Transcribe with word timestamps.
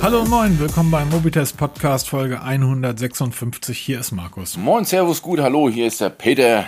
Hallo 0.00 0.20
und 0.20 0.30
moin, 0.30 0.58
willkommen 0.60 0.92
beim 0.92 1.08
Mobitest 1.10 1.56
Podcast 1.56 2.08
Folge 2.08 2.40
156. 2.40 3.76
Hier 3.76 3.98
ist 3.98 4.12
Markus. 4.12 4.56
Moin, 4.56 4.84
Servus, 4.84 5.20
gut, 5.20 5.40
hallo, 5.40 5.68
hier 5.68 5.88
ist 5.88 6.00
der 6.00 6.10
Peter. 6.10 6.66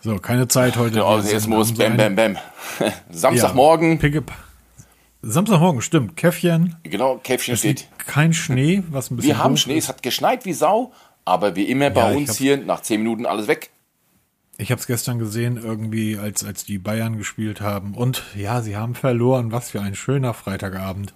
So, 0.00 0.16
keine 0.18 0.48
Zeit 0.48 0.78
heute. 0.78 1.04
Also 1.04 1.30
jetzt 1.30 1.46
muss 1.46 1.74
Bam, 1.74 1.98
Bam, 1.98 2.16
Bam. 2.16 2.38
Samstagmorgen. 3.10 4.00
Ja, 4.00 4.20
Samstagmorgen, 5.20 5.82
stimmt. 5.82 6.16
Käffchen. 6.16 6.76
Genau, 6.84 7.20
Käffchen 7.22 7.56
steht. 7.56 7.86
Kein 7.98 8.32
Schnee, 8.32 8.82
was 8.88 9.10
ein 9.10 9.16
bisschen. 9.16 9.32
Wir 9.32 9.44
haben 9.44 9.58
Schnee, 9.58 9.76
ist. 9.76 9.84
es 9.84 9.88
hat 9.90 10.02
geschneit 10.02 10.46
wie 10.46 10.54
Sau, 10.54 10.92
aber 11.26 11.54
wie 11.54 11.64
immer 11.64 11.90
bei 11.90 12.12
ja, 12.12 12.16
uns 12.16 12.38
hier 12.38 12.56
nach 12.56 12.80
10 12.80 13.02
Minuten 13.02 13.26
alles 13.26 13.46
weg. 13.46 13.70
Ich 14.58 14.70
habe 14.70 14.80
es 14.80 14.86
gestern 14.86 15.18
gesehen, 15.18 15.58
irgendwie, 15.62 16.16
als, 16.16 16.42
als 16.42 16.64
die 16.64 16.78
Bayern 16.78 17.18
gespielt 17.18 17.60
haben. 17.60 17.92
Und 17.92 18.22
ja, 18.34 18.62
sie 18.62 18.74
haben 18.74 18.94
verloren. 18.94 19.52
Was 19.52 19.70
für 19.70 19.82
ein 19.82 19.94
schöner 19.94 20.32
Freitagabend. 20.32 21.12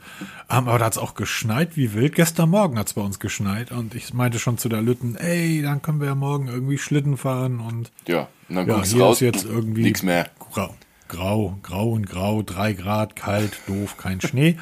Aber 0.46 0.78
da 0.78 0.84
hat 0.84 0.92
es 0.92 0.98
auch 0.98 1.14
geschneit 1.14 1.74
wie 1.74 1.94
wild. 1.94 2.14
Gestern 2.14 2.50
Morgen 2.50 2.78
hat 2.78 2.88
es 2.88 2.92
bei 2.94 3.00
uns 3.00 3.18
geschneit. 3.18 3.72
Und 3.72 3.94
ich 3.94 4.12
meinte 4.12 4.38
schon 4.38 4.58
zu 4.58 4.68
der 4.68 4.82
Lütten, 4.82 5.16
ey, 5.16 5.62
dann 5.62 5.80
können 5.80 6.00
wir 6.00 6.08
ja 6.08 6.14
morgen 6.14 6.48
irgendwie 6.48 6.76
Schlitten 6.76 7.16
fahren. 7.16 7.60
Und 7.60 7.90
ja, 8.06 8.28
und 8.50 8.56
dann 8.56 8.68
ja, 8.68 8.84
hier 8.84 9.02
raus, 9.02 9.16
ist 9.16 9.20
jetzt 9.20 9.44
irgendwie 9.46 9.82
nichts 9.82 10.02
mehr. 10.02 10.28
Grau, 10.52 10.74
grau, 11.08 11.56
grau 11.62 11.92
und 11.92 12.06
grau, 12.06 12.42
drei 12.42 12.74
Grad, 12.74 13.16
kalt, 13.16 13.58
doof, 13.66 13.96
kein 13.96 14.20
Schnee. 14.20 14.58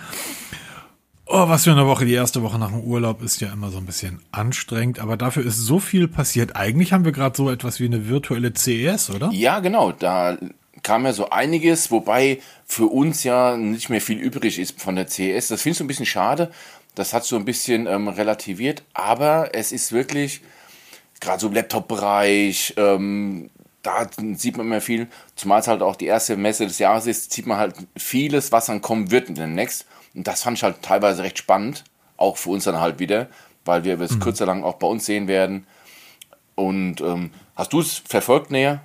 Oh, 1.30 1.46
was 1.46 1.64
für 1.64 1.72
eine 1.72 1.86
Woche. 1.86 2.06
Die 2.06 2.14
erste 2.14 2.42
Woche 2.42 2.58
nach 2.58 2.70
dem 2.70 2.80
Urlaub 2.80 3.22
ist 3.22 3.42
ja 3.42 3.52
immer 3.52 3.70
so 3.70 3.76
ein 3.76 3.84
bisschen 3.84 4.22
anstrengend, 4.32 4.98
aber 4.98 5.18
dafür 5.18 5.44
ist 5.44 5.58
so 5.58 5.78
viel 5.78 6.08
passiert. 6.08 6.56
Eigentlich 6.56 6.94
haben 6.94 7.04
wir 7.04 7.12
gerade 7.12 7.36
so 7.36 7.50
etwas 7.50 7.80
wie 7.80 7.84
eine 7.84 8.08
virtuelle 8.08 8.54
CES, 8.54 9.10
oder? 9.10 9.28
Ja, 9.30 9.60
genau. 9.60 9.92
Da 9.92 10.38
kam 10.82 11.04
ja 11.04 11.12
so 11.12 11.28
einiges, 11.28 11.90
wobei 11.90 12.40
für 12.64 12.86
uns 12.86 13.24
ja 13.24 13.58
nicht 13.58 13.90
mehr 13.90 14.00
viel 14.00 14.16
übrig 14.16 14.58
ist 14.58 14.80
von 14.80 14.96
der 14.96 15.06
CES. 15.06 15.48
Das 15.48 15.60
finde 15.60 15.72
ich 15.72 15.78
so 15.78 15.84
ein 15.84 15.88
bisschen 15.88 16.06
schade. 16.06 16.50
Das 16.94 17.12
hat 17.12 17.24
so 17.24 17.36
ein 17.36 17.44
bisschen 17.44 17.86
ähm, 17.86 18.08
relativiert, 18.08 18.82
aber 18.94 19.50
es 19.52 19.70
ist 19.70 19.92
wirklich, 19.92 20.40
gerade 21.20 21.40
so 21.40 21.48
im 21.48 21.52
Laptop-Bereich, 21.52 22.72
ähm, 22.78 23.50
da 23.82 24.06
sieht 24.34 24.56
man 24.56 24.66
immer 24.66 24.80
viel, 24.80 25.08
zumal 25.36 25.60
es 25.60 25.68
halt 25.68 25.82
auch 25.82 25.94
die 25.94 26.06
erste 26.06 26.38
Messe 26.38 26.66
des 26.66 26.78
Jahres 26.78 27.06
ist, 27.06 27.34
sieht 27.34 27.46
man 27.46 27.58
halt 27.58 27.74
vieles, 27.96 28.50
was 28.50 28.66
dann 28.66 28.80
kommen 28.80 29.10
wird 29.10 29.28
in 29.28 29.54
Next. 29.54 29.84
Und 30.18 30.26
das 30.26 30.42
fand 30.42 30.56
ich 30.58 30.64
halt 30.64 30.82
teilweise 30.82 31.22
recht 31.22 31.38
spannend, 31.38 31.84
auch 32.16 32.38
für 32.38 32.50
uns 32.50 32.64
dann 32.64 32.80
halt 32.80 32.98
wieder, 32.98 33.28
weil 33.64 33.84
wir 33.84 34.00
es 34.00 34.16
mhm. 34.16 34.18
kürzer 34.18 34.46
lang 34.46 34.64
auch 34.64 34.74
bei 34.74 34.88
uns 34.88 35.06
sehen 35.06 35.28
werden. 35.28 35.64
Und 36.56 37.00
ähm, 37.00 37.30
hast 37.54 37.72
du 37.72 37.78
es 37.78 37.98
verfolgt 37.98 38.50
näher? 38.50 38.80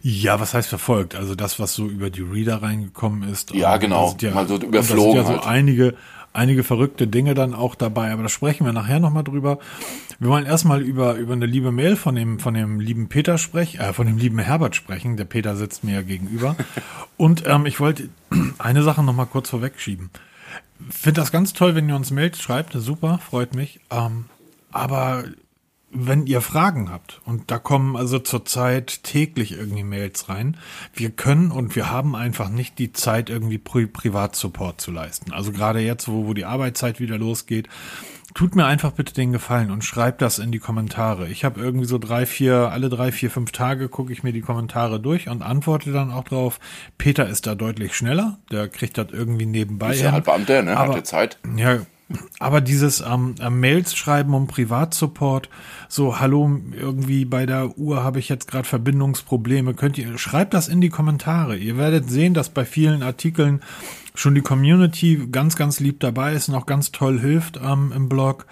Ja, 0.00 0.40
was 0.40 0.54
heißt 0.54 0.70
verfolgt? 0.70 1.14
Also 1.14 1.34
das, 1.34 1.60
was 1.60 1.74
so 1.74 1.86
über 1.86 2.08
die 2.08 2.22
Reader 2.22 2.62
reingekommen 2.62 3.28
ist. 3.28 3.52
Ja, 3.52 3.76
genau. 3.76 4.16
Ja, 4.18 4.30
mal 4.30 4.48
so 4.48 4.56
überflogen. 4.56 4.78
Da 4.78 4.86
sind 4.86 5.14
ja 5.14 5.24
so 5.24 5.44
halt. 5.44 5.46
einige, 5.46 5.94
einige 6.32 6.64
verrückte 6.64 7.06
Dinge 7.06 7.34
dann 7.34 7.54
auch 7.54 7.74
dabei, 7.74 8.12
aber 8.12 8.22
da 8.22 8.28
sprechen 8.28 8.64
wir 8.64 8.72
nachher 8.72 9.00
nochmal 9.00 9.24
drüber. 9.24 9.58
Wir 10.18 10.30
wollen 10.30 10.46
erstmal 10.46 10.82
über, 10.82 11.14
über 11.14 11.34
eine 11.34 11.46
liebe 11.46 11.72
Mail 11.72 11.96
von 11.96 12.14
dem, 12.14 12.38
von 12.40 12.54
dem 12.54 12.80
lieben 12.80 13.08
Peter 13.08 13.38
sprechen, 13.38 13.80
äh, 13.80 13.92
von 13.92 14.06
dem 14.06 14.18
lieben 14.18 14.38
Herbert 14.38 14.76
sprechen. 14.76 15.16
Der 15.16 15.24
Peter 15.24 15.56
sitzt 15.56 15.84
mir 15.84 15.94
ja 15.96 16.02
gegenüber. 16.02 16.56
Und 17.16 17.44
ähm, 17.46 17.66
ich 17.66 17.80
wollte 17.80 18.08
eine 18.58 18.82
Sache 18.82 19.02
nochmal 19.02 19.26
kurz 19.26 19.50
vorwegschieben. 19.50 20.10
Finde 20.90 21.20
das 21.20 21.32
ganz 21.32 21.52
toll, 21.52 21.74
wenn 21.74 21.88
ihr 21.88 21.96
uns 21.96 22.10
Mails 22.10 22.40
schreibt. 22.40 22.72
Super, 22.72 23.18
freut 23.18 23.54
mich. 23.54 23.80
Ähm, 23.90 24.26
aber 24.70 25.24
wenn 25.90 26.26
ihr 26.26 26.40
Fragen 26.40 26.90
habt, 26.90 27.20
und 27.24 27.50
da 27.50 27.58
kommen 27.58 27.96
also 27.96 28.18
zurzeit 28.18 29.02
täglich 29.04 29.52
irgendwie 29.52 29.84
Mails 29.84 30.28
rein, 30.28 30.56
wir 30.92 31.10
können 31.10 31.50
und 31.50 31.76
wir 31.76 31.90
haben 31.90 32.14
einfach 32.14 32.50
nicht 32.50 32.78
die 32.78 32.92
Zeit, 32.92 33.30
irgendwie 33.30 33.58
Pri 33.58 33.86
Privatsupport 33.86 34.80
zu 34.80 34.90
leisten. 34.90 35.32
Also 35.32 35.52
gerade 35.52 35.80
jetzt, 35.80 36.08
wo, 36.08 36.26
wo 36.26 36.34
die 36.34 36.44
Arbeitszeit 36.44 37.00
wieder 37.00 37.16
losgeht, 37.16 37.68
tut 38.34 38.54
mir 38.54 38.66
einfach 38.66 38.92
bitte 38.92 39.14
den 39.14 39.32
Gefallen 39.32 39.70
und 39.70 39.84
schreibt 39.84 40.20
das 40.20 40.38
in 40.38 40.52
die 40.52 40.58
Kommentare. 40.58 41.28
Ich 41.28 41.44
habe 41.44 41.60
irgendwie 41.60 41.86
so 41.86 41.98
drei, 41.98 42.26
vier, 42.26 42.70
alle 42.70 42.88
drei, 42.88 43.10
vier, 43.10 43.30
fünf 43.30 43.52
Tage 43.52 43.88
gucke 43.88 44.12
ich 44.12 44.22
mir 44.22 44.32
die 44.32 44.42
Kommentare 44.42 45.00
durch 45.00 45.28
und 45.28 45.42
antworte 45.42 45.92
dann 45.92 46.12
auch 46.12 46.24
drauf. 46.24 46.60
Peter 46.98 47.26
ist 47.28 47.46
da 47.46 47.54
deutlich 47.54 47.96
schneller, 47.96 48.38
der 48.52 48.68
kriegt 48.68 48.98
das 48.98 49.08
irgendwie 49.10 49.46
nebenbei. 49.46 49.94
Ist 49.94 50.02
ja 50.02 50.12
halt 50.12 50.24
Beamter, 50.24 50.62
ne? 50.62 50.76
Aber, 50.76 50.96
Hat 50.96 51.06
Zeit. 51.06 51.38
Ja, 51.56 51.78
aber 52.38 52.60
dieses 52.60 53.00
ähm, 53.00 53.34
Mails 53.50 53.94
schreiben 53.94 54.34
um 54.34 54.46
Privatsupport, 54.46 55.50
so 55.88 56.20
hallo, 56.20 56.60
irgendwie 56.72 57.24
bei 57.24 57.44
der 57.44 57.76
Uhr 57.76 58.02
habe 58.02 58.18
ich 58.18 58.28
jetzt 58.28 58.48
gerade 58.48 58.66
Verbindungsprobleme, 58.66 59.74
könnt 59.74 59.98
ihr, 59.98 60.16
schreibt 60.16 60.54
das 60.54 60.68
in 60.68 60.80
die 60.80 60.88
Kommentare. 60.88 61.56
Ihr 61.56 61.76
werdet 61.76 62.08
sehen, 62.08 62.34
dass 62.34 62.48
bei 62.48 62.64
vielen 62.64 63.02
Artikeln 63.02 63.60
schon 64.14 64.34
die 64.34 64.40
Community 64.40 65.28
ganz, 65.30 65.56
ganz 65.56 65.80
lieb 65.80 66.00
dabei 66.00 66.32
ist 66.32 66.48
und 66.48 66.54
auch 66.54 66.66
ganz 66.66 66.92
toll 66.92 67.20
hilft 67.20 67.60
ähm, 67.62 67.92
im 67.94 68.08
Blog. 68.08 68.46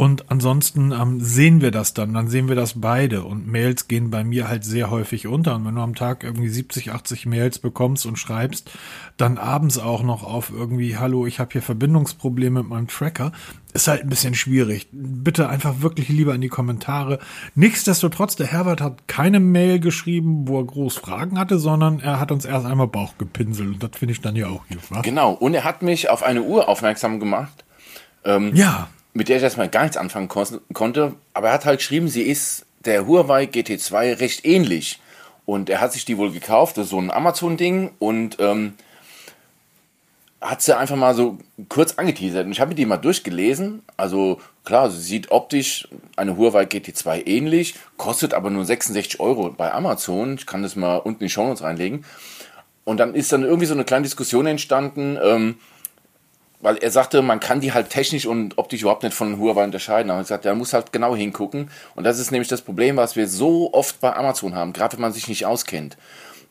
Und 0.00 0.30
ansonsten 0.30 0.92
ähm, 0.92 1.20
sehen 1.20 1.60
wir 1.60 1.70
das 1.70 1.92
dann, 1.92 2.14
dann 2.14 2.28
sehen 2.28 2.48
wir 2.48 2.56
das 2.56 2.80
beide. 2.80 3.22
Und 3.22 3.46
Mails 3.46 3.86
gehen 3.86 4.08
bei 4.08 4.24
mir 4.24 4.48
halt 4.48 4.64
sehr 4.64 4.90
häufig 4.90 5.26
unter. 5.26 5.54
Und 5.56 5.66
wenn 5.66 5.74
du 5.74 5.82
am 5.82 5.94
Tag 5.94 6.24
irgendwie 6.24 6.48
70, 6.48 6.92
80 6.92 7.26
Mails 7.26 7.58
bekommst 7.58 8.06
und 8.06 8.16
schreibst, 8.16 8.70
dann 9.18 9.36
abends 9.36 9.76
auch 9.76 10.02
noch 10.02 10.22
auf 10.22 10.50
irgendwie, 10.50 10.96
hallo, 10.96 11.26
ich 11.26 11.38
habe 11.38 11.52
hier 11.52 11.60
Verbindungsprobleme 11.60 12.62
mit 12.62 12.70
meinem 12.70 12.88
Tracker, 12.88 13.32
ist 13.74 13.88
halt 13.88 14.00
ein 14.00 14.08
bisschen 14.08 14.34
schwierig. 14.34 14.88
Bitte 14.90 15.50
einfach 15.50 15.82
wirklich 15.82 16.08
lieber 16.08 16.34
in 16.34 16.40
die 16.40 16.48
Kommentare. 16.48 17.18
Nichtsdestotrotz, 17.54 18.36
der 18.36 18.46
Herbert 18.46 18.80
hat 18.80 19.06
keine 19.06 19.38
Mail 19.38 19.80
geschrieben, 19.80 20.48
wo 20.48 20.60
er 20.60 20.64
groß 20.64 20.96
Fragen 20.96 21.38
hatte, 21.38 21.58
sondern 21.58 22.00
er 22.00 22.18
hat 22.18 22.32
uns 22.32 22.46
erst 22.46 22.64
einmal 22.64 22.88
Bauch 22.88 23.18
gepinselt. 23.18 23.68
Und 23.68 23.82
das 23.82 23.90
finde 23.98 24.12
ich 24.12 24.22
dann 24.22 24.34
ja 24.34 24.46
auch. 24.46 24.64
Was? 24.88 25.02
Genau. 25.02 25.32
Und 25.32 25.52
er 25.52 25.64
hat 25.64 25.82
mich 25.82 26.08
auf 26.08 26.22
eine 26.22 26.40
Uhr 26.40 26.70
aufmerksam 26.70 27.20
gemacht. 27.20 27.66
Ähm, 28.24 28.54
ja 28.54 28.88
mit 29.12 29.28
der 29.28 29.38
ich 29.38 29.42
erstmal 29.42 29.68
gar 29.68 29.82
nichts 29.82 29.96
anfangen 29.96 30.28
konnte. 30.28 31.14
Aber 31.34 31.48
er 31.48 31.54
hat 31.54 31.64
halt 31.64 31.78
geschrieben, 31.78 32.08
sie 32.08 32.22
ist 32.22 32.64
der 32.84 33.06
Huawei 33.06 33.44
GT2 33.44 34.20
recht 34.20 34.44
ähnlich. 34.44 35.00
Und 35.46 35.68
er 35.68 35.80
hat 35.80 35.92
sich 35.92 36.04
die 36.04 36.16
wohl 36.16 36.30
gekauft, 36.30 36.76
das 36.76 36.84
ist 36.84 36.90
so 36.90 37.00
ein 37.00 37.10
Amazon-Ding 37.10 37.90
und 37.98 38.36
ähm, 38.38 38.74
hat 40.40 40.62
sie 40.62 40.76
einfach 40.76 40.96
mal 40.96 41.14
so 41.14 41.38
kurz 41.68 41.94
angeteasert. 41.94 42.46
Und 42.46 42.52
ich 42.52 42.60
habe 42.60 42.74
die 42.74 42.86
mal 42.86 42.96
durchgelesen. 42.96 43.82
Also 43.96 44.40
klar, 44.64 44.90
sie 44.90 45.00
sieht 45.00 45.30
optisch 45.30 45.88
eine 46.16 46.36
Huawei 46.36 46.64
GT2 46.64 47.26
ähnlich, 47.26 47.74
kostet 47.96 48.32
aber 48.32 48.50
nur 48.50 48.64
66 48.64 49.20
Euro 49.20 49.50
bei 49.50 49.72
Amazon. 49.72 50.34
Ich 50.34 50.46
kann 50.46 50.62
das 50.62 50.76
mal 50.76 50.96
unten 50.96 51.22
in 51.22 51.26
die 51.26 51.32
Show 51.32 51.46
Notes 51.46 51.62
reinlegen. 51.62 52.04
Und 52.84 52.98
dann 52.98 53.14
ist 53.14 53.32
dann 53.32 53.42
irgendwie 53.42 53.66
so 53.66 53.74
eine 53.74 53.84
kleine 53.84 54.04
Diskussion 54.04 54.46
entstanden. 54.46 55.18
Ähm, 55.22 55.56
weil 56.60 56.76
er 56.76 56.90
sagte, 56.90 57.22
man 57.22 57.40
kann 57.40 57.60
die 57.60 57.72
halt 57.72 57.90
technisch 57.90 58.26
und 58.26 58.58
optisch 58.58 58.82
überhaupt 58.82 59.02
nicht 59.02 59.14
von 59.14 59.38
Huawei 59.38 59.64
unterscheiden. 59.64 60.10
Aber 60.10 60.20
er 60.20 60.24
sagt, 60.24 60.44
er 60.44 60.54
muss 60.54 60.72
halt 60.72 60.92
genau 60.92 61.16
hingucken. 61.16 61.70
Und 61.94 62.04
das 62.04 62.18
ist 62.18 62.30
nämlich 62.30 62.48
das 62.48 62.62
Problem, 62.62 62.96
was 62.96 63.16
wir 63.16 63.28
so 63.28 63.72
oft 63.72 64.00
bei 64.00 64.14
Amazon 64.14 64.54
haben, 64.54 64.72
gerade 64.72 64.94
wenn 64.94 65.02
man 65.02 65.12
sich 65.12 65.28
nicht 65.28 65.46
auskennt. 65.46 65.96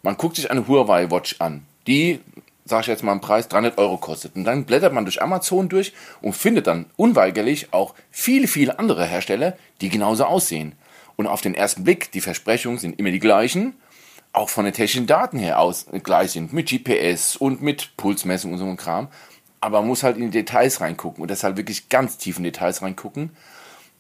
Man 0.02 0.18
guckt 0.18 0.38
sich 0.38 0.50
eine 0.50 0.68
Huawei 0.68 1.12
Watch 1.12 1.36
an, 1.40 1.64
die, 1.86 2.20
sage 2.66 2.82
ich 2.82 2.88
jetzt 2.88 3.04
mal, 3.04 3.12
im 3.12 3.22
Preis 3.22 3.48
300 3.50 3.78
Euro 3.78 3.98
kostet. 3.98 4.36
Und 4.36 4.46
dann 4.46 4.66
blättert 4.66 4.94
man 4.94 5.06
durch 5.06 5.22
Amazon 5.22 5.70
durch 5.70 5.94
und 6.22 6.34
findet 6.34 6.68
dann 6.68 6.86
unweigerlich 6.96 7.68
auch 7.72 7.94
viele, 8.10 8.48
viele 8.48 8.80
andere 8.80 9.06
Hersteller, 9.06 9.58
die 9.82 9.90
genauso 9.90 10.26
aussehen. 10.26 10.74
Und 11.18 11.28
auf 11.28 11.42
den 11.42 11.54
ersten 11.54 11.84
Blick, 11.84 12.12
die 12.14 12.22
Versprechungen 12.22 12.80
sind 12.80 12.98
immer 12.98 13.12
die 13.12 13.20
gleichen, 13.20 13.76
auch 14.32 14.50
von 14.50 14.66
den 14.66 14.74
technischen 14.74 15.06
Daten 15.06 15.38
her 15.38 15.60
aus 15.60 15.88
gleich 16.04 16.32
sind, 16.32 16.54
mit 16.54 16.70
GPS 16.70 17.36
und 17.36 17.62
mit 17.62 17.92
Pulsmessung 17.98 18.54
und 18.54 18.60
so 18.60 18.66
einem 18.66 18.78
Kram 18.78 19.10
aber 19.62 19.80
man 19.80 19.88
muss 19.88 20.04
halt 20.04 20.18
in 20.18 20.24
die 20.24 20.40
Details 20.40 20.82
reingucken 20.82 21.22
und 21.22 21.30
deshalb 21.30 21.58
wirklich 21.58 21.90
ganz 21.90 22.18
tief 22.18 22.38
in 22.38 22.44
Details 22.44 22.82
reingucken. 22.82 23.32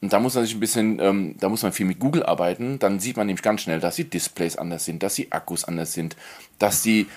Und 0.02 0.14
da 0.14 0.20
muss 0.20 0.36
man 0.36 0.46
sich 0.46 0.56
ein 0.56 0.62
bisschen, 0.62 1.00
ähm, 1.00 1.36
da 1.40 1.50
muss 1.50 1.64
man 1.64 1.74
viel 1.74 1.86
mit 1.86 2.00
Google 2.00 2.24
arbeiten. 2.24 2.80
Dann 2.80 3.00
sieht 3.00 3.18
man 3.18 3.28
nämlich 3.28 3.44
ganz 3.44 3.62
schnell, 3.62 3.80
dass 3.80 3.96
die 3.96 4.10
Displays 4.10 4.56
anders 4.56 4.86
sind, 4.86 5.04
dass 5.04 5.16
die 5.16 5.32
Akkus 5.32 5.66
anders 5.66 5.94
sind, 5.94 6.16
dass 6.58 6.82
die, 6.82 7.08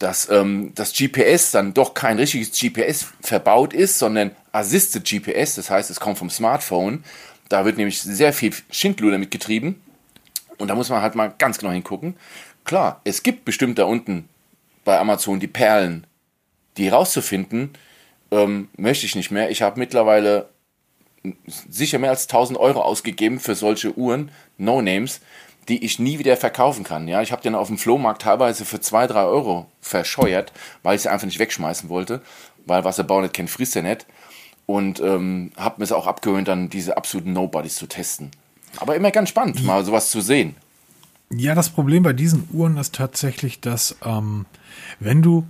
dass 0.00 0.28
ähm, 0.28 0.72
das 0.74 0.92
GPS 0.92 1.52
dann 1.52 1.74
doch 1.74 1.94
kein 1.94 2.18
richtiges 2.18 2.50
GPS 2.50 3.06
verbaut 3.20 3.72
ist, 3.72 3.98
sondern 3.98 4.32
Assisted 4.50 5.04
GPS. 5.04 5.54
Das 5.54 5.70
heißt, 5.70 5.90
es 5.90 6.00
kommt 6.00 6.18
vom 6.18 6.30
Smartphone. 6.30 7.04
Da 7.48 7.64
wird 7.64 7.76
nämlich 7.76 8.00
sehr 8.02 8.32
viel 8.32 8.52
Schindluder 8.70 9.18
mitgetrieben. 9.18 9.80
Und 10.58 10.68
da 10.68 10.74
muss 10.74 10.88
man 10.88 11.02
halt 11.02 11.14
mal 11.14 11.32
ganz 11.38 11.58
genau 11.58 11.72
hingucken. 11.72 12.16
Klar, 12.64 13.00
es 13.04 13.22
gibt 13.22 13.44
bestimmt 13.44 13.78
da 13.78 13.84
unten 13.84 14.28
bei 14.84 14.98
Amazon 14.98 15.38
die 15.38 15.46
Perlen, 15.46 16.06
die 16.78 16.88
rauszufinden, 16.88 17.70
ähm, 18.30 18.68
möchte 18.76 19.06
ich 19.06 19.14
nicht 19.14 19.30
mehr. 19.30 19.50
Ich 19.50 19.62
habe 19.62 19.78
mittlerweile 19.78 20.48
sicher 21.44 21.98
mehr 21.98 22.10
als 22.10 22.28
1000 22.28 22.58
Euro 22.58 22.80
ausgegeben 22.82 23.40
für 23.40 23.54
solche 23.54 23.96
Uhren, 23.96 24.30
No-Names, 24.56 25.20
die 25.68 25.84
ich 25.84 25.98
nie 25.98 26.18
wieder 26.18 26.36
verkaufen 26.36 26.84
kann. 26.84 27.08
Ja, 27.08 27.20
ich 27.20 27.32
habe 27.32 27.42
den 27.42 27.54
auf 27.54 27.68
dem 27.68 27.78
Flohmarkt 27.78 28.22
teilweise 28.22 28.64
für 28.64 28.80
2, 28.80 29.06
3 29.08 29.24
Euro 29.24 29.66
verscheuert, 29.80 30.52
weil 30.82 30.96
ich 30.96 31.02
sie 31.02 31.10
einfach 31.10 31.26
nicht 31.26 31.38
wegschmeißen 31.38 31.88
wollte, 31.88 32.22
weil 32.66 32.84
was 32.84 32.96
der 32.96 33.02
Bau 33.02 33.20
nicht 33.20 33.34
kennt, 33.34 33.50
frisst 33.50 33.76
er 33.76 33.82
nicht. 33.82 34.06
Und 34.66 35.00
ähm, 35.00 35.52
habe 35.56 35.76
mir 35.78 35.84
es 35.84 35.92
auch 35.92 36.06
abgewöhnt, 36.06 36.48
dann 36.48 36.68
diese 36.68 36.96
absoluten 36.96 37.32
Nobodies 37.32 37.76
zu 37.76 37.86
testen. 37.86 38.30
Aber 38.78 38.96
immer 38.96 39.10
ganz 39.10 39.30
spannend, 39.30 39.64
mal 39.64 39.84
sowas 39.84 40.10
zu 40.10 40.20
sehen. 40.20 40.56
Ja, 41.30 41.54
das 41.54 41.70
Problem 41.70 42.02
bei 42.02 42.12
diesen 42.12 42.48
Uhren 42.52 42.76
ist 42.76 42.94
tatsächlich, 42.94 43.60
dass 43.60 43.96
ähm, 44.04 44.46
wenn 45.00 45.22
du 45.22 45.44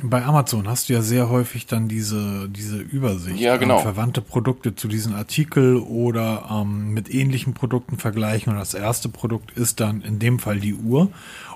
Bei 0.00 0.24
Amazon 0.24 0.68
hast 0.68 0.88
du 0.88 0.94
ja 0.94 1.02
sehr 1.02 1.28
häufig 1.28 1.66
dann 1.66 1.86
diese, 1.86 2.48
diese 2.48 2.78
Übersicht. 2.78 3.38
Ja, 3.38 3.58
genau. 3.58 3.76
Ähm, 3.76 3.82
verwandte 3.82 4.22
Produkte 4.22 4.74
zu 4.74 4.88
diesem 4.88 5.14
Artikel 5.14 5.76
oder 5.76 6.48
ähm, 6.50 6.94
mit 6.94 7.12
ähnlichen 7.12 7.52
Produkten 7.52 7.98
vergleichen. 7.98 8.54
Und 8.54 8.58
das 8.58 8.72
erste 8.72 9.10
Produkt 9.10 9.50
ist 9.50 9.80
dann 9.80 10.00
in 10.00 10.18
dem 10.18 10.38
Fall 10.38 10.60
die 10.60 10.74
Uhr. 10.74 11.10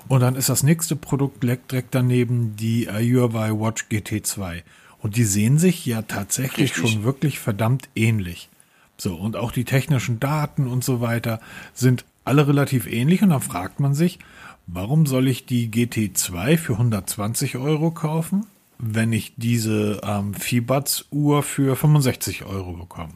Und 0.07 0.19
dann 0.19 0.35
ist 0.35 0.49
das 0.49 0.61
nächste 0.61 0.95
Produkt 0.95 1.41
direkt 1.41 1.95
daneben 1.95 2.55
die 2.55 2.87
Huawei 2.87 3.51
Watch 3.51 3.85
GT2. 3.89 4.61
Und 4.99 5.15
die 5.15 5.23
sehen 5.23 5.57
sich 5.57 5.85
ja 5.85 6.03
tatsächlich 6.03 6.75
Richtig. 6.75 6.91
schon 6.91 7.03
wirklich 7.03 7.39
verdammt 7.39 7.89
ähnlich. 7.95 8.49
So, 8.97 9.15
und 9.15 9.35
auch 9.35 9.51
die 9.51 9.65
technischen 9.65 10.19
Daten 10.19 10.67
und 10.67 10.83
so 10.83 11.01
weiter 11.01 11.39
sind 11.73 12.05
alle 12.23 12.47
relativ 12.47 12.85
ähnlich. 12.87 13.23
Und 13.23 13.29
dann 13.29 13.41
fragt 13.41 13.79
man 13.79 13.95
sich, 13.95 14.19
warum 14.67 15.05
soll 15.05 15.27
ich 15.27 15.45
die 15.45 15.69
GT2 15.69 16.57
für 16.57 16.73
120 16.73 17.57
Euro 17.57 17.91
kaufen, 17.91 18.45
wenn 18.77 19.11
ich 19.13 19.33
diese 19.37 20.01
ähm, 20.03 20.33
Fibats-Uhr 20.33 21.41
für 21.43 21.75
65 21.75 22.45
Euro 22.45 22.73
bekomme? 22.73 23.13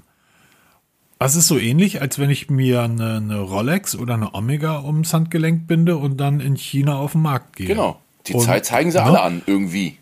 Das 1.20 1.36
ist 1.36 1.48
so 1.48 1.60
ähnlich, 1.60 2.02
als 2.02 2.18
wenn 2.18 2.32
ich 2.32 2.50
mir 2.50 2.82
eine, 2.82 3.18
eine 3.18 3.40
Rolex 3.40 3.96
oder 3.96 4.16
eine 4.16 4.34
Omega 4.34 4.82
ums 4.82 5.14
Handgelenk 5.14 5.68
binde 5.68 5.98
und 5.98 6.18
dann 6.18 6.40
in 6.40 6.56
China 6.56 6.96
auf 6.96 7.12
den 7.12 7.22
Markt 7.22 7.56
gehe. 7.58 7.68
Genau. 7.68 8.00
Die 8.26 8.34
Und- 8.34 8.42
Zeit 8.44 8.66
zeigen 8.66 8.92
sie 8.92 8.98
ne? 8.98 9.04
alle 9.04 9.22
an, 9.22 9.42
irgendwie. 9.46 9.98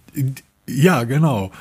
Ja, 0.66 1.04
genau. 1.04 1.52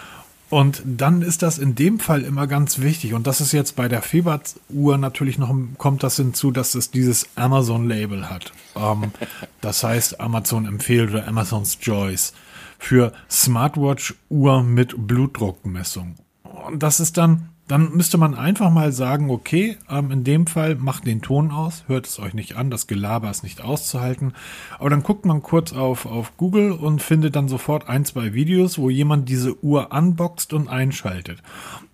Und 0.50 0.82
dann 0.84 1.20
ist 1.20 1.42
das 1.42 1.58
in 1.58 1.74
dem 1.74 1.98
Fall 1.98 2.22
immer 2.22 2.46
ganz 2.46 2.78
wichtig. 2.78 3.12
Und 3.12 3.26
das 3.26 3.40
ist 3.40 3.52
jetzt 3.52 3.76
bei 3.76 3.88
der 3.88 4.00
Febat-Uhr 4.00 4.96
natürlich 4.96 5.38
noch, 5.38 5.54
kommt 5.76 6.02
das 6.02 6.16
hinzu, 6.16 6.50
dass 6.50 6.74
es 6.74 6.90
dieses 6.90 7.28
Amazon-Label 7.36 8.30
hat. 8.30 8.52
Ähm, 8.74 9.12
das 9.60 9.84
heißt 9.84 10.20
Amazon 10.20 10.66
empfiehlt 10.66 11.10
oder 11.10 11.28
Amazon's 11.28 11.78
Choice 11.78 12.32
für 12.78 13.12
Smartwatch-Uhr 13.30 14.62
mit 14.62 15.06
Blutdruckmessung. 15.06 16.14
Und 16.42 16.82
das 16.82 17.00
ist 17.00 17.18
dann, 17.18 17.50
dann 17.68 17.92
müsste 17.92 18.18
man 18.18 18.34
einfach 18.34 18.70
mal 18.70 18.92
sagen, 18.92 19.30
okay, 19.30 19.76
ähm, 19.90 20.10
in 20.10 20.24
dem 20.24 20.46
Fall 20.46 20.74
macht 20.74 21.06
den 21.06 21.22
Ton 21.22 21.50
aus, 21.50 21.84
hört 21.86 22.06
es 22.06 22.18
euch 22.18 22.34
nicht 22.34 22.56
an, 22.56 22.70
das 22.70 22.86
Gelaber 22.86 23.30
ist 23.30 23.42
nicht 23.42 23.60
auszuhalten. 23.60 24.32
Aber 24.78 24.90
dann 24.90 25.02
guckt 25.02 25.26
man 25.26 25.42
kurz 25.42 25.72
auf, 25.72 26.06
auf 26.06 26.36
Google 26.36 26.72
und 26.72 27.02
findet 27.02 27.36
dann 27.36 27.48
sofort 27.48 27.88
ein, 27.88 28.04
zwei 28.04 28.32
Videos, 28.32 28.78
wo 28.78 28.90
jemand 28.90 29.28
diese 29.28 29.62
Uhr 29.62 29.92
unboxt 29.92 30.52
und 30.54 30.68
einschaltet. 30.68 31.42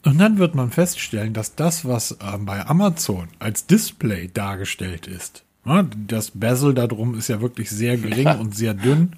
Und 0.04 0.18
dann 0.18 0.38
wird 0.38 0.54
man 0.54 0.70
feststellen, 0.70 1.34
dass 1.34 1.56
das, 1.56 1.84
was 1.84 2.18
ähm, 2.20 2.46
bei 2.46 2.64
Amazon 2.66 3.28
als 3.38 3.66
Display 3.66 4.30
dargestellt 4.32 5.06
ist, 5.06 5.44
ja, 5.66 5.82
das 6.06 6.30
Bezel 6.32 6.74
da 6.74 6.86
drum 6.86 7.14
ist 7.14 7.28
ja 7.28 7.40
wirklich 7.40 7.70
sehr 7.70 7.96
gering 7.96 8.28
und 8.38 8.54
sehr 8.54 8.74
dünn. 8.74 9.16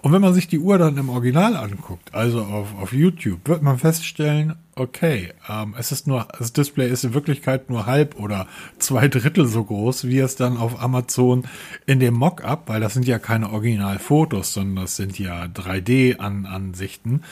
Und 0.00 0.12
wenn 0.12 0.22
man 0.22 0.32
sich 0.32 0.48
die 0.48 0.58
Uhr 0.58 0.78
dann 0.78 0.96
im 0.96 1.10
Original 1.10 1.54
anguckt, 1.54 2.14
also 2.14 2.42
auf, 2.42 2.74
auf 2.80 2.92
YouTube, 2.94 3.46
wird 3.46 3.62
man 3.62 3.78
feststellen, 3.78 4.54
okay, 4.74 5.32
ähm, 5.48 5.74
es 5.78 5.92
ist 5.92 6.06
nur, 6.06 6.26
das 6.38 6.52
Display 6.52 6.88
ist 6.88 7.04
in 7.04 7.14
Wirklichkeit 7.14 7.68
nur 7.68 7.86
halb 7.86 8.18
oder 8.18 8.46
zwei 8.78 9.08
Drittel 9.08 9.46
so 9.46 9.64
groß, 9.64 10.04
wie 10.04 10.18
es 10.18 10.36
dann 10.36 10.56
auf 10.56 10.82
Amazon 10.82 11.44
in 11.86 12.00
dem 12.00 12.14
Mockup, 12.14 12.68
weil 12.68 12.80
das 12.80 12.94
sind 12.94 13.06
ja 13.06 13.18
keine 13.18 13.50
Originalfotos, 13.50 14.54
sondern 14.54 14.84
das 14.84 14.96
sind 14.96 15.18
ja 15.18 15.44
3D-Ansichten, 15.44 17.22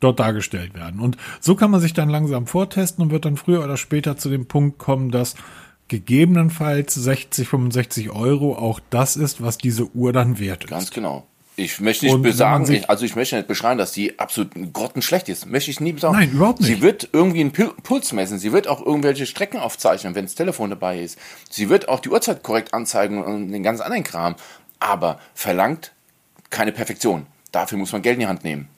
dort 0.00 0.20
dargestellt 0.20 0.74
werden. 0.74 1.00
Und 1.00 1.16
so 1.40 1.54
kann 1.54 1.70
man 1.70 1.80
sich 1.80 1.92
dann 1.92 2.08
langsam 2.08 2.46
vortesten 2.46 3.02
und 3.02 3.10
wird 3.10 3.24
dann 3.24 3.36
früher 3.36 3.62
oder 3.62 3.76
später 3.76 4.16
zu 4.16 4.28
dem 4.28 4.46
Punkt 4.46 4.78
kommen, 4.78 5.10
dass 5.10 5.36
gegebenenfalls 5.88 6.94
60, 6.94 7.48
65 7.48 8.10
Euro 8.10 8.56
auch 8.56 8.80
das 8.90 9.16
ist, 9.16 9.42
was 9.42 9.56
diese 9.58 9.90
Uhr 9.94 10.12
dann 10.12 10.38
wert 10.38 10.64
ist. 10.64 10.70
Ganz 10.70 10.90
genau. 10.90 11.26
Ich 11.58 11.80
möchte 11.80 12.06
nicht 12.06 12.22
besagen, 12.22 12.70
ich, 12.72 12.88
also 12.88 13.04
ich 13.04 13.16
möchte 13.16 13.34
nicht 13.34 13.48
beschreiben, 13.48 13.78
dass 13.78 13.90
die 13.90 14.16
absolut 14.20 14.52
grottenschlecht 14.72 15.28
ist. 15.28 15.46
Möchte 15.46 15.72
ich 15.72 15.80
nie 15.80 15.92
besagen. 15.92 16.16
Nein, 16.16 16.30
überhaupt 16.30 16.60
nicht. 16.60 16.68
Sie 16.68 16.82
wird 16.82 17.08
irgendwie 17.12 17.40
einen 17.40 17.52
Puls 17.52 18.12
messen. 18.12 18.38
Sie 18.38 18.52
wird 18.52 18.68
auch 18.68 18.84
irgendwelche 18.84 19.26
Strecken 19.26 19.58
aufzeichnen, 19.58 20.14
wenn 20.14 20.24
das 20.24 20.36
Telefon 20.36 20.70
dabei 20.70 21.00
ist. 21.00 21.18
Sie 21.50 21.68
wird 21.68 21.88
auch 21.88 21.98
die 21.98 22.10
Uhrzeit 22.10 22.44
korrekt 22.44 22.74
anzeigen 22.74 23.24
und 23.24 23.50
den 23.50 23.62
ganzen 23.64 23.82
anderen 23.82 24.04
Kram. 24.04 24.36
Aber 24.78 25.18
verlangt 25.34 25.92
keine 26.50 26.70
Perfektion. 26.70 27.26
Dafür 27.50 27.76
muss 27.76 27.90
man 27.90 28.02
Geld 28.02 28.14
in 28.14 28.20
die 28.20 28.26
Hand 28.28 28.44
nehmen. 28.44 28.68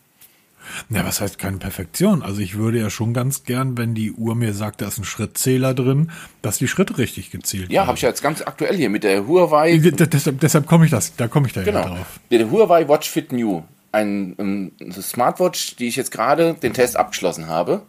Ja, 0.89 1.05
was 1.05 1.21
heißt 1.21 1.39
keine 1.39 1.59
Perfektion? 1.59 2.23
Also 2.23 2.41
ich 2.41 2.57
würde 2.57 2.79
ja 2.79 2.91
schon 2.91 3.13
ganz 3.15 3.45
gern, 3.45 3.77
wenn 3.79 3.95
die 3.95 4.13
Uhr 4.13 4.35
mir 4.35 4.55
sagt, 4.55 4.81
da 4.81 4.89
ist 4.89 4.99
ein 4.99 5.05
Schrittzähler 5.05 5.75
drin, 5.75 6.11
dass 6.43 6.59
die 6.59 6.69
Schritte 6.69 6.99
richtig 6.99 7.31
gezählt 7.31 7.71
Ja, 7.73 7.87
habe 7.87 7.97
ich 7.97 8.03
ja 8.03 8.09
jetzt 8.09 8.23
ganz 8.23 8.43
aktuell 8.43 8.77
hier 8.77 8.91
mit 8.91 9.05
der 9.05 9.27
Huawei. 9.27 9.79
Deshalb, 9.79 10.41
deshalb 10.41 10.67
komme 10.67 10.85
ich 10.85 10.91
das, 10.91 11.17
da 11.17 11.29
komme 11.29 11.47
ich 11.47 11.53
da 11.53 11.63
Genau. 11.63 11.81
ja 11.81 11.89
drauf. 11.89 12.21
Der 12.31 12.51
Huawei 12.51 12.89
Watch 12.89 13.11
Fit 13.11 13.33
New. 13.33 13.63
Ein, 13.93 14.37
ein 14.39 14.73
eine 14.81 14.93
Smartwatch, 15.03 15.77
die 15.77 15.89
ich 15.89 15.97
jetzt 15.97 16.13
gerade 16.13 16.55
den 16.55 16.73
Test 16.75 16.97
abgeschlossen 16.97 17.49
habe. 17.49 17.83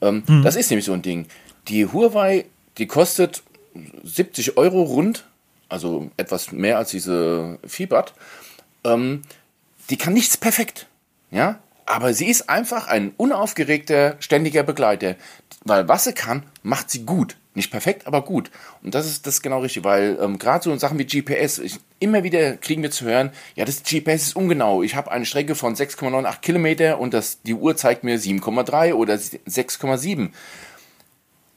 Ähm, 0.00 0.22
Mhm. 0.26 0.42
Das 0.42 0.56
ist 0.56 0.68
nämlich 0.70 0.84
so 0.84 0.92
ein 0.92 1.02
Ding. 1.02 1.26
Die 1.68 1.86
Huawei, 1.86 2.44
die 2.78 2.86
kostet 2.86 3.42
70 4.04 4.56
Euro 4.58 4.82
rund, 4.82 5.24
also 5.68 6.10
etwas 6.16 6.52
mehr 6.52 6.76
als 6.78 6.90
diese 6.90 7.58
Fibert. 7.66 8.12
Ähm, 8.84 9.22
die 9.90 9.96
kann 9.96 10.12
nichts 10.12 10.36
perfekt. 10.36 10.86
Ja? 11.30 11.60
Aber 11.86 12.14
sie 12.14 12.28
ist 12.28 12.48
einfach 12.48 12.88
ein 12.88 13.12
unaufgeregter, 13.16 14.16
ständiger 14.20 14.62
Begleiter. 14.62 15.16
Weil 15.64 15.88
was 15.88 16.04
sie 16.04 16.12
kann, 16.12 16.44
macht 16.62 16.90
sie 16.90 17.04
gut. 17.04 17.36
Nicht 17.54 17.70
perfekt, 17.70 18.06
aber 18.06 18.22
gut. 18.22 18.50
Und 18.82 18.94
das 18.94 19.06
ist 19.06 19.26
das 19.26 19.34
ist 19.34 19.42
genau 19.42 19.60
richtig, 19.60 19.84
weil 19.84 20.18
ähm, 20.22 20.38
gerade 20.38 20.64
so 20.64 20.74
Sachen 20.76 20.98
wie 20.98 21.04
GPS, 21.04 21.58
ich, 21.58 21.80
immer 21.98 22.22
wieder 22.22 22.56
kriegen 22.56 22.82
wir 22.82 22.90
zu 22.90 23.04
hören, 23.04 23.30
ja, 23.56 23.66
das 23.66 23.82
GPS 23.82 24.28
ist 24.28 24.36
ungenau. 24.36 24.82
Ich 24.82 24.96
habe 24.96 25.10
eine 25.10 25.26
Strecke 25.26 25.54
von 25.54 25.76
6,98 25.76 26.40
Kilometer 26.40 26.98
und 26.98 27.12
das, 27.12 27.42
die 27.42 27.54
Uhr 27.54 27.76
zeigt 27.76 28.04
mir 28.04 28.18
7,3 28.18 28.94
oder 28.94 29.14
6,7 29.14 30.30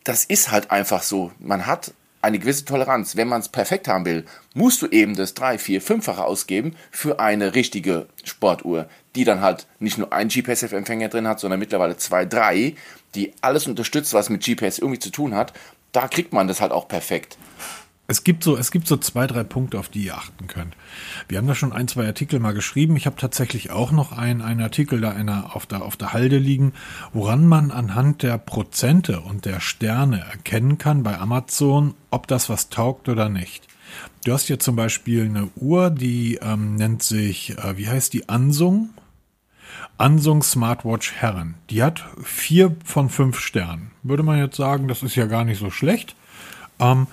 das 0.06 0.24
ist 0.24 0.52
halt 0.52 0.72
einfach 0.72 1.04
so. 1.04 1.32
Man 1.40 1.66
hat 1.66 1.94
eine 2.26 2.40
gewisse 2.40 2.66
Toleranz. 2.66 3.16
Wenn 3.16 3.28
man 3.28 3.42
es 3.42 3.50
perfekt 3.50 3.88
haben 3.88 4.06
will, 4.06 4.26
musst 4.56 4.82
du 4.82 4.88
eben 4.88 5.16
das 5.16 5.36
3, 5.36 5.60
4, 5.60 5.82
5-fache 5.82 6.24
ausgeben 6.24 6.76
für 6.90 7.20
eine 7.20 7.54
richtige 7.54 8.08
Sportuhr, 8.24 8.90
die 9.16 9.26
dann 9.26 9.42
halt 9.42 9.68
nicht 9.80 10.00
nur 10.00 10.12
einen 10.12 10.30
GPS-Empfänger 10.30 11.10
drin 11.10 11.28
hat, 11.28 11.40
sondern 11.40 11.60
mittlerweile 11.60 11.98
zwei, 11.98 12.26
drei, 12.26 12.76
die 13.14 13.32
alles 13.42 13.68
unterstützt, 13.68 14.14
was 14.16 14.30
mit 14.30 14.44
GPS 14.44 14.80
irgendwie 14.80 15.00
zu 15.00 15.12
tun 15.12 15.36
hat. 15.36 15.54
Da 15.92 16.08
kriegt 16.08 16.34
man 16.34 16.48
das 16.48 16.62
halt 16.62 16.72
auch 16.72 16.88
perfekt. 16.88 17.38
Es 18.08 18.24
gibt 18.24 18.44
so, 18.44 18.56
es 18.56 18.70
gibt 18.70 18.88
so 18.88 18.98
zwei, 18.98 19.26
drei 19.26 19.44
Punkte, 19.44 19.80
auf 19.80 19.90
die 19.90 20.06
ihr 20.06 20.18
achten 20.18 20.48
könnt. 20.48 20.76
Wir 21.28 21.40
haben 21.40 21.48
da 21.48 21.56
schon 21.56 21.74
ein, 21.74 21.88
zwei 21.88 22.06
Artikel 22.06 22.40
mal 22.40 22.54
geschrieben. 22.54 22.96
Ich 22.98 23.08
habe 23.08 23.16
tatsächlich 23.16 23.72
auch 23.72 23.92
noch 23.92 24.12
einen, 24.12 24.42
einen 24.42 24.62
Artikel 24.62 25.02
da 25.02 25.12
einer 25.12 25.56
auf 25.56 25.66
der, 25.66 25.82
auf 25.82 25.98
der 25.98 26.14
Halde 26.14 26.38
liegen, 26.38 26.74
woran 27.14 27.48
man 27.48 27.72
anhand 27.72 28.22
der 28.22 28.38
Prozente 28.38 29.22
und 29.22 29.46
der 29.46 29.60
Sterne 29.60 30.20
erkennen 30.20 30.78
kann 30.78 31.02
bei 31.02 31.18
Amazon, 31.18 31.96
ob 32.12 32.28
das 32.28 32.48
was 32.48 32.70
taugt 32.70 33.10
oder 33.10 33.30
nicht. 33.30 33.68
Du 34.24 34.34
hast 34.34 34.48
hier 34.48 34.60
zum 34.60 34.76
Beispiel 34.76 35.26
eine 35.26 35.50
Uhr, 35.56 35.90
die 35.90 36.40
ähm, 36.42 36.76
nennt 36.76 37.02
sich, 37.02 37.58
äh, 37.58 37.78
wie 37.78 37.88
heißt 37.88 38.14
die, 38.14 38.30
Ansung? 38.30 38.90
Ansung 39.98 40.44
Smartwatch 40.44 41.14
Herren. 41.14 41.56
Die 41.70 41.82
hat 41.82 42.06
vier 42.24 42.76
von 42.84 43.10
fünf 43.10 43.40
Sternen. 43.40 43.92
Würde 44.04 44.24
man 44.24 44.38
jetzt 44.38 44.58
sagen, 44.58 44.88
das 44.88 45.04
ist 45.04 45.16
ja 45.16 45.26
gar 45.26 45.46
nicht 45.46 45.60
so 45.60 45.72
schlecht. 45.72 46.16
Ähm, 46.80 47.08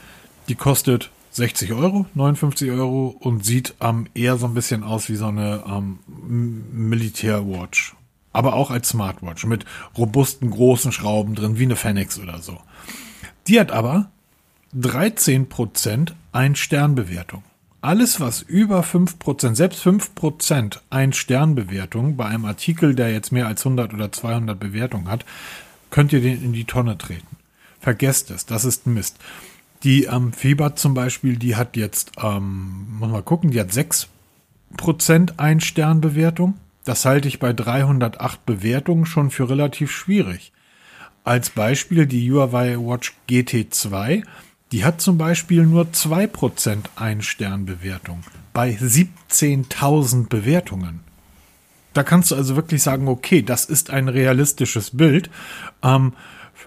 die 0.48 0.54
kostet 0.54 1.10
60 1.32 1.72
Euro, 1.72 2.06
59 2.14 2.70
Euro 2.70 3.16
und 3.20 3.44
sieht 3.44 3.74
ähm, 3.80 4.06
eher 4.14 4.36
so 4.36 4.46
ein 4.46 4.54
bisschen 4.54 4.82
aus 4.84 5.08
wie 5.08 5.16
so 5.16 5.26
eine 5.26 5.64
ähm, 5.66 5.98
Militärwatch. 6.72 7.94
Aber 8.34 8.54
auch 8.54 8.70
als 8.70 8.90
Smartwatch 8.90 9.44
mit 9.46 9.64
robusten 9.96 10.50
großen 10.50 10.92
Schrauben 10.92 11.34
drin, 11.34 11.58
wie 11.58 11.64
eine 11.64 11.76
Fenix 11.76 12.18
oder 12.18 12.38
so. 12.40 12.58
Die 13.46 13.58
hat 13.58 13.72
aber 13.72 14.10
13% 14.74 16.12
Ein-Stern-Bewertung. 16.32 17.42
Alles, 17.80 18.20
was 18.20 18.42
über 18.42 18.82
5%, 18.82 19.54
selbst 19.54 19.84
5% 19.84 20.78
Ein-Stern-Bewertung 20.90 22.16
bei 22.16 22.26
einem 22.26 22.44
Artikel, 22.44 22.94
der 22.94 23.10
jetzt 23.10 23.32
mehr 23.32 23.48
als 23.48 23.66
100 23.66 23.92
oder 23.92 24.12
200 24.12 24.58
Bewertungen 24.58 25.08
hat, 25.08 25.24
könnt 25.90 26.12
ihr 26.12 26.20
den 26.20 26.42
in 26.44 26.52
die 26.52 26.64
Tonne 26.64 26.96
treten. 26.96 27.36
Vergesst 27.80 28.30
es, 28.30 28.46
das 28.46 28.64
ist 28.64 28.86
Mist. 28.86 29.16
Die 29.84 30.04
ähm, 30.04 30.32
Fieber 30.32 30.76
zum 30.76 30.94
Beispiel, 30.94 31.36
die 31.36 31.56
hat 31.56 31.76
jetzt, 31.76 32.12
ähm, 32.22 32.98
muss 32.98 33.10
mal 33.10 33.22
gucken, 33.22 33.50
die 33.50 33.60
hat 33.60 33.70
6% 33.70 35.38
Ein-Stern-Bewertung. 35.38 36.54
Das 36.84 37.04
halte 37.04 37.28
ich 37.28 37.38
bei 37.38 37.52
308 37.52 38.44
Bewertungen 38.46 39.06
schon 39.06 39.30
für 39.30 39.48
relativ 39.48 39.90
schwierig. 39.90 40.52
Als 41.24 41.50
Beispiel 41.50 42.06
die 42.06 42.30
Huawei 42.30 42.76
Watch 42.78 43.14
GT2, 43.28 44.24
die 44.72 44.84
hat 44.84 45.00
zum 45.00 45.18
Beispiel 45.18 45.64
nur 45.64 45.86
2% 45.86 46.84
Ein-Stern-Bewertung 46.96 48.24
bei 48.52 48.70
17.000 48.70 50.28
Bewertungen. 50.28 51.00
Da 51.92 52.02
kannst 52.02 52.30
du 52.30 52.36
also 52.36 52.56
wirklich 52.56 52.82
sagen, 52.82 53.06
okay, 53.08 53.42
das 53.42 53.66
ist 53.66 53.90
ein 53.90 54.08
realistisches 54.08 54.96
Bild. 54.96 55.30
Ähm, 55.82 56.14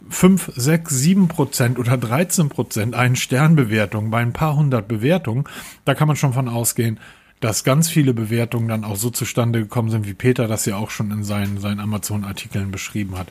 5, 0.09 0.51
6, 0.55 0.93
7 0.93 1.27
Prozent 1.27 1.79
oder 1.79 1.97
13 1.97 2.49
Prozent 2.49 2.95
einen 2.95 3.15
Sternbewertung 3.15 4.11
bei 4.11 4.19
ein 4.19 4.33
paar 4.33 4.55
hundert 4.55 4.87
Bewertungen, 4.87 5.45
da 5.83 5.95
kann 5.95 6.07
man 6.07 6.17
schon 6.17 6.33
von 6.33 6.47
ausgehen, 6.47 6.99
dass 7.39 7.63
ganz 7.63 7.89
viele 7.89 8.13
Bewertungen 8.13 8.67
dann 8.67 8.83
auch 8.83 8.95
so 8.95 9.09
zustande 9.09 9.59
gekommen 9.59 9.89
sind, 9.89 10.07
wie 10.07 10.13
Peter 10.13 10.47
das 10.47 10.65
ja 10.65 10.77
auch 10.77 10.89
schon 10.89 11.11
in 11.11 11.23
seinen, 11.23 11.59
seinen 11.59 11.79
Amazon-Artikeln 11.79 12.71
beschrieben 12.71 13.17
hat. 13.17 13.27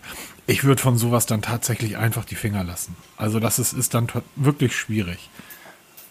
Ich 0.47 0.65
würde 0.65 0.83
von 0.83 0.99
sowas 0.99 1.27
dann 1.27 1.43
tatsächlich 1.43 1.97
einfach 1.97 2.25
die 2.25 2.35
Finger 2.35 2.65
lassen. 2.65 2.97
Also 3.17 3.41
das 3.41 3.59
ist, 3.59 3.73
ist 3.73 3.95
dann 3.95 4.09
wirklich 4.37 4.77
schwierig. 4.77 5.31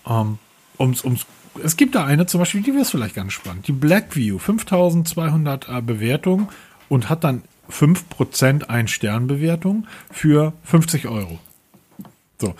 Ähm, 0.07 0.39
ums, 0.79 1.03
ums, 1.03 1.25
es 1.63 1.77
gibt 1.77 1.93
da 1.93 2.05
eine 2.05 2.25
zum 2.25 2.39
Beispiel, 2.39 2.61
die 2.61 2.73
wäre 2.73 2.83
vielleicht 2.83 3.15
ganz 3.15 3.33
spannend. 3.33 3.67
Die 3.67 3.73
Blackview, 3.73 4.39
5200 4.39 5.69
äh, 5.69 5.81
Bewertungen 5.81 6.49
und 6.89 7.09
hat 7.09 7.23
dann 7.23 7.43
5% 7.71 8.65
Ein-Stern-Bewertung 8.65 9.87
für 10.11 10.53
50 10.63 11.07
Euro. 11.07 11.39
So. 12.39 12.55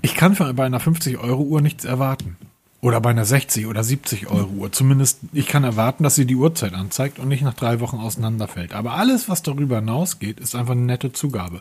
Ich 0.00 0.14
kann 0.14 0.34
für, 0.34 0.52
bei 0.54 0.64
einer 0.64 0.80
50-Euro-Uhr 0.80 1.60
nichts 1.60 1.84
erwarten. 1.84 2.36
Oder 2.80 3.00
bei 3.00 3.10
einer 3.10 3.24
60 3.24 3.68
oder 3.68 3.84
70 3.84 4.28
Euro 4.28 4.48
Uhr. 4.48 4.72
Zumindest, 4.72 5.20
ich 5.32 5.46
kann 5.46 5.62
erwarten, 5.62 6.02
dass 6.02 6.16
sie 6.16 6.26
die 6.26 6.34
Uhrzeit 6.34 6.74
anzeigt 6.74 7.20
und 7.20 7.28
nicht 7.28 7.42
nach 7.42 7.54
drei 7.54 7.78
Wochen 7.78 7.98
auseinanderfällt. 7.98 8.74
Aber 8.74 8.94
alles, 8.94 9.28
was 9.28 9.42
darüber 9.42 9.76
hinausgeht, 9.76 10.40
ist 10.40 10.56
einfach 10.56 10.72
eine 10.72 10.82
nette 10.82 11.12
Zugabe. 11.12 11.60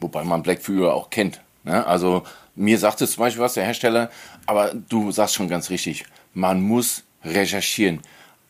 Wobei 0.00 0.24
man 0.24 0.42
Blackview 0.42 0.88
auch 0.88 1.10
kennt. 1.10 1.40
Ne? 1.62 1.86
Also 1.86 2.24
mir 2.56 2.78
sagt 2.78 3.00
es 3.00 3.12
zum 3.12 3.22
Beispiel 3.22 3.42
was 3.42 3.54
der 3.54 3.64
Hersteller, 3.64 4.10
aber 4.46 4.74
du 4.74 5.12
sagst 5.12 5.36
schon 5.36 5.48
ganz 5.48 5.70
richtig, 5.70 6.04
man 6.34 6.60
muss 6.60 7.04
recherchieren. 7.24 8.00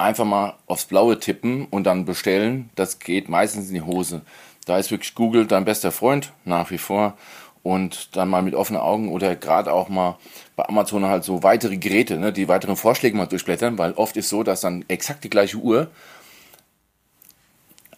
Einfach 0.00 0.25
mal 0.25 0.54
aufs 0.66 0.87
Blaue 0.87 1.21
tippen 1.21 1.66
und 1.66 1.85
dann 1.85 2.07
bestellen, 2.07 2.71
das 2.75 2.99
geht 3.00 3.28
meistens 3.28 3.69
in 3.69 3.75
die 3.75 3.83
Hose. 3.83 4.23
Da 4.64 4.78
ist 4.78 4.90
wirklich 4.90 5.14
Google 5.14 5.47
dein 5.47 5.66
bester 5.66 5.92
Freund, 5.92 6.33
nach 6.47 6.71
wie 6.71 6.78
vor. 6.78 7.19
Und 7.62 8.16
dann 8.16 8.30
mal 8.30 8.40
mit 8.40 8.54
offenen 8.54 8.80
Augen 8.80 9.11
oder 9.12 9.37
gerade 9.37 9.71
auch 9.71 9.90
mal 9.90 10.16
bei 10.57 10.66
Amazon 10.66 11.04
halt 11.04 11.25
so 11.25 11.42
weitere 11.42 11.76
Geräte, 11.76 12.16
ne, 12.16 12.33
die 12.33 12.49
weiteren 12.49 12.76
Vorschläge 12.76 13.14
mal 13.14 13.26
durchblättern, 13.26 13.76
weil 13.76 13.92
oft 13.92 14.16
ist 14.16 14.30
so, 14.30 14.42
dass 14.42 14.62
dann 14.62 14.87
exakt 14.88 15.23
die 15.25 15.28
gleiche 15.28 15.59
Uhr, 15.59 15.88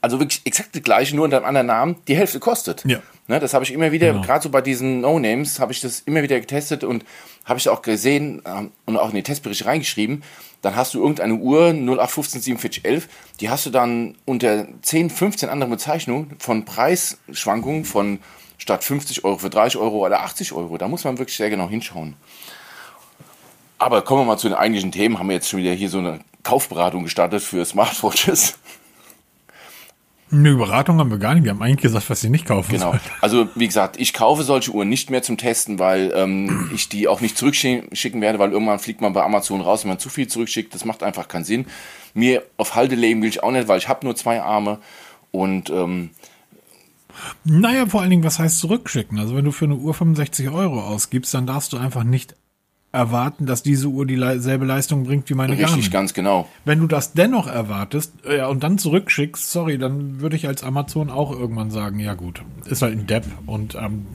also 0.01 0.19
wirklich 0.19 0.43
exakt 0.45 0.75
die 0.75 0.83
gleiche, 0.83 1.15
nur 1.15 1.25
unter 1.25 1.37
einem 1.37 1.47
anderen 1.47 1.67
Namen, 1.69 1.97
die 2.09 2.17
Hälfte 2.17 2.41
kostet. 2.41 2.85
Ja. 2.85 2.99
Ne, 3.29 3.39
das 3.39 3.55
habe 3.55 3.65
ich 3.65 3.73
immer 3.73 3.93
wieder, 3.93 4.09
Genau. 4.09 4.23
gerade 4.23 4.43
so 4.43 4.51
bei 4.51 4.61
diesen 4.61 5.01
No-Names, 5.03 5.61
habe 5.61 5.71
ich 5.71 5.81
das 5.81 6.01
immer 6.01 6.23
wieder 6.25 6.41
getestet 6.41 6.83
und 6.83 7.05
habe 7.45 7.61
ich 7.61 7.69
auch 7.69 7.83
gesehen 7.83 8.43
ähm, 8.45 8.73
und 8.87 8.97
auch 8.97 9.11
in 9.11 9.15
den 9.15 9.23
Testbericht 9.25 9.65
reingeschrieben. 9.65 10.25
Dann 10.63 10.77
hast 10.77 10.95
du 10.95 11.01
irgendeine 11.01 11.35
Uhr 11.35 11.71
0815 11.71 12.57
4711, 12.59 13.09
die 13.41 13.51
hast 13.51 13.67
du 13.67 13.71
dann 13.71 14.17
unter 14.25 14.67
10, 14.83 15.11
15 15.11 15.49
anderen 15.49 15.71
Bezeichnungen 15.71 16.37
von 16.39 16.65
Preisschwankungen 16.65 17.85
von 17.85 18.21
statt 18.59 18.85
50 18.85 19.25
Euro 19.25 19.39
für 19.39 19.51
30 19.51 19.79
Euro 19.81 20.07
oder 20.07 20.23
80 20.23 20.53
Euro. 20.53 20.79
Da 20.79 20.87
muss 20.87 21.05
man 21.05 21.19
wirklich 21.19 21.37
sehr 21.37 21.51
genau 21.51 21.69
hinschauen. 21.69 22.15
Aber 23.79 24.03
kommen 24.03 24.23
wir 24.23 24.27
mal 24.27 24.39
zu 24.39 24.49
den 24.49 24.57
eigentlichen 24.57 24.93
Themen. 24.93 25.19
Haben 25.19 25.29
wir 25.29 25.35
jetzt 25.35 25.49
schon 25.49 25.59
wieder 25.59 25.73
hier 25.73 25.91
so 25.91 25.99
eine 25.99 26.21
Kaufberatung 26.45 27.03
gestartet 27.03 27.43
für 27.43 27.65
Smartwatches. 27.65 28.55
Eine 30.33 30.55
Beratung 30.55 30.99
haben 30.99 31.11
wir 31.11 31.19
gar 31.19 31.35
nicht. 31.35 31.45
Wir 31.45 31.51
haben 31.51 31.61
eigentlich 31.63 31.83
gesagt, 31.83 32.09
was 32.09 32.21
sie 32.23 32.31
nicht 32.31 32.47
kaufen 32.47 32.73
Genau. 32.73 32.91
sollen. 32.93 33.01
Also 33.21 33.49
wie 33.55 33.67
gesagt, 33.67 33.99
ich 34.01 34.13
kaufe 34.15 34.43
solche 34.43 34.71
Uhren 34.73 34.89
nicht 34.89 35.11
mehr 35.11 35.23
zum 35.23 35.37
Testen, 35.37 35.79
weil 35.79 36.11
ähm, 36.17 36.71
ich 36.75 36.89
die 36.89 37.07
auch 37.07 37.21
nicht 37.21 37.37
zurückschicken 37.37 38.21
werde, 38.23 38.39
weil 38.39 38.51
irgendwann 38.53 38.79
fliegt 38.79 39.01
man 39.03 39.13
bei 39.13 39.23
Amazon 39.23 39.61
raus, 39.61 39.85
wenn 39.85 39.91
man 39.91 39.99
zu 39.99 40.09
viel 40.09 40.29
zurückschickt. 40.29 40.75
Das 40.75 40.85
macht 40.87 41.03
einfach 41.03 41.29
keinen 41.29 41.45
Sinn. 41.45 41.67
Mir 42.15 42.43
auf 42.57 42.75
Halde 42.75 42.95
leben 42.95 43.21
will 43.23 43.29
ich 43.29 43.43
auch 43.43 43.53
nicht, 43.53 43.69
weil 43.69 43.79
ich 43.79 43.89
habe 43.89 44.07
nur 44.07 44.17
zwei 44.17 44.41
Arme 44.43 44.79
und 45.33 45.69
ähm, 45.71 46.11
Naja, 47.45 47.87
vor 47.87 48.01
allen 48.01 48.11
Dingen, 48.11 48.25
was 48.25 48.39
heißt 48.39 48.59
zurückschicken? 48.59 49.19
Also 49.19 49.37
wenn 49.37 49.45
du 49.45 49.53
für 49.53 49.67
eine 49.67 49.77
Uhr 49.77 49.93
65 49.93 50.49
Euro 50.49 50.81
ausgibst, 50.81 51.35
dann 51.35 51.47
darfst 51.47 51.73
du 51.73 51.77
einfach 51.77 52.05
nicht 52.05 52.35
erwarten, 52.93 53.47
dass 53.47 53.63
diese 53.63 53.89
Uhr 53.89 54.07
dieselbe 54.07 54.67
Leistung 54.67 55.05
bringt 55.05 55.29
wie 55.31 55.35
meine 55.35 55.53
richtig 55.53 55.67
Garmin. 55.67 55.91
ganz 55.91 56.15
genau. 56.15 56.49
Wenn 56.67 56.79
du 56.79 56.87
das 56.87 57.15
dennoch 57.15 57.47
erwartest 57.47 58.13
äh, 58.27 58.39
ja, 58.39 58.49
und 58.49 58.63
dann 58.63 58.77
zurückschickst, 58.77 59.51
sorry, 59.51 59.79
dann 59.79 60.21
würde 60.21 60.37
ich 60.37 60.47
als 60.47 60.63
Amazon 60.63 61.11
auch 61.11 61.33
irgendwann 61.33 61.71
sagen, 61.71 61.99
ja 61.99 62.13
gut, 62.15 62.43
ist 62.67 62.83
halt 62.83 62.99
ein 62.99 63.07
Depp 63.07 63.25
und 63.47 63.75
ähm, 63.75 64.07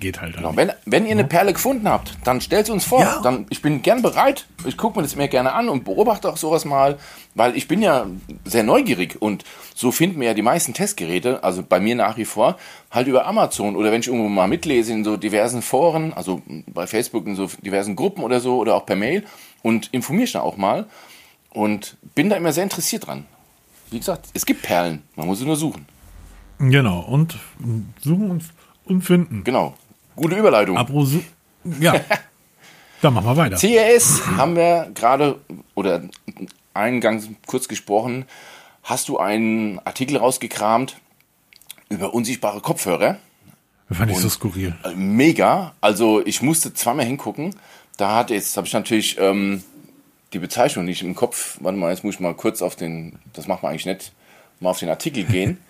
geht 0.00 0.20
halt. 0.20 0.36
Genau. 0.36 0.56
Wenn, 0.56 0.72
wenn 0.84 1.04
ihr 1.06 1.12
eine 1.12 1.24
Perle 1.24 1.52
gefunden 1.52 1.88
habt, 1.88 2.16
dann 2.24 2.40
stellt 2.40 2.66
sie 2.66 2.72
uns 2.72 2.84
vor. 2.84 3.00
Ja. 3.00 3.20
Dann, 3.22 3.46
ich 3.50 3.62
bin 3.62 3.82
gern 3.82 4.02
bereit. 4.02 4.46
Ich 4.64 4.76
gucke 4.76 4.98
mir 4.98 5.02
das 5.02 5.16
mir 5.16 5.28
gerne 5.28 5.52
an 5.52 5.68
und 5.68 5.84
beobachte 5.84 6.28
auch 6.28 6.36
sowas 6.36 6.64
mal, 6.64 6.98
weil 7.34 7.56
ich 7.56 7.68
bin 7.68 7.82
ja 7.82 8.06
sehr 8.44 8.62
neugierig 8.62 9.20
und 9.20 9.44
so 9.74 9.92
finden 9.92 10.20
wir 10.20 10.28
ja 10.28 10.34
die 10.34 10.42
meisten 10.42 10.74
Testgeräte, 10.74 11.44
also 11.44 11.62
bei 11.62 11.80
mir 11.80 11.94
nach 11.94 12.16
wie 12.16 12.24
vor, 12.24 12.56
halt 12.90 13.06
über 13.08 13.26
Amazon 13.26 13.76
oder 13.76 13.92
wenn 13.92 14.00
ich 14.00 14.08
irgendwo 14.08 14.28
mal 14.28 14.48
mitlese 14.48 14.92
in 14.92 15.04
so 15.04 15.16
diversen 15.16 15.62
Foren, 15.62 16.12
also 16.14 16.42
bei 16.66 16.86
Facebook 16.86 17.26
in 17.26 17.36
so 17.36 17.48
diversen 17.62 17.96
Gruppen 17.96 18.24
oder 18.24 18.40
so 18.40 18.58
oder 18.58 18.74
auch 18.74 18.86
per 18.86 18.96
Mail 18.96 19.24
und 19.62 19.88
informiere 19.92 20.22
mich 20.22 20.32
da 20.32 20.40
auch 20.40 20.56
mal 20.56 20.86
und 21.50 21.96
bin 22.14 22.30
da 22.30 22.36
immer 22.36 22.52
sehr 22.52 22.64
interessiert 22.64 23.06
dran. 23.06 23.26
Wie 23.90 23.98
gesagt, 23.98 24.28
es 24.34 24.46
gibt 24.46 24.62
Perlen, 24.62 25.02
man 25.14 25.26
muss 25.26 25.38
sie 25.38 25.44
nur 25.44 25.56
suchen. 25.56 25.86
Genau, 26.58 27.00
und 27.00 27.36
suchen 28.00 28.30
und, 28.30 28.44
und 28.84 29.02
finden. 29.02 29.44
Genau. 29.44 29.74
Gute 30.16 30.36
Überleitung. 30.36 30.76
Apro 30.76 31.04
su 31.04 31.20
ja. 31.80 32.00
dann 33.02 33.14
machen 33.14 33.26
wir 33.26 33.36
weiter. 33.36 33.56
CES 33.56 34.22
haben 34.36 34.56
wir 34.56 34.90
gerade 34.94 35.38
oder 35.74 36.02
eingangs 36.74 37.28
kurz 37.46 37.68
gesprochen. 37.68 38.24
Hast 38.82 39.08
du 39.08 39.18
einen 39.18 39.78
Artikel 39.80 40.16
rausgekramt 40.16 40.96
über 41.88 42.14
unsichtbare 42.14 42.60
Kopfhörer? 42.60 43.18
Fand 43.90 44.10
ich 44.10 44.18
so 44.18 44.28
skurril. 44.28 44.74
Äh, 44.84 44.94
Mega. 44.94 45.74
Also 45.80 46.24
ich 46.24 46.42
musste 46.42 46.74
zweimal 46.74 47.06
hingucken. 47.06 47.54
Da 47.96 48.16
hat 48.16 48.30
jetzt 48.30 48.56
habe 48.56 48.66
ich 48.66 48.72
natürlich 48.72 49.16
ähm, 49.18 49.62
die 50.32 50.38
Bezeichnung 50.38 50.84
nicht 50.84 51.02
im 51.02 51.14
Kopf. 51.14 51.58
Warte 51.60 51.78
mal, 51.78 51.90
jetzt 51.90 52.04
muss 52.04 52.14
ich 52.14 52.20
mal 52.20 52.34
kurz 52.34 52.62
auf 52.62 52.76
den. 52.76 53.18
Das 53.32 53.46
macht 53.46 53.62
man 53.62 53.70
eigentlich 53.70 53.86
nicht. 53.86 54.12
Mal 54.60 54.70
auf 54.70 54.78
den 54.78 54.88
Artikel 54.88 55.24
gehen. 55.24 55.58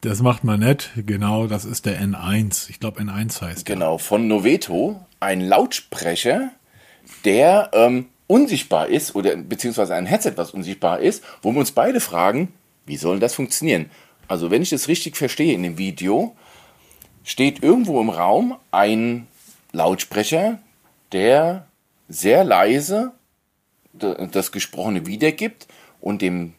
Das 0.00 0.20
macht 0.22 0.44
man 0.44 0.60
nett. 0.60 0.90
Genau, 0.94 1.46
das 1.46 1.64
ist 1.64 1.86
der 1.86 2.00
N1. 2.00 2.70
Ich 2.70 2.80
glaube, 2.80 3.00
N1 3.00 3.40
heißt 3.40 3.66
der. 3.66 3.74
Genau, 3.74 3.98
von 3.98 4.28
Noveto, 4.28 5.00
ein 5.20 5.40
Lautsprecher, 5.40 6.50
der 7.24 7.70
ähm, 7.72 8.06
unsichtbar 8.26 8.88
ist, 8.88 9.14
oder 9.14 9.36
beziehungsweise 9.36 9.94
ein 9.94 10.06
Headset, 10.06 10.34
was 10.36 10.50
unsichtbar 10.50 11.00
ist, 11.00 11.24
wo 11.42 11.52
wir 11.52 11.58
uns 11.58 11.72
beide 11.72 12.00
fragen, 12.00 12.52
wie 12.84 12.96
soll 12.96 13.18
das 13.18 13.34
funktionieren? 13.34 13.90
Also, 14.28 14.50
wenn 14.50 14.62
ich 14.62 14.70
das 14.70 14.88
richtig 14.88 15.16
verstehe 15.16 15.54
in 15.54 15.62
dem 15.62 15.78
Video, 15.78 16.36
steht 17.24 17.62
irgendwo 17.62 18.00
im 18.00 18.10
Raum 18.10 18.56
ein 18.70 19.26
Lautsprecher, 19.72 20.58
der 21.12 21.66
sehr 22.08 22.44
leise 22.44 23.12
das 23.92 24.52
Gesprochene 24.52 25.06
wiedergibt 25.06 25.66
und 26.00 26.22
dem, 26.22 26.52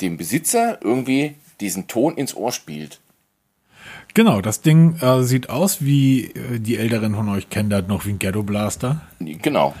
dem 0.00 0.16
Besitzer 0.16 0.78
irgendwie 0.82 1.34
diesen 1.60 1.86
Ton 1.86 2.16
ins 2.16 2.34
Ohr 2.34 2.52
spielt. 2.52 3.00
Genau, 4.14 4.40
das 4.40 4.62
Ding 4.62 4.96
äh, 5.00 5.22
sieht 5.22 5.50
aus 5.50 5.84
wie 5.84 6.24
äh, 6.24 6.58
die 6.58 6.76
Älteren 6.76 7.14
von 7.14 7.28
euch 7.28 7.50
kennen 7.50 7.70
das 7.70 7.86
noch 7.86 8.06
wie 8.06 8.10
ein 8.10 8.18
Ghetto 8.18 8.42
Blaster. 8.42 9.02
Genau. 9.20 9.74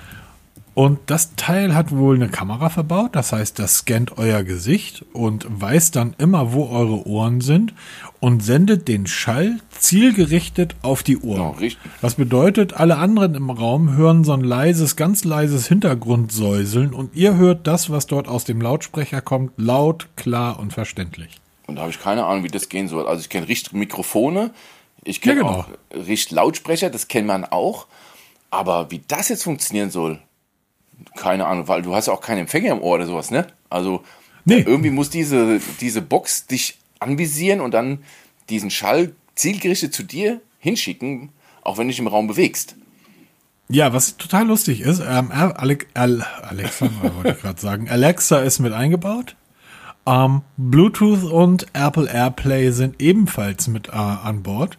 Und 0.78 1.00
das 1.06 1.34
Teil 1.34 1.74
hat 1.74 1.90
wohl 1.90 2.14
eine 2.14 2.28
Kamera 2.28 2.68
verbaut, 2.68 3.16
das 3.16 3.32
heißt, 3.32 3.58
das 3.58 3.78
scannt 3.78 4.16
euer 4.16 4.44
Gesicht 4.44 5.04
und 5.12 5.44
weiß 5.48 5.90
dann 5.90 6.14
immer, 6.18 6.52
wo 6.52 6.68
eure 6.68 7.04
Ohren 7.04 7.40
sind 7.40 7.74
und 8.20 8.44
sendet 8.44 8.86
den 8.86 9.08
Schall 9.08 9.58
zielgerichtet 9.70 10.76
auf 10.82 11.02
die 11.02 11.18
Ohren. 11.18 11.36
Genau, 11.36 11.50
richtig. 11.58 11.90
Das 12.00 12.14
bedeutet, 12.14 12.74
alle 12.74 12.98
anderen 12.98 13.34
im 13.34 13.50
Raum 13.50 13.96
hören 13.96 14.22
so 14.22 14.32
ein 14.34 14.44
leises, 14.44 14.94
ganz 14.94 15.24
leises 15.24 15.66
Hintergrundsäuseln 15.66 16.94
und 16.94 17.16
ihr 17.16 17.34
hört 17.34 17.66
das, 17.66 17.90
was 17.90 18.06
dort 18.06 18.28
aus 18.28 18.44
dem 18.44 18.60
Lautsprecher 18.60 19.20
kommt, 19.20 19.54
laut, 19.56 20.06
klar 20.14 20.60
und 20.60 20.72
verständlich. 20.72 21.40
Und 21.68 21.76
da 21.76 21.82
habe 21.82 21.90
ich 21.92 22.00
keine 22.00 22.24
Ahnung, 22.26 22.42
wie 22.42 22.48
das 22.48 22.68
gehen 22.68 22.88
soll. 22.88 23.06
Also 23.06 23.20
ich 23.20 23.28
kenne 23.28 23.46
Richtmikrofone, 23.46 24.50
ich 25.04 25.20
kenne 25.20 25.36
Ja, 25.36 25.42
genau. 25.42 25.58
auch 25.60 25.68
Richtlautsprecher, 25.94 26.90
das 26.90 27.06
kennt 27.06 27.26
man 27.28 27.44
auch. 27.44 27.86
Aber 28.50 28.90
wie 28.90 29.02
das 29.06 29.28
jetzt 29.28 29.44
funktionieren 29.44 29.90
soll, 29.90 30.18
keine 31.16 31.46
Ahnung, 31.46 31.68
weil 31.68 31.82
du 31.82 31.94
hast 31.94 32.06
ja 32.06 32.12
auch 32.14 32.20
keinen 32.20 32.38
Empfänger 32.38 32.72
im 32.72 32.80
Ohr 32.80 32.94
oder 32.96 33.06
sowas, 33.06 33.30
ne? 33.30 33.46
Also 33.70 34.02
Nee. 34.44 34.64
irgendwie 34.66 34.90
muss 34.90 35.10
diese, 35.10 35.60
diese 35.80 36.00
Box 36.02 36.46
dich 36.46 36.78
anvisieren 37.00 37.60
und 37.60 37.72
dann 37.74 38.02
diesen 38.48 38.70
Schall 38.70 39.12
zielgerichtet 39.34 39.94
zu 39.94 40.02
dir 40.02 40.40
hinschicken, 40.58 41.28
auch 41.62 41.76
wenn 41.76 41.86
du 41.86 41.90
dich 41.92 41.98
im 42.00 42.06
Raum 42.08 42.26
bewegst. 42.26 42.74
Ja, 43.68 43.92
was 43.92 44.16
total 44.16 44.46
lustig 44.46 44.80
ist, 44.80 45.00
ähm, 45.06 45.30
Ale 45.30 45.78
Al 45.92 46.22
Alexa, 46.42 46.88
wollte 47.16 47.32
ich 47.36 47.42
gerade 47.42 47.60
sagen, 47.60 47.90
Alexa 47.90 48.38
ist 48.40 48.58
mit 48.60 48.72
eingebaut. 48.72 49.36
Ähm, 50.08 50.42
Bluetooth 50.56 51.24
und 51.24 51.66
Apple 51.74 52.08
AirPlay 52.10 52.70
sind 52.70 53.00
ebenfalls 53.00 53.68
mit 53.68 53.88
äh, 53.88 53.92
an 53.92 54.42
Bord. 54.42 54.78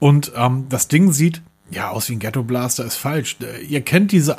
Und 0.00 0.32
ähm, 0.36 0.66
das 0.68 0.88
Ding 0.88 1.12
sieht 1.12 1.40
ja 1.70 1.90
aus 1.90 2.08
wie 2.08 2.14
ein 2.14 2.18
Ghetto 2.18 2.42
Blaster, 2.42 2.84
ist 2.84 2.96
falsch. 2.96 3.36
Äh, 3.40 3.64
Ihr 3.64 3.82
kennt 3.82 4.10
diese, 4.10 4.36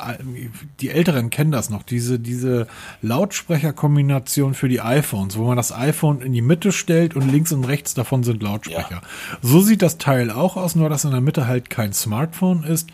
die 0.80 0.90
Älteren 0.90 1.30
kennen 1.30 1.50
das 1.50 1.70
noch, 1.70 1.82
diese, 1.82 2.18
diese 2.18 2.66
Lautsprecherkombination 3.00 4.52
für 4.52 4.68
die 4.68 4.82
iPhones, 4.82 5.38
wo 5.38 5.46
man 5.46 5.56
das 5.56 5.72
iPhone 5.72 6.20
in 6.20 6.32
die 6.32 6.42
Mitte 6.42 6.72
stellt 6.72 7.16
und 7.16 7.30
links 7.30 7.52
und 7.52 7.64
rechts 7.64 7.94
davon 7.94 8.22
sind 8.22 8.42
Lautsprecher. 8.42 9.00
So 9.40 9.62
sieht 9.62 9.80
das 9.80 9.96
Teil 9.96 10.30
auch 10.30 10.56
aus, 10.56 10.74
nur 10.74 10.90
dass 10.90 11.04
in 11.04 11.10
der 11.10 11.22
Mitte 11.22 11.46
halt 11.46 11.70
kein 11.70 11.94
Smartphone 11.94 12.64
ist. 12.64 12.90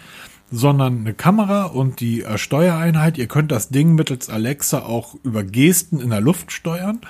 Sondern 0.50 1.00
eine 1.00 1.14
Kamera 1.14 1.64
und 1.64 2.00
die 2.00 2.22
äh, 2.22 2.38
Steuereinheit. 2.38 3.18
Ihr 3.18 3.26
könnt 3.26 3.50
das 3.50 3.68
Ding 3.68 3.94
mittels 3.94 4.30
Alexa 4.30 4.80
auch 4.80 5.16
über 5.22 5.42
Gesten 5.44 6.00
in 6.00 6.10
der 6.10 6.20
Luft 6.20 6.52
steuern. 6.52 7.00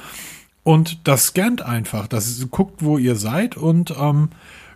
Und 0.63 1.07
das 1.07 1.27
scannt 1.27 1.63
einfach. 1.63 2.09
Das 2.09 2.47
guckt, 2.51 2.83
wo 2.83 2.97
ihr 2.97 3.17
seid 3.17 3.57
und 3.57 3.95
ähm, 4.01 4.31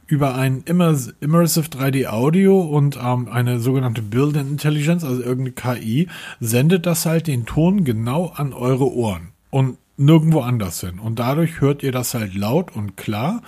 über 0.06 0.34
ein 0.34 0.62
Immers 0.64 1.14
Immersive 1.20 1.68
3D 1.68 2.06
Audio 2.06 2.60
und 2.60 2.98
ähm, 3.02 3.28
eine 3.30 3.60
sogenannte 3.60 4.02
Built-in 4.02 4.48
Intelligence, 4.48 5.04
also 5.04 5.22
irgendeine 5.22 5.52
KI, 5.52 6.08
sendet 6.40 6.86
das 6.86 7.06
halt 7.06 7.26
den 7.26 7.46
Ton 7.46 7.84
genau 7.84 8.32
an 8.34 8.52
eure 8.52 8.92
Ohren 8.92 9.28
und 9.50 9.78
nirgendwo 9.96 10.40
anders 10.40 10.80
hin. 10.80 10.98
Und 10.98 11.18
dadurch 11.18 11.60
hört 11.60 11.82
ihr 11.82 11.92
das 11.92 12.14
halt 12.14 12.34
laut 12.34 12.74
und 12.74 12.96
klar. 12.96 13.42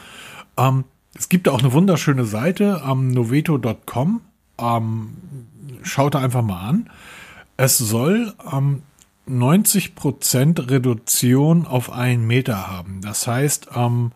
Ähm, 0.56 0.84
es 1.14 1.28
gibt 1.28 1.48
auch 1.48 1.60
eine 1.60 1.72
wunderschöne 1.72 2.24
Seite 2.24 2.82
am 2.82 3.08
ähm, 3.08 3.14
noveto.com. 3.14 4.20
Ähm, 4.60 5.16
schaut 5.82 6.16
einfach 6.16 6.42
mal 6.42 6.68
an. 6.68 6.90
Es 7.56 7.78
soll 7.78 8.32
ähm, 8.52 8.82
90% 9.28 10.70
Reduktion 10.70 11.66
auf 11.66 11.92
einen 11.92 12.26
Meter 12.26 12.68
haben. 12.68 13.00
Das 13.02 13.26
heißt, 13.26 13.68
ähm, 13.74 14.12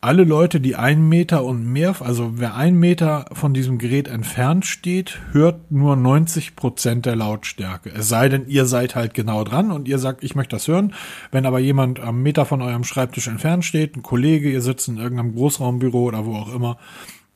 alle 0.00 0.22
Leute, 0.22 0.60
die 0.60 0.76
einen 0.76 1.08
Meter 1.08 1.44
und 1.44 1.64
mehr, 1.64 1.96
also 2.00 2.38
wer 2.38 2.54
einen 2.54 2.78
Meter 2.78 3.26
von 3.32 3.52
diesem 3.52 3.78
Gerät 3.78 4.06
entfernt 4.06 4.64
steht, 4.64 5.18
hört 5.32 5.72
nur 5.72 5.96
90 5.96 6.54
Prozent 6.54 7.04
der 7.04 7.16
Lautstärke. 7.16 7.90
Es 7.90 8.08
sei 8.08 8.28
denn, 8.28 8.46
ihr 8.46 8.66
seid 8.66 8.94
halt 8.94 9.12
genau 9.12 9.42
dran 9.42 9.72
und 9.72 9.88
ihr 9.88 9.98
sagt, 9.98 10.22
ich 10.22 10.36
möchte 10.36 10.54
das 10.54 10.68
hören. 10.68 10.94
Wenn 11.32 11.46
aber 11.46 11.58
jemand 11.58 11.98
am 11.98 12.22
Meter 12.22 12.46
von 12.46 12.62
eurem 12.62 12.84
Schreibtisch 12.84 13.26
entfernt 13.26 13.64
steht, 13.64 13.96
ein 13.96 14.04
Kollege, 14.04 14.50
ihr 14.50 14.62
sitzt 14.62 14.86
in 14.86 14.98
irgendeinem 14.98 15.34
Großraumbüro 15.34 16.04
oder 16.04 16.24
wo 16.24 16.36
auch 16.36 16.54
immer, 16.54 16.78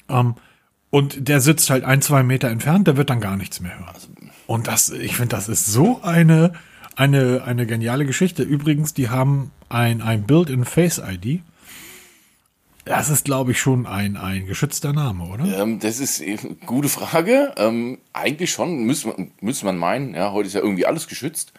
ähm, 0.08 0.36
und 0.92 1.26
der 1.26 1.40
sitzt 1.40 1.70
halt 1.70 1.84
ein, 1.84 2.02
zwei 2.02 2.22
Meter 2.22 2.50
entfernt, 2.50 2.86
der 2.86 2.98
wird 2.98 3.08
dann 3.08 3.20
gar 3.20 3.38
nichts 3.38 3.60
mehr 3.60 3.78
hören. 3.78 3.96
Und 4.46 4.68
das, 4.68 4.90
ich 4.90 5.16
finde, 5.16 5.34
das 5.34 5.48
ist 5.48 5.64
so 5.64 6.02
eine, 6.02 6.52
eine, 6.96 7.44
eine 7.46 7.66
geniale 7.66 8.04
Geschichte. 8.04 8.42
Übrigens, 8.42 8.92
die 8.92 9.08
haben 9.08 9.52
ein, 9.70 10.02
ein 10.02 10.24
Build-in 10.24 10.66
Face 10.66 10.98
ID. 10.98 11.40
Das 12.84 13.08
ist, 13.08 13.24
glaube 13.24 13.52
ich, 13.52 13.58
schon 13.58 13.86
ein, 13.86 14.18
ein 14.18 14.44
geschützter 14.44 14.92
Name, 14.92 15.24
oder? 15.24 15.62
Ähm, 15.62 15.78
das 15.78 15.98
ist 15.98 16.20
eine 16.20 16.56
gute 16.66 16.90
Frage. 16.90 17.54
Ähm, 17.56 17.96
eigentlich 18.12 18.50
schon, 18.50 18.84
müsste 18.84 19.08
man, 19.08 19.30
müsste 19.40 19.64
man 19.64 19.78
meinen. 19.78 20.14
Ja, 20.14 20.32
heute 20.32 20.48
ist 20.48 20.52
ja 20.52 20.60
irgendwie 20.60 20.84
alles 20.84 21.08
geschützt. 21.08 21.54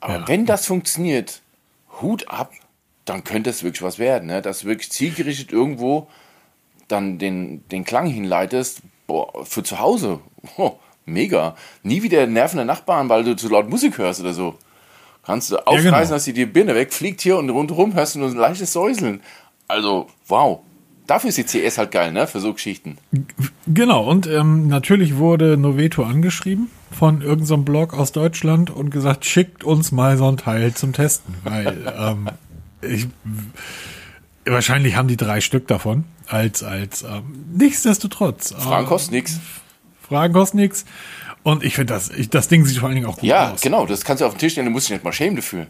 Aber 0.00 0.20
ja. 0.20 0.28
wenn 0.28 0.46
das 0.46 0.64
funktioniert, 0.64 1.42
Hut 2.00 2.26
ab, 2.28 2.54
dann 3.04 3.22
könnte 3.22 3.50
es 3.50 3.62
wirklich 3.62 3.82
was 3.82 3.98
werden. 3.98 4.28
Ne? 4.28 4.40
Dass 4.40 4.60
du 4.60 4.68
wirklich 4.68 4.90
zielgerichtet 4.90 5.52
irgendwo 5.52 6.08
dann 6.88 7.18
den, 7.18 7.66
den 7.68 7.84
Klang 7.84 8.06
hinleitest, 8.06 8.82
boah, 9.06 9.44
für 9.44 9.62
zu 9.62 9.80
Hause. 9.80 10.20
Oh, 10.58 10.76
mega. 11.06 11.56
Nie 11.82 12.04
wieder 12.04 12.24
nervende 12.28 12.64
Nachbarn, 12.64 13.08
weil 13.08 13.24
du 13.24 13.34
zu 13.34 13.48
laut 13.48 13.68
Musik 13.68 13.98
hörst 13.98 14.20
oder 14.20 14.32
so. 14.32 14.54
Kannst 15.24 15.50
du 15.50 15.56
aufreißen, 15.56 15.84
ja, 15.84 16.00
genau. 16.00 16.08
dass 16.08 16.24
die, 16.24 16.32
die 16.32 16.46
Birne 16.46 16.76
wegfliegt 16.76 17.20
hier 17.20 17.36
und 17.36 17.50
rundherum 17.50 17.94
hörst 17.94 18.14
du 18.14 18.20
nur 18.20 18.28
ein 18.28 18.36
leichtes 18.36 18.72
Säuseln. 18.72 19.20
Also, 19.66 20.06
wow. 20.28 20.60
Dafür 21.08 21.30
ist 21.30 21.38
die 21.38 21.44
CS 21.44 21.78
halt 21.78 21.90
geil, 21.90 22.12
ne? 22.12 22.28
Für 22.28 22.38
so 22.38 22.52
Geschichten. 22.52 22.98
Genau, 23.66 24.08
und 24.08 24.28
ähm, 24.28 24.68
natürlich 24.68 25.16
wurde 25.16 25.56
Noveto 25.56 26.04
angeschrieben 26.04 26.68
von 26.90 27.22
irgendeinem 27.22 27.46
so 27.46 27.56
Blog 27.58 27.94
aus 27.94 28.12
Deutschland 28.12 28.70
und 28.70 28.90
gesagt, 28.90 29.24
schickt 29.24 29.64
uns 29.64 29.92
mal 29.92 30.16
so 30.16 30.28
ein 30.28 30.36
Teil 30.36 30.74
zum 30.74 30.92
Testen. 30.92 31.34
Weil 31.44 31.92
ähm, 31.98 32.28
ich, 32.82 33.08
wahrscheinlich 34.46 34.96
haben 34.96 35.08
die 35.08 35.16
drei 35.16 35.40
Stück 35.40 35.66
davon. 35.66 36.04
Als, 36.26 36.62
als 36.62 37.02
ähm, 37.02 37.44
nichtsdestotrotz. 37.52 38.52
Fragen 38.52 38.86
kosten 38.86 39.14
nix. 39.14 39.38
Fragen 40.08 40.32
kosten 40.32 40.58
nix. 40.58 40.84
Und 41.42 41.62
ich 41.62 41.76
finde 41.76 41.92
das, 41.94 42.10
ich, 42.10 42.28
das 42.28 42.48
Ding 42.48 42.64
sieht 42.64 42.78
vor 42.78 42.88
allen 42.88 42.96
Dingen 42.96 43.06
auch 43.06 43.16
gut 43.16 43.24
ja, 43.24 43.52
aus. 43.52 43.62
Ja, 43.62 43.70
genau, 43.70 43.86
das 43.86 44.04
kannst 44.04 44.20
du 44.20 44.26
auf 44.26 44.34
den 44.34 44.38
Tisch 44.38 44.52
stellen, 44.52 44.66
du 44.66 44.72
musst 44.72 44.88
dich 44.88 44.94
nicht 44.94 45.04
mal 45.04 45.12
schämen 45.12 45.36
dafür. 45.36 45.68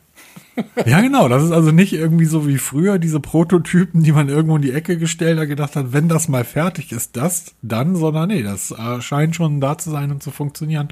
Ja, 0.86 1.00
genau. 1.00 1.28
Das 1.28 1.42
ist 1.42 1.52
also 1.52 1.70
nicht 1.70 1.92
irgendwie 1.92 2.24
so 2.24 2.46
wie 2.46 2.58
früher 2.58 2.98
diese 2.98 3.20
Prototypen, 3.20 4.02
die 4.02 4.12
man 4.12 4.28
irgendwo 4.28 4.56
in 4.56 4.62
die 4.62 4.72
Ecke 4.72 4.98
gestellt 4.98 5.38
hat, 5.38 5.48
gedacht 5.48 5.76
hat, 5.76 5.92
wenn 5.92 6.08
das 6.08 6.28
mal 6.28 6.44
fertig 6.44 6.92
ist, 6.92 7.16
das 7.16 7.54
dann, 7.62 7.96
sondern 7.96 8.28
nee, 8.28 8.42
das 8.42 8.70
äh, 8.70 9.00
scheint 9.00 9.36
schon 9.36 9.60
da 9.60 9.78
zu 9.78 9.90
sein 9.90 10.10
und 10.10 10.22
zu 10.22 10.30
funktionieren. 10.30 10.88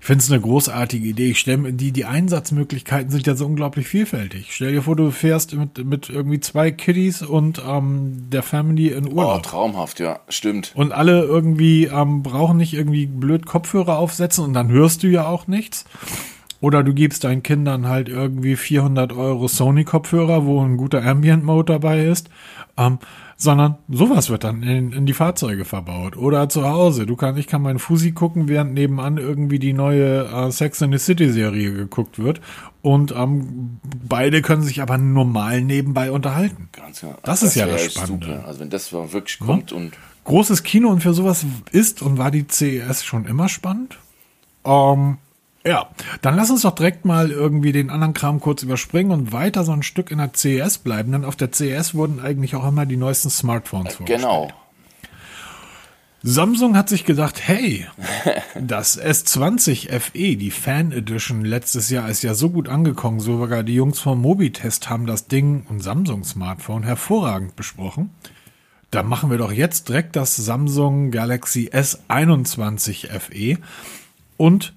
Ich 0.00 0.06
finde 0.06 0.22
es 0.22 0.30
eine 0.30 0.40
großartige 0.40 1.06
Idee. 1.06 1.30
Ich 1.30 1.38
stelle 1.38 1.72
die, 1.72 1.92
die 1.92 2.04
Einsatzmöglichkeiten 2.04 3.10
sind 3.10 3.26
ja 3.26 3.34
so 3.34 3.46
unglaublich 3.46 3.88
vielfältig. 3.88 4.54
Stell 4.54 4.72
dir 4.72 4.82
vor, 4.82 4.96
du 4.96 5.10
fährst 5.10 5.54
mit, 5.54 5.84
mit 5.84 6.08
irgendwie 6.10 6.40
zwei 6.40 6.70
Kiddies 6.70 7.22
und 7.22 7.62
ähm, 7.66 8.28
der 8.30 8.42
Family 8.42 8.88
in 8.88 9.06
Urlaub. 9.06 9.38
Oh, 9.38 9.48
traumhaft, 9.48 10.00
ja, 10.00 10.20
stimmt. 10.28 10.72
Und 10.74 10.92
alle 10.92 11.22
irgendwie 11.22 11.86
ähm, 11.86 12.22
brauchen 12.22 12.56
nicht 12.56 12.74
irgendwie 12.74 13.06
blöd 13.06 13.46
Kopfhörer 13.46 13.98
aufsetzen 13.98 14.44
und 14.44 14.54
dann 14.54 14.68
hörst 14.68 15.02
du 15.02 15.08
ja 15.08 15.26
auch 15.26 15.46
nichts. 15.46 15.84
Oder 16.60 16.82
du 16.82 16.92
gibst 16.92 17.24
deinen 17.24 17.42
Kindern 17.42 17.88
halt 17.88 18.08
irgendwie 18.08 18.56
400 18.56 19.12
Euro 19.14 19.48
Sony-Kopfhörer, 19.48 20.44
wo 20.44 20.62
ein 20.62 20.76
guter 20.76 21.04
Ambient-Mode 21.04 21.72
dabei 21.72 22.04
ist. 22.04 22.28
Ähm, 22.76 22.98
sondern 23.40 23.78
sowas 23.88 24.28
wird 24.28 24.44
dann 24.44 24.62
in, 24.62 24.92
in, 24.92 25.06
die 25.06 25.14
Fahrzeuge 25.14 25.64
verbaut. 25.64 26.14
Oder 26.18 26.50
zu 26.50 26.68
Hause. 26.68 27.06
Du 27.06 27.16
kannst, 27.16 27.40
ich 27.40 27.46
kann 27.46 27.62
meinen 27.62 27.78
Fusi 27.78 28.12
gucken, 28.12 28.48
während 28.48 28.74
nebenan 28.74 29.16
irgendwie 29.16 29.58
die 29.58 29.72
neue 29.72 30.26
äh, 30.26 30.50
Sex 30.50 30.82
in 30.82 30.92
the 30.92 30.98
City 30.98 31.30
Serie 31.30 31.72
geguckt 31.72 32.18
wird. 32.18 32.42
Und 32.82 33.12
ähm, 33.12 33.80
beide 33.82 34.42
können 34.42 34.62
sich 34.62 34.82
aber 34.82 34.98
normal 34.98 35.62
nebenbei 35.62 36.10
unterhalten. 36.10 36.68
Ganz 36.72 37.00
genau. 37.00 37.16
Das, 37.22 37.40
das 37.40 37.50
ist 37.50 37.54
ja 37.54 37.66
das 37.66 37.94
Spannende. 37.94 38.26
Super. 38.26 38.44
Also 38.46 38.60
wenn 38.60 38.68
das 38.68 38.92
wirklich 38.92 39.38
kommt 39.38 39.70
ja? 39.70 39.78
und 39.78 39.92
großes 40.24 40.62
Kino 40.62 40.90
und 40.90 41.00
für 41.00 41.14
sowas 41.14 41.46
ist 41.72 42.02
und 42.02 42.18
war 42.18 42.30
die 42.30 42.46
CES 42.46 43.04
schon 43.04 43.24
immer 43.24 43.48
spannend. 43.48 43.98
Ähm, 44.66 45.16
ja, 45.64 45.90
dann 46.22 46.36
lass 46.36 46.50
uns 46.50 46.62
doch 46.62 46.74
direkt 46.74 47.04
mal 47.04 47.30
irgendwie 47.30 47.72
den 47.72 47.90
anderen 47.90 48.14
Kram 48.14 48.40
kurz 48.40 48.62
überspringen 48.62 49.12
und 49.12 49.32
weiter 49.32 49.64
so 49.64 49.72
ein 49.72 49.82
Stück 49.82 50.10
in 50.10 50.18
der 50.18 50.32
CES 50.34 50.78
bleiben, 50.78 51.12
denn 51.12 51.24
auf 51.24 51.36
der 51.36 51.52
CES 51.52 51.94
wurden 51.94 52.20
eigentlich 52.20 52.54
auch 52.56 52.66
immer 52.66 52.86
die 52.86 52.96
neuesten 52.96 53.30
Smartphones 53.30 53.94
vorgestellt. 53.94 54.22
Genau. 54.22 54.50
Samsung 56.22 56.76
hat 56.76 56.90
sich 56.90 57.06
gedacht, 57.06 57.40
hey, 57.46 57.86
das 58.54 59.00
S20 59.00 59.98
FE, 60.00 60.36
die 60.36 60.50
Fan 60.50 60.92
Edition 60.92 61.46
letztes 61.46 61.88
Jahr 61.88 62.10
ist 62.10 62.22
ja 62.22 62.34
so 62.34 62.50
gut 62.50 62.68
angekommen, 62.68 63.20
sogar 63.20 63.62
die 63.62 63.74
Jungs 63.74 64.00
vom 64.00 64.20
Mobitest 64.20 64.90
haben 64.90 65.06
das 65.06 65.28
Ding 65.28 65.64
und 65.70 65.82
Samsung 65.82 66.24
Smartphone 66.24 66.82
hervorragend 66.82 67.56
besprochen. 67.56 68.10
Da 68.90 69.02
machen 69.02 69.30
wir 69.30 69.38
doch 69.38 69.52
jetzt 69.52 69.88
direkt 69.88 70.14
das 70.14 70.36
Samsung 70.36 71.10
Galaxy 71.10 71.70
S21 71.72 73.08
FE 73.18 73.58
und 74.36 74.74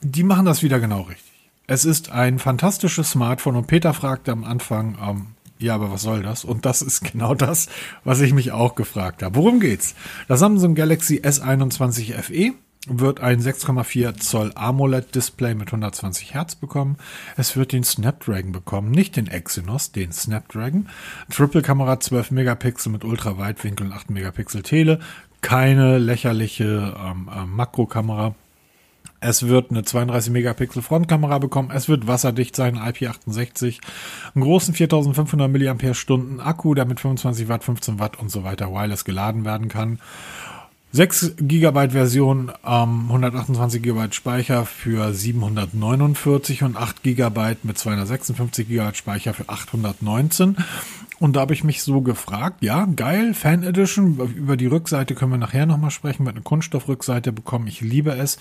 die 0.00 0.22
machen 0.22 0.46
das 0.46 0.62
wieder 0.62 0.80
genau 0.80 1.02
richtig. 1.02 1.32
Es 1.66 1.84
ist 1.84 2.10
ein 2.10 2.38
fantastisches 2.38 3.10
Smartphone 3.10 3.56
und 3.56 3.66
Peter 3.66 3.92
fragte 3.92 4.32
am 4.32 4.44
Anfang, 4.44 4.96
ähm, 5.06 5.26
ja, 5.58 5.74
aber 5.74 5.90
was 5.90 6.02
soll 6.02 6.22
das? 6.22 6.44
Und 6.44 6.64
das 6.64 6.82
ist 6.82 7.02
genau 7.12 7.34
das, 7.34 7.68
was 8.04 8.20
ich 8.20 8.32
mich 8.32 8.52
auch 8.52 8.74
gefragt 8.74 9.22
habe. 9.22 9.36
Worum 9.36 9.60
geht's? 9.60 9.94
Das 10.28 10.40
Samsung 10.40 10.74
Galaxy 10.74 11.20
S21 11.20 12.14
FE 12.22 12.54
wird 12.86 13.20
ein 13.20 13.40
6,4 13.40 14.16
Zoll 14.18 14.52
AMOLED-Display 14.54 15.54
mit 15.54 15.68
120 15.68 16.32
Hertz 16.32 16.54
bekommen. 16.54 16.96
Es 17.36 17.56
wird 17.56 17.72
den 17.72 17.84
Snapdragon 17.84 18.52
bekommen, 18.52 18.90
nicht 18.90 19.16
den 19.16 19.26
Exynos, 19.26 19.92
den 19.92 20.12
Snapdragon. 20.12 20.88
Triple-Kamera 21.30 22.00
12 22.00 22.30
Megapixel 22.30 22.90
mit 22.90 23.04
Ultraweitwinkel 23.04 23.88
und 23.88 23.92
8 23.92 24.10
Megapixel 24.10 24.62
Tele. 24.62 25.00
Keine 25.40 25.98
lächerliche 25.98 26.96
ähm, 26.98 27.28
äh, 27.34 27.44
Makrokamera. 27.44 28.34
Es 29.20 29.48
wird 29.48 29.70
eine 29.70 29.82
32 29.82 30.32
Megapixel 30.32 30.82
Frontkamera 30.82 31.38
bekommen. 31.38 31.70
Es 31.72 31.88
wird 31.88 32.06
wasserdicht 32.06 32.54
sein, 32.54 32.78
IP68. 32.78 33.80
Einen 34.34 34.44
großen 34.44 34.74
4500 34.74 35.50
mAh 35.50 36.44
Akku, 36.44 36.74
der 36.74 36.84
mit 36.84 37.00
25 37.00 37.48
Watt, 37.48 37.64
15 37.64 37.98
Watt 37.98 38.18
und 38.20 38.30
so 38.30 38.44
weiter 38.44 38.70
wireless 38.72 39.04
geladen 39.04 39.44
werden 39.44 39.68
kann. 39.68 39.98
6 40.92 41.34
GB 41.36 41.90
Version, 41.90 42.50
ähm, 42.64 43.06
128 43.08 43.82
GB 43.82 44.12
Speicher 44.12 44.64
für 44.64 45.12
749 45.12 46.62
und 46.62 46.76
8 46.76 47.02
GB 47.02 47.56
mit 47.62 47.76
256 47.76 48.68
GB 48.68 48.94
Speicher 48.94 49.34
für 49.34 49.48
819. 49.48 50.56
Und 51.18 51.36
da 51.36 51.40
habe 51.40 51.52
ich 51.52 51.64
mich 51.64 51.82
so 51.82 52.00
gefragt, 52.00 52.62
ja, 52.62 52.86
geil, 52.86 53.34
Fan 53.34 53.64
Edition. 53.64 54.18
Über 54.34 54.56
die 54.56 54.66
Rückseite 54.66 55.14
können 55.14 55.32
wir 55.32 55.38
nachher 55.38 55.66
nochmal 55.66 55.90
sprechen, 55.90 56.24
wird 56.24 56.36
eine 56.36 56.44
Kunststoffrückseite 56.44 57.32
bekommen. 57.32 57.66
Ich 57.66 57.80
liebe 57.80 58.12
es. 58.12 58.38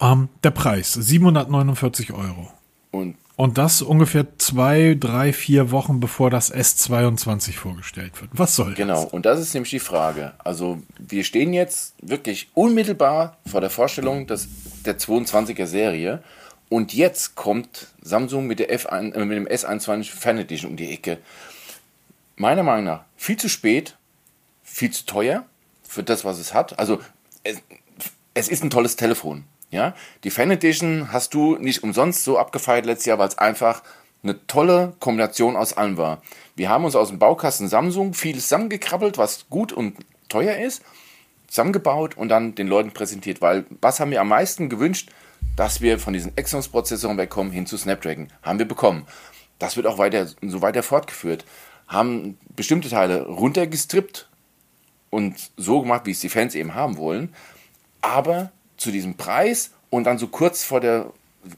Ähm, 0.00 0.28
der 0.44 0.50
Preis, 0.50 0.92
749 0.92 2.12
Euro. 2.12 2.48
Und, 2.90 3.16
und 3.36 3.58
das 3.58 3.82
ungefähr 3.82 4.26
zwei, 4.38 4.96
drei, 4.98 5.32
vier 5.32 5.70
Wochen 5.70 6.00
bevor 6.00 6.30
das 6.30 6.52
S22 6.52 7.52
vorgestellt 7.52 8.20
wird. 8.20 8.30
Was 8.32 8.56
soll 8.56 8.74
genau, 8.74 8.94
das? 8.94 9.02
Genau, 9.02 9.14
und 9.14 9.26
das 9.26 9.40
ist 9.40 9.54
nämlich 9.54 9.70
die 9.70 9.80
Frage. 9.80 10.32
Also 10.38 10.78
wir 10.98 11.24
stehen 11.24 11.52
jetzt 11.52 11.94
wirklich 12.02 12.48
unmittelbar 12.54 13.36
vor 13.46 13.60
der 13.60 13.70
Vorstellung 13.70 14.26
des, 14.26 14.48
der 14.84 14.98
22er 14.98 15.66
Serie. 15.66 16.22
Und 16.68 16.92
jetzt 16.94 17.34
kommt 17.34 17.88
Samsung 18.02 18.46
mit, 18.46 18.58
der 18.58 18.70
F1, 18.70 19.14
äh, 19.14 19.24
mit 19.24 19.36
dem 19.36 19.46
S21 19.46 20.10
Fan 20.10 20.38
Edition 20.38 20.72
um 20.72 20.76
die 20.76 20.92
Ecke. 20.92 21.18
Meiner 22.36 22.62
Meinung 22.62 22.84
nach 22.84 23.04
viel 23.16 23.36
zu 23.36 23.48
spät, 23.48 23.96
viel 24.62 24.90
zu 24.90 25.06
teuer 25.06 25.44
für 25.82 26.02
das, 26.02 26.24
was 26.24 26.38
es 26.38 26.54
hat. 26.54 26.78
Also 26.78 27.00
es, 27.42 27.56
es 28.34 28.48
ist 28.48 28.62
ein 28.62 28.70
tolles 28.70 28.96
Telefon. 28.96 29.44
Ja, 29.70 29.94
die 30.24 30.30
Fan 30.30 30.50
Edition 30.50 31.12
hast 31.12 31.34
du 31.34 31.56
nicht 31.56 31.82
umsonst 31.82 32.24
so 32.24 32.38
abgefeiert 32.38 32.86
letztes 32.86 33.06
Jahr, 33.06 33.18
weil 33.18 33.28
es 33.28 33.38
einfach 33.38 33.82
eine 34.22 34.46
tolle 34.46 34.94
Kombination 34.98 35.56
aus 35.56 35.74
allem 35.74 35.96
war. 35.96 36.22
Wir 36.56 36.70
haben 36.70 36.84
uns 36.84 36.96
aus 36.96 37.08
dem 37.08 37.18
Baukasten 37.18 37.68
Samsung 37.68 38.14
viel 38.14 38.38
zusammengekrabbelt, 38.38 39.18
was 39.18 39.48
gut 39.50 39.72
und 39.72 39.96
teuer 40.28 40.56
ist, 40.56 40.82
zusammengebaut 41.46 42.16
und 42.16 42.28
dann 42.28 42.54
den 42.54 42.66
Leuten 42.66 42.92
präsentiert. 42.92 43.40
Weil 43.40 43.66
was 43.80 44.00
haben 44.00 44.10
wir 44.10 44.20
am 44.20 44.28
meisten 44.28 44.68
gewünscht? 44.68 45.10
Dass 45.54 45.80
wir 45.80 45.98
von 45.98 46.12
diesen 46.12 46.36
Exynos-Prozessoren 46.36 47.18
wegkommen 47.18 47.52
hin 47.52 47.66
zu 47.66 47.76
Snapdragon. 47.76 48.28
Haben 48.42 48.58
wir 48.58 48.68
bekommen. 48.68 49.06
Das 49.58 49.76
wird 49.76 49.86
auch 49.86 49.98
weiter, 49.98 50.26
so 50.42 50.62
weiter 50.62 50.82
fortgeführt. 50.82 51.44
Haben 51.86 52.38
bestimmte 52.54 52.88
Teile 52.88 53.26
runtergestrippt 53.26 54.28
und 55.10 55.50
so 55.56 55.80
gemacht, 55.82 56.02
wie 56.06 56.12
es 56.12 56.20
die 56.20 56.28
Fans 56.28 56.54
eben 56.54 56.74
haben 56.74 56.96
wollen. 56.96 57.34
Aber 58.02 58.52
zu 58.78 58.90
diesem 58.90 59.16
Preis 59.16 59.72
und 59.90 60.04
dann 60.04 60.16
so 60.16 60.28
kurz 60.28 60.64
vor 60.64 60.80
der 60.80 61.12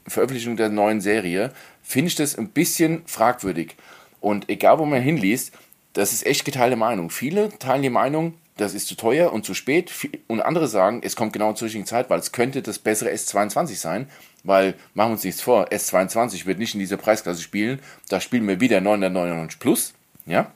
Veröffentlichung 0.07 0.57
der 0.57 0.69
neuen 0.69 1.01
Serie 1.01 1.51
finde 1.81 2.09
ich 2.09 2.15
das 2.15 2.37
ein 2.37 2.49
bisschen 2.49 3.03
fragwürdig. 3.05 3.75
Und 4.19 4.49
egal, 4.49 4.79
wo 4.79 4.85
man 4.85 5.01
hinliest, 5.01 5.53
das 5.93 6.13
ist 6.13 6.25
echt 6.25 6.45
geteilte 6.45 6.75
Meinung. 6.75 7.09
Viele 7.09 7.57
teilen 7.57 7.81
die 7.81 7.89
Meinung, 7.89 8.35
das 8.57 8.73
ist 8.73 8.87
zu 8.87 8.95
teuer 8.95 9.33
und 9.33 9.45
zu 9.45 9.53
spät. 9.53 9.91
Und 10.27 10.41
andere 10.41 10.67
sagen, 10.67 11.01
es 11.03 11.15
kommt 11.15 11.33
genau 11.33 11.53
zur 11.53 11.65
richtigen 11.65 11.85
Zeit, 11.85 12.09
weil 12.09 12.19
es 12.19 12.31
könnte 12.31 12.61
das 12.61 12.79
bessere 12.79 13.09
S22 13.09 13.75
sein. 13.75 14.07
Weil, 14.43 14.75
machen 14.93 15.09
wir 15.09 15.13
uns 15.13 15.23
nichts 15.23 15.41
vor, 15.41 15.67
S22 15.69 16.45
wird 16.45 16.59
nicht 16.59 16.73
in 16.73 16.79
dieser 16.79 16.97
Preisklasse 16.97 17.41
spielen. 17.41 17.79
Da 18.09 18.21
spielen 18.21 18.47
wir 18.47 18.59
wieder 18.59 18.79
999 18.81 19.59
Plus. 19.59 19.93
Ja, 20.25 20.51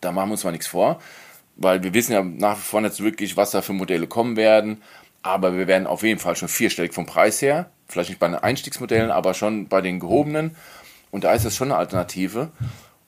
da 0.00 0.12
machen 0.12 0.28
wir 0.28 0.32
uns 0.32 0.44
mal 0.44 0.52
nichts 0.52 0.68
vor. 0.68 1.00
Weil 1.56 1.82
wir 1.82 1.94
wissen 1.94 2.12
ja 2.12 2.22
nach 2.22 2.56
wie 2.56 2.62
vor 2.62 2.80
nicht 2.80 3.00
wirklich, 3.00 3.36
was 3.36 3.50
da 3.50 3.62
für 3.62 3.72
Modelle 3.72 4.06
kommen 4.06 4.36
werden 4.36 4.82
aber 5.26 5.56
wir 5.56 5.66
werden 5.66 5.86
auf 5.86 6.02
jeden 6.02 6.20
Fall 6.20 6.36
schon 6.36 6.48
vierstellig 6.48 6.94
vom 6.94 7.06
Preis 7.06 7.42
her. 7.42 7.70
Vielleicht 7.88 8.10
nicht 8.10 8.18
bei 8.18 8.28
den 8.28 8.36
Einstiegsmodellen, 8.36 9.10
aber 9.10 9.34
schon 9.34 9.68
bei 9.68 9.80
den 9.80 10.00
gehobenen. 10.00 10.56
Und 11.10 11.24
da 11.24 11.32
ist 11.32 11.44
es 11.44 11.56
schon 11.56 11.70
eine 11.70 11.78
Alternative. 11.78 12.50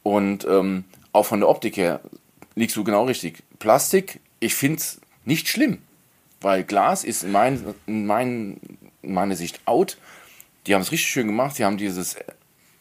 Und 0.03 0.47
ähm, 0.47 0.85
auch 1.13 1.25
von 1.25 1.41
der 1.41 1.49
Optik 1.49 1.77
her 1.77 2.01
liegst 2.55 2.77
du 2.77 2.85
genau 2.85 3.05
richtig. 3.05 3.43
Plastik, 3.59 4.21
ich 4.41 4.55
finde 4.55 4.79
es 4.79 5.01
nicht 5.25 5.49
schlimm, 5.49 5.79
weil 6.41 6.65
Glas 6.65 7.05
ist 7.05 7.25
in, 7.25 7.33
mein, 7.33 7.75
in, 7.87 8.07
mein, 8.07 8.61
in 9.03 9.15
meiner 9.15 9.37
Sicht 9.37 9.61
out. 9.67 9.99
Die 10.67 10.75
haben 10.75 10.83
es 10.83 10.93
richtig 10.93 11.11
schön 11.11 11.27
gemacht. 11.27 11.57
Sie 11.57 11.65
haben 11.65 11.77
dieses 11.77 12.17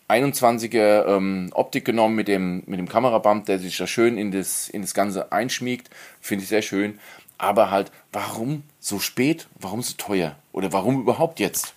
21er 0.09 1.05
ähm, 1.07 1.49
Optik 1.53 1.85
genommen 1.85 2.15
mit 2.15 2.27
dem, 2.27 2.63
mit 2.65 2.79
dem 2.79 2.87
Kameraband, 2.87 3.47
der 3.47 3.59
sich 3.59 3.77
da 3.77 3.87
schön 3.87 4.17
in 4.17 4.31
das, 4.31 4.69
in 4.69 4.81
das 4.81 4.93
Ganze 4.93 5.31
einschmiegt. 5.31 5.89
Finde 6.21 6.43
ich 6.43 6.49
sehr 6.49 6.61
schön. 6.61 6.99
Aber 7.37 7.71
halt, 7.71 7.91
warum 8.11 8.63
so 8.79 8.99
spät? 8.99 9.47
Warum 9.59 9.81
so 9.81 9.93
teuer? 9.97 10.35
Oder 10.51 10.73
warum 10.73 10.99
überhaupt 10.99 11.39
jetzt? 11.39 11.73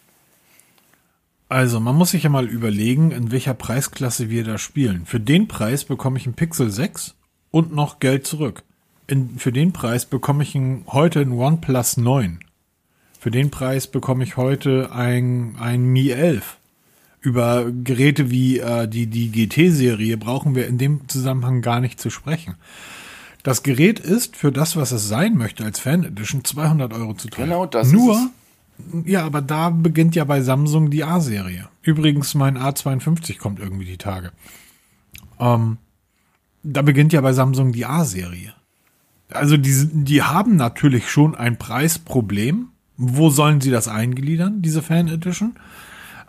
Also, 1.48 1.80
man 1.80 1.96
muss 1.96 2.12
sich 2.12 2.22
ja 2.22 2.30
mal 2.30 2.46
überlegen, 2.48 3.10
in 3.10 3.32
welcher 3.32 3.54
Preisklasse 3.54 4.30
wir 4.30 4.44
da 4.44 4.56
spielen. 4.56 5.04
Für 5.04 5.18
den 5.18 5.48
Preis 5.48 5.84
bekomme 5.84 6.18
ich 6.18 6.26
einen 6.26 6.34
Pixel 6.34 6.70
6 6.70 7.16
und 7.50 7.74
noch 7.74 7.98
Geld 7.98 8.26
zurück. 8.26 8.62
In, 9.08 9.38
für 9.38 9.50
den 9.50 9.72
Preis 9.72 10.06
bekomme 10.06 10.44
ich 10.44 10.54
ein, 10.54 10.84
heute 10.86 11.20
ein 11.20 11.32
OnePlus 11.32 11.96
9. 11.96 12.38
Für 13.18 13.32
den 13.32 13.50
Preis 13.50 13.88
bekomme 13.88 14.22
ich 14.22 14.36
heute 14.36 14.92
ein, 14.92 15.56
ein 15.58 15.82
Mi 15.82 16.10
11. 16.10 16.56
Über 17.20 17.70
Geräte 17.70 18.30
wie 18.30 18.60
äh, 18.60 18.88
die, 18.88 19.08
die 19.08 19.30
GT-Serie 19.30 20.16
brauchen 20.16 20.54
wir 20.54 20.68
in 20.68 20.78
dem 20.78 21.08
Zusammenhang 21.08 21.60
gar 21.60 21.80
nicht 21.80 22.00
zu 22.00 22.08
sprechen. 22.08 22.54
Das 23.42 23.62
Gerät 23.62 23.98
ist 23.98 24.36
für 24.36 24.52
das, 24.52 24.76
was 24.76 24.92
es 24.92 25.08
sein 25.08 25.36
möchte, 25.36 25.64
als 25.64 25.80
Fan 25.80 26.04
Edition 26.04 26.44
200 26.44 26.92
Euro 26.92 27.14
zu 27.14 27.28
teuer. 27.28 27.46
Genau, 27.46 27.66
das 27.66 27.90
Nur, 27.90 28.30
ja, 29.04 29.24
aber 29.24 29.40
da 29.40 29.70
beginnt 29.70 30.14
ja 30.14 30.24
bei 30.24 30.42
Samsung 30.42 30.90
die 30.90 31.04
A-Serie. 31.04 31.68
Übrigens, 31.82 32.34
mein 32.34 32.58
A52 32.58 33.38
kommt 33.38 33.58
irgendwie 33.58 33.86
die 33.86 33.98
Tage. 33.98 34.32
Ähm, 35.38 35.78
da 36.62 36.82
beginnt 36.82 37.12
ja 37.12 37.20
bei 37.20 37.32
Samsung 37.32 37.72
die 37.72 37.86
A-Serie. 37.86 38.54
Also 39.30 39.56
die, 39.56 39.88
die 39.92 40.22
haben 40.22 40.56
natürlich 40.56 41.10
schon 41.10 41.34
ein 41.34 41.56
Preisproblem. 41.56 42.68
Wo 42.96 43.30
sollen 43.30 43.62
sie 43.62 43.70
das 43.70 43.88
eingliedern, 43.88 44.60
diese 44.60 44.82
Fan 44.82 45.08
Edition? 45.08 45.54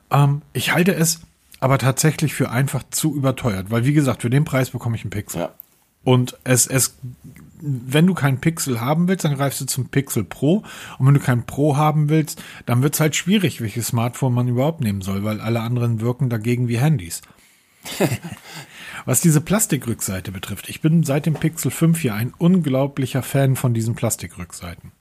Ähm, 0.09 0.41
ich 0.53 0.73
halte 0.73 0.93
es 0.93 1.21
aber 1.59 1.77
tatsächlich 1.77 2.33
für 2.33 2.49
einfach 2.49 2.83
zu 2.91 3.15
überteuert, 3.15 3.69
weil 3.69 3.85
wie 3.85 3.93
gesagt, 3.93 4.21
für 4.21 4.29
den 4.29 4.45
Preis 4.45 4.69
bekomme 4.71 4.95
ich 4.95 5.03
einen 5.03 5.11
Pixel. 5.11 5.41
Ja. 5.41 5.49
Und 6.03 6.37
es, 6.43 6.67
es, 6.67 6.97
wenn 7.59 8.07
du 8.07 8.13
keinen 8.13 8.41
Pixel 8.41 8.81
haben 8.81 9.07
willst, 9.07 9.25
dann 9.25 9.35
greifst 9.35 9.61
du 9.61 9.65
zum 9.65 9.89
Pixel 9.89 10.23
Pro. 10.23 10.63
Und 10.97 11.07
wenn 11.07 11.13
du 11.13 11.19
keinen 11.19 11.45
Pro 11.45 11.77
haben 11.77 12.09
willst, 12.09 12.41
dann 12.65 12.81
wird 12.81 12.95
es 12.95 12.99
halt 12.99 13.15
schwierig, 13.15 13.61
welches 13.61 13.87
Smartphone 13.87 14.33
man 14.33 14.47
überhaupt 14.47 14.81
nehmen 14.81 15.01
soll, 15.01 15.23
weil 15.23 15.41
alle 15.41 15.61
anderen 15.61 16.01
wirken 16.01 16.29
dagegen 16.29 16.67
wie 16.67 16.79
Handys. 16.79 17.21
Was 19.05 19.21
diese 19.21 19.41
Plastikrückseite 19.41 20.31
betrifft, 20.31 20.69
ich 20.69 20.81
bin 20.81 21.03
seit 21.03 21.25
dem 21.25 21.33
Pixel 21.33 21.71
5 21.71 21.99
hier 21.99 22.13
ein 22.13 22.33
unglaublicher 22.37 23.23
Fan 23.23 23.55
von 23.55 23.73
diesen 23.73 23.95
Plastikrückseiten. 23.95 24.91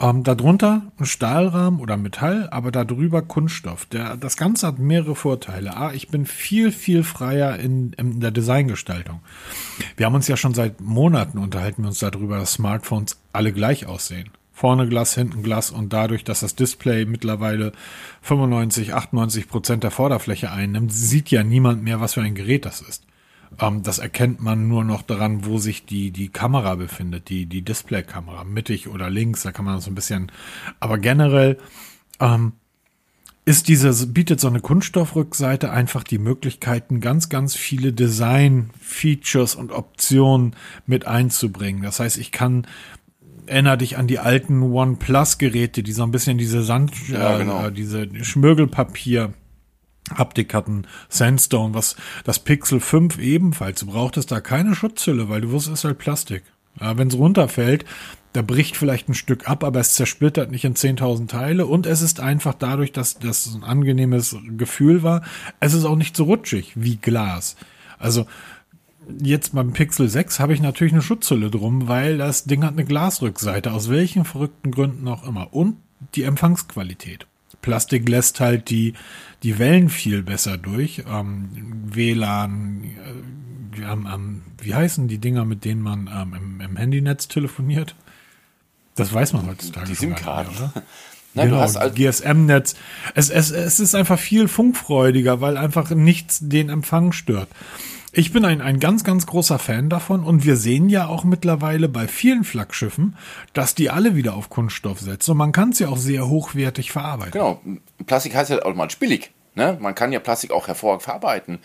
Ähm, 0.00 0.24
darunter 0.24 0.82
ein 0.98 1.04
Stahlrahmen 1.04 1.78
oder 1.78 1.98
Metall, 1.98 2.48
aber 2.50 2.70
darüber 2.72 3.20
Kunststoff. 3.20 3.84
Der, 3.84 4.16
das 4.16 4.38
Ganze 4.38 4.66
hat 4.66 4.78
mehrere 4.78 5.14
Vorteile. 5.14 5.76
A, 5.76 5.92
ich 5.92 6.08
bin 6.08 6.24
viel, 6.24 6.72
viel 6.72 7.02
freier 7.02 7.58
in, 7.58 7.92
in 7.92 8.18
der 8.20 8.30
Designgestaltung. 8.30 9.20
Wir 9.98 10.06
haben 10.06 10.14
uns 10.14 10.26
ja 10.26 10.38
schon 10.38 10.54
seit 10.54 10.80
Monaten 10.80 11.36
unterhalten 11.36 11.82
wir 11.82 11.88
uns 11.88 11.98
darüber, 11.98 12.38
dass 12.38 12.54
Smartphones 12.54 13.18
alle 13.34 13.52
gleich 13.52 13.84
aussehen. 13.84 14.30
Vorne 14.54 14.88
Glas, 14.88 15.14
hinten 15.14 15.42
Glas 15.42 15.70
und 15.70 15.92
dadurch, 15.92 16.24
dass 16.24 16.40
das 16.40 16.54
Display 16.54 17.04
mittlerweile 17.04 17.72
95, 18.22 18.94
98 18.94 19.48
Prozent 19.48 19.84
der 19.84 19.90
Vorderfläche 19.90 20.50
einnimmt, 20.50 20.92
sieht 20.92 21.30
ja 21.30 21.42
niemand 21.42 21.82
mehr, 21.82 22.00
was 22.00 22.14
für 22.14 22.22
ein 22.22 22.34
Gerät 22.34 22.64
das 22.64 22.80
ist. 22.80 23.04
Ähm, 23.58 23.82
das 23.82 23.98
erkennt 23.98 24.40
man 24.40 24.68
nur 24.68 24.84
noch 24.84 25.02
daran, 25.02 25.44
wo 25.44 25.58
sich 25.58 25.86
die, 25.86 26.10
die 26.10 26.28
Kamera 26.28 26.74
befindet, 26.74 27.28
die, 27.28 27.46
die 27.46 27.62
Displaykamera, 27.62 28.44
mittig 28.44 28.88
oder 28.88 29.10
links, 29.10 29.42
da 29.42 29.52
kann 29.52 29.64
man 29.64 29.80
so 29.80 29.90
ein 29.90 29.94
bisschen, 29.94 30.30
aber 30.78 30.98
generell, 30.98 31.58
ähm, 32.20 32.52
ist 33.46 33.68
diese, 33.68 34.06
bietet 34.06 34.38
so 34.38 34.48
eine 34.48 34.60
Kunststoffrückseite 34.60 35.70
einfach 35.72 36.04
die 36.04 36.18
Möglichkeiten, 36.18 37.00
ganz, 37.00 37.30
ganz 37.30 37.56
viele 37.56 37.92
Design-Features 37.92 39.54
und 39.54 39.72
Optionen 39.72 40.54
mit 40.86 41.06
einzubringen. 41.06 41.82
Das 41.82 42.00
heißt, 42.00 42.18
ich 42.18 42.32
kann 42.32 42.66
erinnere 43.46 43.78
dich 43.78 43.96
an 43.96 44.06
die 44.06 44.20
alten 44.20 44.62
OnePlus-Geräte, 44.62 45.82
die 45.82 45.92
so 45.92 46.04
ein 46.04 46.12
bisschen 46.12 46.38
diese 46.38 46.62
Sand, 46.62 46.92
ja, 47.08 47.38
genau. 47.38 47.66
äh, 47.66 47.72
diese 47.72 48.08
Schmirgelpapier 48.24 49.32
Haptik 50.14 50.54
hatten, 50.54 50.86
Sandstone, 51.08 51.74
was 51.74 51.96
das 52.24 52.38
Pixel 52.38 52.80
5 52.80 53.18
ebenfalls. 53.18 53.80
Du 53.80 53.86
brauchtest 53.86 54.30
da 54.30 54.40
keine 54.40 54.74
Schutzhülle, 54.74 55.28
weil 55.28 55.40
du 55.40 55.50
wusstest, 55.50 55.74
es 55.74 55.80
ist 55.80 55.84
halt 55.84 55.98
Plastik. 55.98 56.42
Ja, 56.80 56.96
Wenn 56.96 57.08
es 57.08 57.16
runterfällt, 57.16 57.84
da 58.32 58.42
bricht 58.42 58.76
vielleicht 58.76 59.08
ein 59.08 59.14
Stück 59.14 59.48
ab, 59.48 59.64
aber 59.64 59.80
es 59.80 59.94
zersplittert 59.94 60.50
nicht 60.50 60.64
in 60.64 60.74
10.000 60.74 61.26
Teile 61.28 61.66
und 61.66 61.86
es 61.86 62.00
ist 62.00 62.20
einfach 62.20 62.54
dadurch, 62.54 62.92
dass 62.92 63.18
das 63.18 63.52
ein 63.54 63.64
angenehmes 63.64 64.36
Gefühl 64.56 65.02
war, 65.02 65.22
es 65.58 65.74
ist 65.74 65.84
auch 65.84 65.96
nicht 65.96 66.16
so 66.16 66.24
rutschig 66.24 66.72
wie 66.76 66.96
Glas. 66.96 67.56
Also 67.98 68.26
jetzt 69.20 69.54
beim 69.54 69.72
Pixel 69.72 70.08
6 70.08 70.38
habe 70.38 70.54
ich 70.54 70.60
natürlich 70.60 70.92
eine 70.92 71.02
Schutzhülle 71.02 71.50
drum, 71.50 71.88
weil 71.88 72.18
das 72.18 72.44
Ding 72.44 72.64
hat 72.64 72.74
eine 72.74 72.84
Glasrückseite, 72.84 73.72
aus 73.72 73.90
welchen 73.90 74.24
verrückten 74.24 74.70
Gründen 74.70 75.08
auch 75.08 75.26
immer. 75.26 75.52
Und 75.52 75.76
die 76.14 76.22
Empfangsqualität. 76.22 77.26
Plastik 77.62 78.08
lässt 78.08 78.40
halt 78.40 78.70
die, 78.70 78.94
die 79.42 79.58
Wellen 79.58 79.88
viel 79.88 80.22
besser 80.22 80.56
durch. 80.56 81.04
Ähm, 81.10 81.48
WLAN, 81.86 82.84
äh, 82.84 83.82
ähm, 83.82 84.08
ähm, 84.12 84.42
wie 84.60 84.74
heißen 84.74 85.08
die 85.08 85.18
Dinger, 85.18 85.44
mit 85.44 85.64
denen 85.64 85.82
man 85.82 86.10
ähm, 86.12 86.34
im, 86.34 86.60
im 86.60 86.76
Handynetz 86.76 87.28
telefoniert? 87.28 87.94
Das 88.94 89.12
weiß 89.12 89.32
man 89.32 89.46
heutzutage. 89.46 89.86
Die 89.86 89.94
SIM-Karten. 89.94 90.56
oder? 90.56 90.72
Nein, 91.34 91.50
genau, 91.50 91.60
halt 91.60 91.94
GSM-Netz. 91.94 92.74
Es, 93.14 93.30
es, 93.30 93.52
es 93.52 93.78
ist 93.78 93.94
einfach 93.94 94.18
viel 94.18 94.48
funkfreudiger, 94.48 95.40
weil 95.40 95.56
einfach 95.56 95.90
nichts 95.90 96.40
den 96.42 96.68
Empfang 96.68 97.12
stört. 97.12 97.48
Ich 98.12 98.32
bin 98.32 98.44
ein, 98.44 98.60
ein 98.60 98.80
ganz, 98.80 99.04
ganz 99.04 99.26
großer 99.26 99.60
Fan 99.60 99.88
davon 99.88 100.24
und 100.24 100.44
wir 100.44 100.56
sehen 100.56 100.88
ja 100.88 101.06
auch 101.06 101.22
mittlerweile 101.22 101.88
bei 101.88 102.08
vielen 102.08 102.42
Flaggschiffen, 102.42 103.16
dass 103.52 103.76
die 103.76 103.88
alle 103.90 104.16
wieder 104.16 104.34
auf 104.34 104.50
Kunststoff 104.50 105.00
setzen 105.00 105.32
und 105.32 105.36
man 105.36 105.52
kann 105.52 105.70
es 105.70 105.78
ja 105.78 105.88
auch 105.88 105.96
sehr 105.96 106.28
hochwertig 106.28 106.90
verarbeiten. 106.90 107.32
Genau, 107.32 107.60
Plastik 108.06 108.34
heißt 108.34 108.50
ja 108.50 108.64
auch 108.64 108.74
mal 108.74 108.88
billig. 108.98 109.30
Ne? 109.54 109.78
Man 109.80 109.94
kann 109.94 110.10
ja 110.12 110.18
Plastik 110.18 110.50
auch 110.50 110.66
hervorragend 110.66 111.02
verarbeiten. 111.02 111.60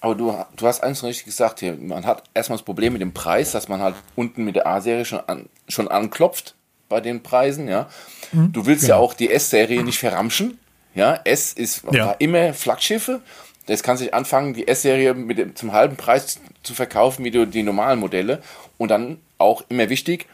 Aber 0.00 0.14
du, 0.14 0.32
du 0.56 0.66
hast 0.66 0.84
eins 0.84 1.02
richtig 1.02 1.24
gesagt 1.24 1.58
hier. 1.58 1.74
Man 1.74 2.06
hat 2.06 2.22
erstmal 2.32 2.58
das 2.58 2.64
Problem 2.64 2.92
mit 2.92 3.02
dem 3.02 3.12
Preis, 3.12 3.50
dass 3.50 3.68
man 3.68 3.80
halt 3.80 3.96
unten 4.14 4.44
mit 4.44 4.54
der 4.54 4.68
A-Serie 4.68 5.04
schon, 5.04 5.20
an, 5.26 5.48
schon 5.66 5.88
anklopft 5.88 6.54
bei 6.88 7.00
den 7.00 7.24
Preisen. 7.24 7.66
Ja, 7.66 7.88
mhm, 8.30 8.52
Du 8.52 8.66
willst 8.66 8.82
genau. 8.82 8.94
ja 8.94 9.00
auch 9.00 9.14
die 9.14 9.30
S-Serie 9.30 9.82
nicht 9.82 9.98
verramschen. 9.98 10.58
Ja, 10.94 11.18
S 11.24 11.52
ist 11.52 11.82
ja. 11.90 12.12
immer 12.12 12.54
Flaggschiffe 12.54 13.20
Jetzt 13.68 13.82
kannst 13.82 14.02
du 14.02 14.12
anfangen, 14.12 14.54
die 14.54 14.66
S-Serie 14.66 15.14
zum 15.54 15.72
halben 15.72 15.96
Preis 15.96 16.40
zu 16.62 16.74
verkaufen 16.74 17.24
wie 17.24 17.46
die 17.46 17.62
normalen 17.62 18.00
Modelle. 18.00 18.42
Und 18.78 18.90
dann 18.90 19.18
auch 19.38 19.62
immer 19.68 19.88
wichtig, 19.88 20.26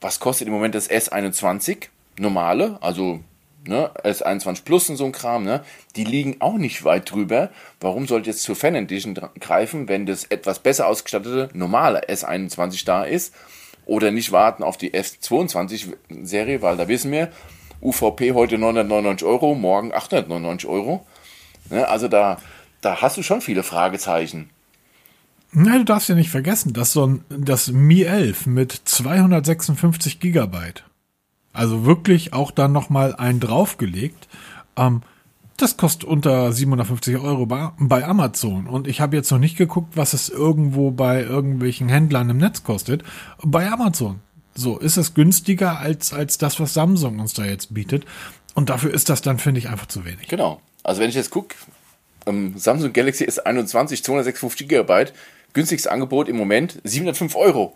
was 0.00 0.20
kostet 0.20 0.46
im 0.46 0.54
Moment 0.54 0.74
das 0.74 0.88
S21? 0.88 1.88
normale, 2.20 2.78
also 2.80 3.20
ne, 3.66 3.90
S21 4.04 4.64
Plus 4.64 4.88
und 4.90 4.96
so 4.96 5.04
ein 5.04 5.12
Kram, 5.12 5.42
ne, 5.44 5.64
die 5.96 6.04
liegen 6.04 6.36
auch 6.40 6.54
nicht 6.54 6.84
weit 6.84 7.10
drüber. 7.10 7.50
Warum 7.80 8.06
sollte 8.06 8.30
jetzt 8.30 8.42
zur 8.42 8.56
Fan 8.56 8.74
Edition 8.74 9.18
greifen, 9.40 9.88
wenn 9.88 10.06
das 10.06 10.24
etwas 10.24 10.60
besser 10.60 10.86
ausgestattete 10.86 11.48
normale 11.54 12.08
S21 12.08 12.84
da 12.84 13.04
ist? 13.04 13.34
Oder 13.86 14.12
nicht 14.12 14.30
warten 14.30 14.62
auf 14.62 14.76
die 14.76 14.92
S22-Serie, 14.92 16.62
weil 16.62 16.76
da 16.76 16.86
wissen 16.86 17.10
wir, 17.10 17.32
UVP 17.82 18.32
heute 18.32 18.58
999 18.58 19.26
Euro, 19.26 19.54
morgen 19.54 19.92
899 19.92 20.68
Euro. 20.68 21.06
Ne, 21.70 21.88
also 21.88 22.06
da, 22.06 22.38
da 22.80 23.02
hast 23.02 23.16
du 23.16 23.22
schon 23.22 23.40
viele 23.40 23.62
Fragezeichen. 23.62 24.50
Nein, 25.52 25.78
du 25.78 25.84
darfst 25.84 26.08
ja 26.08 26.14
nicht 26.14 26.30
vergessen, 26.30 26.72
dass 26.72 26.92
so 26.92 27.06
ein, 27.06 27.24
das 27.28 27.72
Mi 27.72 28.02
11 28.02 28.46
mit 28.46 28.72
256 28.84 30.20
Gigabyte, 30.20 30.84
also 31.52 31.84
wirklich 31.84 32.32
auch 32.32 32.52
dann 32.52 32.72
nochmal 32.72 33.16
einen 33.16 33.40
draufgelegt, 33.40 34.28
ähm, 34.76 35.02
das 35.56 35.76
kostet 35.76 36.04
unter 36.04 36.52
750 36.52 37.18
Euro 37.18 37.46
bei, 37.46 37.70
bei 37.78 38.04
Amazon. 38.04 38.66
Und 38.66 38.88
ich 38.88 39.00
habe 39.00 39.16
jetzt 39.16 39.30
noch 39.30 39.38
nicht 39.38 39.58
geguckt, 39.58 39.96
was 39.96 40.14
es 40.14 40.30
irgendwo 40.30 40.90
bei 40.90 41.22
irgendwelchen 41.22 41.88
Händlern 41.88 42.30
im 42.30 42.38
Netz 42.38 42.62
kostet. 42.62 43.02
Bei 43.42 43.70
Amazon. 43.70 44.20
So 44.54 44.78
ist 44.78 44.96
es 44.96 45.12
günstiger 45.12 45.78
als, 45.78 46.14
als 46.14 46.38
das, 46.38 46.60
was 46.60 46.72
Samsung 46.72 47.18
uns 47.18 47.34
da 47.34 47.44
jetzt 47.44 47.74
bietet. 47.74 48.06
Und 48.54 48.70
dafür 48.70 48.92
ist 48.94 49.10
das 49.10 49.20
dann, 49.20 49.38
finde 49.38 49.58
ich, 49.60 49.68
einfach 49.68 49.86
zu 49.86 50.04
wenig. 50.04 50.28
Genau. 50.28 50.62
Also 50.82 51.02
wenn 51.02 51.10
ich 51.10 51.14
jetzt 51.14 51.30
gucke, 51.30 51.54
ähm, 52.26 52.54
Samsung 52.56 52.92
Galaxy 52.92 53.24
S21, 53.24 54.02
256 54.02 54.68
Gigabyte, 54.68 55.12
günstigstes 55.52 55.90
Angebot 55.90 56.28
im 56.28 56.36
Moment 56.36 56.80
705 56.84 57.36
Euro. 57.36 57.74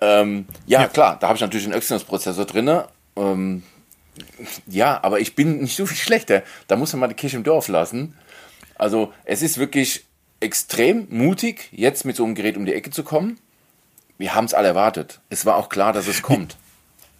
Ähm, 0.00 0.46
ja, 0.66 0.82
ja, 0.82 0.88
klar, 0.88 1.18
da 1.18 1.28
habe 1.28 1.36
ich 1.36 1.42
natürlich 1.42 1.66
einen 1.66 1.74
Exynos-Prozessor 1.74 2.44
drin. 2.44 2.82
Ähm, 3.16 3.62
ja, 4.66 5.02
aber 5.02 5.20
ich 5.20 5.34
bin 5.34 5.58
nicht 5.58 5.76
so 5.76 5.86
viel 5.86 5.96
schlechter. 5.96 6.42
Da 6.66 6.76
muss 6.76 6.92
man 6.92 7.00
mal 7.00 7.08
die 7.08 7.14
Kirche 7.14 7.36
im 7.36 7.44
Dorf 7.44 7.68
lassen. 7.68 8.16
Also 8.76 9.12
es 9.24 9.42
ist 9.42 9.58
wirklich 9.58 10.04
extrem 10.40 11.06
mutig, 11.10 11.68
jetzt 11.72 12.04
mit 12.04 12.16
so 12.16 12.24
einem 12.24 12.34
Gerät 12.34 12.56
um 12.56 12.66
die 12.66 12.74
Ecke 12.74 12.90
zu 12.90 13.02
kommen. 13.02 13.38
Wir 14.18 14.34
haben 14.34 14.44
es 14.44 14.54
alle 14.54 14.68
erwartet. 14.68 15.20
Es 15.30 15.46
war 15.46 15.56
auch 15.56 15.68
klar, 15.68 15.92
dass 15.92 16.06
es 16.06 16.22
kommt. 16.22 16.56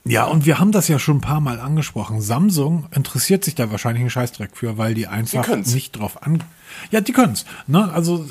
Ja, 0.07 0.27
und 0.27 0.45
wir 0.45 0.59
haben 0.59 0.71
das 0.71 0.89
ja 0.89 0.99
schon 0.99 1.19
ein 1.19 1.23
paar 1.23 1.41
Mal 1.41 1.61
angesprochen. 1.61 2.21
Samsung 2.21 2.87
interessiert 2.95 3.43
sich 3.43 3.55
da 3.55 3.71
wahrscheinlich 3.71 4.03
einen 4.03 4.11
Scheißdreck 4.11 4.55
für, 4.55 4.77
weil 4.77 4.95
die 4.95 5.07
einfach 5.07 5.57
nicht 5.57 5.93
drauf 5.93 6.23
an. 6.23 6.43
Ja, 6.91 7.01
die 7.01 7.13
können's. 7.13 7.45
Ne? 7.67 7.91
Also 7.93 8.25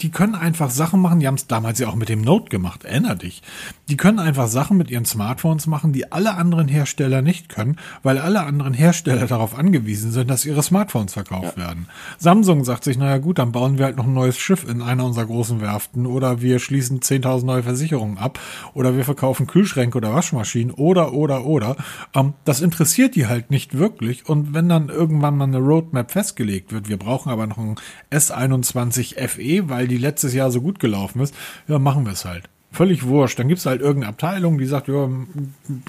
die 0.00 0.10
können 0.10 0.34
einfach 0.34 0.70
Sachen 0.70 1.00
machen. 1.00 1.20
Die 1.20 1.26
haben 1.26 1.34
es 1.34 1.46
damals 1.46 1.78
ja 1.78 1.88
auch 1.88 1.94
mit 1.94 2.08
dem 2.08 2.22
Note 2.22 2.48
gemacht. 2.48 2.84
Erinner 2.84 3.14
dich. 3.14 3.42
Die 3.88 3.96
können 3.96 4.18
einfach 4.18 4.48
Sachen 4.48 4.76
mit 4.76 4.90
ihren 4.90 5.04
Smartphones 5.04 5.66
machen, 5.66 5.92
die 5.92 6.12
alle 6.12 6.34
anderen 6.34 6.68
Hersteller 6.68 7.22
nicht 7.22 7.48
können, 7.48 7.76
weil 8.02 8.18
alle 8.18 8.42
anderen 8.42 8.74
Hersteller 8.74 9.26
darauf 9.26 9.58
angewiesen 9.58 10.10
sind, 10.10 10.30
dass 10.30 10.44
ihre 10.44 10.62
Smartphones 10.62 11.12
verkauft 11.12 11.56
ja. 11.56 11.64
werden. 11.64 11.86
Samsung 12.18 12.64
sagt 12.64 12.84
sich, 12.84 12.96
naja 12.96 13.18
gut, 13.18 13.38
dann 13.38 13.52
bauen 13.52 13.78
wir 13.78 13.84
halt 13.86 13.96
noch 13.96 14.06
ein 14.06 14.14
neues 14.14 14.38
Schiff 14.38 14.68
in 14.68 14.82
einer 14.82 15.04
unserer 15.04 15.26
großen 15.26 15.60
Werften 15.60 16.06
oder 16.06 16.40
wir 16.40 16.58
schließen 16.58 17.00
10.000 17.00 17.44
neue 17.44 17.62
Versicherungen 17.62 18.18
ab 18.18 18.38
oder 18.72 18.96
wir 18.96 19.04
verkaufen 19.04 19.46
Kühlschränke 19.46 19.98
oder 19.98 20.14
Waschmaschinen 20.14 20.72
oder 20.72 21.12
oder 21.12 21.44
oder. 21.44 21.76
Ähm, 22.14 22.34
das 22.44 22.60
interessiert 22.60 23.14
die 23.14 23.26
halt 23.26 23.50
nicht 23.50 23.76
wirklich. 23.76 24.28
Und 24.28 24.54
wenn 24.54 24.68
dann 24.68 24.88
irgendwann 24.88 25.36
mal 25.36 25.44
eine 25.44 25.58
Roadmap 25.58 26.10
festgelegt 26.10 26.72
wird, 26.72 26.88
wir 26.88 26.96
brauchen 26.96 27.30
aber 27.30 27.46
noch 27.46 27.58
ein 27.58 27.76
S21 28.10 29.16
FE, 29.28 29.68
weil 29.68 29.88
die 29.88 29.98
letztes 29.98 30.34
Jahr 30.34 30.50
so 30.50 30.60
gut 30.60 30.78
gelaufen 30.78 31.20
ist, 31.20 31.34
ja, 31.68 31.78
machen 31.78 32.04
wir 32.04 32.12
es 32.12 32.24
halt. 32.24 32.48
Völlig 32.72 33.06
wurscht. 33.06 33.38
Dann 33.38 33.48
gibt 33.48 33.60
es 33.60 33.66
halt 33.66 33.80
irgendeine 33.80 34.10
Abteilung, 34.10 34.58
die 34.58 34.66
sagt, 34.66 34.88
ja, 34.88 35.08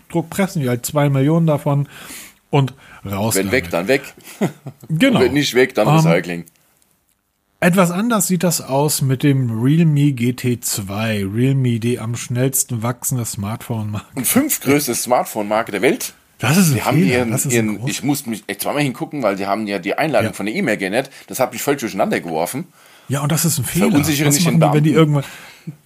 Druck 0.09 0.29
pressen 0.29 0.61
die 0.61 0.69
halt 0.69 0.85
zwei 0.85 1.09
Millionen 1.09 1.47
davon 1.47 1.87
und 2.51 2.73
raus. 3.03 3.35
Wenn 3.35 3.47
damit. 3.47 3.63
weg, 3.63 3.71
dann 3.71 3.87
weg. 3.87 4.13
Genau. 4.89 5.19
Wenn 5.19 5.33
nicht 5.33 5.55
weg, 5.55 5.73
dann 5.73 5.87
um, 5.87 5.95
ähm, 5.95 6.05
Recycling. 6.05 6.45
Etwas 7.59 7.89
anders 7.89 8.27
sieht 8.27 8.43
das 8.43 8.61
aus 8.61 9.01
mit 9.01 9.23
dem 9.23 9.49
Realme 9.59 10.11
GT2. 10.11 11.33
Realme, 11.33 11.79
die 11.79 11.99
am 11.99 12.15
schnellsten 12.15 12.83
wachsende 12.83 13.25
Smartphone-Marke. 13.25 14.05
Und 14.13 14.27
fünftgrößte 14.27 14.93
Smartphone-Marke 14.93 15.71
der 15.71 15.81
Welt. 15.81 16.13
Das 16.39 16.57
ist 16.57 16.69
ein 16.69 16.73
die 16.75 16.81
haben 16.83 17.03
ihren, 17.03 17.31
das 17.31 17.45
ist 17.45 17.53
ihren, 17.53 17.87
Ich 17.87 18.03
muss 18.03 18.25
mich 18.25 18.43
echt 18.47 18.61
zweimal 18.61 18.83
hingucken, 18.83 19.23
weil 19.23 19.35
die 19.35 19.45
haben 19.45 19.67
ja 19.67 19.79
die 19.79 19.97
Einladung 19.97 20.31
ja. 20.31 20.33
von 20.33 20.45
der 20.45 20.55
E-Mail 20.55 20.77
geändert. 20.77 21.09
Das 21.27 21.39
hat 21.39 21.53
mich 21.53 21.61
völlig 21.61 21.79
durcheinander 21.79 22.19
geworfen. 22.19 22.65
Ja, 23.07 23.21
und 23.21 23.31
das 23.31 23.45
ist 23.45 23.59
ein 23.59 23.65
Fehler. 23.65 23.89
Verunsichern 23.89 24.27
was 24.27 24.43
machen 24.43 24.59
die, 24.59 24.73
wenn 24.73 24.83
die 24.83 24.91
irgendwann, 24.91 25.23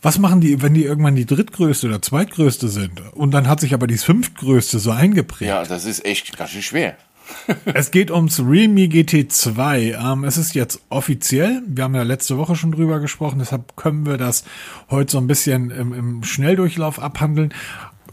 was 0.01 0.19
machen 0.19 0.41
die, 0.41 0.61
wenn 0.61 0.73
die 0.73 0.85
irgendwann 0.85 1.15
die 1.15 1.25
drittgrößte 1.25 1.87
oder 1.87 2.01
zweitgrößte 2.01 2.69
sind? 2.69 3.01
Und 3.13 3.31
dann 3.31 3.47
hat 3.47 3.59
sich 3.59 3.73
aber 3.73 3.87
die 3.87 3.97
fünftgrößte 3.97 4.79
so 4.79 4.91
eingeprägt. 4.91 5.49
Ja, 5.49 5.63
das 5.63 5.85
ist 5.85 6.05
echt 6.05 6.37
ganz 6.37 6.51
schön 6.51 6.61
schwer. 6.61 6.95
es 7.65 7.91
geht 7.91 8.11
ums 8.11 8.39
Realme 8.39 8.85
GT2. 8.85 10.13
Ähm, 10.13 10.23
es 10.23 10.37
ist 10.37 10.55
jetzt 10.55 10.81
offiziell. 10.89 11.61
Wir 11.67 11.83
haben 11.83 11.95
ja 11.95 12.03
letzte 12.03 12.37
Woche 12.37 12.55
schon 12.55 12.71
drüber 12.71 12.99
gesprochen, 12.99 13.39
deshalb 13.39 13.75
können 13.75 14.05
wir 14.05 14.17
das 14.17 14.43
heute 14.89 15.11
so 15.11 15.17
ein 15.19 15.27
bisschen 15.27 15.69
im, 15.71 15.93
im 15.93 16.23
Schnelldurchlauf 16.23 16.99
abhandeln. 16.99 17.53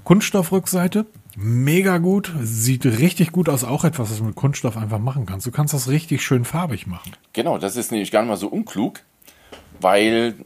Kunststoffrückseite, 0.07 1.05
mega 1.35 1.99
gut, 1.99 2.33
sieht 2.41 2.87
richtig 2.87 3.33
gut 3.33 3.49
aus, 3.49 3.65
auch 3.65 3.83
etwas, 3.83 4.09
was 4.09 4.19
du 4.19 4.25
mit 4.25 4.37
Kunststoff 4.37 4.77
einfach 4.77 5.01
machen 5.01 5.27
kannst. 5.27 5.49
Du 5.49 5.51
kannst 5.51 5.75
das 5.75 5.89
richtig 5.89 6.23
schön 6.25 6.45
farbig 6.45 6.87
machen. 6.87 7.11
Genau, 7.33 7.59
das 7.59 7.75
ist 7.75 7.91
nämlich 7.91 8.13
gar 8.13 8.23
nicht 8.23 8.29
mal 8.29 8.37
so 8.37 8.47
unklug, 8.47 9.01
weil... 9.81 10.37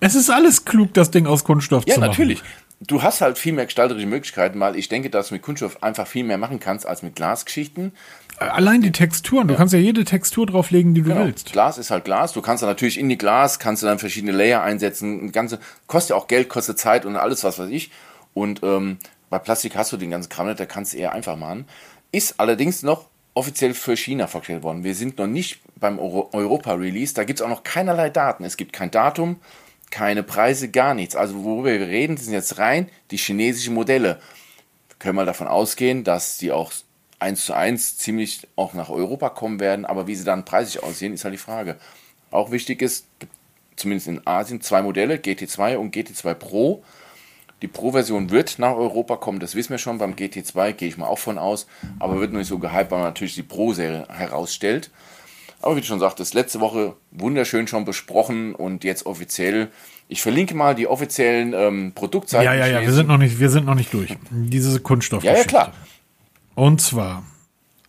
Es 0.00 0.16
ist 0.16 0.28
alles 0.28 0.64
klug, 0.64 0.92
das 0.92 1.12
Ding 1.12 1.28
aus 1.28 1.44
Kunststoff 1.44 1.84
ja, 1.86 1.94
zu 1.94 2.00
machen. 2.00 2.10
Ja, 2.10 2.18
natürlich. 2.18 2.42
Du 2.80 3.00
hast 3.04 3.20
halt 3.20 3.38
viel 3.38 3.52
mehr 3.52 3.66
gestalterische 3.66 4.08
Möglichkeiten, 4.08 4.58
weil 4.58 4.74
ich 4.74 4.88
denke, 4.88 5.08
dass 5.08 5.28
du 5.28 5.34
mit 5.34 5.42
Kunststoff 5.42 5.80
einfach 5.84 6.08
viel 6.08 6.24
mehr 6.24 6.36
machen 6.36 6.58
kannst 6.58 6.84
als 6.84 7.04
mit 7.04 7.14
Glasgeschichten. 7.14 7.92
Allein 8.38 8.82
die 8.82 8.90
Texturen, 8.90 9.46
du 9.46 9.54
kannst 9.54 9.72
ja 9.72 9.78
jede 9.78 10.04
Textur 10.04 10.46
drauflegen, 10.46 10.94
die 10.94 11.02
du 11.02 11.10
genau. 11.10 11.26
willst. 11.26 11.52
Glas 11.52 11.78
ist 11.78 11.92
halt 11.92 12.04
Glas. 12.04 12.32
Du 12.32 12.42
kannst 12.42 12.64
dann 12.64 12.70
natürlich 12.70 12.98
in 12.98 13.08
die 13.08 13.18
Glas, 13.18 13.60
kannst 13.60 13.84
du 13.84 13.86
dann 13.86 14.00
verschiedene 14.00 14.32
Layer 14.32 14.64
einsetzen. 14.64 15.30
Ganze, 15.30 15.60
kostet 15.86 16.10
ja 16.10 16.16
auch 16.16 16.26
Geld, 16.26 16.48
kostet 16.48 16.76
Zeit 16.80 17.06
und 17.06 17.14
alles, 17.14 17.44
was 17.44 17.60
weiß 17.60 17.70
ich. 17.70 17.92
Und 18.34 18.62
ähm, 18.62 18.98
bei 19.30 19.38
Plastik 19.38 19.76
hast 19.76 19.92
du 19.92 19.96
den 19.96 20.10
ganzen 20.10 20.28
Kram 20.28 20.46
nicht, 20.46 20.60
da 20.60 20.66
kannst 20.66 20.92
du 20.92 20.98
eher 20.98 21.12
einfach 21.12 21.36
machen. 21.36 21.66
Ist 22.12 22.38
allerdings 22.38 22.82
noch 22.82 23.06
offiziell 23.34 23.74
für 23.74 23.96
China 23.96 24.26
vorgestellt 24.26 24.62
worden. 24.62 24.84
Wir 24.84 24.94
sind 24.94 25.18
noch 25.18 25.26
nicht 25.26 25.60
beim 25.76 25.98
Euro 25.98 26.30
Europa-Release. 26.32 27.14
Da 27.14 27.24
gibt 27.24 27.40
es 27.40 27.44
auch 27.44 27.48
noch 27.48 27.64
keinerlei 27.64 28.10
Daten. 28.10 28.44
Es 28.44 28.56
gibt 28.56 28.72
kein 28.72 28.90
Datum, 28.90 29.40
keine 29.90 30.22
Preise, 30.22 30.70
gar 30.70 30.94
nichts. 30.94 31.16
Also 31.16 31.42
worüber 31.42 31.70
wir 31.70 31.88
reden, 31.88 32.16
sind 32.16 32.32
jetzt 32.32 32.58
rein 32.58 32.88
die 33.10 33.16
chinesischen 33.16 33.74
Modelle. 33.74 34.20
Wir 34.88 34.96
können 34.98 35.16
mal 35.16 35.26
davon 35.26 35.48
ausgehen, 35.48 36.04
dass 36.04 36.38
die 36.38 36.52
auch 36.52 36.72
eins 37.18 37.44
zu 37.44 37.54
eins 37.54 37.96
ziemlich 37.96 38.46
auch 38.56 38.74
nach 38.74 38.88
Europa 38.88 39.30
kommen 39.30 39.60
werden. 39.60 39.84
Aber 39.84 40.06
wie 40.06 40.14
sie 40.14 40.24
dann 40.24 40.44
preislich 40.44 40.82
aussehen, 40.82 41.12
ist 41.12 41.24
halt 41.24 41.34
die 41.34 41.38
Frage. 41.38 41.76
Auch 42.30 42.50
wichtig 42.50 42.82
ist, 42.82 43.06
zumindest 43.76 44.08
in 44.08 44.26
Asien, 44.26 44.60
zwei 44.60 44.82
Modelle, 44.82 45.16
GT2 45.16 45.76
und 45.76 45.94
GT2 45.94 46.34
Pro. 46.34 46.84
Die 47.62 47.68
Pro-Version 47.68 48.30
wird 48.30 48.58
nach 48.58 48.74
Europa 48.74 49.16
kommen, 49.16 49.40
das 49.40 49.54
wissen 49.54 49.70
wir 49.70 49.78
schon. 49.78 49.98
Beim 49.98 50.14
GT2 50.14 50.72
gehe 50.72 50.88
ich 50.88 50.98
mal 50.98 51.06
auch 51.06 51.18
von 51.18 51.38
aus, 51.38 51.66
aber 51.98 52.20
wird 52.20 52.32
noch 52.32 52.38
nicht 52.38 52.48
so 52.48 52.58
gehypt, 52.58 52.90
weil 52.90 52.98
man 52.98 53.08
natürlich 53.08 53.34
die 53.34 53.42
Pro-Serie 53.42 54.06
herausstellt. 54.08 54.90
Aber 55.62 55.76
wie 55.76 55.80
du 55.80 55.86
schon 55.86 56.00
sagtest, 56.00 56.34
letzte 56.34 56.60
Woche 56.60 56.94
wunderschön 57.10 57.66
schon 57.66 57.86
besprochen 57.86 58.54
und 58.54 58.84
jetzt 58.84 59.06
offiziell. 59.06 59.68
Ich 60.08 60.20
verlinke 60.20 60.54
mal 60.54 60.74
die 60.74 60.86
offiziellen 60.86 61.54
ähm, 61.54 61.92
Produktseiten. 61.94 62.44
Ja, 62.44 62.52
ja, 62.52 62.66
ja, 62.66 62.82
wir 62.82 62.92
sind 62.92 63.08
noch 63.08 63.16
nicht, 63.16 63.40
wir 63.40 63.48
sind 63.48 63.64
noch 63.64 63.74
nicht 63.74 63.94
durch. 63.94 64.14
Diese 64.30 64.78
Kunststoff. 64.80 65.24
Ja, 65.24 65.34
ja, 65.34 65.44
klar. 65.44 65.72
Und 66.54 66.82
zwar, 66.82 67.24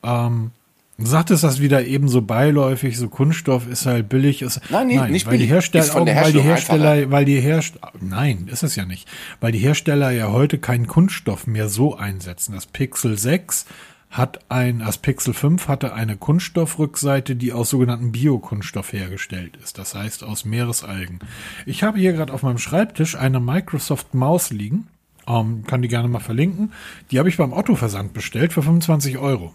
ähm, 0.04 0.52
sagtest 0.98 1.44
das 1.44 1.60
wieder 1.60 1.86
eben 1.86 2.08
so 2.08 2.22
beiläufig, 2.22 2.98
so 2.98 3.10
Kunststoff 3.10 3.68
ist 3.68 3.86
halt 3.86 4.08
billig. 4.08 4.42
Ist, 4.42 4.62
nein, 4.70 4.88
nee, 4.88 4.96
nein, 4.96 5.12
nicht 5.12 5.26
weil 5.26 5.34
billig. 5.34 5.48
Die 5.48 5.54
Hersteller, 5.54 5.96
auch, 5.96 6.06
weil 6.06 6.32
die 6.32 6.42
Hersteller, 6.42 7.12
weil 7.12 7.26
die 7.26 7.40
Hersteller, 7.42 7.92
nein, 8.00 8.48
ist 8.50 8.64
es 8.64 8.76
ja 8.76 8.86
nicht, 8.86 9.08
weil 9.42 9.52
die 9.52 9.60
Hersteller 9.60 10.12
ja 10.12 10.32
heute 10.32 10.58
keinen 10.58 10.88
Kunststoff 10.88 11.48
mehr 11.48 11.68
so 11.68 11.98
einsetzen. 11.98 12.54
Das 12.54 12.66
Pixel 12.66 13.18
6 13.18 13.66
hat 14.10 14.40
ein, 14.48 14.80
das 14.80 14.98
Pixel 14.98 15.34
5 15.34 15.68
hatte 15.68 15.94
eine 15.94 16.16
Kunststoffrückseite, 16.16 17.36
die 17.36 17.52
aus 17.52 17.72
sogenannten 17.72 18.14
Biokunststoff 18.14 18.94
hergestellt 18.94 19.58
ist. 19.62 19.78
Das 19.78 19.96
heißt 19.96 20.24
aus 20.24 20.46
Meeresalgen. 20.46 21.20
Ich 21.66 21.84
habe 21.84 22.00
hier 22.00 22.14
gerade 22.14 22.32
auf 22.32 22.44
meinem 22.44 22.58
Schreibtisch 22.58 23.18
eine 23.18 23.42
Microsoft 23.42 24.14
Maus 24.14 24.52
liegen. 24.52 24.88
Ähm, 25.28 25.66
kann 25.68 25.82
die 25.82 25.90
gerne 25.90 26.08
mal 26.08 26.20
verlinken. 26.20 26.72
Die 27.12 27.20
habe 27.20 27.28
ich 27.28 27.36
beim 27.36 27.52
Otto-Versand 27.52 28.14
bestellt 28.14 28.54
für 28.54 28.62
25 28.62 29.18
Euro 29.18 29.54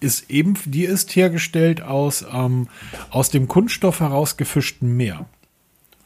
ist 0.00 0.30
eben, 0.30 0.54
die 0.64 0.84
ist 0.84 1.14
hergestellt 1.16 1.82
aus, 1.82 2.24
ähm, 2.32 2.68
aus 3.10 3.30
dem 3.30 3.48
Kunststoff 3.48 4.00
herausgefischten 4.00 4.96
Meer. 4.96 5.26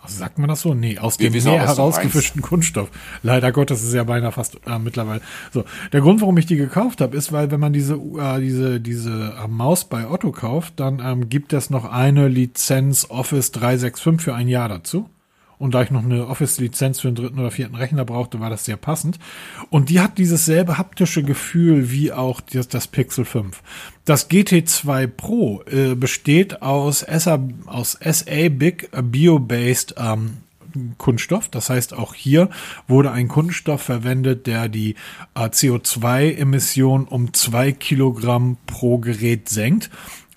Also 0.03 0.19
sagt 0.19 0.39
man 0.39 0.49
das 0.49 0.63
so? 0.63 0.73
Nee, 0.73 0.99
aus 0.99 1.19
dem 1.19 1.33
Meer 1.33 1.67
herausgefischten 1.67 2.41
Kunststoff. 2.41 2.91
Leider 3.23 3.53
Gottes 3.53 3.83
ist 3.83 3.93
ja 3.93 4.05
beinahe 4.05 4.33
fast 4.33 4.59
äh, 4.67 4.79
mittlerweile. 4.79 5.21
So, 5.53 5.65
der 5.93 6.01
Grund, 6.01 6.23
warum 6.23 6.39
ich 6.39 6.47
die 6.47 6.57
gekauft 6.57 7.03
habe, 7.03 7.17
ist, 7.17 7.33
weil 7.33 7.51
wenn 7.51 7.61
man 7.61 7.75
diese 7.75 7.95
äh, 7.95 8.41
diese 8.41 8.81
diese 8.81 9.35
äh, 9.39 9.49
Maus 9.49 9.85
bei 9.85 10.09
Otto 10.09 10.33
kauft, 10.33 10.81
dann 10.81 11.03
ähm, 11.05 11.29
gibt 11.29 11.53
es 11.53 11.69
noch 11.69 11.85
eine 11.85 12.29
Lizenz 12.29 13.07
Office 13.11 13.53
365 13.53 14.25
für 14.25 14.35
ein 14.35 14.49
Jahr 14.49 14.71
dazu. 14.71 15.11
Und 15.61 15.75
da 15.75 15.83
ich 15.83 15.91
noch 15.91 16.03
eine 16.03 16.27
Office-Lizenz 16.27 17.01
für 17.01 17.09
einen 17.09 17.17
dritten 17.17 17.39
oder 17.39 17.51
vierten 17.51 17.75
Rechner 17.75 18.07
brauchte, 18.07 18.41
war 18.41 18.49
das 18.49 18.65
sehr 18.65 18.79
passend. 18.79 19.19
Und 19.69 19.91
die 19.91 20.01
hat 20.01 20.17
dieses 20.17 20.47
selbe 20.47 20.79
haptische 20.79 21.23
Gefühl 21.23 21.91
wie 21.91 22.13
auch 22.13 22.41
das, 22.41 22.67
das 22.67 22.87
Pixel 22.87 23.27
5. 23.27 23.63
Das 24.07 24.31
GT2 24.31 25.07
Pro 25.07 25.63
äh, 25.71 25.95
besteht 25.95 26.63
aus 26.63 27.01
SA, 27.01 27.47
aus 27.67 27.99
SA 28.01 28.49
Big 28.49 28.89
Bio-Based 28.91 29.97
ähm, 29.99 30.39
Kunststoff. 30.97 31.49
Das 31.49 31.69
heißt, 31.69 31.93
auch 31.93 32.15
hier 32.15 32.49
wurde 32.89 33.11
ein 33.11 33.29
Kunststoff 33.29 33.83
verwendet, 33.83 34.47
der 34.47 34.69
die 34.69 34.95
äh, 35.35 35.41
CO2-Emission 35.41 37.07
um 37.07 37.35
zwei 37.35 37.73
Kilogramm 37.73 38.57
pro 38.67 38.97
Gerät 38.97 39.51
senkt. 39.51 39.91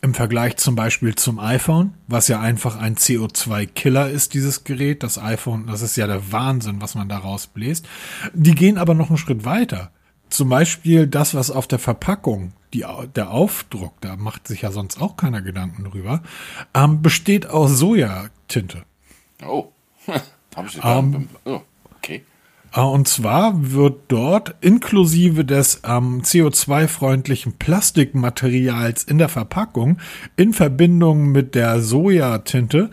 Im 0.04 0.14
Vergleich 0.14 0.58
zum 0.58 0.76
Beispiel 0.76 1.16
zum 1.16 1.40
iPhone, 1.40 1.94
was 2.08 2.28
ja 2.28 2.42
einfach 2.42 2.76
ein 2.76 2.98
CO2-Killer 2.98 4.10
ist, 4.10 4.34
dieses 4.34 4.66
Gerät. 4.66 5.02
Das 5.02 5.18
iPhone, 5.18 5.66
das 5.68 5.82
ist 5.82 5.96
ja 5.96 6.08
der 6.08 6.34
Wahnsinn, 6.34 6.82
was 6.82 6.94
man 6.94 7.08
da 7.08 7.20
rausbläst. 7.20 7.88
Die 8.34 8.54
gehen 8.54 8.78
aber 8.78 8.96
noch 8.96 9.08
einen 9.08 9.18
Schritt 9.18 9.46
weiter. 9.46 9.92
Zum 10.30 10.50
Beispiel 10.50 11.08
das, 11.08 11.36
was 11.36 11.52
auf 11.52 11.68
der 11.68 11.80
Verpackung, 11.80 12.52
die, 12.74 12.84
der 13.16 13.32
Aufdruck, 13.32 13.94
da 14.02 14.18
macht 14.18 14.46
sich 14.46 14.64
ja 14.64 14.74
sonst 14.74 15.02
auch 15.02 15.16
keiner 15.16 15.42
Gedanken 15.42 15.86
drüber, 15.86 16.22
ähm, 16.74 17.02
besteht 17.02 17.46
aus 17.46 17.72
Sojatinte. 17.78 18.84
Oh. 19.42 19.70
Habe 20.56 20.68
ich 20.68 20.84
um, 20.84 21.16
ähm, 21.16 21.30
oh, 21.46 21.62
okay. 21.96 22.26
Äh, 22.74 22.82
und 22.82 23.08
zwar 23.08 23.72
wird 23.72 24.02
dort 24.08 24.56
inklusive 24.62 25.46
des 25.46 25.82
ähm, 25.86 26.22
CO2-freundlichen 26.22 27.54
Plastikmaterials 27.58 29.04
in 29.04 29.18
der 29.18 29.30
Verpackung 29.30 29.98
in 30.36 30.54
Verbindung 30.54 31.32
mit 31.32 31.56
der 31.56 31.82
Sojatinte 31.82 32.90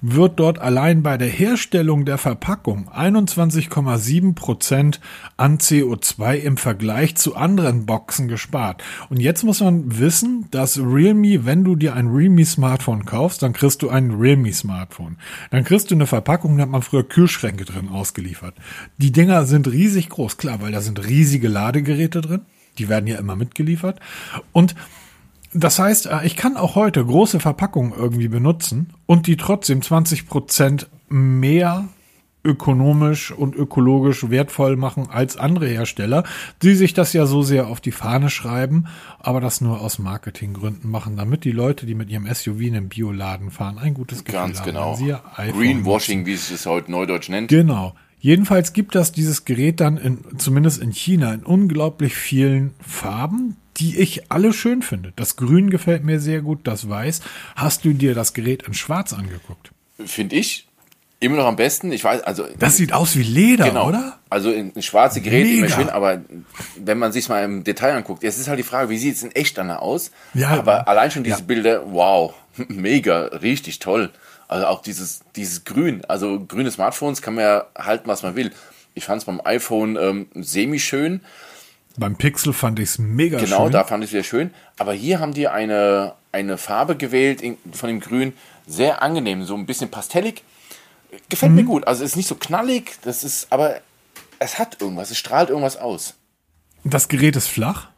wird 0.00 0.38
dort 0.38 0.58
allein 0.58 1.02
bei 1.02 1.16
der 1.16 1.28
Herstellung 1.28 2.04
der 2.04 2.18
Verpackung 2.18 2.88
21,7 2.90 4.34
Prozent 4.34 5.00
an 5.36 5.58
CO2 5.58 6.34
im 6.36 6.56
Vergleich 6.56 7.16
zu 7.16 7.36
anderen 7.36 7.86
Boxen 7.86 8.28
gespart. 8.28 8.82
Und 9.08 9.20
jetzt 9.20 9.44
muss 9.44 9.60
man 9.60 9.98
wissen, 9.98 10.46
dass 10.50 10.78
Realme, 10.78 11.46
wenn 11.46 11.64
du 11.64 11.76
dir 11.76 11.94
ein 11.94 12.08
Realme 12.08 12.44
Smartphone 12.44 13.04
kaufst, 13.04 13.42
dann 13.42 13.52
kriegst 13.52 13.82
du 13.82 13.88
ein 13.88 14.10
Realme 14.12 14.52
Smartphone. 14.52 15.16
Dann 15.50 15.64
kriegst 15.64 15.90
du 15.90 15.94
eine 15.94 16.06
Verpackung, 16.06 16.56
da 16.56 16.64
hat 16.64 16.70
man 16.70 16.82
früher 16.82 17.04
Kühlschränke 17.04 17.64
drin 17.64 17.88
ausgeliefert. 17.88 18.54
Die 18.98 19.12
Dinger 19.24 19.46
sind 19.46 19.68
riesig 19.68 20.10
groß, 20.10 20.36
klar, 20.36 20.60
weil 20.60 20.72
da 20.72 20.82
sind 20.82 21.02
riesige 21.02 21.48
Ladegeräte 21.48 22.20
drin. 22.20 22.42
Die 22.76 22.90
werden 22.90 23.06
ja 23.06 23.16
immer 23.16 23.36
mitgeliefert. 23.36 23.98
Und 24.52 24.74
das 25.54 25.78
heißt, 25.78 26.06
äh, 26.06 26.26
ich 26.26 26.36
kann 26.36 26.58
auch 26.58 26.74
heute 26.74 27.02
große 27.02 27.40
Verpackungen 27.40 27.94
irgendwie 27.96 28.28
benutzen 28.28 28.92
und 29.06 29.26
die 29.26 29.38
trotzdem 29.38 29.80
20 29.80 30.26
Prozent 30.26 30.90
mehr 31.08 31.88
ökonomisch 32.44 33.30
und 33.30 33.56
ökologisch 33.56 34.28
wertvoll 34.28 34.76
machen 34.76 35.08
als 35.10 35.38
andere 35.38 35.68
Hersteller, 35.68 36.24
die 36.60 36.74
sich 36.74 36.92
das 36.92 37.14
ja 37.14 37.24
so 37.24 37.40
sehr 37.40 37.68
auf 37.68 37.80
die 37.80 37.92
Fahne 37.92 38.28
schreiben, 38.28 38.88
aber 39.20 39.40
das 39.40 39.62
nur 39.62 39.80
aus 39.80 39.98
Marketinggründen 39.98 40.90
machen, 40.90 41.16
damit 41.16 41.44
die 41.44 41.52
Leute, 41.52 41.86
die 41.86 41.94
mit 41.94 42.10
ihrem 42.10 42.26
SUV 42.26 42.60
in 42.60 42.74
den 42.74 42.88
Bioladen 42.90 43.50
fahren, 43.50 43.78
ein 43.78 43.94
gutes 43.94 44.22
Gefühl 44.22 44.40
Ganz 44.40 44.62
genau. 44.62 44.98
Greenwashing, 45.36 46.26
wie 46.26 46.34
es 46.34 46.50
es 46.50 46.66
heute 46.66 46.90
neudeutsch 46.90 47.30
nennt. 47.30 47.48
Genau. 47.48 47.94
Jedenfalls 48.24 48.72
gibt 48.72 48.94
das 48.94 49.12
dieses 49.12 49.44
Gerät 49.44 49.80
dann 49.80 49.98
in, 49.98 50.38
zumindest 50.38 50.80
in 50.80 50.92
China 50.92 51.34
in 51.34 51.42
unglaublich 51.42 52.14
vielen 52.14 52.72
Farben, 52.80 53.58
die 53.76 53.98
ich 53.98 54.32
alle 54.32 54.54
schön 54.54 54.80
finde. 54.80 55.12
Das 55.14 55.36
Grün 55.36 55.68
gefällt 55.68 56.04
mir 56.04 56.18
sehr 56.18 56.40
gut, 56.40 56.60
das 56.64 56.88
Weiß. 56.88 57.20
Hast 57.54 57.84
du 57.84 57.92
dir 57.92 58.14
das 58.14 58.32
Gerät 58.32 58.62
in 58.62 58.72
Schwarz 58.72 59.12
angeguckt? 59.12 59.72
Finde 60.06 60.36
ich 60.36 60.66
immer 61.20 61.36
noch 61.36 61.44
am 61.44 61.56
besten. 61.56 61.92
Ich 61.92 62.02
weiß, 62.02 62.22
also 62.22 62.46
das 62.58 62.78
sieht 62.78 62.94
aus 62.94 63.14
wie 63.14 63.22
Leder, 63.22 63.68
genau. 63.68 63.88
oder? 63.88 64.18
Also 64.30 64.50
in, 64.50 64.70
in 64.70 64.80
schwarze 64.80 65.20
Gerät 65.20 65.46
immer 65.46 65.68
schön, 65.68 65.90
aber 65.90 66.22
wenn 66.82 66.96
man 66.96 67.12
sich 67.12 67.28
mal 67.28 67.44
im 67.44 67.62
Detail 67.62 67.92
anguckt, 67.92 68.22
jetzt 68.22 68.38
ist 68.38 68.48
halt 68.48 68.58
die 68.58 68.62
Frage, 68.62 68.88
wie 68.88 68.96
sieht 68.96 69.16
es 69.16 69.22
in 69.22 69.32
echt 69.32 69.58
dann 69.58 69.70
aus? 69.70 70.10
Ja, 70.32 70.48
aber 70.48 70.88
allein 70.88 71.10
schon 71.10 71.24
diese 71.24 71.40
ja. 71.40 71.44
Bilder, 71.44 71.82
wow, 71.92 72.32
mega, 72.68 73.24
richtig 73.26 73.80
toll. 73.80 74.10
Also 74.48 74.66
auch 74.66 74.82
dieses, 74.82 75.20
dieses 75.36 75.64
Grün, 75.64 76.04
also 76.06 76.40
grüne 76.40 76.70
Smartphones 76.70 77.22
kann 77.22 77.34
man 77.34 77.44
ja 77.44 77.66
halten, 77.76 78.08
was 78.08 78.22
man 78.22 78.36
will. 78.36 78.52
Ich 78.94 79.04
fand 79.04 79.20
es 79.20 79.24
beim 79.24 79.40
iPhone 79.44 79.96
ähm, 79.96 80.26
semi-schön. 80.34 81.20
Beim 81.96 82.16
Pixel 82.16 82.52
fand 82.52 82.78
ich 82.78 82.90
es 82.90 82.98
mega 82.98 83.38
genau, 83.38 83.48
schön. 83.48 83.56
Genau, 83.56 83.68
da 83.68 83.84
fand 83.84 84.04
ich 84.04 84.08
es 84.08 84.12
sehr 84.12 84.24
schön. 84.24 84.52
Aber 84.78 84.92
hier 84.92 85.20
haben 85.20 85.32
die 85.32 85.48
eine, 85.48 86.14
eine 86.32 86.58
Farbe 86.58 86.96
gewählt 86.96 87.40
in, 87.40 87.56
von 87.72 87.88
dem 87.88 88.00
Grün, 88.00 88.32
sehr 88.66 89.02
angenehm, 89.02 89.44
so 89.44 89.54
ein 89.54 89.66
bisschen 89.66 89.90
pastellig. 89.90 90.42
Gefällt 91.28 91.52
mhm. 91.52 91.56
mir 91.56 91.64
gut. 91.64 91.86
Also 91.86 92.04
es 92.04 92.10
ist 92.10 92.16
nicht 92.16 92.28
so 92.28 92.34
knallig, 92.34 92.96
das 93.02 93.22
ist, 93.24 93.46
aber 93.50 93.80
es 94.38 94.58
hat 94.58 94.80
irgendwas, 94.80 95.10
es 95.10 95.18
strahlt 95.18 95.50
irgendwas 95.50 95.76
aus. 95.76 96.14
Das 96.82 97.08
Gerät 97.08 97.36
ist 97.36 97.48
flach? 97.48 97.88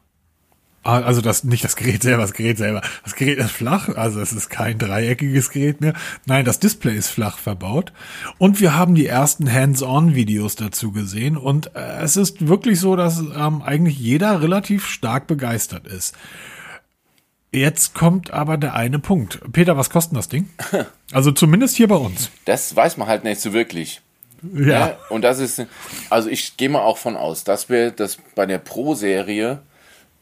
Ah, 0.87 1.01
also 1.01 1.21
das 1.21 1.43
nicht 1.43 1.65
das 1.65 1.75
Gerät 1.75 2.05
selber, 2.05 2.23
das 2.23 2.33
Gerät 2.33 2.59
selber. 2.59 2.81
Das 3.03 3.17
Gerät 3.17 3.39
ist 3.39 3.51
flach, 3.51 3.89
also 3.89 4.21
es 4.21 4.33
ist 4.33 4.51
kein 4.51 4.79
dreieckiges 4.79 5.51
Gerät 5.51 5.81
mehr. 5.81 5.95
Nein, 6.27 6.45
das 6.45 6.61
Display 6.61 6.95
ist 6.95 7.09
flach 7.09 7.39
verbaut. 7.39 7.93
Und 8.39 8.61
wir 8.61 8.77
haben 8.77 8.95
die 8.95 9.09
ersten 9.09 9.53
Hands-on-Videos 9.53 10.55
dazu 10.55 10.93
gesehen. 10.93 11.37
Und 11.37 11.75
äh, 11.75 12.03
es 12.03 12.17
ist 12.17 12.47
wirklich 12.47 12.79
so, 12.79 12.95
dass 12.95 13.19
ähm, 13.19 13.63
eigentlich 13.63 13.99
jeder 13.99 14.41
relativ 14.41 14.87
stark 14.87 15.27
begeistert 15.27 15.89
ist. 15.89 16.15
Jetzt 17.51 17.95
kommt 17.95 18.31
aber 18.31 18.57
der 18.57 18.75
eine 18.75 19.01
Punkt. 19.01 19.41
Peter, 19.53 19.77
was 19.77 19.91
kostet 19.91 20.17
das 20.17 20.29
Ding? 20.29 20.51
Also 21.13 21.31
zumindest 21.31 21.77
hier 21.77 21.87
bei 21.87 21.95
uns. 21.95 22.31
Das 22.47 22.75
weiß 22.75 22.97
man 22.97 23.07
halt 23.07 23.23
nicht 23.23 23.41
so 23.41 23.53
wirklich. 23.53 24.03
Ja. 24.53 24.67
ja 24.67 24.99
und 25.09 25.23
das 25.23 25.39
ist, 25.39 25.65
also 26.11 26.29
ich 26.29 26.57
gehe 26.57 26.69
mal 26.69 26.81
auch 26.81 26.99
von 26.99 27.17
aus, 27.17 27.45
dass 27.45 27.69
wir 27.69 27.93
das 27.93 28.19
bei 28.35 28.45
der 28.45 28.59
Pro-Serie 28.59 29.63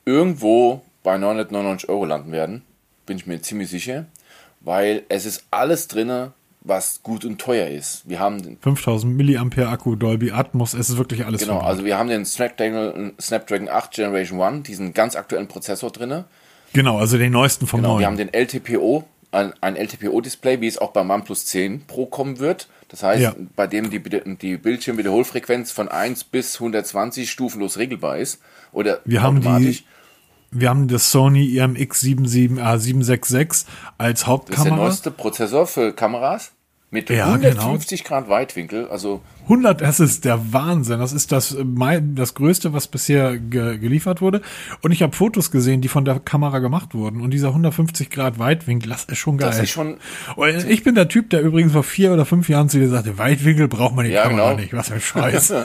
irgendwo 0.04 0.82
bei 1.02 1.18
999 1.18 1.88
Euro 1.88 2.04
landen 2.04 2.32
werden. 2.32 2.62
Bin 3.06 3.16
ich 3.16 3.26
mir 3.26 3.40
ziemlich 3.42 3.68
sicher. 3.70 4.06
Weil 4.60 5.02
es 5.08 5.26
ist 5.26 5.44
alles 5.50 5.88
drin, 5.88 6.32
was 6.62 7.02
gut 7.02 7.26
und 7.26 7.38
teuer 7.38 7.68
ist. 7.68 8.08
Wir 8.08 8.18
haben 8.18 8.42
den 8.42 8.56
5000 8.58 9.14
Milliampere 9.14 9.68
Akku, 9.68 9.94
Dolby 9.94 10.32
Atmos, 10.32 10.72
es 10.72 10.88
ist 10.88 10.96
wirklich 10.96 11.26
alles 11.26 11.42
Genau, 11.42 11.60
also 11.60 11.84
wir 11.84 11.98
haben 11.98 12.08
den 12.08 12.24
Snapdragon, 12.24 13.12
Snapdragon 13.20 13.68
8 13.68 13.92
Generation 13.92 14.40
1, 14.40 14.66
diesen 14.66 14.94
ganz 14.94 15.14
aktuellen 15.14 15.46
Prozessor 15.46 15.90
drin. 15.90 16.24
Genau, 16.72 16.98
also 16.98 17.18
den 17.18 17.32
neuesten 17.32 17.66
vom 17.66 17.80
genau, 17.80 17.92
neuen. 17.92 18.00
Wir 18.00 18.06
haben 18.06 18.16
den 18.16 18.32
LTPO, 18.32 19.04
ein, 19.30 19.52
ein 19.60 19.76
LTPO-Display, 19.76 20.62
wie 20.62 20.66
es 20.66 20.78
auch 20.78 20.92
beim 20.92 21.10
OnePlus 21.10 21.44
10 21.46 21.86
Pro 21.86 22.06
kommen 22.06 22.38
wird. 22.38 22.68
Das 22.88 23.02
heißt, 23.02 23.22
ja. 23.22 23.34
bei 23.56 23.66
dem 23.66 23.90
die, 23.90 24.00
die 24.00 24.56
Bildschirmwiederholfrequenz 24.56 25.70
von 25.70 25.88
1 25.88 26.24
bis 26.24 26.54
120 26.54 27.30
stufenlos 27.30 27.76
regelbar 27.76 28.18
ist. 28.18 28.40
Oder 28.72 29.00
wir 29.04 29.22
automatisch. 29.22 29.46
Haben 29.46 29.64
die 29.64 29.93
wir 30.54 30.70
haben 30.70 30.88
das 30.88 31.10
Sony 31.10 31.60
IMX767 31.60 33.66
als 33.98 34.26
Hauptkamera. 34.26 34.56
Das 34.56 34.64
ist 34.64 34.64
der 34.70 34.76
neueste 34.76 35.10
Prozessor 35.10 35.66
für 35.66 35.92
Kameras 35.92 36.52
mit 36.90 37.10
ja, 37.10 37.26
150 37.26 38.04
genau. 38.04 38.08
Grad 38.08 38.28
Weitwinkel. 38.28 38.88
Also 38.88 39.20
100, 39.44 39.80
das 39.80 40.00
ist 40.00 40.24
der 40.24 40.52
Wahnsinn. 40.52 40.98
Das 40.98 41.12
ist 41.12 41.32
das, 41.32 41.56
das 41.56 42.34
Größte, 42.34 42.72
was 42.72 42.88
bisher 42.88 43.38
ge 43.38 43.78
geliefert 43.78 44.20
wurde. 44.20 44.40
Und 44.82 44.92
ich 44.92 45.02
habe 45.02 45.14
Fotos 45.14 45.50
gesehen, 45.50 45.80
die 45.80 45.88
von 45.88 46.04
der 46.04 46.18
Kamera 46.18 46.58
gemacht 46.58 46.94
wurden. 46.94 47.20
Und 47.20 47.30
dieser 47.30 47.48
150 47.48 48.10
Grad 48.10 48.38
Weitwinkel, 48.38 48.90
das 48.90 49.04
ist 49.04 49.18
schon 49.18 49.38
geil. 49.38 49.50
Das 49.50 49.60
ist 49.60 49.70
schon. 49.70 49.96
ich 50.68 50.82
bin 50.82 50.94
der 50.94 51.08
Typ, 51.08 51.30
der 51.30 51.42
übrigens 51.42 51.72
vor 51.72 51.82
vier 51.82 52.12
oder 52.12 52.24
fünf 52.24 52.48
Jahren 52.48 52.68
zu 52.68 52.78
dir 52.78 52.88
sagte, 52.88 53.18
Weitwinkel 53.18 53.68
braucht 53.68 53.94
man 53.94 54.06
die 54.06 54.12
ja, 54.12 54.22
Kamera 54.22 54.50
genau. 54.50 54.60
nicht. 54.60 54.72
Was 54.72 54.88
für 54.88 54.94
ein 54.94 55.00
Scheiß. 55.00 55.52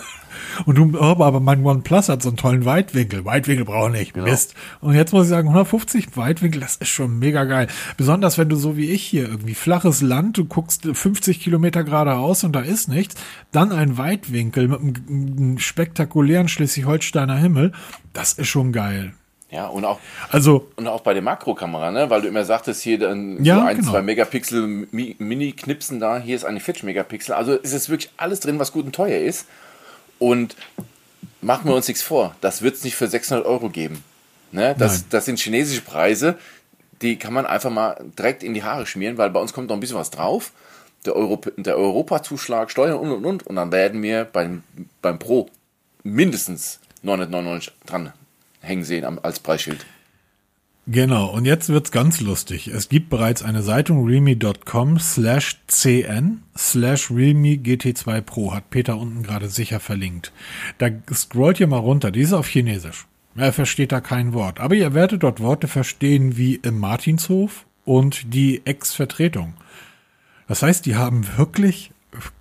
Und 0.66 0.78
du, 0.78 0.98
oh, 0.98 1.24
aber 1.24 1.40
mein 1.40 1.66
OnePlus 1.66 2.10
hat 2.10 2.22
so 2.22 2.30
einen 2.30 2.38
tollen 2.38 2.66
Weitwinkel. 2.66 3.26
Weitwinkel 3.26 3.66
brauche 3.66 3.90
ich 3.90 4.00
nicht. 4.00 4.14
Genau. 4.14 4.28
Mist. 4.28 4.56
Und 4.82 4.96
jetzt 4.96 5.14
muss 5.14 5.26
ich 5.26 5.30
sagen, 5.30 5.48
150 5.50 6.18
Weitwinkel, 6.18 6.62
das 6.62 6.76
ist 6.76 6.90
schon 6.90 7.20
mega 7.20 7.44
geil. 7.46 7.68
Besonders 7.98 8.38
wenn 8.38 8.50
du 8.50 8.56
so 8.56 8.78
wie 8.78 8.90
ich 8.90 9.04
hier 9.04 9.28
irgendwie 9.28 9.56
flaches 9.56 10.02
Land, 10.02 10.38
du 10.38 10.46
guckst 10.46 10.88
50 10.92 11.40
Kilometer 11.40 11.84
geradeaus 11.84 12.44
und 12.44 12.54
da 12.54 12.62
ist 12.62 12.90
nichts, 12.90 13.16
dann 13.52 13.69
ein 13.72 13.98
Weitwinkel 13.98 14.68
mit 14.68 14.82
einem 14.82 15.60
spektakulären 15.60 16.48
Schleswig-Holsteiner 16.48 17.38
Himmel, 17.38 17.72
das 18.14 18.34
ist 18.34 18.48
schon 18.48 18.72
geil. 18.72 19.14
Ja, 19.52 19.66
und 19.66 19.84
auch, 19.84 20.00
also, 20.30 20.70
und 20.76 20.88
auch 20.88 21.02
bei 21.02 21.14
der 21.14 21.24
Makrokamera, 21.24 21.90
ne? 21.90 22.10
weil 22.10 22.22
du 22.22 22.28
immer 22.28 22.46
sagtest, 22.46 22.84
hier 22.84 23.00
dann 23.00 23.44
ja, 23.44 23.56
so 23.56 23.62
ein, 23.62 23.78
genau. 23.78 23.92
zwei 23.92 24.02
Megapixel 24.04 24.88
Mini-Knipsen 24.92 26.00
da, 26.00 26.20
hier 26.20 26.36
ist 26.36 26.46
eine 26.46 26.60
40 26.60 26.84
Megapixel. 26.84 27.34
Also 27.34 27.54
ist 27.54 27.74
es 27.74 27.90
wirklich 27.90 28.12
alles 28.18 28.42
drin, 28.42 28.60
was 28.60 28.72
gut 28.72 28.86
und 28.86 28.94
teuer 28.94 29.20
ist. 29.20 29.48
Und 30.20 30.56
machen 31.42 31.68
wir 31.68 31.76
uns 31.76 31.88
nichts 31.88 32.04
vor, 32.04 32.36
das 32.42 32.62
wird 32.62 32.76
es 32.76 32.84
nicht 32.84 32.96
für 32.96 33.08
600 33.08 33.46
Euro 33.46 33.70
geben. 33.70 34.04
Ne? 34.52 34.76
Das, 34.78 35.10
das 35.10 35.26
sind 35.26 35.40
chinesische 35.40 35.82
Preise, 35.82 36.38
die 37.02 37.18
kann 37.18 37.34
man 37.34 37.46
einfach 37.46 37.72
mal 37.72 37.98
direkt 38.18 38.44
in 38.44 38.54
die 38.54 38.64
Haare 38.64 38.86
schmieren, 38.86 39.18
weil 39.18 39.30
bei 39.30 39.40
uns 39.40 39.54
kommt 39.54 39.70
noch 39.70 39.78
ein 39.78 39.80
bisschen 39.80 39.98
was 39.98 40.10
drauf. 40.10 40.52
Der, 41.06 41.16
Europ 41.16 41.52
der 41.58 41.78
Europazuschlag, 41.78 42.72
Steuern 42.72 43.00
und 43.00 43.12
und 43.12 43.26
und. 43.26 43.48
Und 43.48 43.56
dann 43.56 43.72
werden 43.72 44.02
wir 44.02 44.26
beim, 44.26 44.64
beim 45.02 45.18
Pro 45.20 45.50
mindestens 46.04 46.80
999 47.04 47.74
dran 47.86 48.14
hängen 48.62 48.84
sehen 48.84 49.20
als 49.20 49.40
Preisschild. 49.40 49.86
Genau, 50.92 51.30
und 51.30 51.46
jetzt 51.46 51.70
wird's 51.70 51.92
ganz 51.92 52.20
lustig. 52.20 52.68
Es 52.68 52.90
gibt 52.90 53.10
bereits 53.12 53.44
eine 53.44 53.62
Seite 53.62 53.94
realme.com 53.94 54.98
slash 54.98 55.60
cn 55.68 56.42
slash 56.58 57.12
realme 57.12 57.58
GT2 57.58 58.22
Pro, 58.22 58.54
hat 58.54 58.72
Peter 58.72 58.98
unten 58.98 59.22
gerade 59.22 59.50
sicher 59.50 59.80
verlinkt. 59.80 60.32
Da 60.80 60.90
scrollt 61.14 61.60
ihr 61.60 61.68
mal 61.68 61.78
runter, 61.78 62.10
die 62.10 62.22
ist 62.22 62.34
auf 62.34 62.48
Chinesisch. 62.48 63.06
Er 63.36 63.54
versteht 63.54 63.92
da 63.92 64.02
kein 64.02 64.34
Wort. 64.34 64.60
Aber 64.60 64.74
ihr 64.74 64.96
werdet 64.96 65.22
dort 65.22 65.40
Worte 65.40 65.68
verstehen 65.68 66.38
wie 66.38 66.56
im 66.56 66.80
Martinshof 66.80 67.66
und 67.86 68.34
die 68.34 68.66
Ex-Vertretung. 68.66 69.54
Das 70.50 70.64
heißt, 70.64 70.88
die 70.88 70.96
haben 70.96 71.26
wirklich 71.38 71.92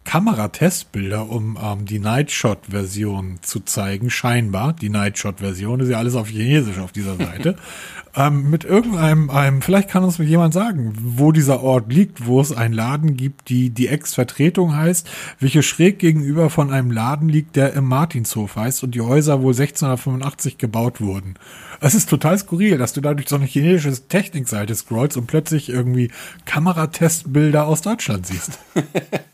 Kameratestbilder, 0.04 1.28
um 1.28 1.58
ähm, 1.62 1.84
die 1.84 1.98
Nightshot-Version 1.98 3.40
zu 3.42 3.60
zeigen, 3.60 4.08
scheinbar. 4.08 4.72
Die 4.72 4.88
Nightshot-Version 4.88 5.80
ist 5.80 5.90
ja 5.90 5.98
alles 5.98 6.14
auf 6.14 6.28
Chinesisch 6.28 6.78
auf 6.78 6.92
dieser 6.92 7.16
Seite. 7.16 7.56
ähm, 8.16 8.48
mit 8.48 8.64
irgendeinem, 8.64 9.28
einem, 9.28 9.60
vielleicht 9.60 9.90
kann 9.90 10.04
uns 10.04 10.16
jemand 10.16 10.54
sagen, 10.54 10.94
wo 10.98 11.30
dieser 11.30 11.62
Ort 11.62 11.92
liegt, 11.92 12.24
wo 12.24 12.40
es 12.40 12.52
einen 12.52 12.72
Laden 12.72 13.18
gibt, 13.18 13.50
die 13.50 13.68
die 13.68 13.88
Ex-Vertretung 13.88 14.74
heißt, 14.74 15.10
welche 15.40 15.62
schräg 15.62 15.98
gegenüber 15.98 16.48
von 16.48 16.72
einem 16.72 16.90
Laden 16.90 17.28
liegt, 17.28 17.56
der 17.56 17.74
im 17.74 17.84
Martinshof 17.84 18.56
heißt 18.56 18.84
und 18.84 18.94
die 18.94 19.02
Häuser 19.02 19.42
wohl 19.42 19.52
1685 19.52 20.56
gebaut 20.56 21.02
wurden. 21.02 21.34
Es 21.80 21.94
ist 21.94 22.08
total 22.08 22.38
skurril, 22.38 22.78
dass 22.78 22.94
du 22.94 23.02
da 23.02 23.12
durch 23.12 23.28
so 23.28 23.36
eine 23.36 23.44
chinesische 23.44 24.08
Technikseite 24.08 24.74
scrollst 24.74 25.18
und 25.18 25.26
plötzlich 25.26 25.68
irgendwie 25.68 26.10
Kameratestbilder 26.46 27.66
aus 27.66 27.82
Deutschland 27.82 28.26
siehst. 28.26 28.58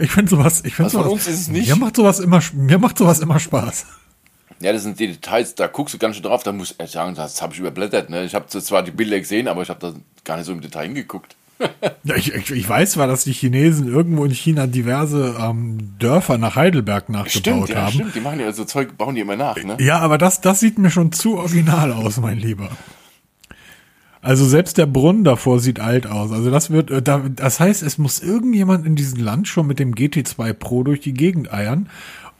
Ich 0.00 0.10
finde 0.10 0.30
sowas, 0.30 0.62
ich 0.64 0.74
finde 0.74 0.90
sowas. 0.90 1.04
von 1.04 1.12
uns 1.12 1.26
ist 1.26 1.40
es 1.40 1.48
nicht. 1.48 1.68
Mir 1.68 1.76
macht 1.76 1.96
sowas 1.96 2.20
immer, 2.20 2.40
mir 2.54 2.78
macht 2.78 2.98
sowas 2.98 3.20
immer 3.20 3.38
Spaß. 3.38 3.86
Ja, 4.60 4.72
das 4.72 4.82
sind 4.82 4.98
die 5.00 5.06
Details, 5.06 5.54
da 5.54 5.68
guckst 5.68 5.94
du 5.94 5.98
ganz 5.98 6.16
schön 6.16 6.22
drauf, 6.22 6.42
da 6.42 6.52
muss 6.52 6.74
ich 6.82 6.90
sagen, 6.90 7.14
das 7.14 7.40
habe 7.40 7.54
ich 7.54 7.60
überblättert. 7.60 8.10
Ne? 8.10 8.24
Ich 8.24 8.34
habe 8.34 8.46
zwar 8.46 8.82
die 8.82 8.90
Bilder 8.90 9.18
gesehen, 9.18 9.48
aber 9.48 9.62
ich 9.62 9.70
habe 9.70 9.80
da 9.80 9.94
gar 10.24 10.36
nicht 10.36 10.46
so 10.46 10.52
im 10.52 10.60
Detail 10.60 10.84
hingeguckt. 10.84 11.36
Ja, 12.04 12.16
ich, 12.16 12.32
ich, 12.32 12.50
ich 12.50 12.66
weiß 12.66 12.92
zwar, 12.92 13.06
dass 13.06 13.24
die 13.24 13.34
Chinesen 13.34 13.86
irgendwo 13.86 14.24
in 14.24 14.30
China 14.32 14.66
diverse 14.66 15.36
ähm, 15.38 15.94
Dörfer 15.98 16.38
nach 16.38 16.56
Heidelberg 16.56 17.10
nachgebaut 17.10 17.30
Stimmt, 17.30 17.68
ja, 17.68 17.82
haben. 17.82 17.92
stimmt, 17.92 18.14
die 18.14 18.20
machen 18.20 18.40
ja 18.40 18.50
so 18.52 18.64
Zeug, 18.64 18.96
bauen 18.96 19.14
die 19.14 19.20
immer 19.20 19.36
nach, 19.36 19.62
ne? 19.62 19.76
Ja, 19.78 19.98
aber 19.98 20.16
das, 20.16 20.40
das 20.40 20.60
sieht 20.60 20.78
mir 20.78 20.88
schon 20.90 21.12
zu 21.12 21.36
original 21.36 21.92
aus, 21.92 22.16
mein 22.16 22.38
Lieber. 22.38 22.70
Also 24.22 24.44
selbst 24.44 24.76
der 24.78 24.86
Brunnen 24.86 25.24
davor 25.24 25.60
sieht 25.60 25.80
alt 25.80 26.06
aus. 26.06 26.30
Also 26.32 26.50
das 26.50 26.70
wird, 26.70 26.90
äh, 26.90 27.00
da, 27.02 27.22
das 27.34 27.58
heißt, 27.60 27.82
es 27.82 27.96
muss 27.98 28.20
irgendjemand 28.20 28.86
in 28.86 28.94
diesem 28.96 29.22
Land 29.22 29.48
schon 29.48 29.66
mit 29.66 29.78
dem 29.78 29.94
GT2 29.94 30.52
Pro 30.52 30.82
durch 30.82 31.00
die 31.00 31.14
Gegend 31.14 31.52
eiern 31.52 31.88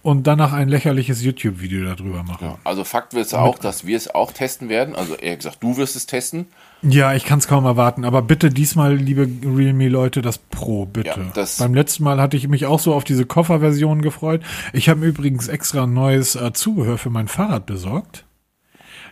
und 0.02 0.26
danach 0.26 0.52
ein 0.54 0.68
lächerliches 0.68 1.22
YouTube-Video 1.22 1.84
darüber 1.94 2.22
machen. 2.22 2.38
Ja, 2.48 2.58
also 2.64 2.84
Fakt 2.84 3.12
wird 3.14 3.26
es 3.26 3.34
auch, 3.34 3.58
dass 3.58 3.86
wir 3.86 3.96
es 3.96 4.14
auch 4.14 4.32
testen 4.32 4.68
werden. 4.70 4.94
Also 4.94 5.14
eher 5.14 5.36
gesagt, 5.36 5.58
du 5.62 5.76
wirst 5.76 5.94
es 5.96 6.06
testen. 6.06 6.46
Ja, 6.82 7.12
ich 7.14 7.24
kann 7.24 7.38
es 7.38 7.48
kaum 7.48 7.64
erwarten. 7.66 8.04
Aber 8.06 8.22
bitte 8.22 8.48
diesmal, 8.50 8.94
liebe 8.96 9.28
Realme-Leute, 9.44 10.22
das 10.22 10.38
Pro, 10.38 10.86
bitte. 10.86 11.08
Ja, 11.20 11.30
das- 11.34 11.58
Beim 11.58 11.74
letzten 11.74 12.04
Mal 12.04 12.20
hatte 12.20 12.36
ich 12.38 12.48
mich 12.48 12.64
auch 12.66 12.80
so 12.80 12.94
auf 12.94 13.04
diese 13.04 13.26
Kofferversion 13.26 14.00
gefreut. 14.02 14.42
Ich 14.72 14.88
habe 14.88 15.06
übrigens 15.06 15.48
extra 15.48 15.82
ein 15.84 15.92
neues 15.92 16.34
äh, 16.34 16.52
Zubehör 16.54 16.96
für 16.96 17.10
mein 17.10 17.28
Fahrrad 17.28 17.66
besorgt, 17.66 18.24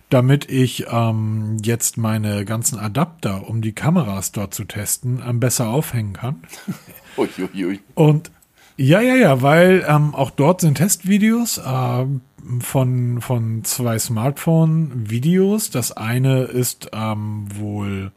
damit 0.09 0.51
ich 0.51 0.87
ähm, 0.91 1.59
jetzt 1.63 1.99
meine 1.99 2.45
ganzen 2.45 2.79
Adapter, 2.79 3.49
um 3.49 3.61
die 3.61 3.73
Kameras 3.73 4.33
dort 4.33 4.55
zu 4.55 4.65
testen, 4.65 5.23
ähm, 5.27 5.41
besser 5.41 5.69
aufhängen 5.69 6.15
kann. 6.15 6.43
Uiuiui. 7.17 7.81
Und 7.95 8.31
ja, 8.77 9.01
ja, 9.01 9.17
ja, 9.17 9.43
weil 9.43 9.85
ähm, 9.89 10.15
auch 10.15 10.31
dort 10.31 10.61
sind 10.61 10.77
Testvideos 10.77 11.61
ähm, 11.67 12.21
von, 12.61 13.21
von 13.21 13.65
zwei 13.65 13.99
Smartphone-Videos. 13.99 15.71
Das 15.71 15.97
eine 15.97 16.43
ist 16.43 16.91
ähm, 16.93 17.49
wohl 17.55 18.13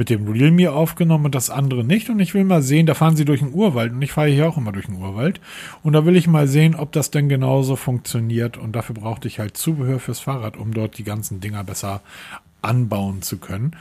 mit 0.00 0.10
dem 0.10 0.26
Realme 0.26 0.72
aufgenommen 0.72 1.26
und 1.26 1.34
das 1.36 1.50
andere 1.50 1.84
nicht. 1.84 2.10
Und 2.10 2.18
ich 2.18 2.34
will 2.34 2.42
mal 2.42 2.62
sehen, 2.62 2.86
da 2.86 2.94
fahren 2.94 3.16
sie 3.16 3.24
durch 3.24 3.40
den 3.40 3.52
Urwald 3.54 3.92
und 3.92 4.02
ich 4.02 4.12
fahre 4.12 4.28
hier 4.28 4.48
auch 4.48 4.56
immer 4.56 4.72
durch 4.72 4.86
den 4.86 4.96
Urwald. 4.96 5.40
Und 5.84 5.92
da 5.92 6.04
will 6.04 6.16
ich 6.16 6.26
mal 6.26 6.48
sehen, 6.48 6.74
ob 6.74 6.90
das 6.90 7.12
denn 7.12 7.28
genauso 7.28 7.76
funktioniert. 7.76 8.56
Und 8.56 8.72
dafür 8.72 8.96
brauchte 8.96 9.28
ich 9.28 9.38
halt 9.38 9.56
Zubehör 9.56 10.00
fürs 10.00 10.18
Fahrrad, 10.18 10.56
um 10.56 10.74
dort 10.74 10.98
die 10.98 11.04
ganzen 11.04 11.40
Dinger 11.40 11.62
besser 11.62 12.00
anbauen 12.62 13.22
zu 13.22 13.38
können. 13.38 13.76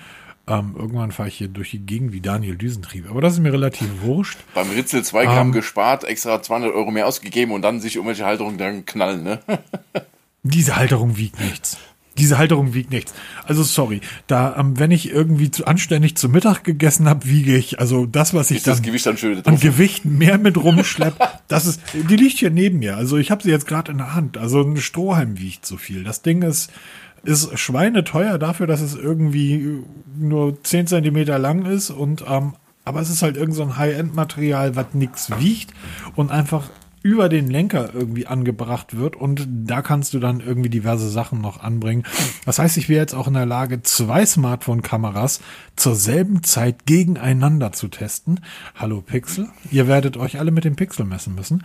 Ähm, 0.45 0.75
irgendwann 0.77 1.11
fahre 1.11 1.29
ich 1.29 1.35
hier 1.35 1.47
durch 1.47 1.71
die 1.71 1.79
Gegend 1.79 2.11
wie 2.11 2.21
Daniel 2.21 2.57
Düsentrieb. 2.57 3.09
Aber 3.09 3.21
das 3.21 3.33
ist 3.33 3.39
mir 3.39 3.53
relativ 3.53 3.87
wurscht. 4.01 4.39
Beim 4.53 4.69
Ritzel 4.69 5.03
2 5.03 5.25
Gramm 5.25 5.51
gespart, 5.51 6.03
extra 6.03 6.41
200 6.41 6.73
Euro 6.73 6.91
mehr 6.91 7.07
ausgegeben 7.07 7.53
und 7.53 7.61
dann 7.61 7.79
sich 7.79 7.95
irgendwelche 7.95 8.25
Halterungen 8.25 8.57
dann 8.57 8.85
knallen, 8.85 9.23
ne? 9.23 9.39
Diese 10.43 10.75
Halterung 10.75 11.17
wiegt 11.17 11.39
nichts. 11.39 11.77
Diese 12.19 12.37
Halterung 12.37 12.73
wiegt 12.73 12.91
nichts. 12.91 13.13
Also 13.45 13.63
sorry, 13.63 14.01
da 14.27 14.55
ähm, 14.57 14.77
wenn 14.77 14.91
ich 14.91 15.09
irgendwie 15.09 15.49
zu 15.49 15.65
anständig 15.65 16.15
zu 16.15 16.29
Mittag 16.29 16.63
gegessen 16.63 17.07
habe, 17.07 17.25
wiege 17.25 17.55
ich 17.55 17.79
also 17.79 18.05
das, 18.05 18.33
was 18.33 18.51
ich 18.51 18.57
Ist 18.57 18.67
das 18.67 18.77
dann 18.77 18.85
Gewicht 18.85 19.05
dann 19.05 19.17
schön 19.17 19.45
an? 19.45 19.59
Gewicht 19.59 20.05
mehr 20.05 20.37
mit 20.37 20.57
rumschlepp. 20.57 21.15
das 21.47 21.65
ist, 21.65 21.81
die 21.93 22.15
liegt 22.15 22.37
hier 22.37 22.51
neben 22.51 22.79
mir. 22.79 22.97
Also 22.97 23.17
ich 23.17 23.31
habe 23.31 23.41
sie 23.41 23.49
jetzt 23.49 23.67
gerade 23.67 23.91
in 23.91 23.97
der 23.97 24.13
Hand. 24.13 24.37
Also 24.37 24.61
ein 24.61 24.77
Strohhalm 24.77 25.39
wiegt 25.39 25.65
so 25.65 25.77
viel. 25.77 26.03
Das 26.03 26.21
Ding 26.21 26.41
ist 26.41 26.71
ist 27.23 27.57
schweineteuer 27.59 28.37
dafür, 28.37 28.65
dass 28.65 28.81
es 28.81 28.95
irgendwie 28.95 29.83
nur 30.17 30.63
10 30.63 30.87
Zentimeter 30.87 31.37
lang 31.37 31.65
ist 31.65 31.89
und 31.89 32.23
ähm, 32.27 32.53
aber 32.85 33.01
es 33.01 33.09
ist 33.09 33.21
halt 33.21 33.37
irgend 33.37 33.55
so 33.55 33.61
ein 33.61 33.77
High-End-Material, 33.77 34.75
was 34.75 34.93
nichts 34.93 35.29
wiegt 35.37 35.73
und 36.15 36.31
einfach 36.31 36.69
über 37.01 37.29
den 37.29 37.49
Lenker 37.49 37.91
irgendwie 37.93 38.27
angebracht 38.27 38.97
wird 38.97 39.15
und 39.15 39.47
da 39.49 39.81
kannst 39.81 40.13
du 40.13 40.19
dann 40.19 40.41
irgendwie 40.41 40.69
diverse 40.69 41.09
Sachen 41.09 41.39
noch 41.39 41.61
anbringen. 41.61 42.03
Das 42.45 42.59
heißt, 42.59 42.77
ich 42.77 42.89
wäre 42.89 42.99
jetzt 42.99 43.13
auch 43.13 43.27
in 43.27 43.35
der 43.35 43.45
Lage, 43.45 43.81
zwei 43.83 44.25
Smartphone-Kameras 44.25 45.39
zur 45.77 45.95
selben 45.95 46.43
Zeit 46.43 46.85
gegeneinander 46.85 47.71
zu 47.71 47.87
testen. 47.87 48.41
Hallo 48.75 49.01
Pixel, 49.01 49.49
ihr 49.71 49.87
werdet 49.87 50.17
euch 50.17 50.39
alle 50.39 50.51
mit 50.51 50.65
dem 50.65 50.75
Pixel 50.75 51.05
messen 51.05 51.35
müssen. 51.35 51.63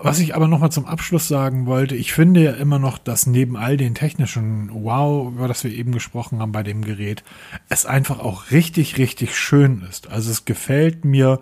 Was 0.00 0.20
ich 0.20 0.36
aber 0.36 0.46
nochmal 0.46 0.70
zum 0.70 0.86
Abschluss 0.86 1.26
sagen 1.26 1.66
wollte, 1.66 1.96
ich 1.96 2.12
finde 2.12 2.44
ja 2.44 2.52
immer 2.52 2.78
noch, 2.78 2.98
dass 2.98 3.26
neben 3.26 3.56
all 3.56 3.76
den 3.76 3.94
technischen 3.94 4.70
Wow, 4.72 5.32
über 5.32 5.48
das 5.48 5.64
wir 5.64 5.72
eben 5.72 5.90
gesprochen 5.90 6.40
haben 6.40 6.52
bei 6.52 6.62
dem 6.62 6.84
Gerät, 6.84 7.24
es 7.68 7.84
einfach 7.84 8.20
auch 8.20 8.52
richtig, 8.52 8.96
richtig 8.96 9.36
schön 9.36 9.84
ist. 9.88 10.08
Also 10.08 10.30
es 10.30 10.44
gefällt 10.44 11.04
mir 11.04 11.40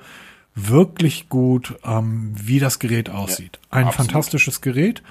wirklich 0.56 1.28
gut, 1.28 1.78
ähm, 1.84 2.32
wie 2.34 2.58
das 2.58 2.78
Gerät 2.78 3.10
aussieht. 3.10 3.60
Ein 3.70 3.84
absolut. 3.84 4.06
fantastisches 4.06 4.60
Gerät. 4.62 5.02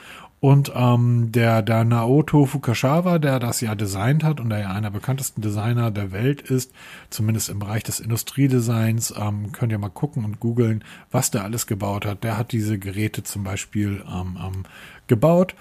Und 0.41 0.74
ähm, 0.76 1.32
der, 1.32 1.62
der 1.62 1.86
Naoto 1.86 2.46
Fukasawa, 2.46 3.20
der 3.20 3.39
das 3.39 3.62
ja 3.62 3.74
designt 3.74 4.24
hat 4.24 4.39
und 4.39 4.50
der 4.50 4.60
ja 4.60 4.70
einer 4.70 4.82
der 4.82 4.89
bekanntesten 4.89 5.41
Designer 5.41 5.91
der 5.91 6.12
Welt 6.12 6.41
ist, 6.41 6.72
zumindest 7.10 7.50
im 7.50 7.60
Bereich 7.60 7.84
des 7.84 8.00
Industriedesigns, 8.00 9.14
ähm, 9.18 9.52
könnt 9.54 9.72
ihr 9.72 9.78
mal 9.78 9.89
gucken 9.89 10.26
und 10.26 10.39
googeln, 10.39 10.84
was 11.10 11.32
der 11.32 11.43
alles 11.43 11.68
gebaut 11.68 12.06
hat. 12.06 12.24
Der 12.24 12.38
hat 12.38 12.52
diese 12.52 12.78
Geräte 12.78 13.24
zum 13.24 13.43
Beispiel 13.43 14.04
ähm, 14.08 14.38
ähm, 14.43 14.64
gebaut. 15.08 15.56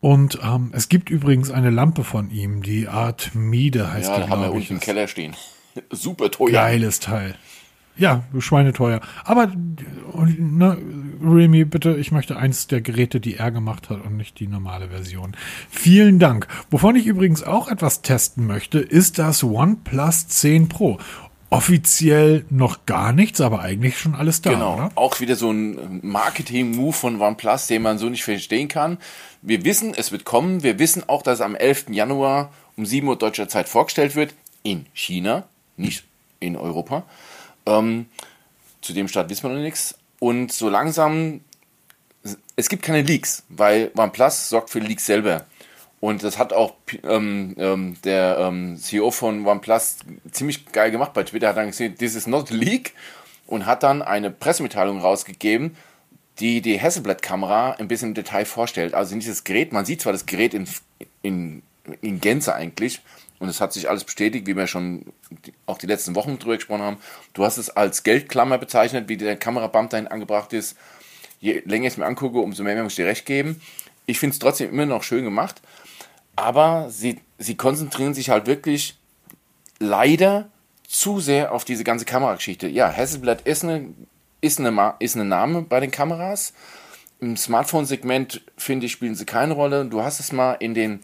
Und 0.00 0.38
ähm, 0.42 0.72
es 0.74 0.88
gibt 0.88 1.10
übrigens 1.10 1.50
eine 1.50 1.70
Lampe 1.70 2.04
von 2.04 2.30
ihm, 2.30 2.62
die 2.62 2.88
Artmide 2.88 3.92
heißt 3.92 4.08
Ja, 4.08 4.16
die, 4.16 4.22
da 4.22 4.28
haben 4.30 4.42
wir 4.42 4.52
unten 4.52 4.74
im 4.74 4.80
Keller 4.80 5.06
stehen. 5.06 5.36
Super 5.90 6.30
teuer. 6.30 6.52
Geiles 6.52 7.00
Teil. 7.00 7.36
Ja, 8.00 8.24
schweineteuer. 8.38 9.00
Aber 9.24 9.52
ne, 10.38 10.78
Realme, 11.22 11.66
bitte, 11.66 11.96
ich 11.96 12.12
möchte 12.12 12.36
eins 12.38 12.66
der 12.66 12.80
Geräte, 12.80 13.20
die 13.20 13.36
er 13.36 13.50
gemacht 13.50 13.90
hat 13.90 14.02
und 14.02 14.16
nicht 14.16 14.40
die 14.40 14.46
normale 14.46 14.88
Version. 14.88 15.36
Vielen 15.68 16.18
Dank. 16.18 16.48
Wovon 16.70 16.96
ich 16.96 17.04
übrigens 17.06 17.42
auch 17.42 17.68
etwas 17.68 18.00
testen 18.00 18.46
möchte, 18.46 18.78
ist 18.78 19.18
das 19.18 19.44
OnePlus 19.44 20.28
10 20.28 20.68
Pro. 20.70 20.98
Offiziell 21.50 22.46
noch 22.48 22.86
gar 22.86 23.12
nichts, 23.12 23.40
aber 23.42 23.60
eigentlich 23.60 23.98
schon 23.98 24.14
alles 24.14 24.40
da, 24.40 24.52
Genau. 24.52 24.76
oder? 24.76 24.90
Auch 24.94 25.20
wieder 25.20 25.36
so 25.36 25.50
ein 25.52 26.00
Marketing-Move 26.02 26.92
von 26.94 27.20
OnePlus, 27.20 27.66
den 27.66 27.82
man 27.82 27.98
so 27.98 28.08
nicht 28.08 28.24
verstehen 28.24 28.68
kann. 28.68 28.96
Wir 29.42 29.62
wissen, 29.64 29.92
es 29.94 30.10
wird 30.10 30.24
kommen. 30.24 30.62
Wir 30.62 30.78
wissen 30.78 31.06
auch, 31.06 31.22
dass 31.22 31.40
es 31.40 31.44
am 31.44 31.54
11. 31.54 31.86
Januar 31.90 32.50
um 32.76 32.86
7 32.86 33.06
Uhr 33.06 33.16
deutscher 33.18 33.48
Zeit 33.48 33.68
vorgestellt 33.68 34.16
wird. 34.16 34.32
In 34.62 34.86
China, 34.94 35.44
nicht 35.76 36.04
in 36.38 36.56
Europa. 36.56 37.02
Ähm, 37.66 38.06
zu 38.80 38.92
dem 38.92 39.08
Start 39.08 39.28
wissen 39.30 39.44
wir 39.44 39.54
noch 39.54 39.62
nichts. 39.62 39.96
Und 40.18 40.52
so 40.52 40.68
langsam, 40.68 41.40
es 42.56 42.68
gibt 42.68 42.82
keine 42.82 43.02
Leaks, 43.02 43.44
weil 43.48 43.90
OnePlus 43.96 44.48
sorgt 44.48 44.70
für 44.70 44.78
Leaks 44.78 45.06
selber. 45.06 45.46
Und 46.00 46.22
das 46.22 46.38
hat 46.38 46.52
auch 46.52 46.74
ähm, 47.04 47.54
ähm, 47.58 47.96
der 48.04 48.38
ähm, 48.38 48.78
CEO 48.78 49.10
von 49.10 49.46
OnePlus 49.46 49.96
ziemlich 50.30 50.66
geil 50.72 50.90
gemacht 50.90 51.12
bei 51.12 51.24
Twitter. 51.24 51.48
Hat 51.48 51.58
dann 51.58 51.66
gesehen, 51.66 51.96
this 51.96 52.14
is 52.14 52.26
not 52.26 52.50
a 52.50 52.54
leak. 52.54 52.94
Und 53.46 53.66
hat 53.66 53.82
dann 53.82 54.00
eine 54.00 54.30
Pressemitteilung 54.30 55.00
rausgegeben, 55.00 55.76
die 56.38 56.62
die 56.62 56.80
Hasselblad-Kamera 56.80 57.72
ein 57.72 57.88
bisschen 57.88 58.10
im 58.10 58.14
Detail 58.14 58.44
vorstellt. 58.44 58.94
Also 58.94 59.14
nicht 59.14 59.28
das 59.28 59.44
Gerät, 59.44 59.72
man 59.72 59.84
sieht 59.84 60.00
zwar 60.00 60.12
das 60.12 60.24
Gerät 60.24 60.54
in, 60.54 60.68
in, 61.22 61.62
in 62.00 62.20
Gänze 62.20 62.54
eigentlich. 62.54 63.00
Und 63.40 63.48
es 63.48 63.60
hat 63.60 63.72
sich 63.72 63.88
alles 63.88 64.04
bestätigt, 64.04 64.46
wie 64.46 64.54
wir 64.54 64.66
schon 64.66 65.06
auch 65.64 65.78
die 65.78 65.86
letzten 65.86 66.14
Wochen 66.14 66.38
drüber 66.38 66.56
gesprochen 66.56 66.82
haben. 66.82 66.98
Du 67.32 67.42
hast 67.42 67.56
es 67.56 67.70
als 67.70 68.02
Geldklammer 68.02 68.58
bezeichnet, 68.58 69.08
wie 69.08 69.16
der 69.16 69.36
Kamerabump 69.36 69.90
dahin 69.90 70.06
angebracht 70.06 70.52
ist. 70.52 70.76
Je 71.40 71.62
länger 71.64 71.86
ich 71.86 71.94
es 71.94 71.96
mir 71.96 72.04
angucke, 72.04 72.38
umso 72.38 72.62
mehr 72.62 72.80
muss 72.82 72.92
ich 72.92 72.96
dir 72.96 73.06
recht 73.06 73.24
geben. 73.24 73.60
Ich 74.04 74.18
finde 74.18 74.34
es 74.34 74.38
trotzdem 74.38 74.70
immer 74.70 74.84
noch 74.84 75.02
schön 75.02 75.24
gemacht. 75.24 75.62
Aber 76.36 76.90
sie, 76.90 77.18
sie 77.38 77.56
konzentrieren 77.56 78.12
sich 78.12 78.28
halt 78.28 78.46
wirklich 78.46 78.98
leider 79.78 80.50
zu 80.86 81.18
sehr 81.18 81.52
auf 81.52 81.64
diese 81.64 81.82
ganze 81.82 82.04
Kamerageschichte. 82.04 82.68
Ja, 82.68 82.94
Hasselblad 82.94 83.42
ist 83.42 83.64
eine, 83.64 83.94
ist 84.42 84.60
eine, 84.60 84.94
ist 84.98 85.16
eine 85.16 85.24
Name 85.24 85.62
bei 85.62 85.80
den 85.80 85.90
Kameras. 85.90 86.52
Im 87.20 87.38
Smartphone-Segment, 87.38 88.42
finde 88.58 88.86
ich, 88.86 88.92
spielen 88.92 89.14
sie 89.14 89.24
keine 89.24 89.54
Rolle. 89.54 89.86
Du 89.86 90.02
hast 90.02 90.20
es 90.20 90.30
mal 90.30 90.54
in, 90.54 90.74
den, 90.74 91.00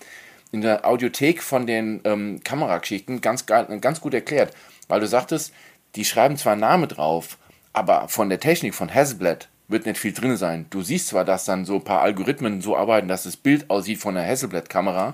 in 0.56 0.62
der 0.62 0.86
Audiothek 0.86 1.42
von 1.42 1.66
den 1.66 2.00
ähm, 2.04 2.40
Kamerageschichten 2.42 3.20
ganz, 3.20 3.44
ganz 3.44 4.00
gut 4.00 4.14
erklärt, 4.14 4.54
weil 4.88 5.00
du 5.00 5.06
sagtest, 5.06 5.52
die 5.96 6.06
schreiben 6.06 6.38
zwar 6.38 6.56
Name 6.56 6.86
drauf, 6.86 7.36
aber 7.74 8.08
von 8.08 8.30
der 8.30 8.40
Technik 8.40 8.74
von 8.74 8.92
Hasselblad 8.92 9.50
wird 9.68 9.84
nicht 9.84 9.98
viel 9.98 10.14
drin 10.14 10.38
sein. 10.38 10.64
Du 10.70 10.80
siehst 10.80 11.08
zwar, 11.08 11.26
dass 11.26 11.44
dann 11.44 11.66
so 11.66 11.74
ein 11.74 11.84
paar 11.84 12.00
Algorithmen 12.00 12.62
so 12.62 12.74
arbeiten, 12.74 13.06
dass 13.06 13.24
das 13.24 13.36
Bild 13.36 13.68
aussieht 13.68 13.98
von 13.98 14.14
der 14.14 14.26
Hasselblad-Kamera, 14.26 15.12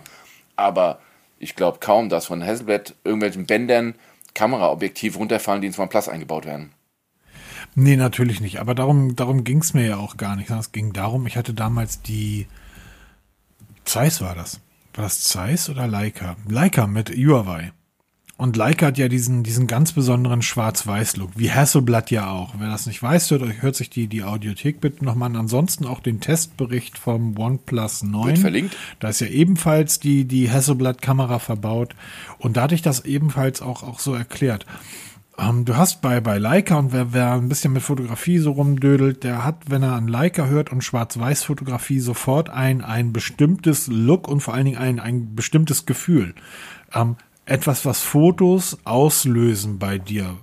aber 0.54 1.00
ich 1.40 1.56
glaube 1.56 1.78
kaum, 1.80 2.08
dass 2.08 2.26
von 2.26 2.44
Hasselblad 2.44 2.94
irgendwelchen 3.02 3.46
Bändern 3.46 3.96
Kameraobjektive 4.34 5.18
runterfallen, 5.18 5.60
die 5.60 5.66
ins 5.66 5.78
OnePlus 5.78 6.08
eingebaut 6.08 6.46
werden. 6.46 6.70
Nee, 7.74 7.96
natürlich 7.96 8.40
nicht. 8.40 8.60
Aber 8.60 8.76
darum, 8.76 9.16
darum 9.16 9.42
ging 9.42 9.58
es 9.58 9.74
mir 9.74 9.86
ja 9.86 9.96
auch 9.96 10.16
gar 10.16 10.36
nicht. 10.36 10.50
Es 10.50 10.70
ging 10.70 10.92
darum, 10.92 11.26
ich 11.26 11.36
hatte 11.36 11.52
damals 11.52 12.00
die 12.00 12.46
Zeiss 13.84 14.20
war 14.20 14.36
das. 14.36 14.60
War 14.94 15.04
das 15.04 15.20
Zeiss 15.20 15.70
oder 15.70 15.86
Leica? 15.86 16.36
Leica 16.48 16.86
mit 16.86 17.10
Huawei. 17.10 17.72
Und 18.42 18.56
Leica 18.56 18.86
hat 18.86 18.98
ja 18.98 19.08
diesen, 19.08 19.44
diesen 19.44 19.68
ganz 19.68 19.92
besonderen 19.92 20.42
Schwarz-Weiß-Look, 20.42 21.30
wie 21.36 21.52
Hasselblad 21.52 22.10
ja 22.10 22.30
auch. 22.30 22.54
Wer 22.58 22.70
das 22.70 22.86
nicht 22.86 23.00
weiß, 23.00 23.30
hört, 23.30 23.62
hört 23.62 23.76
sich 23.76 23.88
die, 23.88 24.08
die 24.08 24.24
Audiothek 24.24 24.80
bitte 24.80 25.04
nochmal 25.04 25.30
an. 25.30 25.36
Ansonsten 25.36 25.86
auch 25.86 26.00
den 26.00 26.18
Testbericht 26.18 26.98
vom 26.98 27.38
OnePlus 27.38 28.02
9. 28.02 28.26
Wird 28.26 28.38
verlinkt. 28.38 28.76
Da 28.98 29.10
ist 29.10 29.20
ja 29.20 29.28
ebenfalls 29.28 30.00
die, 30.00 30.24
die 30.24 30.50
Hasselblad-Kamera 30.50 31.38
verbaut. 31.38 31.94
Und 32.38 32.56
da 32.56 32.62
hatte 32.62 32.74
ich 32.74 32.82
das 32.82 33.04
ebenfalls 33.04 33.62
auch, 33.62 33.84
auch 33.84 34.00
so 34.00 34.12
erklärt. 34.12 34.66
Ähm, 35.38 35.64
du 35.64 35.76
hast 35.76 36.02
bei, 36.02 36.20
bei 36.20 36.38
Leica 36.38 36.76
und 36.78 36.92
wer, 36.92 37.12
wer 37.12 37.32
ein 37.32 37.48
bisschen 37.48 37.72
mit 37.72 37.82
Fotografie 37.82 38.38
so 38.38 38.52
rumdödelt, 38.52 39.24
der 39.24 39.44
hat, 39.44 39.70
wenn 39.70 39.82
er 39.82 39.92
an 39.92 40.08
Leica 40.08 40.46
hört 40.46 40.70
und 40.70 40.84
Schwarz-Weiß-Fotografie, 40.84 42.00
sofort 42.00 42.50
ein, 42.50 42.82
ein 42.82 43.12
bestimmtes 43.12 43.86
Look 43.86 44.28
und 44.28 44.40
vor 44.40 44.54
allen 44.54 44.66
Dingen 44.66 44.78
ein, 44.78 45.00
ein 45.00 45.34
bestimmtes 45.34 45.86
Gefühl. 45.86 46.34
Ähm, 46.94 47.16
etwas, 47.46 47.84
was 47.86 48.02
Fotos 48.02 48.78
auslösen 48.84 49.78
bei 49.78 49.98
dir. 49.98 50.36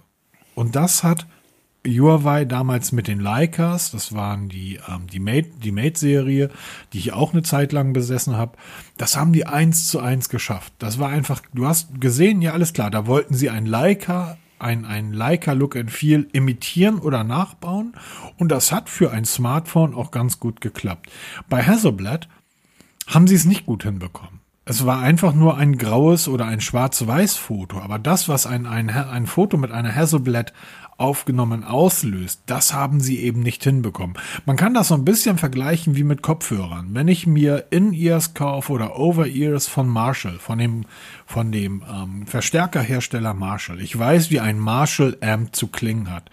Und 0.56 0.76
das 0.76 1.04
hat 1.04 1.28
Huawei 1.88 2.44
damals 2.44 2.92
mit 2.92 3.08
den 3.08 3.20
Leicas, 3.20 3.92
das 3.92 4.14
waren 4.14 4.50
die, 4.50 4.80
ähm, 4.88 5.08
die 5.08 5.20
Mate, 5.20 5.50
die 5.64 5.72
Mate-Serie, 5.72 6.50
die 6.92 6.98
ich 6.98 7.14
auch 7.14 7.32
eine 7.32 7.44
Zeit 7.44 7.72
lang 7.72 7.94
besessen 7.94 8.36
habe, 8.36 8.58
das 8.98 9.16
haben 9.16 9.32
die 9.32 9.46
eins 9.46 9.88
zu 9.88 10.00
eins 10.00 10.28
geschafft. 10.28 10.74
Das 10.80 11.00
war 11.00 11.10
einfach, 11.10 11.42
du 11.54 11.68
hast 11.68 12.02
gesehen, 12.02 12.42
ja 12.42 12.52
alles 12.52 12.74
klar, 12.74 12.92
da 12.92 13.08
wollten 13.08 13.34
sie 13.34 13.50
ein 13.50 13.66
Leica, 13.66 14.38
ein, 14.60 14.86
ein 14.86 15.14
Leica 15.14 15.54
Look 15.54 15.76
and 15.76 15.92
Feel 15.92 16.28
imitieren 16.32 17.00
oder 17.00 17.24
nachbauen 17.24 17.94
und 18.38 18.50
das 18.50 18.72
hat 18.72 18.90
für 18.90 19.12
ein 19.12 19.26
Smartphone 19.26 19.94
auch 19.94 20.12
ganz 20.12 20.40
gut 20.40 20.62
geklappt. 20.62 21.10
Bei 21.50 21.64
Hasselblad 21.64 22.28
haben 23.08 23.28
sie 23.28 23.36
es 23.36 23.46
nicht 23.46 23.66
gut 23.66 23.84
hinbekommen. 23.84 24.40
Es 24.66 24.86
war 24.86 25.00
einfach 25.00 25.34
nur 25.34 25.58
ein 25.58 25.80
graues 25.80 26.28
oder 26.28 26.46
ein 26.46 26.62
schwarz-weiß-Foto. 26.62 27.80
Aber 27.80 27.98
das, 27.98 28.30
was 28.30 28.46
ein, 28.46 28.68
ein, 28.68 28.92
ein 28.92 29.26
Foto 29.26 29.58
mit 29.58 29.72
einer 29.72 29.96
Hasselblad 29.96 30.54
aufgenommen 31.00 31.64
auslöst, 31.64 32.42
das 32.46 32.74
haben 32.74 33.00
sie 33.00 33.20
eben 33.20 33.42
nicht 33.42 33.64
hinbekommen. 33.64 34.18
Man 34.46 34.58
kann 34.58 34.74
das 34.74 34.90
so 34.90 34.96
ein 34.96 35.06
bisschen 35.06 35.38
vergleichen 35.38 35.96
wie 35.96 36.04
mit 36.04 36.22
Kopfhörern. 36.22 36.90
Wenn 36.94 37.08
ich 37.08 37.28
mir 37.28 37.66
In-Ears 37.70 38.34
kaufe 38.34 38.72
oder 38.74 38.98
Over-Ears 39.00 39.68
von 39.68 39.88
Marshall, 39.88 40.40
von 40.40 40.58
dem, 40.58 40.86
von 41.26 41.52
dem 41.52 41.84
ähm, 41.90 42.28
Verstärkerhersteller 42.28 43.34
Marshall, 43.34 43.82
ich 43.82 43.98
weiß, 43.98 44.30
wie 44.32 44.40
ein 44.40 44.60
Marshall-Amp 44.60 45.56
zu 45.56 45.68
klingen 45.68 46.12
hat. 46.12 46.30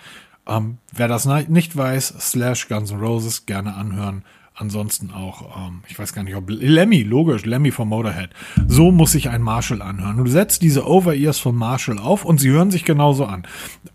Ähm, 0.46 0.78
wer 0.92 1.08
das 1.08 1.26
nicht 1.26 1.76
weiß, 1.76 2.14
slash 2.20 2.68
Guns 2.68 2.90
N' 2.90 3.00
Roses 3.00 3.46
gerne 3.46 3.74
anhören 3.74 4.22
ansonsten 4.57 5.11
auch, 5.11 5.68
ähm, 5.68 5.82
ich 5.88 5.98
weiß 5.98 6.12
gar 6.12 6.22
nicht, 6.22 6.34
ob 6.34 6.48
Lemmy, 6.48 7.02
logisch, 7.02 7.44
Lemmy 7.44 7.70
von 7.70 7.88
Motorhead. 7.88 8.30
So 8.66 8.90
muss 8.90 9.12
sich 9.12 9.28
ein 9.28 9.42
Marshall 9.42 9.82
anhören. 9.82 10.16
du 10.16 10.30
setzt 10.30 10.62
diese 10.62 10.86
Over-Ears 10.86 11.38
von 11.38 11.54
Marshall 11.54 11.98
auf 11.98 12.24
und 12.24 12.38
sie 12.40 12.50
hören 12.50 12.70
sich 12.70 12.84
genauso 12.84 13.26
an. 13.26 13.46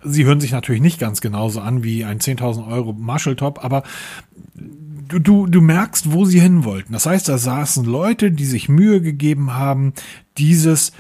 Sie 0.03 0.24
hören 0.24 0.39
sich 0.39 0.51
natürlich 0.51 0.82
nicht 0.82 0.99
ganz 0.99 1.20
genauso 1.20 1.62
an 1.62 1.84
wie 1.84 2.05
ein 2.05 2.20
10.000 2.20 2.68
Euro 2.68 2.93
Marshall-Top, 2.93 3.64
aber 3.64 3.84
du, 4.55 5.20
du, 5.20 5.47
du 5.47 5.62
merkst, 5.62 6.14
wo 6.14 6.26
sie 6.26 6.39
hin 6.39 6.64
wollten. 6.64 6.93
Das 6.93 7.05
heißt, 7.05 7.28
da 7.28 7.38
saßen 7.38 7.84
Leute, 7.84 8.32
die 8.32 8.45
sich 8.45 8.70
Mühe 8.70 9.01
gegeben 9.01 9.55
haben, 9.55 9.93
dieses 10.38 10.91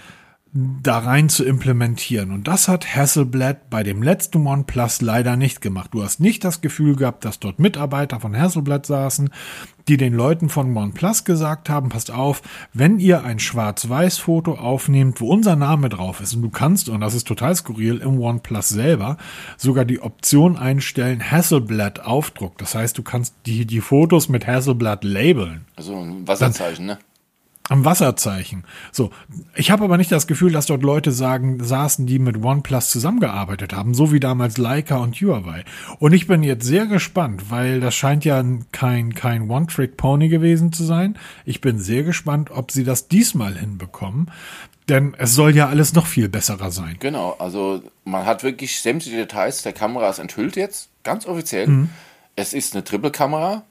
da 0.53 0.99
rein 0.99 1.29
zu 1.29 1.45
implementieren. 1.45 2.31
Und 2.31 2.47
das 2.47 2.67
hat 2.67 2.95
Hasselblad 2.95 3.69
bei 3.69 3.83
dem 3.83 4.03
letzten 4.03 4.45
OnePlus 4.45 5.01
leider 5.01 5.37
nicht 5.37 5.61
gemacht. 5.61 5.91
Du 5.93 6.03
hast 6.03 6.19
nicht 6.19 6.43
das 6.43 6.59
Gefühl 6.59 6.97
gehabt, 6.97 7.23
dass 7.23 7.39
dort 7.39 7.59
Mitarbeiter 7.59 8.19
von 8.19 8.37
Hasselblad 8.37 8.85
saßen, 8.85 9.29
die 9.87 9.95
den 9.95 10.13
Leuten 10.13 10.49
von 10.49 10.75
OnePlus 10.75 11.23
gesagt 11.23 11.69
haben, 11.69 11.87
passt 11.87 12.11
auf, 12.11 12.41
wenn 12.73 12.99
ihr 12.99 13.23
ein 13.23 13.39
Schwarz-Weiß-Foto 13.39 14.55
aufnehmt, 14.55 15.21
wo 15.21 15.29
unser 15.29 15.55
Name 15.55 15.87
drauf 15.87 16.19
ist, 16.19 16.35
und 16.35 16.41
du 16.41 16.49
kannst, 16.49 16.89
und 16.89 16.99
das 16.99 17.13
ist 17.13 17.27
total 17.27 17.55
skurril, 17.55 17.97
im 17.97 18.19
OnePlus 18.19 18.69
selber 18.69 19.17
sogar 19.57 19.85
die 19.85 20.01
Option 20.01 20.57
einstellen, 20.57 21.31
Hasselblad 21.31 22.01
Aufdruck. 22.01 22.57
Das 22.57 22.75
heißt, 22.75 22.97
du 22.97 23.03
kannst 23.03 23.35
die, 23.45 23.65
die 23.65 23.81
Fotos 23.81 24.27
mit 24.27 24.45
Hasselblad 24.45 25.05
labeln. 25.05 25.65
Also 25.77 25.97
ein 25.97 26.27
Wasserzeichen, 26.27 26.85
ne? 26.85 26.97
Am 27.71 27.85
Wasserzeichen. 27.85 28.65
So, 28.91 29.11
ich 29.55 29.71
habe 29.71 29.85
aber 29.85 29.97
nicht 29.97 30.11
das 30.11 30.27
Gefühl, 30.27 30.51
dass 30.51 30.65
dort 30.65 30.83
Leute 30.83 31.13
sagen, 31.13 31.63
saßen, 31.63 32.05
die 32.05 32.19
mit 32.19 32.43
OnePlus 32.43 32.89
zusammengearbeitet 32.89 33.71
haben, 33.71 33.93
so 33.93 34.11
wie 34.11 34.19
damals 34.19 34.57
Leica 34.57 34.97
und 34.97 35.15
Huawei. 35.15 35.63
Und 35.97 36.11
ich 36.11 36.27
bin 36.27 36.43
jetzt 36.43 36.65
sehr 36.65 36.85
gespannt, 36.85 37.49
weil 37.49 37.79
das 37.79 37.95
scheint 37.95 38.25
ja 38.25 38.43
kein 38.73 39.13
kein 39.13 39.49
One-Trick-Pony 39.49 40.27
gewesen 40.27 40.73
zu 40.73 40.83
sein. 40.83 41.17
Ich 41.45 41.61
bin 41.61 41.79
sehr 41.79 42.03
gespannt, 42.03 42.51
ob 42.51 42.71
sie 42.71 42.83
das 42.83 43.07
diesmal 43.07 43.57
hinbekommen, 43.57 44.29
denn 44.89 45.15
es 45.17 45.33
soll 45.33 45.55
ja 45.55 45.69
alles 45.69 45.93
noch 45.93 46.07
viel 46.07 46.27
besserer 46.27 46.71
sein. 46.71 46.97
Genau, 46.99 47.37
also 47.39 47.81
man 48.03 48.25
hat 48.25 48.43
wirklich 48.43 48.81
sämtliche 48.81 49.15
Details 49.15 49.61
der 49.61 49.71
Kameras 49.71 50.19
enthüllt 50.19 50.57
jetzt, 50.57 50.89
ganz 51.03 51.25
offiziell. 51.25 51.67
Mhm. 51.67 51.89
Es 52.35 52.53
ist 52.53 52.73
eine 52.73 52.83
Triple-Kamera, 52.83 53.63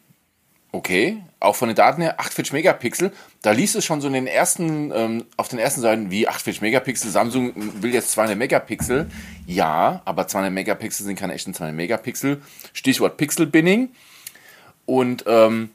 Okay, 0.72 1.20
auch 1.40 1.56
von 1.56 1.68
den 1.68 1.74
Daten 1.74 2.02
her 2.02 2.20
48 2.20 2.52
Megapixel. 2.52 3.12
Da 3.42 3.52
liest 3.52 3.74
es 3.74 3.84
schon 3.84 4.00
so 4.02 4.06
in 4.06 4.12
den 4.12 4.26
ersten, 4.26 4.92
ähm, 4.94 5.24
auf 5.38 5.48
den 5.48 5.58
ersten 5.58 5.80
Seiten 5.80 6.10
wie 6.10 6.28
48 6.28 6.60
Megapixel. 6.60 7.10
Samsung 7.10 7.52
will 7.82 7.94
jetzt 7.94 8.12
200 8.12 8.36
Megapixel. 8.36 9.10
Ja, 9.46 10.02
aber 10.04 10.28
200 10.28 10.52
Megapixel 10.52 11.06
sind 11.06 11.18
keine 11.18 11.32
echten 11.32 11.54
200 11.54 11.74
Megapixel. 11.74 12.42
Stichwort 12.74 13.16
Pixel-Binning. 13.16 13.88
Und 14.84 15.24
ähm, 15.26 15.70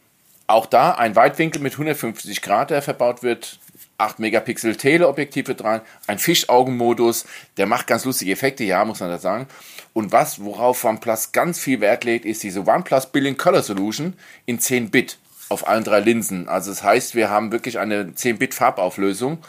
auch 0.48 0.68
da 0.68 0.92
ein 0.92 1.16
Weitwinkel 1.16 1.62
mit 1.62 1.74
150 1.74 2.42
Grad, 2.44 2.70
der 2.70 2.84
verbaut 2.84 3.24
wird. 3.24 3.60
8 3.98 4.20
Megapixel 4.20 4.76
Teleobjektive 4.76 5.56
dran, 5.56 5.80
ein 6.06 6.20
Fischaugenmodus, 6.20 7.26
der 7.56 7.66
macht 7.66 7.88
ganz 7.88 8.04
lustige 8.04 8.34
Effekte, 8.34 8.66
ja, 8.66 8.84
muss 8.84 9.00
man 9.00 9.10
da 9.10 9.20
sagen. 9.20 9.48
Und 9.94 10.12
was, 10.12 10.44
worauf 10.44 10.84
OnePlus 10.84 11.32
ganz 11.32 11.60
viel 11.60 11.80
Wert 11.80 12.04
legt, 12.04 12.26
ist 12.26 12.44
diese 12.44 12.68
OnePlus 12.68 13.08
Billion 13.08 13.38
Color 13.38 13.64
Solution 13.64 14.14
in 14.46 14.60
10 14.60 14.92
Bit 14.92 15.18
auf 15.50 15.68
allen 15.68 15.84
drei 15.84 16.00
Linsen. 16.00 16.48
Also 16.48 16.72
das 16.72 16.84
heißt, 16.84 17.16
wir 17.16 17.30
haben 17.30 17.52
wirklich 17.52 17.80
eine 17.80 18.14
10 18.14 18.38
Bit 18.38 18.54
Farbauflösung 18.54 19.40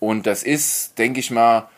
und 0.00 0.26
das 0.26 0.42
ist, 0.42 0.98
denke 0.98 1.20
ich 1.20 1.30
mal, 1.30 1.68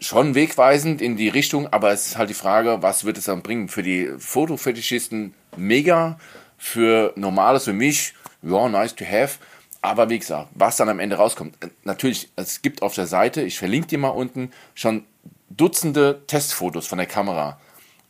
schon 0.00 0.34
wegweisend 0.34 1.02
in 1.02 1.16
die 1.16 1.28
Richtung, 1.28 1.66
aber 1.72 1.92
es 1.92 2.06
ist 2.06 2.18
halt 2.18 2.30
die 2.30 2.34
Frage, 2.34 2.82
was 2.82 3.04
wird 3.04 3.18
es 3.18 3.24
dann 3.24 3.42
bringen? 3.42 3.68
Für 3.68 3.82
die 3.82 4.10
Fotofetischisten 4.18 5.34
mega, 5.56 6.18
für 6.56 7.12
Normales, 7.16 7.64
für 7.64 7.72
mich, 7.72 8.14
ja, 8.42 8.68
nice 8.68 8.94
to 8.94 9.04
have. 9.04 9.38
Aber 9.80 10.08
wie 10.10 10.18
gesagt, 10.18 10.48
was 10.54 10.76
dann 10.76 10.88
am 10.88 11.00
Ende 11.00 11.16
rauskommt, 11.16 11.56
natürlich, 11.84 12.30
es 12.36 12.62
gibt 12.62 12.82
auf 12.82 12.94
der 12.94 13.06
Seite, 13.06 13.42
ich 13.42 13.58
verlinke 13.58 13.88
dir 13.88 13.98
mal 13.98 14.08
unten, 14.08 14.52
schon 14.74 15.04
Dutzende 15.50 16.22
Testfotos 16.26 16.86
von 16.86 16.98
der 16.98 17.06
Kamera. 17.06 17.58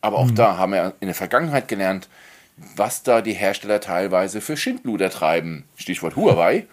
Aber 0.01 0.19
auch 0.19 0.27
mhm. 0.27 0.35
da 0.35 0.57
haben 0.59 0.73
wir 0.73 0.95
in 1.01 1.07
der 1.07 1.15
Vergangenheit 1.15 1.69
gelernt, 1.69 2.09
was 2.77 3.03
da 3.03 3.21
die 3.21 3.33
Hersteller 3.33 3.81
teilweise 3.81 4.41
für 4.41 4.57
Schindluder 4.57 5.11
treiben. 5.11 5.65
Stichwort 5.77 6.17
Huawei. 6.17 6.67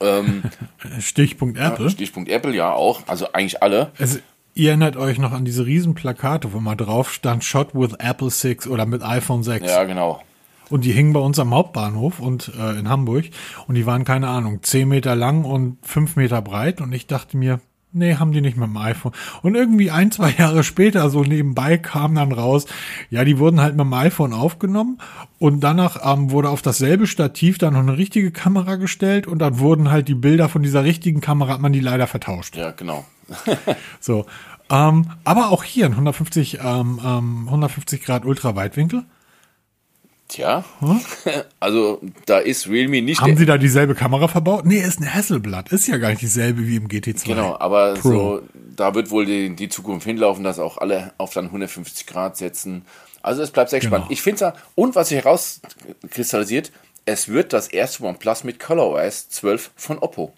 ähm, 0.00 0.42
Stichpunkt 1.00 1.58
Apple. 1.58 1.90
Stichpunkt 1.90 2.28
Apple, 2.30 2.54
ja 2.54 2.72
auch. 2.72 3.02
Also 3.06 3.32
eigentlich 3.32 3.62
alle. 3.62 3.92
Also, 3.98 4.18
ihr 4.54 4.70
erinnert 4.70 4.96
euch 4.96 5.18
noch 5.18 5.32
an 5.32 5.44
diese 5.44 5.66
Riesenplakate, 5.66 6.52
wo 6.52 6.60
mal 6.60 6.76
drauf 6.76 7.12
stand, 7.12 7.44
Shot 7.44 7.74
with 7.74 7.94
Apple 7.98 8.30
6 8.30 8.66
oder 8.68 8.86
mit 8.86 9.02
iPhone 9.02 9.42
6. 9.42 9.66
Ja, 9.66 9.84
genau. 9.84 10.22
Und 10.70 10.84
die 10.84 10.92
hingen 10.92 11.12
bei 11.12 11.20
uns 11.20 11.38
am 11.38 11.54
Hauptbahnhof 11.54 12.20
und 12.20 12.52
äh, 12.58 12.78
in 12.78 12.88
Hamburg. 12.88 13.26
Und 13.66 13.74
die 13.74 13.86
waren, 13.86 14.04
keine 14.04 14.28
Ahnung, 14.28 14.62
10 14.62 14.88
Meter 14.88 15.14
lang 15.14 15.44
und 15.44 15.78
5 15.86 16.16
Meter 16.16 16.40
breit. 16.40 16.80
Und 16.80 16.92
ich 16.92 17.06
dachte 17.06 17.36
mir, 17.36 17.60
Nee, 17.96 18.16
haben 18.16 18.32
die 18.32 18.40
nicht 18.40 18.56
mit 18.56 18.68
dem 18.68 18.76
iPhone. 18.76 19.12
Und 19.42 19.54
irgendwie 19.54 19.92
ein, 19.92 20.10
zwei 20.10 20.30
Jahre 20.38 20.64
später, 20.64 21.08
so 21.10 21.22
nebenbei, 21.22 21.78
kam 21.78 22.16
dann 22.16 22.32
raus, 22.32 22.66
ja, 23.08 23.24
die 23.24 23.38
wurden 23.38 23.60
halt 23.60 23.76
mit 23.76 23.86
dem 23.86 23.92
iPhone 23.94 24.32
aufgenommen 24.32 24.98
und 25.38 25.60
danach 25.60 26.00
ähm, 26.04 26.32
wurde 26.32 26.48
auf 26.50 26.60
dasselbe 26.60 27.06
Stativ 27.06 27.58
dann 27.58 27.74
noch 27.74 27.80
eine 27.80 27.96
richtige 27.96 28.32
Kamera 28.32 28.74
gestellt 28.76 29.28
und 29.28 29.38
dann 29.38 29.60
wurden 29.60 29.92
halt 29.92 30.08
die 30.08 30.14
Bilder 30.14 30.48
von 30.48 30.64
dieser 30.64 30.82
richtigen 30.82 31.20
Kamera, 31.20 31.52
hat 31.54 31.60
man 31.60 31.72
die 31.72 31.80
leider 31.80 32.08
vertauscht. 32.08 32.56
Ja, 32.56 32.72
genau. 32.72 33.04
so. 34.00 34.26
Ähm, 34.70 35.10
aber 35.24 35.50
auch 35.50 35.62
hier 35.62 35.86
ein 35.86 35.92
150, 35.92 36.58
ähm, 36.62 37.00
ähm, 37.04 37.44
150 37.46 38.02
Grad 38.02 38.24
Ultraweitwinkel. 38.24 39.04
Tja, 40.28 40.64
hm? 40.80 41.00
also 41.60 42.00
da 42.26 42.38
ist 42.38 42.68
Realme 42.68 43.02
nicht. 43.02 43.20
Haben 43.20 43.36
Sie 43.36 43.46
da 43.46 43.58
dieselbe 43.58 43.94
Kamera 43.94 44.26
verbaut? 44.26 44.64
Nee, 44.64 44.80
ist 44.80 44.98
eine 44.98 45.12
Hasselblatt. 45.12 45.70
Ist 45.70 45.86
ja 45.86 45.98
gar 45.98 46.10
nicht 46.10 46.22
dieselbe 46.22 46.66
wie 46.66 46.76
im 46.76 46.88
GT2. 46.88 47.26
Genau, 47.26 47.56
aber 47.58 47.94
Pro. 47.94 48.08
so, 48.08 48.42
da 48.74 48.94
wird 48.94 49.10
wohl 49.10 49.26
die, 49.26 49.54
die 49.54 49.68
Zukunft 49.68 50.06
hinlaufen, 50.06 50.42
dass 50.42 50.58
auch 50.58 50.78
alle 50.78 51.12
auf 51.18 51.34
dann 51.34 51.46
150 51.46 52.06
Grad 52.06 52.36
setzen. 52.36 52.84
Also 53.22 53.42
es 53.42 53.50
bleibt 53.50 53.70
sehr 53.70 53.80
genau. 53.80 53.96
spannend. 53.96 54.10
Ich 54.10 54.22
finde 54.22 54.44
es 54.44 54.52
und 54.74 54.94
was 54.94 55.08
sich 55.08 55.18
herauskristallisiert, 55.18 56.72
es 57.06 57.28
wird 57.28 57.52
das 57.52 57.68
erste 57.68 58.04
OnePlus 58.04 58.44
mit 58.44 58.58
ColorOS 58.58 59.28
12 59.28 59.72
von 59.76 59.98
Oppo. 59.98 60.32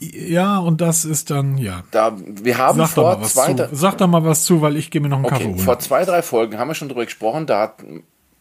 Ja, 0.00 0.58
und 0.58 0.80
das 0.80 1.04
ist 1.04 1.30
dann, 1.30 1.56
ja. 1.56 1.84
Da, 1.90 2.12
wir 2.16 2.58
haben 2.58 2.78
Sag 2.78 2.88
vor 2.90 3.22
zwei, 3.22 3.54
zu. 3.54 3.68
Sag 3.72 3.98
doch 3.98 4.08
mal 4.08 4.24
was 4.24 4.44
zu, 4.44 4.60
weil 4.60 4.76
ich 4.76 4.90
gehe 4.90 5.00
mir 5.00 5.08
noch 5.08 5.18
einen 5.18 5.26
okay, 5.26 5.34
Kaffee 5.34 5.48
holen. 5.48 5.58
Vor 5.58 5.78
zwei, 5.78 6.04
drei 6.04 6.22
Folgen 6.22 6.58
haben 6.58 6.68
wir 6.68 6.74
schon 6.74 6.88
drüber 6.88 7.04
gesprochen. 7.04 7.46
Da 7.46 7.60
hat, 7.60 7.76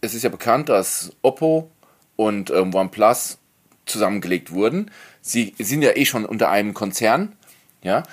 es 0.03 0.13
ist 0.13 0.23
ja 0.23 0.29
bekannt, 0.29 0.69
dass 0.69 1.15
Oppo 1.21 1.71
und 2.17 2.51
ähm, 2.51 2.75
OnePlus 2.75 3.37
zusammengelegt 3.85 4.51
wurden. 4.51 4.91
Sie 5.21 5.55
sind 5.57 5.81
ja 5.81 5.95
eh 5.95 6.05
schon 6.05 6.25
unter 6.25 6.49
einem 6.49 6.73
Konzern, 6.73 7.35
ja. 7.81 8.03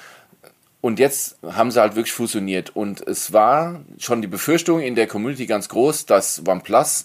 Und 0.80 0.99
jetzt 0.99 1.36
haben 1.45 1.70
sie 1.70 1.80
halt 1.80 1.95
wirklich 1.97 2.12
fusioniert. 2.12 2.74
Und 2.74 3.07
es 3.07 3.34
war 3.34 3.80
schon 3.99 4.22
die 4.22 4.28
Befürchtung 4.28 4.80
in 4.80 4.95
der 4.95 5.07
Community 5.07 5.47
ganz 5.47 5.68
groß, 5.68 6.07
dass 6.07 6.43
OnePlus 6.47 7.05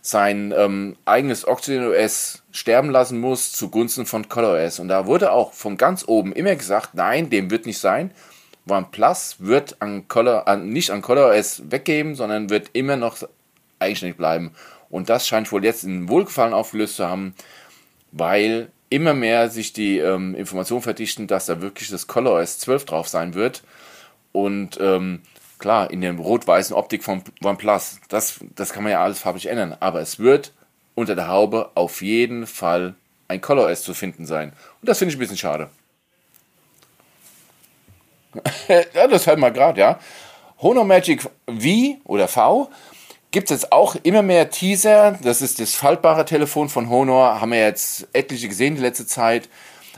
sein 0.00 0.54
ähm, 0.56 0.96
eigenes 1.06 1.44
OS 1.48 2.42
sterben 2.52 2.90
lassen 2.90 3.18
muss 3.18 3.50
zugunsten 3.50 4.06
von 4.06 4.28
ColorOS. 4.28 4.78
Und 4.78 4.88
da 4.88 5.06
wurde 5.06 5.32
auch 5.32 5.54
von 5.54 5.76
ganz 5.76 6.04
oben 6.06 6.32
immer 6.32 6.54
gesagt, 6.54 6.90
nein, 6.94 7.28
dem 7.30 7.50
wird 7.50 7.66
nicht 7.66 7.78
sein. 7.78 8.12
OnePlus 8.68 9.36
wird 9.38 9.76
an 9.80 10.06
Color, 10.06 10.46
an, 10.46 10.68
nicht 10.68 10.90
an 10.90 11.02
ColorOS 11.02 11.62
weggeben, 11.70 12.14
sondern 12.14 12.50
wird 12.50 12.70
immer 12.74 12.96
noch 12.96 13.16
eigenständig 13.78 14.16
bleiben. 14.16 14.52
Und 14.90 15.08
das 15.08 15.26
scheint 15.26 15.50
wohl 15.52 15.64
jetzt 15.64 15.84
in 15.84 16.08
Wohlgefallen 16.08 16.54
aufgelöst 16.54 16.96
zu 16.96 17.06
haben, 17.06 17.34
weil 18.12 18.70
immer 18.88 19.14
mehr 19.14 19.50
sich 19.50 19.72
die 19.72 19.98
ähm, 19.98 20.34
Informationen 20.34 20.82
verdichten, 20.82 21.26
dass 21.26 21.46
da 21.46 21.60
wirklich 21.60 21.88
das 21.90 22.06
ColorOS 22.06 22.58
12 22.58 22.84
drauf 22.84 23.08
sein 23.08 23.34
wird. 23.34 23.62
Und 24.32 24.78
ähm, 24.80 25.22
klar, 25.58 25.90
in 25.90 26.00
der 26.00 26.14
rot-weißen 26.14 26.76
Optik 26.76 27.02
von 27.02 27.22
OnePlus, 27.42 28.00
das, 28.08 28.40
das 28.54 28.72
kann 28.72 28.84
man 28.84 28.92
ja 28.92 29.02
alles 29.02 29.18
farblich 29.18 29.46
ändern, 29.46 29.76
aber 29.80 30.00
es 30.00 30.18
wird 30.18 30.52
unter 30.94 31.14
der 31.14 31.28
Haube 31.28 31.70
auf 31.74 32.00
jeden 32.00 32.46
Fall 32.46 32.94
ein 33.28 33.40
ColorOS 33.40 33.82
zu 33.82 33.92
finden 33.92 34.24
sein. 34.24 34.52
Und 34.80 34.88
das 34.88 34.98
finde 34.98 35.10
ich 35.10 35.16
ein 35.16 35.20
bisschen 35.20 35.36
schade. 35.36 35.68
ja, 38.94 39.08
das 39.08 39.26
halt 39.26 39.38
mal 39.38 39.52
gerade, 39.52 39.80
ja. 39.80 39.98
Honor 40.58 40.84
Magic 40.84 41.22
V 41.22 41.98
oder 42.04 42.28
V 42.28 42.70
gibt 43.30 43.50
es 43.50 43.62
jetzt 43.62 43.72
auch 43.72 43.96
immer 44.02 44.22
mehr 44.22 44.50
Teaser. 44.50 45.18
Das 45.22 45.42
ist 45.42 45.60
das 45.60 45.74
faltbare 45.74 46.24
Telefon 46.24 46.68
von 46.68 46.88
Honor. 46.88 47.40
Haben 47.40 47.52
wir 47.52 47.60
jetzt 47.60 48.08
etliche 48.12 48.48
gesehen 48.48 48.76
die 48.76 48.82
letzte 48.82 49.06
Zeit. 49.06 49.48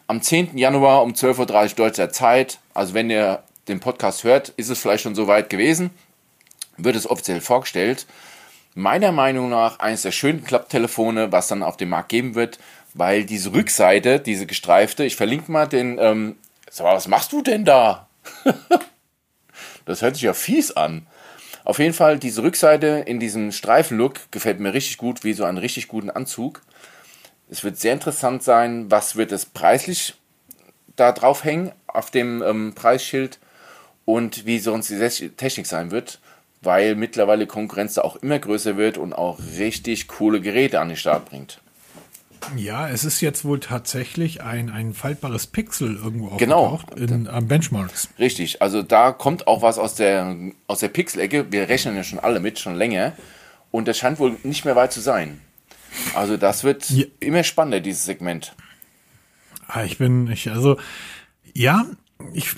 Am 0.06 0.22
10. 0.22 0.56
Januar 0.56 1.02
um 1.02 1.12
12.30 1.12 1.70
Uhr 1.70 1.76
deutscher 1.76 2.10
Zeit. 2.10 2.58
Also 2.74 2.94
wenn 2.94 3.10
ihr 3.10 3.42
den 3.68 3.80
Podcast 3.80 4.24
hört, 4.24 4.48
ist 4.50 4.70
es 4.70 4.78
vielleicht 4.78 5.02
schon 5.02 5.14
so 5.14 5.26
weit 5.26 5.50
gewesen. 5.50 5.90
Wird 6.76 6.96
es 6.96 7.08
offiziell 7.08 7.40
vorgestellt. 7.40 8.06
Meiner 8.74 9.12
Meinung 9.12 9.50
nach 9.50 9.80
eines 9.80 10.02
der 10.02 10.12
schönen 10.12 10.44
Klapptelefone, 10.44 11.32
was 11.32 11.48
dann 11.48 11.62
auf 11.62 11.76
dem 11.76 11.90
Markt 11.90 12.10
geben 12.10 12.34
wird, 12.34 12.58
weil 12.94 13.24
diese 13.24 13.52
Rückseite, 13.52 14.20
diese 14.20 14.46
gestreifte, 14.46 15.04
ich 15.04 15.16
verlinke 15.16 15.50
mal 15.50 15.66
den, 15.66 15.98
ähm, 15.98 16.36
sag 16.70 16.84
mal, 16.84 16.94
was 16.94 17.08
machst 17.08 17.32
du 17.32 17.42
denn 17.42 17.64
da? 17.64 18.08
das 19.84 20.02
hört 20.02 20.14
sich 20.14 20.22
ja 20.22 20.32
fies 20.32 20.72
an. 20.72 21.06
Auf 21.68 21.78
jeden 21.80 21.92
Fall, 21.92 22.18
diese 22.18 22.42
Rückseite 22.42 23.04
in 23.04 23.20
diesem 23.20 23.52
Streifenlook 23.52 24.30
gefällt 24.30 24.58
mir 24.58 24.72
richtig 24.72 24.96
gut, 24.96 25.22
wie 25.22 25.34
so 25.34 25.44
einen 25.44 25.58
richtig 25.58 25.86
guten 25.86 26.08
Anzug. 26.08 26.62
Es 27.50 27.62
wird 27.62 27.76
sehr 27.76 27.92
interessant 27.92 28.42
sein, 28.42 28.90
was 28.90 29.16
wird 29.16 29.32
es 29.32 29.44
preislich 29.44 30.14
da 30.96 31.12
drauf 31.12 31.44
hängen, 31.44 31.72
auf 31.86 32.10
dem 32.10 32.42
ähm, 32.42 32.72
Preisschild 32.74 33.38
und 34.06 34.46
wie 34.46 34.60
sonst 34.60 34.88
die 34.88 35.28
Technik 35.28 35.66
sein 35.66 35.90
wird, 35.90 36.20
weil 36.62 36.94
mittlerweile 36.94 37.46
Konkurrenz 37.46 37.92
da 37.92 38.00
auch 38.00 38.16
immer 38.16 38.38
größer 38.38 38.78
wird 38.78 38.96
und 38.96 39.12
auch 39.12 39.38
richtig 39.58 40.08
coole 40.08 40.40
Geräte 40.40 40.80
an 40.80 40.88
den 40.88 40.96
Start 40.96 41.26
bringt. 41.26 41.60
Ja, 42.57 42.89
es 42.89 43.05
ist 43.05 43.20
jetzt 43.20 43.45
wohl 43.45 43.61
tatsächlich 43.61 44.43
ein, 44.43 44.70
ein 44.70 44.95
faltbares 44.95 45.47
Pixel 45.47 45.97
irgendwo 45.97 46.36
genau. 46.36 46.80
in 46.97 47.26
äh, 47.26 47.41
Benchmarks. 47.41 48.09
Richtig, 48.18 48.62
also 48.62 48.82
da 48.82 49.12
kommt 49.12 49.47
auch 49.47 49.62
was 49.62 49.78
aus 49.78 49.95
der, 49.95 50.36
aus 50.66 50.80
der 50.80 50.89
Pixel-Ecke. 50.89 51.53
Wir 51.53 51.68
rechnen 51.68 51.97
ja 51.97 52.05
schon 52.05 52.18
alle 52.18 52.41
mit, 52.41 52.59
schon 52.59 52.74
länger. 52.74 53.12
Und 53.70 53.89
das 53.89 53.99
scheint 53.99 54.18
wohl 54.18 54.36
nicht 54.43 54.64
mehr 54.64 54.76
weit 54.76 54.93
zu 54.93 55.01
sein. 55.01 55.41
Also 56.14 56.36
das 56.36 56.64
wird 56.64 56.89
ja. 56.91 57.05
immer 57.20 57.43
spannender, 57.43 57.80
dieses 57.80 58.05
Segment. 58.05 58.55
Ah, 59.66 59.84
ich 59.84 59.99
bin, 59.99 60.30
ich, 60.30 60.51
also, 60.51 60.78
ja, 61.53 61.84
ich, 62.32 62.55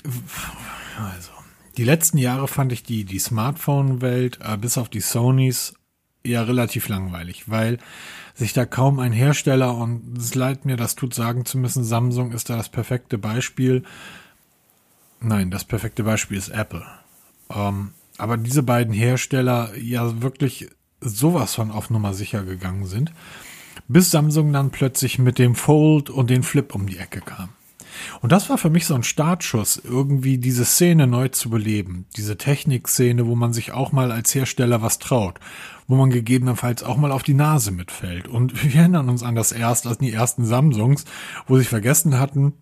also, 0.97 1.31
die 1.77 1.83
letzten 1.83 2.17
Jahre 2.17 2.47
fand 2.47 2.71
ich 2.71 2.83
die, 2.83 3.03
die 3.03 3.19
Smartphone-Welt, 3.19 4.39
äh, 4.41 4.57
bis 4.57 4.77
auf 4.77 4.89
die 4.89 5.01
Sonys, 5.01 5.73
ja 6.23 6.43
relativ 6.43 6.87
langweilig, 6.87 7.49
weil 7.49 7.79
sich 8.33 8.53
da 8.53 8.65
kaum 8.65 8.99
ein 8.99 9.11
Hersteller 9.11 9.75
und 9.75 10.17
es 10.17 10.35
leid 10.35 10.65
mir, 10.65 10.77
das 10.77 10.95
tut 10.95 11.13
sagen 11.13 11.45
zu 11.45 11.57
müssen, 11.57 11.83
Samsung 11.83 12.31
ist 12.31 12.49
da 12.49 12.57
das 12.57 12.69
perfekte 12.69 13.17
Beispiel. 13.17 13.83
Nein, 15.19 15.51
das 15.51 15.63
perfekte 15.63 16.03
Beispiel 16.03 16.37
ist 16.37 16.49
Apple. 16.49 16.85
Ähm, 17.53 17.91
aber 18.17 18.37
diese 18.37 18.63
beiden 18.63 18.93
Hersteller 18.93 19.75
ja 19.77 20.21
wirklich 20.21 20.69
sowas 20.99 21.55
von 21.55 21.71
auf 21.71 21.89
Nummer 21.89 22.13
sicher 22.13 22.43
gegangen 22.43 22.85
sind, 22.85 23.11
bis 23.87 24.11
Samsung 24.11 24.53
dann 24.53 24.71
plötzlich 24.71 25.19
mit 25.19 25.39
dem 25.39 25.55
Fold 25.55 26.09
und 26.09 26.29
den 26.29 26.43
Flip 26.43 26.73
um 26.73 26.87
die 26.87 26.97
Ecke 26.97 27.21
kam. 27.21 27.49
Und 28.21 28.31
das 28.31 28.49
war 28.49 28.57
für 28.57 28.69
mich 28.69 28.85
so 28.85 28.95
ein 28.95 29.03
Startschuss, 29.03 29.81
irgendwie 29.83 30.37
diese 30.37 30.65
Szene 30.65 31.07
neu 31.07 31.27
zu 31.29 31.49
beleben. 31.49 32.05
Diese 32.17 32.37
Technikszene, 32.37 33.27
wo 33.27 33.35
man 33.35 33.53
sich 33.53 33.71
auch 33.71 33.91
mal 33.91 34.11
als 34.11 34.33
Hersteller 34.33 34.81
was 34.81 34.99
traut 34.99 35.39
wo 35.91 35.97
man 35.97 36.09
gegebenenfalls 36.09 36.83
auch 36.83 36.95
mal 36.95 37.11
auf 37.11 37.21
die 37.21 37.33
Nase 37.33 37.71
mitfällt. 37.71 38.27
Und 38.27 38.63
wir 38.73 38.79
erinnern 38.79 39.09
uns 39.09 39.23
an 39.23 39.35
das 39.35 39.51
erste, 39.51 39.89
an 39.89 39.97
die 39.99 40.13
ersten 40.13 40.45
Samsungs, 40.45 41.03
wo 41.47 41.57
sie 41.57 41.65
vergessen 41.65 42.17
hatten, 42.17 42.53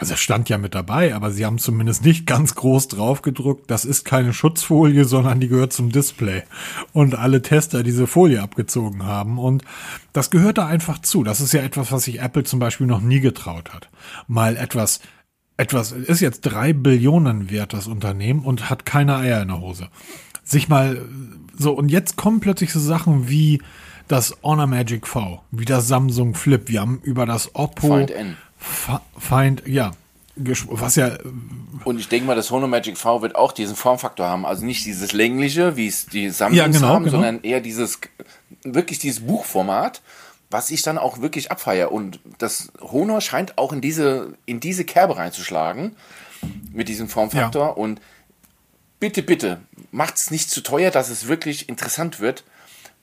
also 0.00 0.14
es 0.14 0.20
stand 0.20 0.48
ja 0.48 0.56
mit 0.56 0.74
dabei, 0.74 1.14
aber 1.14 1.30
sie 1.30 1.44
haben 1.44 1.58
zumindest 1.58 2.06
nicht 2.06 2.26
ganz 2.26 2.54
groß 2.54 2.88
drauf 2.88 3.20
gedruckt, 3.20 3.70
das 3.70 3.84
ist 3.84 4.06
keine 4.06 4.32
Schutzfolie, 4.32 5.04
sondern 5.04 5.40
die 5.40 5.48
gehört 5.48 5.74
zum 5.74 5.92
Display. 5.92 6.42
Und 6.94 7.14
alle 7.14 7.42
Tester 7.42 7.82
diese 7.82 8.06
Folie 8.06 8.42
abgezogen 8.42 9.04
haben. 9.04 9.38
Und 9.38 9.62
das 10.14 10.30
gehört 10.30 10.56
da 10.56 10.66
einfach 10.66 11.00
zu. 11.00 11.22
Das 11.22 11.42
ist 11.42 11.52
ja 11.52 11.60
etwas, 11.60 11.92
was 11.92 12.04
sich 12.04 12.20
Apple 12.20 12.44
zum 12.44 12.58
Beispiel 12.58 12.86
noch 12.86 13.02
nie 13.02 13.20
getraut 13.20 13.74
hat. 13.74 13.90
Mal 14.26 14.56
etwas, 14.56 15.00
etwas, 15.58 15.92
ist 15.92 16.20
jetzt 16.20 16.40
drei 16.40 16.72
Billionen 16.72 17.50
wert, 17.50 17.74
das 17.74 17.86
Unternehmen, 17.86 18.40
und 18.40 18.70
hat 18.70 18.86
keine 18.86 19.16
Eier 19.16 19.42
in 19.42 19.48
der 19.48 19.60
Hose. 19.60 19.88
Sich 20.44 20.70
mal 20.70 21.04
so, 21.58 21.72
und 21.72 21.90
jetzt 21.90 22.16
kommen 22.16 22.40
plötzlich 22.40 22.72
so 22.72 22.80
Sachen 22.80 23.28
wie 23.28 23.60
das 24.08 24.34
Honor 24.42 24.66
Magic 24.66 25.06
V, 25.06 25.42
wie 25.50 25.66
das 25.66 25.88
Samsung 25.88 26.34
Flip. 26.34 26.68
Wir 26.68 26.80
haben 26.80 27.00
über 27.02 27.26
das 27.26 27.54
Oppo 27.54 27.98
Find 27.98 28.10
N. 28.10 28.36
Find, 28.60 29.66
ja, 29.66 29.92
was 30.36 30.96
ja. 30.96 31.18
Und 31.84 31.98
ich 31.98 32.08
denke 32.08 32.26
mal, 32.26 32.36
das 32.36 32.50
Honor 32.50 32.68
Magic 32.68 32.96
V 32.96 33.22
wird 33.22 33.36
auch 33.36 33.52
diesen 33.52 33.76
Formfaktor 33.76 34.26
haben. 34.26 34.46
Also 34.46 34.64
nicht 34.64 34.84
dieses 34.84 35.12
längliche, 35.12 35.76
wie 35.76 35.86
es 35.86 36.06
die 36.06 36.30
Samsungs 36.30 36.56
ja, 36.56 36.66
genau, 36.66 36.88
haben, 36.88 37.04
genau. 37.04 37.16
sondern 37.16 37.42
eher 37.42 37.60
dieses, 37.60 38.00
wirklich 38.62 38.98
dieses 38.98 39.20
Buchformat, 39.20 40.02
was 40.50 40.70
ich 40.70 40.82
dann 40.82 40.98
auch 40.98 41.20
wirklich 41.20 41.50
abfeiere. 41.50 41.90
Und 41.90 42.20
das 42.38 42.72
Honor 42.80 43.20
scheint 43.20 43.58
auch 43.58 43.72
in 43.72 43.80
diese, 43.80 44.34
in 44.46 44.60
diese 44.60 44.84
Kerbe 44.84 45.16
reinzuschlagen 45.16 45.96
mit 46.72 46.88
diesem 46.88 47.08
Formfaktor. 47.08 47.66
Ja. 47.66 47.72
Und 47.72 48.00
bitte, 48.98 49.22
bitte, 49.22 49.60
macht 49.90 50.16
es 50.16 50.30
nicht 50.30 50.50
zu 50.50 50.62
teuer, 50.62 50.90
dass 50.90 51.08
es 51.08 51.28
wirklich 51.28 51.68
interessant 51.68 52.20
wird, 52.20 52.44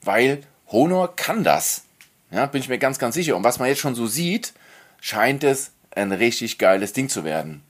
weil 0.01 0.41
Honor 0.67 1.15
kann 1.15 1.43
das. 1.43 1.83
Ja, 2.31 2.45
bin 2.45 2.61
ich 2.61 2.69
mir 2.69 2.77
ganz, 2.77 2.99
ganz 2.99 3.15
sicher. 3.15 3.35
Und 3.35 3.43
was 3.43 3.59
man 3.59 3.69
jetzt 3.69 3.79
schon 3.79 3.95
so 3.95 4.07
sieht, 4.07 4.53
scheint 4.99 5.43
es 5.43 5.71
ein 5.91 6.11
richtig 6.11 6.57
geiles 6.57 6.93
Ding 6.93 7.09
zu 7.09 7.23
werden. 7.23 7.63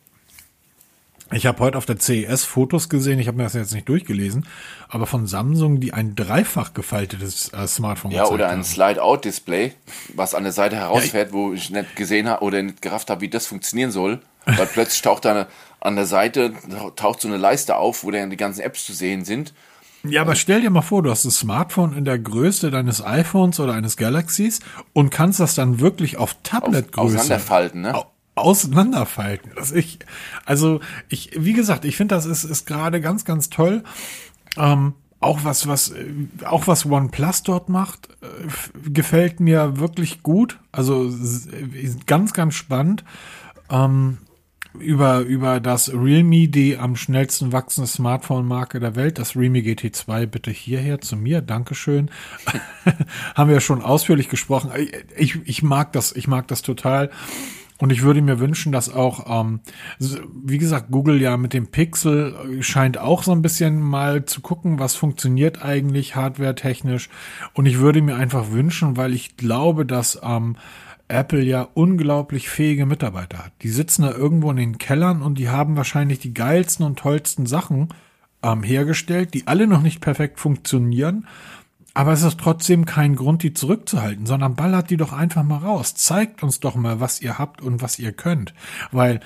Ich 1.32 1.45
habe 1.45 1.59
heute 1.59 1.78
auf 1.78 1.86
der 1.86 1.99
CES 1.99 2.45
Fotos 2.45 2.88
gesehen, 2.88 3.19
ich 3.19 3.28
habe 3.28 3.38
mir 3.38 3.43
das 3.43 3.53
jetzt 3.53 3.73
nicht 3.73 3.89
durchgelesen, 3.89 4.45
aber 4.88 5.05
von 5.07 5.28
Samsung, 5.28 5.82
die 5.82 5.93
ein 5.93 6.15
dreifach 6.15 6.73
gefaltetes 6.73 7.51
äh, 7.51 7.67
Smartphone 7.67 8.11
Ja, 8.11 8.28
oder 8.28 8.47
ein 8.49 8.63
Slide-Out-Display, 8.63 9.73
was 10.13 10.34
an 10.34 10.43
der 10.43 10.53
Seite 10.53 10.78
herausfährt, 10.78 11.30
ja, 11.30 11.34
wo 11.34 11.51
ich 11.51 11.69
nicht 11.69 11.97
gesehen 11.97 12.30
habe 12.30 12.43
oder 12.43 12.61
nicht 12.61 12.82
gerafft 12.82 13.09
habe, 13.09 13.21
wie 13.21 13.30
das 13.30 13.45
funktionieren 13.45 13.91
soll. 13.91 14.21
Weil 14.45 14.67
plötzlich 14.73 15.01
taucht 15.01 15.25
da 15.25 15.32
eine, 15.32 15.47
an 15.82 15.97
der 15.97 16.05
Seite 16.05 16.53
taucht 16.95 17.19
so 17.19 17.28
eine 17.28 17.38
Leiste 17.38 17.75
auf, 17.75 18.05
wo 18.05 18.11
dann 18.11 18.30
die 18.30 18.38
ganzen 18.38 18.61
Apps 18.61 18.86
zu 18.86 18.93
sehen 18.93 19.25
sind. 19.25 19.53
Ja, 20.10 20.22
aber 20.22 20.36
stell 20.36 20.62
dir 20.62 20.70
mal 20.70 20.82
vor, 20.82 21.03
du 21.03 21.10
hast 21.10 21.26
ein 21.26 21.32
Smartphone 21.32 21.93
in 21.93 22.05
der 22.05 22.20
Größe 22.20 22.72
deines 22.72 23.03
iPhones 23.03 23.60
oder 23.60 23.74
eines 23.74 23.97
Galaxies 23.97 24.60
und 24.93 25.10
kannst 25.10 25.39
das 25.39 25.55
dann 25.55 25.80
wirklich 25.80 26.18
auf 26.18 26.36
Tabletgröße 26.43 27.18
auseinanderfalten, 27.18 27.82
ne? 27.82 28.05
auseinanderfalten. 28.36 29.51
Also 29.58 29.76
ich, 29.76 29.99
also 30.45 30.80
ich, 31.10 31.32
wie 31.38 31.53
gesagt, 31.53 31.86
ich 31.86 31.97
finde, 31.97 32.16
das 32.16 32.26
ist, 32.26 32.43
ist 32.43 32.66
gerade 32.66 33.01
ganz, 33.01 33.26
ganz 33.26 33.49
toll. 33.49 33.84
Ähm, 34.58 34.93
auch 35.20 35.39
was, 35.43 35.68
was, 35.68 35.93
auch 36.45 36.68
was 36.68 36.86
OnePlus 36.86 37.43
dort 37.43 37.70
macht, 37.70 38.10
äh, 38.22 38.89
gefällt 38.89 39.39
mir 39.39 39.80
wirklich 39.80 40.22
gut. 40.22 40.60
Also 40.72 41.12
ganz, 42.05 42.34
ganz 42.34 42.53
spannend. 42.53 43.03
Ähm, 43.70 44.20
über, 44.80 45.19
über 45.21 45.59
das 45.59 45.91
Realme, 45.93 46.47
die 46.47 46.78
am 46.78 46.95
schnellsten 46.95 47.51
wachsende 47.51 47.88
Smartphone-Marke 47.88 48.80
der 48.80 48.95
Welt, 48.95 49.19
das 49.19 49.36
Realme 49.36 49.59
GT2, 49.59 50.25
bitte 50.25 50.51
hierher 50.51 51.01
zu 51.01 51.15
mir, 51.15 51.41
Dankeschön. 51.41 52.09
Haben 53.36 53.49
wir 53.49 53.59
schon 53.59 53.82
ausführlich 53.82 54.30
gesprochen. 54.30 54.71
Ich, 55.15 55.39
ich 55.45 55.63
mag 55.63 55.91
das, 55.93 56.15
ich 56.15 56.28
mag 56.28 56.47
das 56.47 56.61
total. 56.61 57.09
Und 57.80 57.91
ich 57.91 58.01
würde 58.01 58.21
mir 58.21 58.39
wünschen, 58.39 58.71
dass 58.71 58.91
auch, 58.91 59.41
ähm, 59.41 59.59
wie 59.99 60.57
gesagt, 60.57 60.89
Google 60.89 61.21
ja 61.21 61.38
mit 61.38 61.53
dem 61.53 61.67
Pixel 61.67 62.36
scheint 62.61 62.97
auch 62.97 63.21
so 63.21 63.32
ein 63.32 63.43
bisschen 63.43 63.80
mal 63.82 64.25
zu 64.25 64.41
gucken, 64.41 64.80
was 64.80 64.95
funktioniert 64.95 65.63
eigentlich 65.63 66.15
hardware-technisch. 66.15 67.09
Und 67.53 67.67
ich 67.67 67.78
würde 67.78 68.01
mir 68.01 68.15
einfach 68.15 68.51
wünschen, 68.51 68.97
weil 68.97 69.13
ich 69.13 69.38
glaube, 69.38 69.86
dass 69.86 70.19
ähm, 70.23 70.57
Apple 71.08 71.43
ja 71.43 71.68
unglaublich 71.74 72.49
fähige 72.49 72.86
Mitarbeiter 72.86 73.39
hat. 73.39 73.53
Die 73.62 73.70
sitzen 73.70 74.03
da 74.03 74.12
irgendwo 74.12 74.51
in 74.51 74.58
den 74.58 74.78
Kellern 74.78 75.22
und 75.22 75.38
die 75.38 75.49
haben 75.49 75.78
wahrscheinlich 75.78 76.20
die 76.20 76.34
geilsten 76.34 76.86
und 76.86 76.99
tollsten 76.99 77.45
Sachen 77.45 77.89
ähm, 78.43 78.64
hergestellt, 78.64 79.34
die 79.34 79.47
alle 79.47 79.68
noch 79.68 79.82
nicht 79.82 80.01
perfekt 80.01 80.39
funktionieren 80.39 81.26
aber 81.97 82.14
es 82.14 82.22
ist 82.22 82.39
trotzdem 82.39 82.86
kein 82.86 83.16
Grund, 83.16 83.41
die 83.41 83.55
zurückzuhalten, 83.55 84.28
sondern 84.28 84.55
ballert 84.55 84.91
die 84.91 84.97
doch 84.97 85.14
einfach 85.14 85.41
mal 85.41 85.58
raus. 85.58 85.95
Zeigt 85.95 86.43
uns 86.43 86.60
doch 86.60 86.76
mal, 86.76 86.99
was 86.99 87.24
ihr 87.24 87.39
habt 87.39 87.60
und 87.60 87.82
was 87.82 87.97
ihr 87.97 88.12
könnt. 88.12 88.53
Weil 88.91 89.20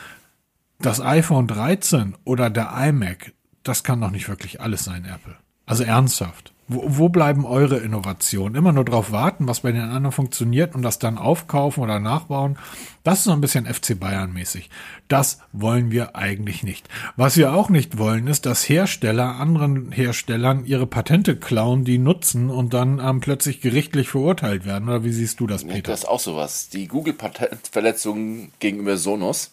das 0.80 1.02
iPhone 1.02 1.48
13 1.48 2.16
oder 2.24 2.50
der 2.50 2.72
iMac, 2.78 3.34
das 3.64 3.84
kann 3.84 4.00
doch 4.00 4.10
nicht 4.10 4.30
wirklich 4.30 4.62
alles 4.62 4.86
sein, 4.86 5.04
Apple. 5.04 5.36
Also 5.66 5.84
ernsthaft. 5.84 6.54
Wo, 6.74 6.84
wo 6.86 7.10
bleiben 7.10 7.46
eure 7.46 7.80
Innovationen? 7.80 8.56
Immer 8.56 8.72
nur 8.72 8.86
darauf 8.86 9.12
warten, 9.12 9.48
was 9.48 9.60
bei 9.60 9.72
den 9.72 9.82
anderen 9.82 10.14
funktioniert 10.14 10.74
und 10.74 10.84
das 10.84 11.00
dann 11.00 11.18
aufkaufen 11.18 11.84
oder 11.84 12.00
nachbauen. 12.00 12.58
Das 13.04 13.20
ist 13.20 13.24
so 13.26 13.32
ein 13.32 13.42
bisschen 13.42 13.66
FC 13.66 14.00
Bayern 14.00 14.32
mäßig. 14.32 14.70
Das 15.08 15.40
wollen 15.52 15.92
wir 15.92 16.16
eigentlich 16.16 16.64
nicht. 16.64 16.88
Was 17.18 17.36
wir 17.36 17.54
auch 17.54 17.70
nicht 17.70 17.98
wollen, 17.98 18.28
ist, 18.28 18.46
dass 18.46 18.70
Hersteller 18.70 19.36
anderen 19.36 19.92
Herstellern 19.92 20.64
ihre 20.66 20.88
Patente 20.88 21.36
klauen, 21.36 21.84
die 21.84 21.98
nutzen 21.98 22.50
und 22.50 22.74
dann 22.74 23.00
ähm, 23.00 23.20
plötzlich 23.20 23.60
gerichtlich 23.60 24.10
verurteilt 24.10 24.66
werden. 24.66 24.88
Oder 24.88 25.04
wie 25.04 25.12
siehst 25.12 25.40
du 25.42 25.48
das, 25.48 25.66
Peter? 25.66 25.92
Das 25.92 26.02
ist 26.02 26.08
auch 26.08 26.20
sowas. 26.20 26.70
Die 26.70 26.88
Google-Patentverletzung 26.88 28.52
gegenüber 28.60 28.96
Sonos 28.98 29.52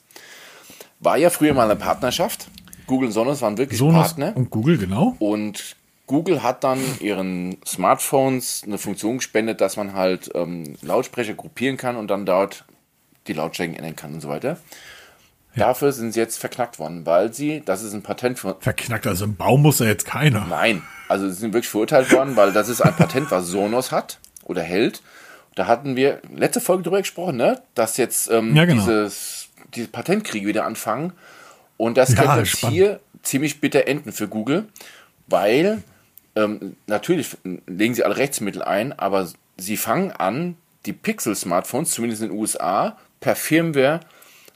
war 1.00 1.16
ja 1.16 1.30
früher 1.30 1.54
mal 1.54 1.64
eine 1.70 1.76
Partnerschaft. 1.76 2.48
Google 2.86 3.08
und 3.08 3.12
Sonos 3.12 3.42
waren 3.42 3.56
wirklich 3.58 3.78
Sonos 3.78 4.08
Partner. 4.08 4.36
Und 4.36 4.50
Google, 4.50 4.78
genau. 4.78 5.16
Und 5.18 5.76
Google 6.08 6.42
hat 6.42 6.64
dann 6.64 6.80
ihren 6.98 7.58
Smartphones 7.64 8.64
eine 8.66 8.78
Funktion 8.78 9.18
gespendet, 9.18 9.60
dass 9.60 9.76
man 9.76 9.92
halt 9.92 10.30
ähm, 10.34 10.74
Lautsprecher 10.82 11.34
gruppieren 11.34 11.76
kann 11.76 11.94
und 11.94 12.08
dann 12.08 12.26
dort 12.26 12.64
die 13.28 13.34
Lautstärken 13.34 13.76
ändern 13.76 13.94
kann 13.94 14.14
und 14.14 14.20
so 14.20 14.28
weiter. 14.28 14.58
Ja. 15.54 15.66
Dafür 15.68 15.92
sind 15.92 16.12
sie 16.12 16.20
jetzt 16.20 16.38
verknackt 16.38 16.78
worden, 16.78 17.06
weil 17.06 17.32
sie, 17.32 17.62
das 17.64 17.82
ist 17.82 17.92
ein 17.92 18.02
Patent 18.02 18.38
von. 18.38 18.54
Verknackt, 18.58 19.06
also 19.06 19.26
im 19.26 19.36
Baum 19.36 19.62
muss 19.62 19.78
ja 19.78 19.86
jetzt 19.86 20.06
keiner. 20.06 20.46
Nein, 20.48 20.82
also 21.08 21.28
sie 21.28 21.34
sind 21.34 21.52
wirklich 21.52 21.68
verurteilt 21.68 22.10
worden, 22.12 22.36
weil 22.36 22.52
das 22.52 22.68
ist 22.68 22.80
ein 22.80 22.96
Patent, 22.96 23.30
was 23.30 23.46
Sonos 23.46 23.92
hat 23.92 24.18
oder 24.44 24.62
hält. 24.62 25.02
Da 25.54 25.66
hatten 25.66 25.96
wir 25.96 26.22
letzte 26.34 26.60
Folge 26.60 26.84
drüber 26.84 26.98
gesprochen, 26.98 27.36
ne? 27.36 27.60
dass 27.74 27.96
jetzt 27.96 28.30
ähm, 28.30 28.54
ja, 28.54 28.64
genau. 28.64 28.80
dieses, 28.80 29.48
diese 29.74 29.88
Patentkriege 29.88 30.46
wieder 30.46 30.64
anfangen. 30.64 31.12
Und 31.76 31.96
das 31.96 32.14
ja, 32.14 32.22
könnte 32.22 32.38
jetzt 32.38 32.56
hier 32.58 33.00
ziemlich 33.22 33.60
bitter 33.60 33.88
enden 33.88 34.12
für 34.12 34.28
Google, 34.28 34.68
weil 35.26 35.82
ähm, 36.38 36.76
natürlich 36.86 37.36
legen 37.66 37.94
sie 37.94 38.04
alle 38.04 38.16
Rechtsmittel 38.16 38.62
ein, 38.62 38.92
aber 38.98 39.28
sie 39.56 39.76
fangen 39.76 40.12
an, 40.12 40.56
die 40.86 40.92
Pixel-Smartphones, 40.92 41.90
zumindest 41.90 42.22
in 42.22 42.28
den 42.28 42.38
USA, 42.38 42.96
per 43.20 43.34
Firmware 43.34 44.00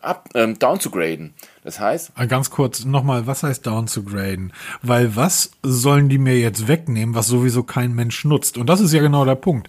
ab, 0.01 0.29
ähm, 0.35 0.59
down 0.59 0.81
zu 0.81 0.91
graden. 0.91 1.35
Das 1.65 1.81
heißt. 1.81 2.13
Ah, 2.15 2.27
ganz 2.27 2.51
kurz 2.51 2.85
nochmal, 2.85 3.27
was 3.27 3.43
heißt 3.43 3.67
down 3.67 3.87
zu 3.87 4.05
graden? 4.05 4.53
Weil 4.83 5.17
was 5.17 5.53
sollen 5.63 6.09
die 6.09 6.19
mir 6.19 6.39
jetzt 6.39 6.69
wegnehmen, 6.69 7.15
was 7.15 7.27
sowieso 7.27 7.63
kein 7.63 7.95
Mensch 7.95 8.25
nutzt? 8.25 8.59
Und 8.59 8.69
das 8.69 8.81
ist 8.81 8.93
ja 8.93 9.01
genau 9.01 9.25
der 9.25 9.35
Punkt. 9.37 9.69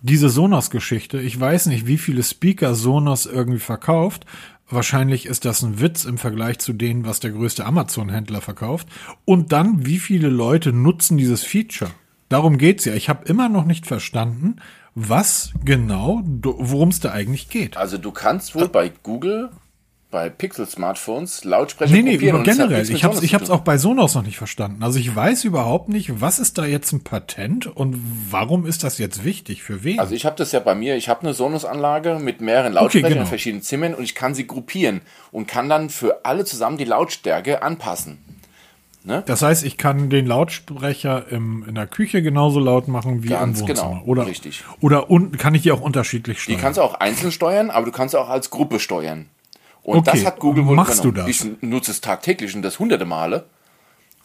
Diese 0.00 0.28
Sonos-Geschichte, 0.28 1.20
ich 1.20 1.38
weiß 1.38 1.66
nicht, 1.66 1.86
wie 1.86 1.98
viele 1.98 2.22
Speaker 2.22 2.76
Sonos 2.76 3.26
irgendwie 3.26 3.58
verkauft, 3.58 4.26
Wahrscheinlich 4.70 5.26
ist 5.26 5.44
das 5.44 5.62
ein 5.62 5.80
Witz 5.80 6.04
im 6.04 6.18
Vergleich 6.18 6.58
zu 6.58 6.72
denen, 6.72 7.06
was 7.06 7.20
der 7.20 7.30
größte 7.30 7.64
Amazon-Händler 7.64 8.40
verkauft. 8.40 8.88
Und 9.24 9.52
dann, 9.52 9.86
wie 9.86 9.98
viele 9.98 10.28
Leute 10.28 10.72
nutzen 10.72 11.16
dieses 11.16 11.42
Feature? 11.42 11.90
Darum 12.28 12.58
geht's 12.58 12.84
ja. 12.84 12.94
Ich 12.94 13.08
habe 13.08 13.24
immer 13.26 13.48
noch 13.48 13.64
nicht 13.64 13.86
verstanden, 13.86 14.56
was 14.94 15.52
genau, 15.64 16.22
worum 16.24 16.90
es 16.90 17.00
da 17.00 17.12
eigentlich 17.12 17.48
geht. 17.48 17.76
Also 17.76 17.96
du 17.96 18.10
kannst 18.12 18.54
wohl 18.54 18.68
bei 18.68 18.92
Google 19.02 19.50
bei 20.10 20.30
Pixel-Smartphones 20.30 21.44
Lautsprecher 21.44 21.92
nee, 21.92 22.02
nee, 22.02 22.14
kopieren. 22.14 22.42
generell. 22.42 22.90
Ich 22.90 23.04
habe 23.04 23.22
ich 23.22 23.34
hab's 23.34 23.50
auch 23.50 23.60
bei 23.60 23.76
Sonos 23.76 24.14
noch 24.14 24.22
nicht 24.22 24.38
verstanden. 24.38 24.82
Also 24.82 24.98
ich 24.98 25.14
weiß 25.14 25.44
überhaupt 25.44 25.90
nicht, 25.90 26.22
was 26.22 26.38
ist 26.38 26.56
da 26.56 26.64
jetzt 26.64 26.92
ein 26.92 27.04
Patent 27.04 27.66
und 27.66 28.00
warum 28.30 28.64
ist 28.64 28.84
das 28.84 28.96
jetzt 28.96 29.24
wichtig? 29.24 29.62
Für 29.62 29.84
wen? 29.84 30.00
Also 30.00 30.14
ich 30.14 30.24
habe 30.24 30.36
das 30.36 30.52
ja 30.52 30.60
bei 30.60 30.74
mir. 30.74 30.96
Ich 30.96 31.10
habe 31.10 31.20
eine 31.22 31.34
Sonos-Anlage 31.34 32.18
mit 32.20 32.40
mehreren 32.40 32.72
Lautsprechern 32.72 33.04
okay, 33.04 33.12
genau. 33.14 33.24
in 33.24 33.28
verschiedenen 33.28 33.62
Zimmern 33.62 33.94
und 33.94 34.02
ich 34.02 34.14
kann 34.14 34.34
sie 34.34 34.46
gruppieren 34.46 35.02
und 35.30 35.46
kann 35.46 35.68
dann 35.68 35.90
für 35.90 36.24
alle 36.24 36.46
zusammen 36.46 36.78
die 36.78 36.84
Lautstärke 36.84 37.62
anpassen. 37.62 38.18
Ne? 39.04 39.22
Das 39.26 39.42
heißt, 39.42 39.64
ich 39.64 39.76
kann 39.76 40.08
den 40.08 40.26
Lautsprecher 40.26 41.28
im, 41.30 41.64
in 41.68 41.74
der 41.74 41.86
Küche 41.86 42.22
genauso 42.22 42.60
laut 42.60 42.88
machen 42.88 43.22
wie 43.22 43.28
Ganz 43.28 43.60
im 43.60 43.68
Wohnzimmer. 43.68 43.90
Genau, 43.90 44.02
oder, 44.06 44.26
richtig. 44.26 44.64
Oder 44.80 45.10
un, 45.10 45.32
kann 45.32 45.54
ich 45.54 45.62
die 45.62 45.72
auch 45.72 45.80
unterschiedlich 45.80 46.40
steuern? 46.40 46.56
Die 46.56 46.62
kannst 46.62 46.78
du 46.78 46.82
auch 46.82 46.94
einzeln 46.94 47.30
steuern, 47.30 47.70
aber 47.70 47.86
du 47.86 47.92
kannst 47.92 48.16
auch 48.16 48.28
als 48.28 48.50
Gruppe 48.50 48.80
steuern. 48.80 49.26
Und 49.82 49.98
okay. 49.98 50.10
das 50.12 50.26
hat 50.26 50.38
Google 50.38 50.66
wohl 50.66 50.76
Machst 50.76 51.04
du 51.04 51.12
das? 51.12 51.28
Ich 51.28 51.44
nutze 51.60 51.90
es 51.90 52.00
tagtäglich 52.00 52.54
und 52.54 52.62
das 52.62 52.78
hunderte 52.78 53.04
Male. 53.04 53.46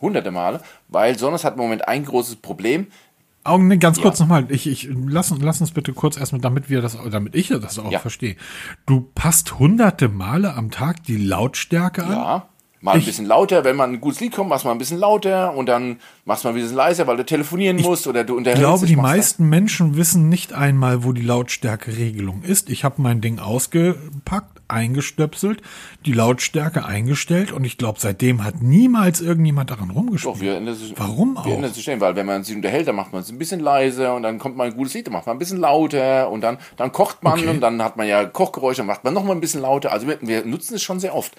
Hunderte 0.02 0.32
Male, 0.32 0.62
weil 0.90 1.18
Sonos 1.18 1.46
hat 1.46 1.54
im 1.54 1.60
Moment 1.60 1.88
ein 1.88 2.04
großes 2.04 2.38
Problem. 2.38 2.88
Augen, 3.46 3.78
ganz 3.80 3.98
ja. 3.98 4.04
kurz 4.04 4.20
nochmal. 4.20 4.46
Ich, 4.50 4.68
ich, 4.68 4.90
lass, 4.92 5.34
lass 5.40 5.62
uns 5.62 5.72
bitte 5.72 5.94
kurz 5.94 6.18
erstmal, 6.18 6.42
damit 6.42 6.70
wir 6.70 6.82
das, 6.82 6.98
damit 7.10 7.36
ich 7.36 7.50
das 7.50 7.80
auch 7.80 7.92
ja. 7.92 8.00
verstehe. 8.00 8.36
Du 8.86 9.10
passt 9.16 9.60
hunderte 9.60 10.10
Male 10.10 10.54
am 10.54 10.72
Tag 10.72 11.04
die 11.04 11.18
Lautstärke 11.18 12.04
an? 12.04 12.12
Ja. 12.12 12.48
Mal 12.84 12.98
ich, 12.98 13.04
ein 13.04 13.06
bisschen 13.06 13.26
lauter, 13.28 13.64
wenn 13.64 13.78
man 13.78 13.94
ein 13.94 14.02
gutes 14.02 14.20
Lied 14.20 14.34
kommt, 14.34 14.50
machst 14.50 14.66
mal 14.66 14.72
ein 14.74 14.78
bisschen 14.78 15.00
lauter 15.00 15.56
und 15.56 15.68
dann 15.68 16.00
machst 16.26 16.44
du 16.44 16.50
mal 16.50 16.54
ein 16.54 16.62
bisschen 16.62 16.76
leiser, 16.76 17.08
weil 17.08 17.16
du 17.16 17.24
telefonieren 17.24 17.78
musst 17.78 18.08
oder 18.08 18.26
du 18.26 18.36
unterhältst 18.36 18.62
Ich 18.62 18.68
glaube, 18.68 18.86
die 18.86 18.98
meisten 18.98 19.48
Menschen 19.48 19.96
wissen 19.96 20.28
nicht 20.28 20.52
einmal, 20.52 21.06
wo 21.06 21.14
die 21.14 21.22
Lautstärkeregelung 21.22 22.44
ist. 22.44 22.70
Ich 22.70 22.84
habe 22.84 23.02
mein 23.02 23.22
Ding 23.22 23.40
ausgepackt, 23.40 24.53
eingestöpselt, 24.68 25.62
die 26.06 26.14
Lautstärke 26.14 26.86
eingestellt 26.86 27.52
und 27.52 27.64
ich 27.64 27.78
glaube, 27.78 28.00
seitdem 28.00 28.44
hat 28.44 28.62
niemals 28.62 29.22
irgendjemand 29.22 29.70
daran 29.72 29.90
rumgespielt. 29.90 30.36
Doch, 30.36 30.42
wir 30.42 30.56
ändern 30.56 30.76
sich, 30.76 30.94
Warum 30.98 31.38
auch? 31.38 31.46
Wir 31.46 31.56
ändern 31.56 31.74
sich 31.74 31.84
stellen, 31.84 32.02
weil 32.02 32.16
wenn 32.16 32.26
man 32.26 32.44
sich 32.44 32.56
unterhält, 32.56 32.88
dann 32.88 32.96
macht 32.96 33.14
man 33.14 33.22
es 33.22 33.30
ein 33.30 33.38
bisschen 33.38 33.60
leiser 33.60 34.16
und 34.16 34.24
dann 34.24 34.40
kommt 34.40 34.58
mal 34.58 34.68
ein 34.68 34.76
gutes 34.76 34.94
Lied, 34.94 35.08
dann 35.08 35.14
macht 35.14 35.28
man 35.28 35.36
ein 35.36 35.40
bisschen 35.40 35.60
lauter 35.60 36.30
und 36.30 36.42
dann, 36.42 36.58
dann 36.78 36.92
kocht 36.92 37.24
man 37.24 37.40
okay. 37.40 37.48
und 37.48 37.62
dann 37.62 37.82
hat 37.84 37.98
man 37.98 38.08
ja 38.08 38.26
Kochgeräusche, 38.26 38.78
dann 38.78 38.88
macht 38.88 39.04
man 39.04 39.14
noch 39.14 39.24
mal 39.24 39.34
ein 39.34 39.42
bisschen 39.42 39.62
lauter. 39.62 39.92
Also 39.92 40.08
wir, 40.08 40.18
wir 40.22 40.46
nutzen 40.46 40.76
es 40.76 40.84
schon 40.84 41.00
sehr 41.00 41.16
oft. 41.16 41.34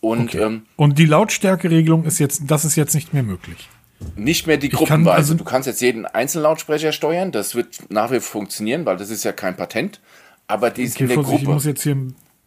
Und, 0.00 0.34
okay. 0.34 0.42
ähm, 0.42 0.66
und 0.76 0.98
die 0.98 1.06
Lautstärkeregelung 1.06 2.04
ist 2.04 2.18
jetzt, 2.18 2.42
das 2.46 2.64
ist 2.64 2.76
jetzt 2.76 2.94
nicht 2.94 3.14
mehr 3.14 3.22
möglich. 3.22 3.68
Nicht 4.16 4.46
mehr 4.46 4.58
die 4.58 4.68
Gruppenweise. 4.68 5.04
Kann 5.04 5.16
also 5.16 5.34
du 5.34 5.44
kannst 5.44 5.66
jetzt 5.66 5.80
jeden 5.80 6.04
Einzellautsprecher 6.04 6.92
steuern, 6.92 7.32
das 7.32 7.54
wird 7.54 7.90
nach 7.90 8.10
wie 8.10 8.20
vor 8.20 8.32
funktionieren, 8.40 8.84
weil 8.84 8.96
das 8.96 9.10
ist 9.10 9.24
ja 9.24 9.32
kein 9.32 9.56
Patent. 9.56 10.00
Aber 10.46 10.70
die 10.70 10.82
ist 10.82 10.96
okay, 10.96 11.04
in 11.04 11.08
der 11.08 11.18
Gruppe. 11.18 11.36
Ich 11.36 11.46
muss 11.46 11.64
jetzt 11.64 11.82
hier, 11.82 11.96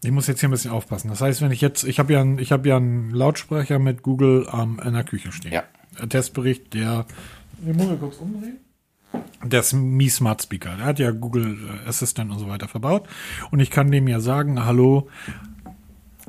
ich 0.03 0.11
muss 0.11 0.27
jetzt 0.27 0.39
hier 0.39 0.49
ein 0.49 0.51
bisschen 0.51 0.71
aufpassen. 0.71 1.09
Das 1.09 1.21
heißt, 1.21 1.41
wenn 1.41 1.51
ich 1.51 1.61
jetzt, 1.61 1.83
ich 1.83 1.99
habe 1.99 2.13
ja, 2.13 2.23
ich 2.37 2.51
habe 2.51 2.67
ja 2.69 2.77
einen 2.77 3.11
Lautsprecher 3.11 3.79
mit 3.79 4.03
Google 4.03 4.47
ähm, 4.53 4.79
in 4.83 4.93
der 4.93 5.03
Küche 5.03 5.31
stehen. 5.31 5.53
Ja. 5.53 5.63
Ein 5.99 6.09
Testbericht, 6.09 6.73
der, 6.73 7.05
ich 7.65 7.75
muss 7.75 7.87
mal 7.87 7.97
kurz 7.97 8.17
umdrehen. 8.17 8.57
Der 9.43 9.61
ist 9.61 9.73
Mi 9.73 10.09
Smart 10.09 10.43
Speaker. 10.43 10.75
Der 10.75 10.85
hat 10.85 10.99
ja 10.99 11.11
Google 11.11 11.57
äh, 11.85 11.89
Assistant 11.89 12.31
und 12.31 12.39
so 12.39 12.47
weiter 12.47 12.67
verbaut. 12.67 13.07
Und 13.51 13.59
ich 13.59 13.71
kann 13.71 13.89
dem 13.89 14.07
ja 14.07 14.19
sagen, 14.19 14.63
hallo, 14.65 15.07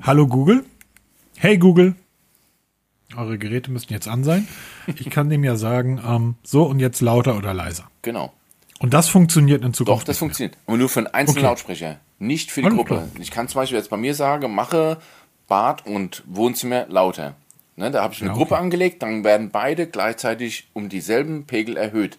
hallo 0.03 0.27
Google 0.27 0.65
Hey 1.41 1.57
Google, 1.57 1.95
eure 3.15 3.39
Geräte 3.39 3.71
müssten 3.71 3.93
jetzt 3.93 4.09
an 4.09 4.25
sein. 4.25 4.49
Ich 4.89 5.09
kann 5.09 5.31
dem 5.31 5.45
ja 5.45 5.55
sagen, 5.55 6.01
ähm, 6.05 6.35
so 6.43 6.65
und 6.65 6.81
jetzt 6.81 7.01
lauter 7.01 7.37
oder 7.37 7.55
leiser. 7.55 7.89
Genau. 8.03 8.33
Und 8.81 8.93
das 8.93 9.09
funktioniert 9.09 9.65
in 9.65 9.73
Zukunft. 9.73 10.01
Doch, 10.01 10.05
das 10.05 10.19
funktioniert. 10.19 10.59
Aber 10.67 10.77
nur 10.77 10.89
für 10.89 10.99
einen 10.99 11.07
einzelnen 11.07 11.39
Okay. 11.39 11.47
Lautsprecher, 11.47 12.01
nicht 12.19 12.51
für 12.51 12.63
die 12.63 12.69
Gruppe. 12.69 13.09
Ich 13.21 13.31
kann 13.31 13.49
zum 13.49 13.61
Beispiel 13.61 13.79
jetzt 13.79 13.91
bei 13.91 13.97
mir 13.97 14.15
sagen, 14.15 14.55
mache 14.55 14.99
Bad 15.47 15.87
und 15.87 16.23
Wohnzimmer 16.27 16.87
lauter. 16.89 17.35
Ne, 17.77 17.91
da 17.93 18.03
habe 18.03 18.13
ich 18.13 18.21
eine 18.21 18.31
Ja, 18.31 18.37
Gruppe 18.37 18.55
okay. 18.55 18.63
angelegt, 18.63 19.03
dann 19.03 19.23
werden 19.23 19.51
beide 19.51 19.87
gleichzeitig 19.87 20.69
um 20.73 20.89
dieselben 20.89 21.47
Pegel 21.47 21.77
erhöht. 21.77 22.19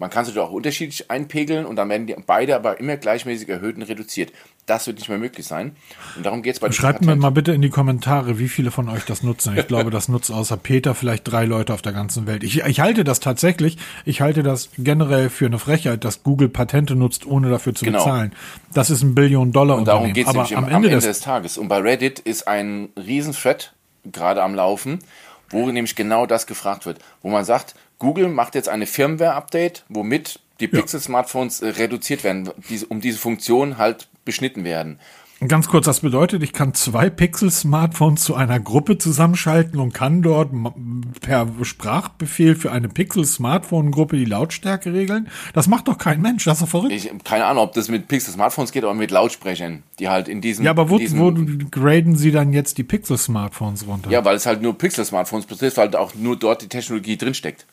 Man 0.00 0.08
kann 0.08 0.24
sich 0.24 0.38
auch 0.38 0.50
unterschiedlich 0.50 1.10
einpegeln 1.10 1.66
und 1.66 1.76
dann 1.76 1.90
werden 1.90 2.06
die 2.06 2.16
beide 2.26 2.56
aber 2.56 2.80
immer 2.80 2.96
gleichmäßig 2.96 3.50
erhöht 3.50 3.76
und 3.76 3.82
reduziert. 3.82 4.32
Das 4.64 4.86
wird 4.86 4.96
nicht 4.96 5.10
mehr 5.10 5.18
möglich 5.18 5.46
sein. 5.46 5.76
Und 6.16 6.24
darum 6.24 6.40
geht 6.40 6.54
es 6.54 6.60
bei 6.60 6.72
Schreibt 6.72 7.04
mir 7.04 7.16
mal 7.16 7.28
bitte 7.28 7.52
in 7.52 7.60
die 7.60 7.68
Kommentare, 7.68 8.38
wie 8.38 8.48
viele 8.48 8.70
von 8.70 8.88
euch 8.88 9.04
das 9.04 9.22
nutzen. 9.22 9.58
Ich 9.58 9.66
glaube, 9.68 9.90
das 9.90 10.08
nutzt 10.08 10.30
außer 10.30 10.56
Peter 10.56 10.94
vielleicht 10.94 11.30
drei 11.30 11.44
Leute 11.44 11.74
auf 11.74 11.82
der 11.82 11.92
ganzen 11.92 12.26
Welt. 12.26 12.44
Ich, 12.44 12.62
ich 12.62 12.80
halte 12.80 13.04
das 13.04 13.20
tatsächlich, 13.20 13.76
ich 14.06 14.22
halte 14.22 14.42
das 14.42 14.70
generell 14.78 15.28
für 15.28 15.44
eine 15.44 15.58
Frechheit, 15.58 16.02
dass 16.02 16.22
Google 16.22 16.48
Patente 16.48 16.96
nutzt, 16.96 17.26
ohne 17.26 17.50
dafür 17.50 17.74
zu 17.74 17.84
Genau. 17.84 17.98
bezahlen. 17.98 18.32
Das 18.72 18.88
ist 18.88 19.02
ein 19.02 19.14
Billion-Dollar-Unternehmen. 19.14 20.14
Darum 20.14 20.14
geht 20.14 20.26
es 20.26 20.56
am 20.56 20.64
am, 20.64 20.70
Ende 20.70 20.88
Ende 20.88 20.90
des, 20.90 21.04
des 21.04 21.20
Tages. 21.20 21.58
Und 21.58 21.68
bei 21.68 21.76
Reddit 21.76 22.20
ist 22.20 22.48
ein 22.48 22.88
riesen 22.96 23.34
Thread 23.34 23.74
gerade 24.10 24.42
am 24.42 24.54
Laufen, 24.54 25.00
wo 25.50 25.66
nämlich 25.66 25.94
genau 25.94 26.24
das 26.24 26.46
gefragt 26.46 26.86
wird. 26.86 27.00
Wo 27.20 27.28
man 27.28 27.44
sagt, 27.44 27.74
Google 28.00 28.28
macht 28.28 28.56
jetzt 28.56 28.68
eine 28.68 28.86
Firmware-Update, 28.86 29.84
womit 29.88 30.40
die 30.58 30.66
Pixel-Smartphones 30.66 31.60
äh, 31.60 31.68
reduziert 31.68 32.24
werden, 32.24 32.50
um 32.88 33.00
diese 33.00 33.18
Funktion 33.18 33.78
halt 33.78 34.08
beschnitten 34.24 34.64
werden. 34.64 34.98
Ganz 35.48 35.68
kurz, 35.68 35.86
das 35.86 36.00
bedeutet, 36.00 36.42
ich 36.42 36.52
kann 36.52 36.74
zwei 36.74 37.08
Pixel-Smartphones 37.08 38.22
zu 38.22 38.34
einer 38.34 38.60
Gruppe 38.60 38.98
zusammenschalten 38.98 39.80
und 39.80 39.94
kann 39.94 40.20
dort 40.20 40.50
per 41.22 41.48
Sprachbefehl 41.62 42.54
für 42.54 42.72
eine 42.72 42.90
Pixel-Smartphone-Gruppe 42.90 44.18
die 44.18 44.26
Lautstärke 44.26 44.92
regeln. 44.92 45.28
Das 45.54 45.66
macht 45.66 45.88
doch 45.88 45.96
kein 45.96 46.20
Mensch, 46.20 46.44
das 46.44 46.58
ist 46.58 46.64
doch 46.64 46.68
verrückt. 46.68 46.92
Ich 46.92 47.10
keine 47.24 47.46
Ahnung, 47.46 47.64
ob 47.64 47.72
das 47.72 47.88
mit 47.88 48.06
Pixel-Smartphones 48.06 48.70
geht 48.70 48.84
oder 48.84 48.92
mit 48.92 49.10
Lautsprechern, 49.10 49.82
die 49.98 50.10
halt 50.10 50.28
in 50.28 50.42
diesem... 50.42 50.66
ja, 50.66 50.72
aber 50.72 50.90
wo, 50.90 50.98
wo 50.98 51.32
graden 51.70 52.16
sie 52.16 52.32
dann 52.32 52.52
jetzt 52.52 52.76
die 52.76 52.84
Pixel-Smartphones 52.84 53.86
runter? 53.86 54.10
Ja, 54.10 54.22
weil 54.26 54.36
es 54.36 54.44
halt 54.44 54.60
nur 54.60 54.76
Pixel-Smartphones 54.76 55.46
betrifft, 55.46 55.78
weil 55.78 55.96
auch 55.96 56.14
nur 56.14 56.38
dort 56.38 56.60
die 56.60 56.68
Technologie 56.68 57.16
drinsteckt. 57.16 57.64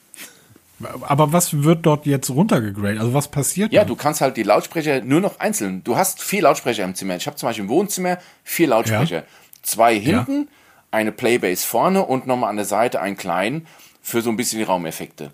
Aber 1.02 1.34
was 1.34 1.64
wird 1.64 1.86
dort 1.86 2.06
jetzt 2.06 2.30
runtergegradet? 2.30 3.00
Also 3.00 3.14
was 3.14 3.30
passiert? 3.30 3.72
Ja, 3.72 3.82
dann? 3.82 3.88
du 3.90 3.96
kannst 3.96 4.22
halt 4.22 4.38
die 4.38 4.44
Lautsprecher 4.44 5.02
nur 5.02 5.22
noch 5.22 5.40
einzeln. 5.40 5.84
Du 5.84 5.98
hast 5.98 6.22
vier 6.22 6.44
Lautsprecher 6.44 6.84
im 6.84 6.94
Zimmer. 6.94 7.16
Ich 7.16 7.26
habe 7.26 7.36
zum 7.36 7.50
Beispiel 7.50 7.64
im 7.64 7.70
Wohnzimmer 7.70 8.18
vier 8.44 8.68
Lautsprecher. 8.68 9.18
Ja. 9.18 9.24
Zwei 9.64 10.00
hinten, 10.00 10.48
eine 10.92 11.12
Playbase 11.12 11.66
vorne 11.66 12.06
und 12.06 12.28
nochmal 12.28 12.50
an 12.50 12.58
der 12.58 12.66
Seite 12.66 13.02
einen 13.02 13.18
kleinen 13.18 13.68
für 14.02 14.22
so 14.22 14.30
ein 14.30 14.38
bisschen 14.38 14.60
die 14.60 14.64
Raumeffekte. 14.64 15.32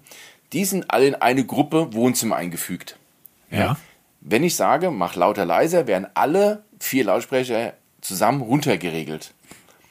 Die 0.53 0.65
sind 0.65 0.89
alle 0.91 1.07
in 1.07 1.15
eine 1.15 1.45
Gruppe 1.45 1.93
Wohnzimmer 1.93 2.37
eingefügt. 2.37 2.97
Ja. 3.51 3.77
Wenn 4.21 4.43
ich 4.43 4.55
sage, 4.55 4.91
mach 4.91 5.15
lauter 5.15 5.45
leiser, 5.45 5.87
werden 5.87 6.07
alle 6.13 6.63
vier 6.79 7.05
Lautsprecher 7.05 7.73
zusammen 8.01 8.41
runtergeregelt. 8.41 9.33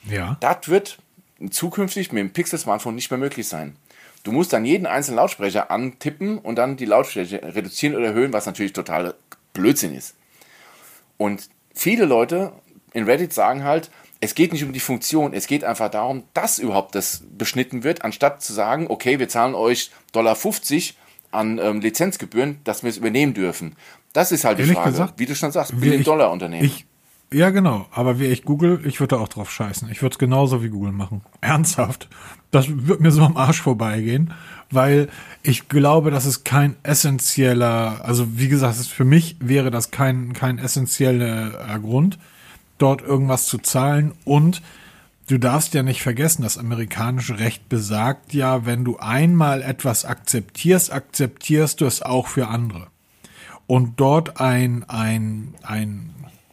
Ja. 0.09 0.37
Das 0.41 0.69
wird 0.69 0.99
zukünftig 1.51 2.13
mit 2.13 2.21
dem 2.21 2.33
Pixel-Smartphone 2.33 2.95
nicht 2.95 3.11
mehr 3.11 3.19
möglich 3.19 3.49
sein. 3.49 3.77
Du 4.25 4.33
musst 4.33 4.53
dann 4.53 4.65
jeden 4.65 4.87
einzelnen 4.87 5.17
Lautsprecher 5.17 5.71
antippen 5.71 6.39
und 6.39 6.57
dann 6.57 6.77
die 6.77 6.85
Lautstärke 6.85 7.43
reduzieren 7.55 7.97
oder 7.97 8.07
erhöhen, 8.07 8.33
was 8.33 8.47
natürlich 8.47 8.73
total 8.73 9.15
Blödsinn 9.53 9.95
ist. 9.95 10.15
Und 11.17 11.49
viele 11.75 12.05
Leute 12.05 12.53
in 12.93 13.05
Reddit 13.05 13.33
sagen 13.33 13.65
halt, 13.65 13.91
es 14.21 14.35
geht 14.37 14.53
nicht 14.53 14.63
um 14.65 14.73
die 14.73 14.81
Funktion, 14.81 15.33
es 15.35 15.47
geht 15.49 15.65
einfach 15.65 15.91
darum, 15.91 16.23
dass 16.35 16.59
überhaupt 16.61 16.95
das 16.95 17.25
beschnitten 17.37 17.83
wird, 17.83 18.05
anstatt 18.05 18.43
zu 18.43 18.53
sagen, 18.53 18.87
okay, 18.89 19.19
wir 19.19 19.29
zahlen 19.29 19.55
euch 19.55 19.91
Dollar 20.13 20.37
50 20.37 20.97
an 21.33 21.59
ähm, 21.59 21.81
Lizenzgebühren, 21.81 22.61
dass 22.63 22.83
wir 22.85 22.91
es 22.91 22.99
übernehmen 22.99 23.35
dürfen. 23.35 23.75
Das 24.13 24.31
ist 24.31 24.45
halt 24.45 24.59
die 24.59 24.63
Ehrlich 24.63 24.77
Frage. 24.77 24.91
gesagt, 24.93 25.15
Wie 25.19 25.27
du 25.27 25.35
schon 25.35 25.51
sagst, 25.51 25.73
Wie 25.75 25.81
Billion 25.81 26.01
ich- 26.01 26.05
Dollar 26.07 26.31
Unternehmen. 26.31 26.65
Ich, 26.65 26.87
ja, 27.33 27.51
genau. 27.51 27.87
Aber 27.91 28.19
wie 28.19 28.27
ich 28.27 28.45
Google, 28.45 28.81
ich 28.85 29.01
würde 29.01 29.17
da 29.17 29.23
auch 29.23 29.29
drauf 29.29 29.51
scheißen. 29.51 29.89
Ich 29.91 30.03
würde 30.03 30.15
es 30.15 30.19
genauso 30.19 30.63
wie 30.63 30.69
Google 30.69 30.93
machen. 30.93 31.23
Ernsthaft. 31.41 32.09
Das 32.51 32.67
wird 32.69 33.01
mir 33.01 33.11
so 33.11 33.23
am 33.23 33.37
Arsch 33.37 33.63
vorbeigehen, 33.63 34.33
weil 34.71 35.09
ich 35.43 35.69
glaube, 35.69 36.11
das 36.11 36.27
ist 36.27 36.45
kein 36.45 36.77
essentieller, 36.83 38.01
also 38.05 38.39
wie 38.39 38.49
gesagt, 38.49 38.79
es- 38.79 38.89
für 38.89 39.05
mich 39.05 39.37
wäre 39.41 39.71
das 39.71 39.91
kein, 39.91 40.33
kein 40.35 40.59
essentieller 40.59 41.79
Grund, 41.81 42.19
dort 42.79 43.03
irgendwas 43.03 43.47
zu 43.47 43.59
zahlen 43.59 44.13
und 44.25 44.63
Du 45.29 45.39
darfst 45.39 45.73
ja 45.73 45.85
nicht 45.85 46.03
vergessen, 46.03 46.43
das 46.43 46.59
amerikanische 46.59 47.39
Recht 47.39 47.69
besagt 47.69 48.35
ja, 48.35 48.67
wenn 48.67 48.85
du 48.85 48.99
einmal 48.99 49.63
etwas 49.63 50.05
akzeptierst, 50.05 50.93
akzeptierst 50.93 51.81
du 51.81 51.87
es 51.87 52.03
auch 52.03 52.27
für 52.27 52.49
andere 52.49 52.89
und 53.69 54.01
dort 54.01 54.41
ein, 54.41 54.85
ein, 54.89 55.55
ein, 55.63 56.11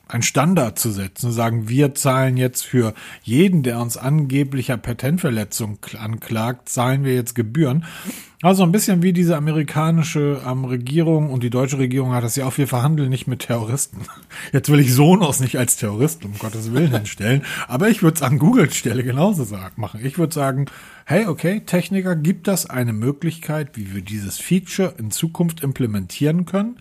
ein 0.10 0.24
Standard 0.24 0.80
zu 0.80 0.90
setzen, 0.92 1.32
sagen, 1.32 1.70
wir 1.70 1.94
zahlen 1.96 2.36
jetzt 2.36 2.66
für 2.66 2.94
jeden, 3.22 3.64
der 3.64 3.80
uns 3.80 3.96
angeblicher 3.96 4.76
Patentverletzung 4.76 5.78
kl- 5.82 5.98
anklagt, 5.98 6.68
zahlen 6.68 7.04
wir 7.04 7.14
jetzt 7.14 7.36
Gebühren. 7.36 7.86
Also 8.42 8.64
ein 8.64 8.72
bisschen 8.72 9.04
wie 9.04 9.14
diese 9.14 9.36
amerikanische 9.36 10.42
ähm, 10.48 10.64
Regierung 10.66 11.30
und 11.30 11.44
die 11.44 11.50
deutsche 11.50 11.78
Regierung 11.78 12.14
hat 12.14 12.24
das 12.24 12.38
ja 12.38 12.46
auch, 12.46 12.58
wir 12.58 12.68
verhandeln 12.70 13.10
nicht 13.10 13.28
mit 13.28 13.42
Terroristen. 13.42 14.00
Jetzt 14.54 14.70
will 14.70 14.80
ich 14.80 14.94
Sonos 14.94 15.42
nicht 15.42 15.58
als 15.58 15.76
Terroristen, 15.76 16.28
um 16.28 16.38
Gottes 16.40 16.74
Willen 16.74 16.92
hinstellen, 16.94 17.44
aber 17.68 17.90
ich 17.90 18.02
würde 18.02 18.16
es 18.16 18.22
an 18.22 18.40
Googles 18.40 18.76
Stelle 18.76 19.04
genauso 19.04 19.44
sagen, 19.44 19.82
machen. 19.82 20.00
Ich 20.04 20.18
würde 20.18 20.34
sagen, 20.34 20.68
hey, 21.06 21.28
okay, 21.28 21.62
Techniker, 21.66 22.16
gibt 22.16 22.48
das 22.48 22.70
eine 22.70 22.94
Möglichkeit, 22.94 23.76
wie 23.76 23.94
wir 23.94 24.02
dieses 24.02 24.40
Feature 24.40 24.96
in 24.98 25.12
Zukunft 25.12 25.62
implementieren 25.62 26.46
können? 26.46 26.78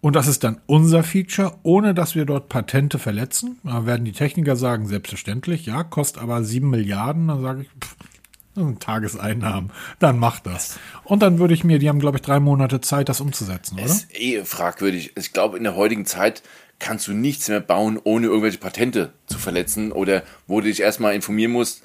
Und 0.00 0.14
das 0.14 0.28
ist 0.28 0.44
dann 0.44 0.60
unser 0.66 1.02
Feature, 1.02 1.58
ohne 1.64 1.92
dass 1.92 2.14
wir 2.14 2.24
dort 2.24 2.48
Patente 2.48 2.98
verletzen. 2.98 3.58
Da 3.64 3.84
werden 3.84 4.04
die 4.04 4.12
Techniker 4.12 4.54
sagen, 4.54 4.86
selbstverständlich, 4.86 5.66
ja, 5.66 5.82
kostet 5.82 6.22
aber 6.22 6.44
sieben 6.44 6.70
Milliarden. 6.70 7.28
Dann 7.28 7.42
sage 7.42 7.62
ich, 7.62 7.68
pff, 7.68 7.96
das 8.54 8.64
sind 8.64 8.80
Tageseinnahmen. 8.80 9.70
Dann 9.98 10.18
mach 10.18 10.40
das. 10.40 10.78
Und 11.04 11.22
dann 11.22 11.38
würde 11.38 11.54
ich 11.54 11.64
mir, 11.64 11.78
die 11.78 11.88
haben, 11.88 11.98
glaube 11.98 12.18
ich, 12.18 12.22
drei 12.22 12.38
Monate 12.38 12.80
Zeit, 12.80 13.08
das 13.08 13.20
umzusetzen, 13.20 13.74
oder? 13.74 13.84
ist 13.86 14.08
eh 14.14 14.44
fragwürdig. 14.44 15.12
Ich 15.16 15.32
glaube, 15.32 15.56
in 15.56 15.64
der 15.64 15.74
heutigen 15.74 16.06
Zeit 16.06 16.42
kannst 16.78 17.08
du 17.08 17.12
nichts 17.12 17.48
mehr 17.48 17.60
bauen, 17.60 18.00
ohne 18.02 18.26
irgendwelche 18.26 18.58
Patente 18.58 19.12
zu 19.26 19.38
verletzen 19.38 19.90
oder 19.90 20.22
wo 20.46 20.60
du 20.60 20.68
dich 20.68 20.80
erstmal 20.80 21.14
informieren 21.14 21.52
musst, 21.52 21.82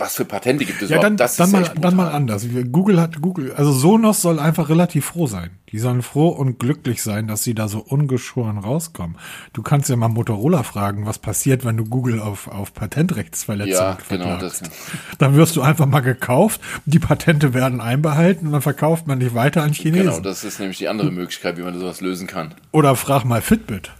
was 0.00 0.16
für 0.16 0.24
Patente 0.24 0.64
gibt 0.64 0.82
es 0.82 0.90
Ja, 0.90 0.98
dann, 0.98 1.16
Das 1.16 1.36
dann, 1.36 1.50
mal, 1.50 1.70
dann 1.80 1.94
mal 1.96 2.10
anders. 2.10 2.46
Google 2.72 3.00
hat 3.00 3.20
Google, 3.20 3.52
also 3.54 3.72
Sonos 3.72 4.22
soll 4.22 4.38
einfach 4.38 4.68
relativ 4.68 5.04
froh 5.06 5.26
sein. 5.26 5.50
Die 5.72 5.78
sollen 5.78 6.02
froh 6.02 6.28
und 6.30 6.58
glücklich 6.58 7.00
sein, 7.02 7.28
dass 7.28 7.44
sie 7.44 7.54
da 7.54 7.68
so 7.68 7.78
ungeschoren 7.78 8.58
rauskommen. 8.58 9.16
Du 9.52 9.62
kannst 9.62 9.88
ja 9.88 9.94
mal 9.94 10.08
Motorola 10.08 10.64
fragen, 10.64 11.06
was 11.06 11.20
passiert, 11.20 11.64
wenn 11.64 11.76
du 11.76 11.84
Google 11.84 12.20
auf, 12.20 12.48
auf 12.48 12.74
Patentrechtsverletzung 12.74 13.72
Ja, 13.84 13.98
genau, 14.08 14.36
das- 14.38 14.62
Dann 15.18 15.36
wirst 15.36 15.54
du 15.54 15.62
einfach 15.62 15.86
mal 15.86 16.00
gekauft, 16.00 16.60
die 16.86 16.98
Patente 16.98 17.54
werden 17.54 17.80
einbehalten 17.80 18.46
und 18.46 18.52
dann 18.52 18.62
verkauft 18.62 19.06
man 19.06 19.20
dich 19.20 19.34
weiter 19.34 19.62
an 19.62 19.72
Chinesen. 19.72 20.06
Genau, 20.06 20.20
das 20.20 20.42
ist 20.42 20.58
nämlich 20.58 20.78
die 20.78 20.88
andere 20.88 21.12
Möglichkeit, 21.12 21.56
wie 21.56 21.62
man 21.62 21.78
sowas 21.78 22.00
lösen 22.00 22.26
kann. 22.26 22.54
Oder 22.72 22.96
frag 22.96 23.24
mal 23.24 23.40
Fitbit. 23.42 23.92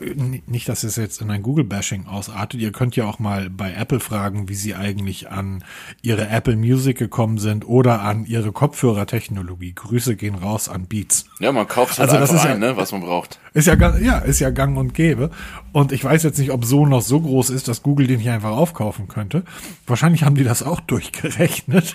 Äh, 0.00 0.14
Nicht, 0.46 0.68
dass 0.68 0.84
es 0.84 0.96
jetzt 0.96 1.20
in 1.20 1.30
ein 1.30 1.42
Google-Bashing 1.42 2.06
ausartet. 2.06 2.60
Ihr 2.60 2.72
könnt 2.72 2.96
ja 2.96 3.04
auch 3.06 3.18
mal 3.18 3.50
bei 3.50 3.72
Apple 3.72 4.00
fragen, 4.00 4.48
wie 4.48 4.54
sie 4.54 4.74
eigentlich 4.74 5.30
an 5.30 5.64
ihre 6.02 6.28
Apple 6.28 6.56
Music 6.56 6.98
gekommen 6.98 7.38
sind 7.38 7.66
oder 7.66 8.02
an 8.02 8.24
ihre 8.26 8.52
Kopfhörertechnologie. 8.52 9.72
Grüße 9.74 10.16
gehen 10.16 10.34
raus 10.34 10.68
an 10.68 10.86
Beats. 10.86 11.26
Ja, 11.40 11.52
man 11.52 11.66
kauft 11.68 11.98
halt 11.98 12.08
Also 12.10 12.20
das 12.20 12.30
einfach 12.30 12.42
ist 12.44 12.48
ja- 12.48 12.54
ein, 12.54 12.60
ne, 12.60 12.76
was 12.76 12.92
man 12.92 13.00
braucht. 13.00 13.38
Ist 13.54 13.66
ja, 13.66 13.98
ja, 13.98 14.18
ist 14.18 14.40
ja 14.40 14.50
gang 14.50 14.78
und 14.78 14.94
gäbe. 14.94 15.30
Und 15.72 15.92
ich 15.92 16.02
weiß 16.02 16.22
jetzt 16.22 16.38
nicht, 16.38 16.52
ob 16.52 16.64
so 16.64 16.86
noch 16.86 17.02
so 17.02 17.20
groß 17.20 17.50
ist, 17.50 17.68
dass 17.68 17.82
Google 17.82 18.06
den 18.06 18.18
hier 18.18 18.32
einfach 18.32 18.50
aufkaufen 18.50 19.08
könnte. 19.08 19.44
Wahrscheinlich 19.86 20.22
haben 20.22 20.36
die 20.36 20.44
das 20.44 20.62
auch 20.62 20.80
durchgerechnet. 20.92 21.94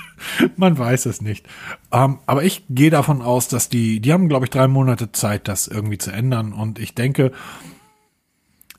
Man 0.55 0.77
weiß 0.77 1.07
es 1.07 1.21
nicht. 1.21 1.47
Ähm, 1.91 2.19
aber 2.27 2.43
ich 2.43 2.63
gehe 2.69 2.91
davon 2.91 3.21
aus, 3.21 3.47
dass 3.47 3.69
die, 3.69 3.99
die 3.99 4.13
haben, 4.13 4.29
glaube 4.29 4.45
ich, 4.45 4.51
drei 4.51 4.67
Monate 4.67 5.11
Zeit, 5.11 5.47
das 5.47 5.67
irgendwie 5.67 5.97
zu 5.97 6.11
ändern. 6.11 6.53
Und 6.53 6.77
ich 6.77 6.93
denke, 6.93 7.31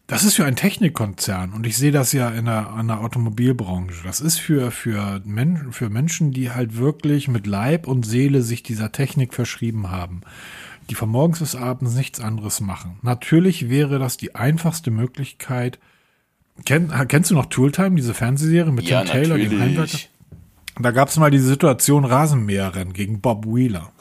das 0.09 0.25
ist 0.25 0.37
für 0.37 0.47
einen 0.47 0.57
Technikkonzern 0.57 1.53
und 1.53 1.67
ich 1.67 1.77
sehe 1.77 1.93
das 1.93 2.13
ja 2.13 2.31
in 2.31 2.47
der, 2.47 2.75
in 2.81 2.89
der 2.89 3.03
Automobilbranche. 3.03 4.03
Das 4.05 4.23
ist 4.23 4.39
für, 4.39 4.71
für, 4.71 5.21
Men 5.27 5.71
für 5.71 5.91
Menschen, 5.91 6.33
die 6.33 6.51
halt 6.51 6.79
wirklich 6.79 7.29
mit 7.29 7.47
Leib 7.47 7.87
und 7.87 8.07
Seele 8.07 8.41
sich 8.41 8.63
dieser 8.63 8.91
Technik 8.91 9.35
verschrieben 9.35 9.91
haben, 9.91 10.23
die 10.91 10.95
von 10.95 11.09
morgens 11.09 11.41
bis 11.41 11.55
abends 11.55 11.95
nichts 11.95 12.21
anderes 12.21 12.61
machen. 12.61 12.99
Natürlich 13.03 13.69
wäre 13.69 13.99
das 13.99 14.17
die 14.17 14.35
einfachste 14.35 14.91
Möglichkeit. 14.91 15.79
Kenn, 16.65 16.93
kennst 17.09 17.31
du 17.31 17.35
noch 17.35 17.47
Tooltime, 17.47 17.97
diese 17.97 18.15
Fernsehserie 18.15 18.73
mit 18.73 18.89
Ja, 18.89 19.03
Tim 19.03 19.13
Taylor, 19.13 19.39
dem 19.39 19.61
Heimwerker? 19.61 19.99
Da 20.81 20.91
gab 20.93 21.09
es 21.09 21.17
mal 21.17 21.31
diese 21.31 21.47
Situation 21.47 22.05
Rasenmäherrennen 22.05 22.93
gegen 22.93 23.21
Bob 23.21 23.47
Wheeler. 23.47 23.93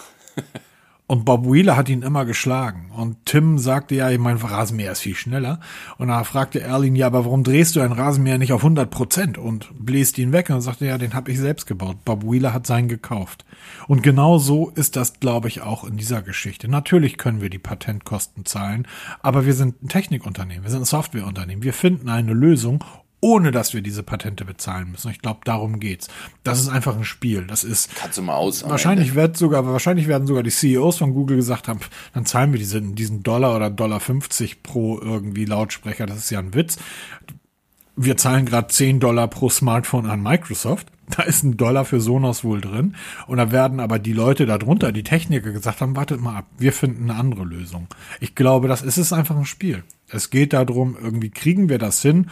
Und 1.08 1.24
Bob 1.24 1.46
Wheeler 1.46 1.78
hat 1.78 1.88
ihn 1.88 2.02
immer 2.02 2.26
geschlagen. 2.26 2.92
Und 2.92 3.26
Tim 3.26 3.58
sagte 3.58 3.96
ja, 3.96 4.16
mein 4.18 4.36
Rasenmäher 4.36 4.92
ist 4.92 5.00
viel 5.00 5.16
schneller. 5.16 5.62
Und 5.98 6.10
da 6.10 6.26
fragte 6.26 6.60
Erlin, 6.60 6.98
ja, 6.98 7.08
aber 7.08 7.24
warum 7.24 7.46
drehst 7.46 7.78
du 7.78 7.82
ein 7.82 7.94
Rasenmäher 7.94 8.38
nicht 8.38 8.52
auf 8.52 8.62
100 8.62 8.92
Prozent 8.92 9.38
und 9.38 9.70
bläst 9.80 10.18
ihn 10.18 10.34
weg? 10.34 10.50
Und 10.50 10.58
er 10.58 10.62
sagte, 10.62 10.86
ja, 10.86 10.98
den 10.98 11.14
habe 11.14 11.32
ich 11.32 11.40
selbst 11.40 11.66
gebaut. 11.66 12.04
Bob 12.04 12.24
Wheeler 12.24 12.54
hat 12.54 12.68
seinen 12.68 12.90
gekauft. 12.90 13.46
Und 13.88 14.04
genau 14.04 14.38
so 14.38 14.70
ist 14.72 14.98
das, 14.98 15.22
glaube 15.22 15.48
ich, 15.48 15.62
auch 15.62 15.86
in 15.86 15.96
dieser 15.96 16.22
Geschichte. 16.22 16.68
Natürlich 16.68 17.18
können 17.18 17.40
wir 17.40 17.50
die 17.50 17.58
Patentkosten 17.58 18.46
zahlen, 18.46 18.86
aber 19.22 19.46
wir 19.46 19.54
sind 19.54 19.82
ein 19.82 19.88
Technikunternehmen, 19.88 20.64
wir 20.64 20.72
sind 20.72 20.82
ein 20.82 20.86
Softwareunternehmen. 20.86 21.64
Wir 21.64 21.74
finden 21.74 22.10
eine 22.10 22.34
Lösung, 22.34 22.84
ohne 23.20 23.52
dass 23.52 23.74
wir 23.74 23.82
diese 23.82 24.04
Patente 24.04 24.46
bezahlen 24.46 24.92
müssen. 24.92 25.10
Ich 25.10 25.22
glaube, 25.22 25.40
darum 25.44 25.80
geht's. 25.80 26.08
Das 26.44 26.60
ist 26.60 26.70
einfach 26.70 26.96
ein 26.96 27.04
Spiel. 27.04 27.46
Das 27.48 27.64
ist. 27.64 27.96
Kannst 27.96 28.18
du 28.18 28.22
mal 28.22 28.36
aus. 28.36 28.64
Wahrscheinlich 28.64 29.16
wird 29.16 29.38
sogar, 29.38 29.66
wahrscheinlich 29.66 30.08
werden 30.08 30.28
sogar 30.28 30.44
die 30.44 30.52
CEOs 30.52 30.98
von 30.98 31.14
Google 31.14 31.38
gesagt 31.38 31.68
haben, 31.68 31.80
dann 32.14 32.26
zahlen 32.26 32.52
wir 32.52 32.60
diesen, 32.60 32.96
diesen 32.96 33.24
Dollar 33.24 33.56
oder 33.56 33.70
Dollar 33.70 34.00
50 34.00 34.62
pro 34.62 35.00
irgendwie 35.00 35.46
Lautsprecher. 35.46 36.06
Das 36.06 36.18
ist 36.18 36.30
ja 36.30 36.40
ein 36.40 36.54
Witz. 36.54 36.78
Wir 37.96 38.16
zahlen 38.18 38.46
gerade 38.46 38.68
10 38.68 39.00
Dollar 39.00 39.28
pro 39.28 39.50
Smartphone 39.50 40.06
an 40.06 40.22
Microsoft. 40.22 40.88
Da 41.10 41.24
ist 41.24 41.42
ein 41.42 41.56
Dollar 41.56 41.86
für 41.86 42.02
Sonos 42.02 42.44
wohl 42.44 42.60
drin. 42.60 42.98
Und 43.28 43.38
da 43.38 43.50
werden 43.50 43.80
aber 43.80 43.98
die 43.98 44.12
Leute 44.12 44.46
darunter, 44.46 44.92
die 44.92 45.04
Techniker, 45.04 45.54
gesagt 45.54 45.80
haben, 45.80 45.96
wartet 45.96 46.20
mal 46.20 46.36
ab, 46.36 46.48
wir 46.58 46.74
finden 46.74 47.10
eine 47.10 47.18
andere 47.18 47.46
Lösung. 47.46 47.88
Ich 48.20 48.36
glaube, 48.36 48.68
das 48.68 48.82
ist 48.82 48.98
es 48.98 49.14
einfach 49.14 49.38
ein 49.38 49.46
Spiel. 49.46 49.86
Es 50.10 50.30
geht 50.30 50.52
darum, 50.52 50.98
irgendwie 51.02 51.30
kriegen 51.30 51.70
wir 51.70 51.78
das 51.78 52.02
hin, 52.02 52.30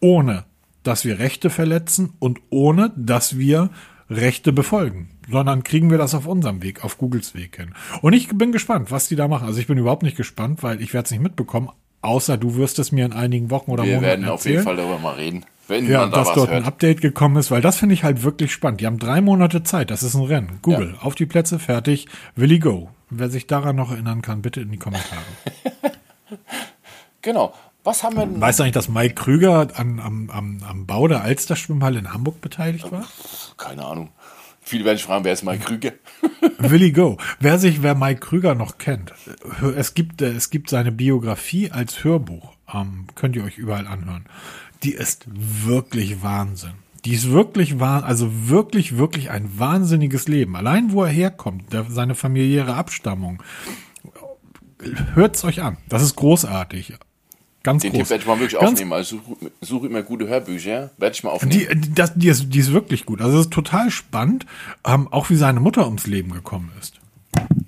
ohne 0.00 0.44
dass 0.82 1.04
wir 1.04 1.18
Rechte 1.18 1.50
verletzen 1.50 2.14
und 2.18 2.40
ohne 2.50 2.92
dass 2.96 3.38
wir 3.38 3.70
Rechte 4.08 4.52
befolgen, 4.52 5.10
sondern 5.30 5.62
kriegen 5.62 5.90
wir 5.90 5.98
das 5.98 6.14
auf 6.14 6.26
unserem 6.26 6.62
Weg, 6.62 6.84
auf 6.84 6.98
Googles 6.98 7.34
Weg 7.34 7.56
hin. 7.56 7.74
Und 8.02 8.12
ich 8.12 8.28
bin 8.28 8.50
gespannt, 8.50 8.90
was 8.90 9.08
die 9.08 9.14
da 9.14 9.28
machen. 9.28 9.46
Also 9.46 9.60
ich 9.60 9.68
bin 9.68 9.78
überhaupt 9.78 10.02
nicht 10.02 10.16
gespannt, 10.16 10.62
weil 10.62 10.82
ich 10.82 10.92
werde 10.92 11.04
es 11.04 11.10
nicht 11.12 11.22
mitbekommen, 11.22 11.68
außer 12.02 12.36
du 12.36 12.56
wirst 12.56 12.78
es 12.80 12.90
mir 12.90 13.04
in 13.04 13.12
einigen 13.12 13.50
Wochen 13.50 13.70
oder 13.70 13.84
wir 13.84 13.96
Monaten 13.96 14.22
werden 14.22 14.28
auf 14.28 14.44
jeden 14.46 14.64
Fall 14.64 14.76
darüber 14.76 14.98
mal 14.98 15.14
reden, 15.14 15.44
wenn 15.68 15.86
ja, 15.86 16.00
man 16.00 16.10
da 16.10 16.18
dass 16.18 16.32
dort 16.34 16.50
hört. 16.50 16.62
ein 16.62 16.64
Update 16.64 17.00
gekommen 17.02 17.36
ist, 17.36 17.52
weil 17.52 17.60
das 17.60 17.76
finde 17.76 17.94
ich 17.94 18.02
halt 18.02 18.24
wirklich 18.24 18.52
spannend. 18.52 18.80
Die 18.80 18.86
haben 18.86 18.98
drei 18.98 19.20
Monate 19.20 19.62
Zeit, 19.62 19.90
das 19.90 20.02
ist 20.02 20.14
ein 20.14 20.24
Rennen. 20.24 20.58
Google, 20.62 20.96
auf 21.00 21.14
die 21.14 21.26
Plätze, 21.26 21.58
fertig, 21.58 22.08
Willi 22.34 22.58
go. 22.58 22.90
Wer 23.10 23.28
sich 23.28 23.46
daran 23.46 23.76
noch 23.76 23.92
erinnern 23.92 24.22
kann, 24.22 24.42
bitte 24.42 24.60
in 24.60 24.70
die 24.70 24.78
Kommentare. 24.78 25.22
Genau. 27.22 27.52
Was 27.84 28.02
haben 28.02 28.16
wir 28.16 28.26
denn? 28.26 28.40
Weißt 28.40 28.58
du 28.58 28.62
eigentlich, 28.62 28.74
dass 28.74 28.88
Mike 28.88 29.14
Krüger 29.14 29.68
an, 29.74 30.00
am, 30.00 30.30
am, 30.30 30.62
am 30.62 30.86
Bau 30.86 31.08
der 31.08 31.22
Alster-Schwimmhalle 31.22 31.98
in 31.98 32.12
Hamburg 32.12 32.40
beteiligt 32.40 32.92
war? 32.92 33.06
Keine 33.56 33.84
Ahnung. 33.84 34.10
Viele 34.60 34.84
werden 34.84 34.98
sich 34.98 35.06
fragen, 35.06 35.24
wer 35.24 35.32
ist 35.32 35.42
Mike 35.42 35.64
Krüger? 35.64 35.92
Willi 36.58 36.92
Go. 36.92 37.16
Wer 37.40 37.58
sich, 37.58 37.82
wer 37.82 37.94
Mike 37.94 38.20
Krüger 38.20 38.54
noch 38.54 38.78
kennt, 38.78 39.12
es 39.76 39.94
gibt, 39.94 40.20
äh, 40.20 40.32
es 40.32 40.50
gibt 40.50 40.68
seine 40.68 40.92
Biografie 40.92 41.70
als 41.70 42.04
Hörbuch. 42.04 42.52
Ähm, 42.72 43.06
könnt 43.14 43.34
ihr 43.36 43.44
euch 43.44 43.58
überall 43.58 43.86
anhören. 43.86 44.26
Die 44.82 44.92
ist 44.92 45.26
wirklich 45.28 46.22
Wahnsinn. 46.22 46.74
Die 47.06 47.14
ist 47.14 47.30
wirklich 47.30 47.80
wahr, 47.80 48.04
also 48.04 48.48
wirklich, 48.48 48.98
wirklich 48.98 49.30
ein 49.30 49.58
wahnsinniges 49.58 50.28
Leben. 50.28 50.54
Allein 50.54 50.92
wo 50.92 51.02
er 51.02 51.10
herkommt, 51.10 51.72
der, 51.72 51.86
seine 51.88 52.14
familiäre 52.14 52.74
Abstammung. 52.74 53.42
Hört's 55.14 55.42
euch 55.44 55.62
an. 55.62 55.78
Das 55.88 56.02
ist 56.02 56.16
großartig. 56.16 56.94
Ganz 57.62 57.82
Den 57.82 57.92
groß. 57.92 58.00
Tipp 58.00 58.10
werde 58.10 58.22
ich 58.22 58.28
mal 58.28 58.38
wirklich 58.38 58.60
Ganz 58.60 58.72
aufnehmen. 58.72 58.92
Also 58.92 59.16
suche 59.16 59.50
suche 59.60 59.86
immer 59.86 60.02
gute 60.02 60.26
Hörbücher. 60.28 60.90
Werde 60.96 61.14
ich 61.14 61.22
mal 61.22 61.30
aufnehmen. 61.30 61.52
Die, 61.52 61.80
die, 61.80 61.94
das, 61.94 62.14
die, 62.14 62.28
ist, 62.28 62.46
die 62.48 62.58
ist 62.58 62.72
wirklich 62.72 63.04
gut. 63.04 63.20
Also 63.20 63.38
es 63.38 63.46
ist 63.46 63.52
total 63.52 63.90
spannend, 63.90 64.46
ähm, 64.86 65.08
auch 65.10 65.28
wie 65.30 65.36
seine 65.36 65.60
Mutter 65.60 65.84
ums 65.86 66.06
Leben 66.06 66.32
gekommen 66.32 66.72
ist. 66.80 67.00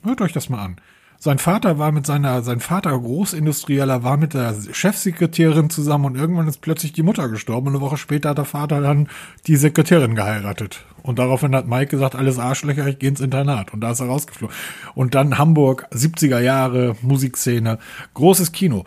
Hört 0.02 0.20
euch 0.22 0.32
das 0.32 0.48
mal 0.48 0.64
an. 0.64 0.76
Sein 1.24 1.38
Vater 1.38 1.78
war 1.78 1.92
mit 1.92 2.04
seiner, 2.04 2.42
sein 2.42 2.58
Vater 2.58 2.98
Großindustrieller 2.98 4.02
war 4.02 4.16
mit 4.16 4.34
der 4.34 4.56
Chefsekretärin 4.72 5.70
zusammen 5.70 6.06
und 6.06 6.16
irgendwann 6.16 6.48
ist 6.48 6.60
plötzlich 6.60 6.94
die 6.94 7.04
Mutter 7.04 7.28
gestorben 7.28 7.68
und 7.68 7.74
eine 7.74 7.80
Woche 7.80 7.96
später 7.96 8.30
hat 8.30 8.38
der 8.38 8.44
Vater 8.44 8.80
dann 8.80 9.08
die 9.46 9.54
Sekretärin 9.54 10.16
geheiratet. 10.16 10.84
Und 11.04 11.20
daraufhin 11.20 11.54
hat 11.54 11.68
Mike 11.68 11.92
gesagt, 11.92 12.16
alles 12.16 12.40
Arschlöcher, 12.40 12.88
ich 12.88 12.98
gehe 12.98 13.08
ins 13.08 13.20
Internat. 13.20 13.72
Und 13.72 13.82
da 13.82 13.92
ist 13.92 14.00
er 14.00 14.06
rausgeflogen. 14.06 14.52
Und 14.96 15.14
dann 15.14 15.38
Hamburg, 15.38 15.86
70er 15.92 16.40
Jahre, 16.40 16.96
Musikszene, 17.02 17.78
großes 18.14 18.50
Kino. 18.50 18.84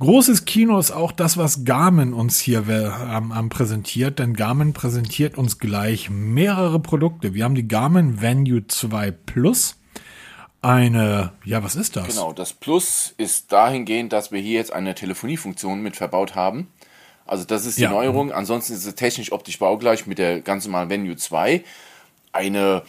Großes 0.00 0.44
Kino 0.44 0.78
ist 0.78 0.90
auch 0.90 1.12
das, 1.12 1.38
was 1.38 1.64
Garmin 1.64 2.12
uns 2.12 2.38
hier 2.40 2.68
ähm, 2.68 3.32
ähm, 3.34 3.48
präsentiert, 3.48 4.18
denn 4.18 4.34
Garmin 4.34 4.74
präsentiert 4.74 5.38
uns 5.38 5.58
gleich 5.58 6.10
mehrere 6.10 6.78
Produkte. 6.78 7.32
Wir 7.32 7.44
haben 7.44 7.54
die 7.54 7.68
Garmin 7.68 8.20
Venue 8.20 8.66
2 8.66 9.12
Plus 9.12 9.79
eine, 10.62 11.32
ja, 11.44 11.62
was 11.62 11.74
ist 11.76 11.96
das? 11.96 12.06
Genau, 12.08 12.32
das 12.32 12.52
Plus 12.52 13.14
ist 13.16 13.50
dahingehend, 13.52 14.12
dass 14.12 14.30
wir 14.32 14.40
hier 14.40 14.58
jetzt 14.58 14.72
eine 14.72 14.94
Telefoniefunktion 14.94 15.80
mit 15.82 15.96
verbaut 15.96 16.34
haben. 16.34 16.68
Also 17.26 17.44
das 17.44 17.64
ist 17.64 17.78
die 17.78 17.82
Ja. 17.82 17.90
Neuerung. 17.90 18.32
Ansonsten 18.32 18.72
ist 18.74 18.84
es 18.84 18.94
technisch 18.94 19.32
optisch 19.32 19.58
baugleich 19.58 20.06
mit 20.06 20.18
der 20.18 20.40
ganz 20.40 20.64
normalen 20.64 20.90
Venue 20.90 21.16
2. 21.16 21.62
Eine, 22.32 22.82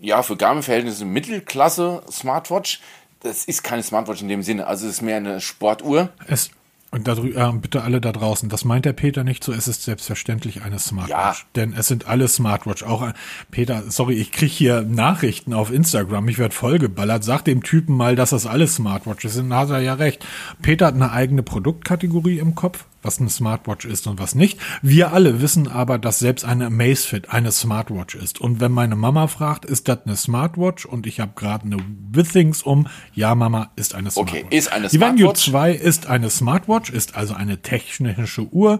ja, 0.00 0.22
für 0.22 0.36
Garmin-Verhältnisse 0.36 1.04
Mittelklasse 1.04 2.02
Smartwatch. 2.10 2.80
Das 3.20 3.44
ist 3.44 3.62
keine 3.62 3.82
Smartwatch 3.82 4.22
in 4.22 4.28
dem 4.28 4.42
Sinne. 4.42 4.66
Also 4.66 4.86
es 4.86 4.94
ist 4.94 5.02
mehr 5.02 5.18
eine 5.18 5.40
Sportuhr. 5.40 6.08
Es, 6.26 6.50
und 6.92 7.08
da, 7.08 7.14
äh, 7.14 7.52
bitte 7.54 7.82
alle 7.82 8.00
da 8.00 8.12
draußen, 8.12 8.48
das 8.48 8.64
meint 8.64 8.84
der 8.84 8.92
Peter 8.92 9.24
nicht 9.24 9.42
so, 9.42 9.52
es 9.52 9.66
ist 9.66 9.82
selbstverständlich 9.82 10.62
eine 10.62 10.78
Smartwatch. 10.78 11.10
Ja. 11.10 11.34
Denn 11.56 11.72
es 11.72 11.88
sind 11.88 12.06
alle 12.06 12.28
Smartwatch. 12.28 12.84
Auch 12.84 13.02
ein- 13.02 13.14
Peter, 13.50 13.82
sorry, 13.90 14.14
ich 14.14 14.30
krieg 14.30 14.52
hier 14.52 14.82
Nachrichten 14.82 15.54
auf 15.54 15.72
Instagram, 15.72 16.28
ich 16.28 16.38
werde 16.38 16.54
vollgeballert. 16.54 17.24
Sag 17.24 17.42
dem 17.44 17.62
Typen 17.62 17.96
mal, 17.96 18.14
dass 18.14 18.30
das 18.30 18.46
alles 18.46 18.76
Smartwatches 18.76 19.34
sind, 19.34 19.50
dann 19.50 19.58
hat 19.58 19.70
er 19.70 19.80
ja 19.80 19.94
recht. 19.94 20.24
Peter 20.60 20.86
hat 20.86 20.94
eine 20.94 21.10
eigene 21.10 21.42
Produktkategorie 21.42 22.38
im 22.38 22.54
Kopf, 22.54 22.84
was 23.02 23.18
eine 23.20 23.28
Smartwatch 23.30 23.84
ist 23.84 24.06
und 24.06 24.18
was 24.18 24.34
nicht. 24.34 24.58
Wir 24.80 25.12
alle 25.12 25.40
wissen 25.42 25.68
aber, 25.68 25.98
dass 25.98 26.18
selbst 26.20 26.44
eine 26.44 26.66
Amazfit 26.66 27.30
eine 27.30 27.52
Smartwatch 27.52 28.14
ist. 28.14 28.40
Und 28.40 28.60
wenn 28.60 28.72
meine 28.72 28.96
Mama 28.96 29.26
fragt, 29.26 29.64
ist 29.64 29.88
das 29.88 30.00
eine 30.06 30.16
Smartwatch 30.16 30.86
und 30.86 31.06
ich 31.06 31.20
habe 31.20 31.32
gerade 31.34 31.64
eine 31.64 31.76
Withings 32.12 32.62
um, 32.62 32.86
ja 33.14 33.34
Mama, 33.34 33.70
ist 33.76 33.94
eine 33.94 34.10
Smartwatch. 34.10 34.44
Okay, 34.44 34.56
ist 34.56 34.72
eine 34.72 34.88
Die 34.88 35.00
Venue 35.00 35.18
Smartwatch. 35.18 35.44
2 35.50 35.72
ist 35.72 36.06
eine 36.06 36.30
Smartwatch, 36.30 36.90
ist 36.90 37.16
also 37.16 37.34
eine 37.34 37.60
technische 37.62 38.42
Uhr. 38.52 38.78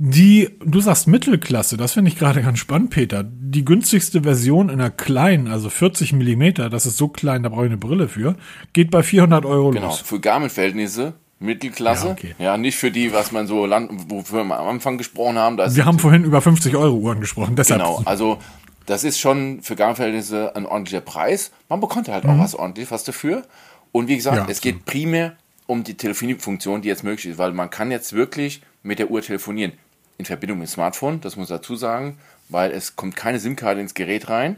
Die, 0.00 0.50
du 0.64 0.80
sagst 0.80 1.08
Mittelklasse, 1.08 1.76
das 1.76 1.94
finde 1.94 2.10
ich 2.12 2.16
gerade 2.16 2.40
ganz 2.40 2.60
spannend, 2.60 2.90
Peter. 2.90 3.24
Die 3.24 3.64
günstigste 3.64 4.22
Version 4.22 4.68
in 4.68 4.80
einer 4.80 4.90
kleinen, 4.90 5.48
also 5.48 5.70
40 5.70 6.12
Millimeter, 6.12 6.70
das 6.70 6.86
ist 6.86 6.96
so 6.98 7.08
klein, 7.08 7.42
da 7.42 7.48
brauche 7.48 7.64
ich 7.64 7.70
eine 7.70 7.78
Brille 7.78 8.08
für, 8.08 8.36
geht 8.72 8.92
bei 8.92 9.02
400 9.02 9.44
Euro 9.44 9.70
Genau, 9.72 9.86
los. 9.88 9.98
für 9.98 10.20
Garmin-Verhältnisse 10.20 11.14
Mittelklasse. 11.40 12.16
Ja, 12.20 12.28
Ja, 12.38 12.52
okay. 12.54 12.60
nicht 12.60 12.76
für 12.76 12.90
die, 12.90 13.12
was 13.12 13.32
man 13.32 13.46
so, 13.46 13.64
land, 13.66 13.90
wofür 14.10 14.44
wir 14.44 14.58
am 14.58 14.68
Anfang 14.68 14.98
gesprochen 14.98 15.38
haben. 15.38 15.56
Wir 15.58 15.84
haben 15.84 15.98
vorhin 15.98 16.24
über 16.24 16.40
50 16.42 16.74
Euro 16.76 16.96
Uhren 16.96 17.20
gesprochen, 17.20 17.54
deshalb. 17.56 17.80
Genau, 17.80 18.02
also 18.04 18.38
das 18.86 19.04
ist 19.04 19.18
schon 19.20 19.62
für 19.62 19.76
Garmin-Verhältnisse 19.76 20.56
ein 20.56 20.66
ordentlicher 20.66 21.00
Preis. 21.02 21.50
Man 21.68 21.80
bekommt 21.80 22.08
halt 22.08 22.24
Mhm. 22.24 22.30
auch 22.30 22.38
was 22.38 22.54
ordentlich 22.54 22.90
was 22.90 23.04
dafür. 23.04 23.44
Und 23.92 24.08
wie 24.08 24.16
gesagt, 24.16 24.36
Ja, 24.36 24.46
es 24.48 24.60
geht 24.60 24.84
primär 24.84 25.36
um 25.66 25.84
die 25.84 25.94
Telefoniefunktion, 25.94 26.82
die 26.82 26.88
jetzt 26.88 27.04
möglich 27.04 27.26
ist, 27.32 27.38
weil 27.38 27.52
man 27.52 27.68
kann 27.70 27.90
jetzt 27.90 28.12
wirklich 28.14 28.62
mit 28.82 28.98
der 28.98 29.10
Uhr 29.10 29.20
telefonieren. 29.22 29.72
In 30.16 30.24
Verbindung 30.24 30.58
mit 30.58 30.68
dem 30.68 30.72
Smartphone, 30.72 31.20
das 31.20 31.36
muss 31.36 31.50
ich 31.50 31.56
dazu 31.56 31.76
sagen, 31.76 32.18
weil 32.48 32.70
es 32.72 32.96
kommt 32.96 33.14
keine 33.14 33.38
SIM-Karte 33.38 33.80
ins 33.80 33.94
Gerät 33.94 34.28
rein. 34.30 34.56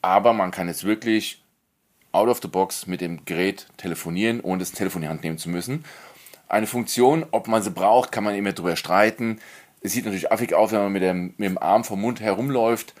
Aber 0.00 0.32
man 0.32 0.50
kann 0.50 0.66
jetzt 0.68 0.84
wirklich 0.84 1.41
out 2.12 2.28
of 2.28 2.40
the 2.42 2.48
box 2.48 2.86
mit 2.86 3.00
dem 3.00 3.24
Gerät 3.24 3.66
telefonieren, 3.76 4.40
ohne 4.40 4.58
das 4.58 4.72
Telefon 4.72 5.02
in 5.02 5.06
die 5.06 5.10
Hand 5.10 5.24
nehmen 5.24 5.38
zu 5.38 5.48
müssen. 5.48 5.84
Eine 6.48 6.66
Funktion, 6.66 7.24
ob 7.30 7.48
man 7.48 7.62
sie 7.62 7.70
braucht, 7.70 8.12
kann 8.12 8.24
man 8.24 8.34
immer 8.34 8.52
drüber 8.52 8.76
streiten. 8.76 9.40
Es 9.80 9.92
sieht 9.92 10.04
natürlich 10.04 10.30
affig 10.30 10.54
aus, 10.54 10.70
wenn 10.70 10.80
man 10.80 10.92
mit 10.92 11.02
dem, 11.02 11.34
mit 11.38 11.48
dem 11.48 11.58
Arm 11.58 11.84
vom 11.84 12.00
Mund 12.00 12.20
herumläuft. 12.20 12.94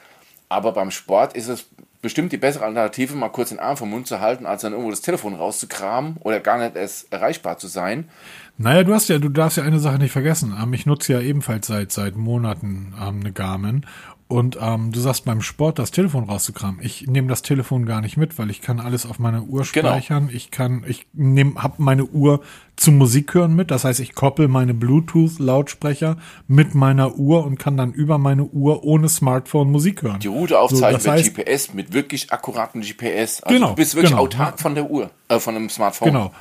Aber 0.48 0.72
beim 0.72 0.90
Sport 0.90 1.34
ist 1.34 1.48
es 1.48 1.66
bestimmt 2.02 2.32
die 2.32 2.36
bessere 2.36 2.64
Alternative, 2.64 3.14
mal 3.14 3.28
kurz 3.28 3.50
den 3.50 3.60
Arm 3.60 3.76
vom 3.76 3.88
Mund 3.88 4.08
zu 4.08 4.20
halten, 4.20 4.44
als 4.44 4.62
dann 4.62 4.72
irgendwo 4.72 4.90
das 4.90 5.00
Telefon 5.00 5.34
rauszukramen 5.34 6.16
oder 6.20 6.40
gar 6.40 6.58
nicht 6.58 6.76
erst 6.76 7.12
erreichbar 7.12 7.58
zu 7.58 7.68
sein. 7.68 8.08
Naja, 8.58 8.82
du 8.82 8.92
hast 8.92 9.08
ja, 9.08 9.18
du 9.18 9.28
darfst 9.28 9.56
ja 9.56 9.62
eine 9.62 9.78
Sache 9.78 9.98
nicht 9.98 10.12
vergessen. 10.12 10.54
Ähm, 10.60 10.72
ich 10.72 10.84
nutze 10.84 11.14
ja 11.14 11.20
ebenfalls 11.20 11.68
seit, 11.68 11.92
seit 11.92 12.16
Monaten 12.16 12.92
ähm, 13.00 13.20
eine 13.20 13.32
Garmin. 13.32 13.86
Und 14.32 14.56
ähm, 14.60 14.92
du 14.92 14.98
sagst 15.00 15.24
beim 15.26 15.42
Sport 15.42 15.78
das 15.78 15.90
Telefon 15.90 16.24
rauszukramen. 16.24 16.80
Ich 16.82 17.06
nehme 17.06 17.28
das 17.28 17.42
Telefon 17.42 17.84
gar 17.84 18.00
nicht 18.00 18.16
mit, 18.16 18.38
weil 18.38 18.50
ich 18.50 18.62
kann 18.62 18.80
alles 18.80 19.04
auf 19.04 19.18
meiner 19.18 19.42
Uhr 19.44 19.62
Genau. 19.72 19.88
speichern. 19.90 20.30
Ich 20.32 20.50
kann, 20.50 20.84
ich 20.86 21.06
nehme, 21.12 21.54
hab 21.62 21.78
meine 21.78 22.06
Uhr 22.06 22.40
zum 22.76 22.96
Musik 22.96 23.34
hören 23.34 23.54
mit. 23.54 23.70
Das 23.70 23.84
heißt, 23.84 24.00
ich 24.00 24.14
koppel 24.14 24.48
meine 24.48 24.72
Bluetooth-Lautsprecher 24.74 26.16
mit 26.48 26.74
meiner 26.74 27.16
Uhr 27.16 27.44
und 27.44 27.58
kann 27.58 27.76
dann 27.76 27.92
über 27.92 28.18
meine 28.18 28.44
Uhr 28.44 28.84
ohne 28.84 29.08
Smartphone 29.08 29.70
Musik 29.70 30.02
hören. 30.02 30.20
Die 30.20 30.28
Route 30.28 30.58
aufzeichnen 30.58 31.00
So, 31.00 31.10
das 31.10 31.20
heißt- 31.20 31.24
mit 31.24 31.46
GPS, 31.46 31.74
mit 31.74 31.92
wirklich 31.92 32.32
akkuratem 32.32 32.80
GPS. 32.82 33.42
Also 33.42 33.54
Genau, 33.54 33.68
du 33.70 33.74
bist 33.74 33.94
wirklich 33.94 34.10
genau. 34.12 34.22
autark 34.22 34.60
von 34.60 34.74
der 34.74 34.90
Uhr, 34.90 35.10
äh, 35.28 35.38
von 35.38 35.54
einem 35.56 35.68
Smartphone. 35.68 36.08
Genau. 36.08 36.32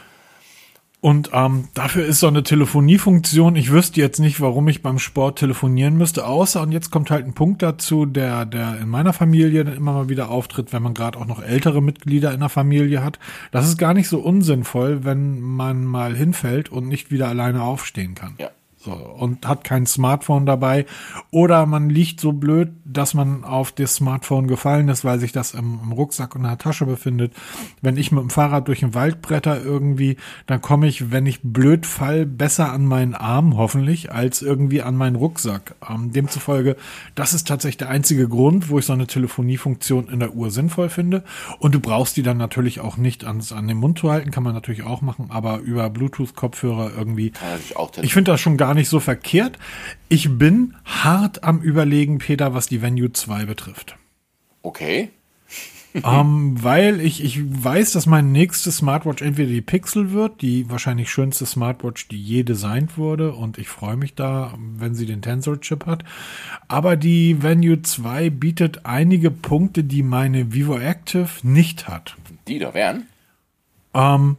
Und 1.02 1.32
ähm, 1.34 1.68
dafür 1.74 2.06
ist 2.06 2.20
so 2.20 2.28
eine 2.28 2.44
Telefoniefunktion. 2.44 3.56
Ich 3.56 3.72
wüsste 3.72 4.00
jetzt 4.00 4.20
nicht, 4.20 4.40
warum 4.40 4.68
ich 4.68 4.84
beim 4.84 5.00
Sport 5.00 5.40
telefonieren 5.40 5.98
müsste, 5.98 6.28
außer 6.28 6.62
und 6.62 6.72
jetzt 6.72 6.92
kommt 6.92 7.10
halt 7.10 7.26
ein 7.26 7.34
Punkt 7.34 7.64
dazu, 7.64 8.06
der 8.06 8.46
der 8.46 8.78
in 8.80 8.88
meiner 8.88 9.12
Familie 9.12 9.64
dann 9.64 9.76
immer 9.76 9.94
mal 9.94 10.10
wieder 10.10 10.30
auftritt, 10.30 10.72
wenn 10.74 10.84
man 10.84 10.94
gerade 10.94 11.18
auch 11.18 11.26
noch 11.26 11.42
ältere 11.42 11.82
Mitglieder 11.82 12.32
in 12.32 12.40
der 12.40 12.50
Familie 12.50 13.04
hat. 13.04 13.18
Das 13.52 13.68
ist 13.68 13.80
gar 13.80 13.96
nicht 13.96 14.10
so 14.10 14.20
unsinnvoll, 14.20 15.04
wenn 15.04 15.42
man 15.42 15.86
mal 15.86 16.16
hinfällt 16.16 16.70
und 16.70 16.88
nicht 16.88 17.10
wieder 17.10 17.30
alleine 17.30 17.64
aufstehen 17.64 18.14
kann. 18.14 18.36
Ja. 18.38 18.52
So, 18.84 18.94
und 18.94 19.48
hat 19.48 19.64
kein 19.64 19.86
Smartphone 19.86 20.48
dabei. 20.48 20.88
Oder 21.30 21.68
man 21.68 21.92
liegt 21.92 22.20
so 22.20 22.32
blöd, 22.32 22.72
dass 22.84 23.14
man 23.14 23.44
auf 23.44 23.72
das 23.72 23.94
Smartphone 23.94 24.48
gefallen 24.48 24.90
ist, 24.90 25.06
weil 25.06 25.20
sich 25.20 25.32
das 25.32 25.54
im, 25.54 25.80
im 25.84 25.92
Rucksack 25.92 26.34
und 26.34 26.42
in 26.42 26.48
der 26.48 26.58
Tasche 26.58 26.88
befindet. 26.88 27.34
Wenn 27.84 27.96
ich 27.96 28.12
mit 28.12 28.22
dem 28.22 28.32
Fahrrad 28.32 28.68
durch 28.68 28.80
den 28.80 28.96
Wald 28.96 29.22
bretter 29.22 29.64
irgendwie, 29.64 30.18
dann 30.48 30.62
komme 30.62 30.88
ich, 30.88 31.12
wenn 31.12 31.28
ich 31.28 31.42
blöd 31.44 31.86
fall, 31.86 32.26
besser 32.26 32.72
an 32.74 32.88
meinen 32.88 33.14
Arm, 33.14 33.56
hoffentlich, 33.56 34.12
als 34.12 34.42
irgendwie 34.42 34.82
an 34.82 34.96
meinen 34.96 35.16
Rucksack. 35.16 35.76
Ähm, 35.88 36.12
demzufolge, 36.12 36.76
das 37.14 37.36
ist 37.36 37.48
tatsächlich 37.48 37.78
der 37.78 37.90
einzige 37.90 38.28
Grund, 38.28 38.70
wo 38.70 38.80
ich 38.80 38.86
so 38.86 38.94
eine 38.94 39.06
Telefoniefunktion 39.06 40.08
in 40.08 40.20
der 40.20 40.34
Uhr 40.34 40.50
sinnvoll 40.50 40.90
finde. 40.90 41.24
Und 41.60 41.76
du 41.76 41.80
brauchst 41.80 42.18
die 42.18 42.24
dann 42.24 42.38
natürlich 42.38 42.80
auch 42.80 42.98
nicht 42.98 43.26
ans, 43.26 43.52
an 43.52 43.68
den 43.68 43.78
Mund 43.78 44.00
zu 44.00 44.12
halten, 44.12 44.32
kann 44.32 44.42
man 44.42 44.56
natürlich 44.56 44.82
auch 44.82 45.02
machen, 45.02 45.28
aber 45.30 45.60
über 45.60 45.92
Bluetooth-Kopfhörer 45.92 46.94
irgendwie. 46.98 47.32
Ich 48.04 48.16
finde 48.16 48.32
das 48.32 48.42
schon 48.42 48.58
gar 48.58 48.71
gar 48.72 48.76
nicht 48.76 48.88
so 48.88 49.02
verkehrt. 49.02 49.60
Ich 50.08 50.38
bin 50.38 50.76
hart 50.86 51.44
am 51.44 51.60
Überlegen, 51.60 52.20
Peter, 52.20 52.54
was 52.54 52.68
die 52.68 52.82
Venue 52.82 53.12
2 53.12 53.44
betrifft. 53.44 53.98
Okay. 54.62 55.10
ähm, 55.94 56.56
weil 56.64 57.02
ich, 57.02 57.22
ich 57.22 57.42
weiß, 57.44 57.92
dass 57.92 58.06
mein 58.06 58.32
nächstes 58.32 58.78
Smartwatch 58.78 59.22
entweder 59.22 59.50
die 59.50 59.60
Pixel 59.60 60.12
wird, 60.14 60.42
die 60.42 60.70
wahrscheinlich 60.70 61.12
schönste 61.12 61.46
Smartwatch, 61.46 62.08
die 62.08 62.24
je 62.24 62.44
designt 62.44 62.98
wurde. 62.98 63.34
Und 63.34 63.58
ich 63.58 63.68
freue 63.68 63.98
mich 63.98 64.16
da, 64.16 64.58
wenn 64.78 64.96
sie 64.96 65.06
den 65.06 65.22
Tensor-Chip 65.22 65.86
hat. 65.86 66.06
Aber 66.70 66.96
die 66.96 67.44
Venue 67.44 67.82
2 67.82 68.30
bietet 68.30 68.86
einige 68.86 69.32
Punkte, 69.32 69.84
die 69.84 70.02
meine 70.02 70.54
Vivo 70.54 70.78
Active 70.78 71.28
nicht 71.44 71.90
hat. 71.90 72.16
Die 72.48 72.60
da 72.60 72.74
wären? 72.74 73.08
Ähm, 73.94 74.38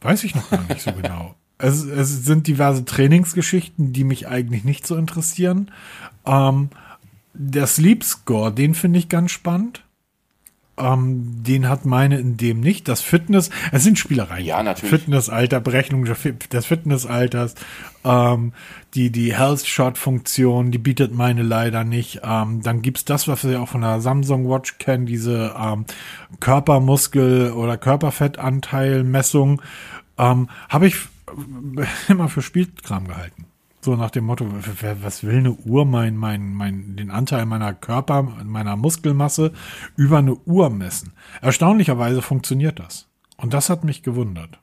weiß 0.00 0.24
ich 0.24 0.34
noch 0.34 0.50
gar 0.50 0.64
nicht 0.64 0.80
so 0.80 0.92
genau. 1.00 1.36
Es, 1.62 1.84
es 1.84 2.24
sind 2.24 2.48
diverse 2.48 2.84
Trainingsgeschichten, 2.84 3.92
die 3.92 4.04
mich 4.04 4.26
eigentlich 4.28 4.64
nicht 4.64 4.86
so 4.86 4.96
interessieren. 4.96 5.70
Ähm, 6.26 6.70
der 7.34 7.66
Sleep 7.66 8.02
Score, 8.02 8.52
den 8.52 8.74
finde 8.74 8.98
ich 8.98 9.08
ganz 9.08 9.30
spannend. 9.30 9.84
Ähm, 10.76 11.44
den 11.46 11.68
hat 11.68 11.84
meine 11.84 12.18
in 12.18 12.36
dem 12.36 12.60
nicht. 12.60 12.88
Das 12.88 13.00
Fitness, 13.00 13.50
es 13.70 13.84
sind 13.84 13.98
Spielereien. 13.98 14.44
Ja, 14.44 14.62
natürlich. 14.62 14.90
Fitnessalter, 14.90 15.60
Berechnung 15.60 16.04
des 16.04 16.66
Fitnessalters, 16.66 17.54
ähm, 18.04 18.52
die, 18.94 19.10
die 19.10 19.36
Health 19.36 19.64
Shot 19.66 19.98
Funktion, 19.98 20.72
die 20.72 20.78
bietet 20.78 21.14
meine 21.14 21.42
leider 21.42 21.84
nicht. 21.84 22.22
Ähm, 22.24 22.60
dann 22.62 22.82
gibt's 22.82 23.04
das, 23.04 23.28
was 23.28 23.46
wir 23.46 23.62
auch 23.62 23.68
von 23.68 23.82
der 23.82 24.00
Samsung 24.00 24.48
Watch 24.48 24.78
kennen, 24.78 25.06
diese 25.06 25.54
ähm, 25.56 25.84
Körpermuskel- 26.40 27.52
oder 27.52 27.76
Körperfettanteilmessung. 27.76 29.62
Ähm, 30.18 30.48
Habe 30.68 30.88
ich 30.88 30.96
immer 32.08 32.28
für 32.28 32.42
Spielkram 32.42 33.08
gehalten. 33.08 33.46
So 33.80 33.96
nach 33.96 34.10
dem 34.10 34.26
Motto, 34.26 34.46
was 35.00 35.24
will 35.24 35.38
eine 35.38 35.52
Uhr 35.52 35.84
mein, 35.84 36.16
mein, 36.16 36.54
mein, 36.54 36.94
den 36.94 37.10
Anteil 37.10 37.46
meiner 37.46 37.74
Körper, 37.74 38.22
meiner 38.22 38.76
Muskelmasse 38.76 39.52
über 39.96 40.18
eine 40.18 40.36
Uhr 40.36 40.70
messen? 40.70 41.12
Erstaunlicherweise 41.40 42.22
funktioniert 42.22 42.78
das. 42.78 43.08
Und 43.36 43.54
das 43.54 43.70
hat 43.70 43.82
mich 43.82 44.04
gewundert. 44.04 44.60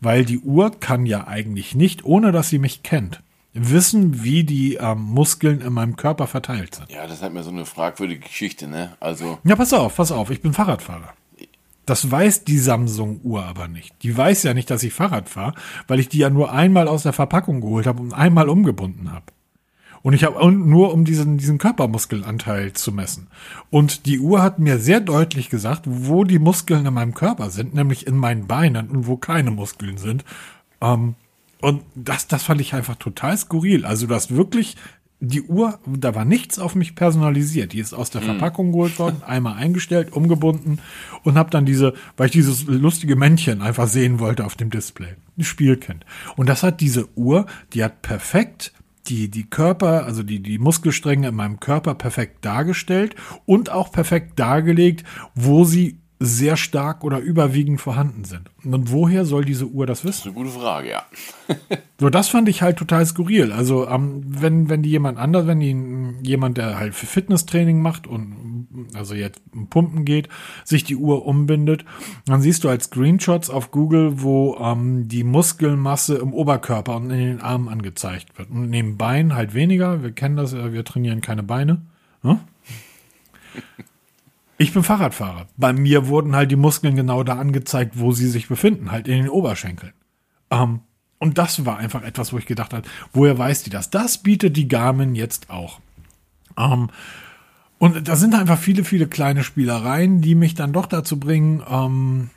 Weil 0.00 0.24
die 0.24 0.38
Uhr 0.38 0.70
kann 0.78 1.04
ja 1.04 1.26
eigentlich 1.26 1.74
nicht, 1.74 2.04
ohne 2.04 2.30
dass 2.30 2.48
sie 2.48 2.60
mich 2.60 2.84
kennt, 2.84 3.22
wissen, 3.54 4.22
wie 4.22 4.44
die 4.44 4.74
ähm, 4.74 5.02
Muskeln 5.02 5.60
in 5.60 5.72
meinem 5.72 5.96
Körper 5.96 6.28
verteilt 6.28 6.76
sind. 6.76 6.90
Ja, 6.90 7.02
das 7.02 7.14
ist 7.14 7.22
halt 7.22 7.34
mir 7.34 7.42
so 7.42 7.50
eine 7.50 7.66
fragwürdige 7.66 8.20
Geschichte, 8.20 8.68
ne? 8.68 8.96
Also. 9.00 9.38
Ja, 9.44 9.56
pass 9.56 9.72
auf, 9.72 9.96
pass 9.96 10.12
auf, 10.12 10.30
ich 10.30 10.40
bin 10.40 10.52
Fahrradfahrer. 10.52 11.12
Das 11.86 12.10
weiß 12.10 12.44
die 12.44 12.58
Samsung-Uhr 12.58 13.44
aber 13.44 13.68
nicht. 13.68 13.94
Die 14.02 14.16
weiß 14.16 14.44
ja 14.44 14.54
nicht, 14.54 14.70
dass 14.70 14.82
ich 14.82 14.92
Fahrrad 14.92 15.28
fahre, 15.28 15.54
weil 15.88 16.00
ich 16.00 16.08
die 16.08 16.18
ja 16.18 16.30
nur 16.30 16.52
einmal 16.52 16.86
aus 16.86 17.02
der 17.02 17.12
Verpackung 17.12 17.60
geholt 17.60 17.86
habe 17.86 18.00
und 18.00 18.12
einmal 18.12 18.48
umgebunden 18.48 19.10
habe. 19.10 19.26
Und 20.02 20.14
ich 20.14 20.24
habe 20.24 20.50
nur 20.50 20.92
um 20.92 21.04
diesen, 21.04 21.38
diesen 21.38 21.58
Körpermuskelanteil 21.58 22.72
zu 22.72 22.90
messen. 22.92 23.28
Und 23.70 24.06
die 24.06 24.18
Uhr 24.18 24.42
hat 24.42 24.58
mir 24.58 24.78
sehr 24.78 25.00
deutlich 25.00 25.48
gesagt, 25.48 25.82
wo 25.86 26.24
die 26.24 26.40
Muskeln 26.40 26.84
in 26.86 26.94
meinem 26.94 27.14
Körper 27.14 27.50
sind, 27.50 27.74
nämlich 27.74 28.06
in 28.06 28.16
meinen 28.16 28.48
Beinen 28.48 28.90
und 28.90 29.06
wo 29.06 29.16
keine 29.16 29.52
Muskeln 29.52 29.98
sind. 29.98 30.24
Ähm, 30.80 31.14
und 31.60 31.82
das, 31.94 32.26
das 32.26 32.42
fand 32.42 32.60
ich 32.60 32.74
einfach 32.74 32.96
total 32.96 33.36
skurril. 33.36 33.86
Also 33.86 34.08
du 34.08 34.14
hast 34.14 34.34
wirklich 34.34 34.76
die 35.24 35.42
Uhr, 35.42 35.78
da 35.86 36.16
war 36.16 36.24
nichts 36.24 36.58
auf 36.58 36.74
mich 36.74 36.96
personalisiert. 36.96 37.72
Die 37.72 37.78
ist 37.78 37.94
aus 37.94 38.10
der 38.10 38.22
mhm. 38.22 38.26
Verpackung 38.26 38.72
geholt 38.72 38.98
worden, 38.98 39.22
einmal 39.26 39.54
eingestellt, 39.54 40.12
umgebunden 40.12 40.80
und 41.22 41.36
habe 41.38 41.48
dann 41.50 41.64
diese, 41.64 41.94
weil 42.16 42.26
ich 42.26 42.32
dieses 42.32 42.64
lustige 42.64 43.14
Männchen 43.14 43.62
einfach 43.62 43.86
sehen 43.86 44.18
wollte 44.18 44.44
auf 44.44 44.56
dem 44.56 44.70
Display, 44.70 45.14
ein 45.38 45.44
Spielkind. 45.44 46.04
Und 46.36 46.48
das 46.48 46.64
hat 46.64 46.80
diese 46.80 47.08
Uhr, 47.16 47.46
die 47.72 47.84
hat 47.84 48.02
perfekt 48.02 48.72
die, 49.06 49.30
die 49.30 49.48
Körper, 49.48 50.04
also 50.06 50.24
die, 50.24 50.40
die 50.40 50.58
Muskelstränge 50.58 51.28
in 51.28 51.36
meinem 51.36 51.60
Körper 51.60 51.94
perfekt 51.94 52.44
dargestellt 52.44 53.14
und 53.46 53.70
auch 53.70 53.92
perfekt 53.92 54.40
dargelegt, 54.40 55.04
wo 55.36 55.64
sie 55.64 56.01
sehr 56.24 56.56
stark 56.56 57.04
oder 57.04 57.18
überwiegend 57.18 57.80
vorhanden 57.80 58.24
sind. 58.24 58.50
Und 58.64 58.92
woher 58.92 59.24
soll 59.24 59.44
diese 59.44 59.66
Uhr 59.66 59.86
das 59.86 60.04
wissen? 60.04 60.10
Das 60.10 60.18
ist 60.18 60.26
eine 60.26 60.34
gute 60.34 60.50
Frage, 60.50 60.90
ja. 60.90 61.02
so, 61.98 62.10
das 62.10 62.28
fand 62.28 62.48
ich 62.48 62.62
halt 62.62 62.76
total 62.76 63.04
skurril. 63.04 63.52
Also, 63.52 63.88
ähm, 63.88 64.22
wenn, 64.26 64.68
wenn 64.68 64.82
die 64.82 64.90
jemand 64.90 65.18
anders, 65.18 65.46
wenn 65.46 65.60
die 65.60 66.26
jemand, 66.26 66.58
der 66.58 66.78
halt 66.78 66.94
für 66.94 67.06
Fitnesstraining 67.06 67.80
macht 67.80 68.06
und 68.06 68.68
also 68.94 69.14
jetzt 69.14 69.40
pumpen 69.70 70.04
geht, 70.04 70.28
sich 70.64 70.84
die 70.84 70.96
Uhr 70.96 71.26
umbindet, 71.26 71.84
dann 72.26 72.40
siehst 72.40 72.64
du 72.64 72.68
halt 72.68 72.82
Screenshots 72.82 73.50
auf 73.50 73.70
Google, 73.70 74.22
wo 74.22 74.56
ähm, 74.60 75.08
die 75.08 75.24
Muskelmasse 75.24 76.16
im 76.16 76.32
Oberkörper 76.32 76.96
und 76.96 77.10
in 77.10 77.18
den 77.18 77.40
Armen 77.40 77.68
angezeigt 77.68 78.38
wird. 78.38 78.50
Und 78.50 78.70
neben 78.70 78.96
Beinen 78.96 79.34
halt 79.34 79.54
weniger. 79.54 80.02
Wir 80.02 80.12
kennen 80.12 80.36
das, 80.36 80.54
wir 80.54 80.84
trainieren 80.84 81.20
keine 81.20 81.42
Beine. 81.42 81.82
Hm? 82.22 82.38
Ich 84.62 84.72
bin 84.72 84.84
Fahrradfahrer. 84.84 85.48
Bei 85.56 85.72
mir 85.72 86.06
wurden 86.06 86.36
halt 86.36 86.52
die 86.52 86.56
Muskeln 86.56 86.94
genau 86.94 87.24
da 87.24 87.36
angezeigt, 87.36 87.98
wo 87.98 88.12
sie 88.12 88.28
sich 88.28 88.46
befinden, 88.46 88.92
halt 88.92 89.08
in 89.08 89.22
den 89.22 89.28
Oberschenkeln. 89.28 89.92
Ähm, 90.52 90.82
und 91.18 91.36
das 91.36 91.66
war 91.66 91.78
einfach 91.78 92.04
etwas, 92.04 92.32
wo 92.32 92.38
ich 92.38 92.46
gedacht 92.46 92.72
habe, 92.72 92.88
woher 93.12 93.36
weiß 93.36 93.64
die 93.64 93.70
das? 93.70 93.90
Das 93.90 94.18
bietet 94.18 94.56
die 94.56 94.68
Garmin 94.68 95.16
jetzt 95.16 95.50
auch. 95.50 95.80
Ähm, 96.56 96.90
und 97.78 98.06
da 98.06 98.14
sind 98.14 98.36
einfach 98.36 98.56
viele, 98.56 98.84
viele 98.84 99.08
kleine 99.08 99.42
Spielereien, 99.42 100.20
die 100.20 100.36
mich 100.36 100.54
dann 100.54 100.72
doch 100.72 100.86
dazu 100.86 101.18
bringen, 101.18 101.60
ähm, 101.68 102.30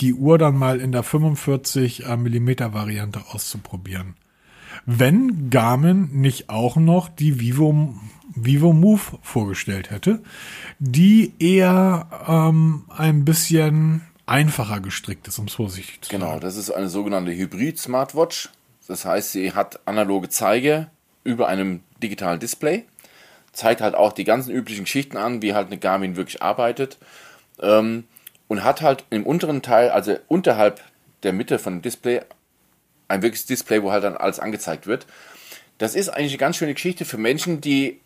die 0.00 0.14
Uhr 0.14 0.38
dann 0.38 0.56
mal 0.56 0.80
in 0.80 0.90
der 0.90 1.02
45 1.02 2.06
äh, 2.06 2.16
Millimeter 2.16 2.72
Variante 2.72 3.20
auszuprobieren. 3.28 4.14
Wenn 4.86 5.50
Garmin 5.50 6.08
nicht 6.12 6.48
auch 6.48 6.76
noch 6.76 7.08
die 7.08 7.40
Vivo 7.40 7.94
Vivo 8.34 8.72
Move 8.72 9.18
vorgestellt 9.22 9.90
hätte, 9.90 10.22
die 10.78 11.34
eher 11.38 12.06
ähm, 12.26 12.84
ein 12.88 13.24
bisschen 13.24 14.02
einfacher 14.26 14.80
gestrickt 14.80 15.28
ist, 15.28 15.38
um 15.38 15.46
es 15.46 15.54
vorsichtig 15.54 16.02
zu 16.02 16.10
genau, 16.10 16.26
sagen. 16.26 16.40
Genau, 16.40 16.46
das 16.46 16.56
ist 16.56 16.70
eine 16.70 16.88
sogenannte 16.88 17.32
Hybrid-Smartwatch. 17.32 18.50
Das 18.88 19.04
heißt, 19.04 19.32
sie 19.32 19.52
hat 19.52 19.80
analoge 19.86 20.28
Zeige 20.28 20.88
über 21.24 21.48
einem 21.48 21.80
digitalen 22.02 22.40
Display, 22.40 22.84
zeigt 23.52 23.80
halt 23.80 23.94
auch 23.94 24.12
die 24.12 24.24
ganzen 24.24 24.50
üblichen 24.50 24.86
Schichten 24.86 25.16
an, 25.16 25.42
wie 25.42 25.54
halt 25.54 25.68
eine 25.68 25.78
Garmin 25.78 26.16
wirklich 26.16 26.42
arbeitet 26.42 26.98
ähm, 27.60 28.04
und 28.48 28.64
hat 28.64 28.82
halt 28.82 29.04
im 29.10 29.24
unteren 29.24 29.62
Teil, 29.62 29.90
also 29.90 30.16
unterhalb 30.28 30.80
der 31.22 31.32
Mitte 31.32 31.58
von 31.58 31.74
dem 31.74 31.82
Display, 31.82 32.22
ein 33.12 33.22
wirkliches 33.22 33.46
Display, 33.46 33.82
wo 33.82 33.92
halt 33.92 34.04
dann 34.04 34.16
alles 34.16 34.40
angezeigt 34.40 34.86
wird. 34.86 35.06
Das 35.78 35.94
ist 35.94 36.08
eigentlich 36.08 36.32
eine 36.32 36.38
ganz 36.38 36.56
schöne 36.56 36.74
Geschichte 36.74 37.04
für 37.04 37.18
Menschen, 37.18 37.60
die 37.60 38.00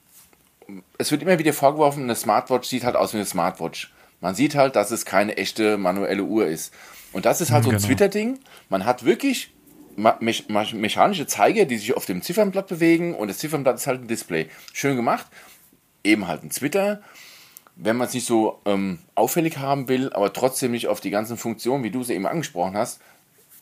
es 0.98 1.12
wird 1.12 1.22
immer 1.22 1.38
wieder 1.38 1.52
vorgeworfen, 1.52 2.02
eine 2.02 2.16
Smartwatch 2.16 2.68
sieht 2.68 2.82
halt 2.82 2.96
aus 2.96 3.12
wie 3.12 3.18
eine 3.18 3.26
Smartwatch. 3.26 3.92
Man 4.20 4.34
sieht 4.34 4.57
halt, 4.57 4.74
dass 4.74 4.90
es 4.90 5.04
keine 5.04 5.36
echte 5.36 5.78
manuelle 5.78 6.24
Uhr 6.24 6.46
ist. 6.46 6.74
Und 7.12 7.24
das 7.24 7.41
ist 7.41 7.53
halt 7.53 7.62
so 7.62 7.70
ein 7.70 7.76
genau. 7.76 7.87
Twitter-Ding. 7.87 8.41
Man 8.68 8.84
hat 8.84 9.04
wirklich 9.04 9.53
me 9.95 10.16
mechanische 10.20 11.26
Zeiger, 11.28 11.64
die 11.66 11.78
sich 11.78 11.96
auf 11.96 12.04
dem 12.04 12.20
Ziffernblatt 12.20 12.66
bewegen 12.66 13.14
und 13.14 13.28
das 13.28 13.38
Ziffernblatt 13.38 13.76
ist 13.76 13.87
halt 13.87 14.03
ein 14.03 14.08
Display. 14.08 14.49
Schön 14.72 14.96
gemacht. 14.96 15.26
Eben 16.03 16.26
halt 16.26 16.42
ein 16.42 16.50
Twitter. 16.50 17.00
Wenn 17.76 17.96
man 17.96 18.08
es 18.08 18.14
nicht 18.14 18.26
so 18.26 18.61
ähm, 18.64 18.99
auffällig 19.14 19.58
haben 19.58 19.87
will, 19.87 20.12
aber 20.12 20.33
trotzdem 20.33 20.72
nicht 20.72 20.88
auf 20.88 21.00
die 21.00 21.11
ganzen 21.11 21.37
Funktionen, 21.37 21.84
wie 21.84 21.91
du 21.91 22.03
sie 22.03 22.14
eben 22.14 22.26
angesprochen 22.26 22.76
hast, 22.76 23.00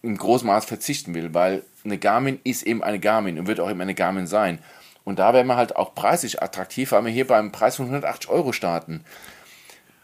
im 0.05 0.17
großen 0.17 0.47
Maß 0.47 0.65
verzichten 0.65 1.15
will, 1.15 1.35
weil 1.35 1.63
eine 1.85 1.99
Garmin 1.99 2.39
ist 2.45 2.63
eben 2.63 2.83
eine 2.83 3.01
Garmin 3.01 3.39
und 3.39 3.47
wird 3.47 3.61
auch 3.61 3.71
eben 3.71 3.81
eine 3.81 3.95
Garmin 3.95 4.27
sein. 4.27 4.59
Und 5.05 5.19
da 5.19 5.35
werden 5.35 5.47
wir 5.49 5.57
halt 5.57 5.77
auch 5.77 5.95
preislich 5.95 6.43
attraktiv, 6.43 6.93
weil 6.93 7.05
wir 7.05 7.13
hier 7.13 7.27
beim 7.27 7.53
Preis 7.53 7.77
von 7.77 7.87
180 7.87 8.31
Euro 8.31 8.53
starten. 8.53 9.05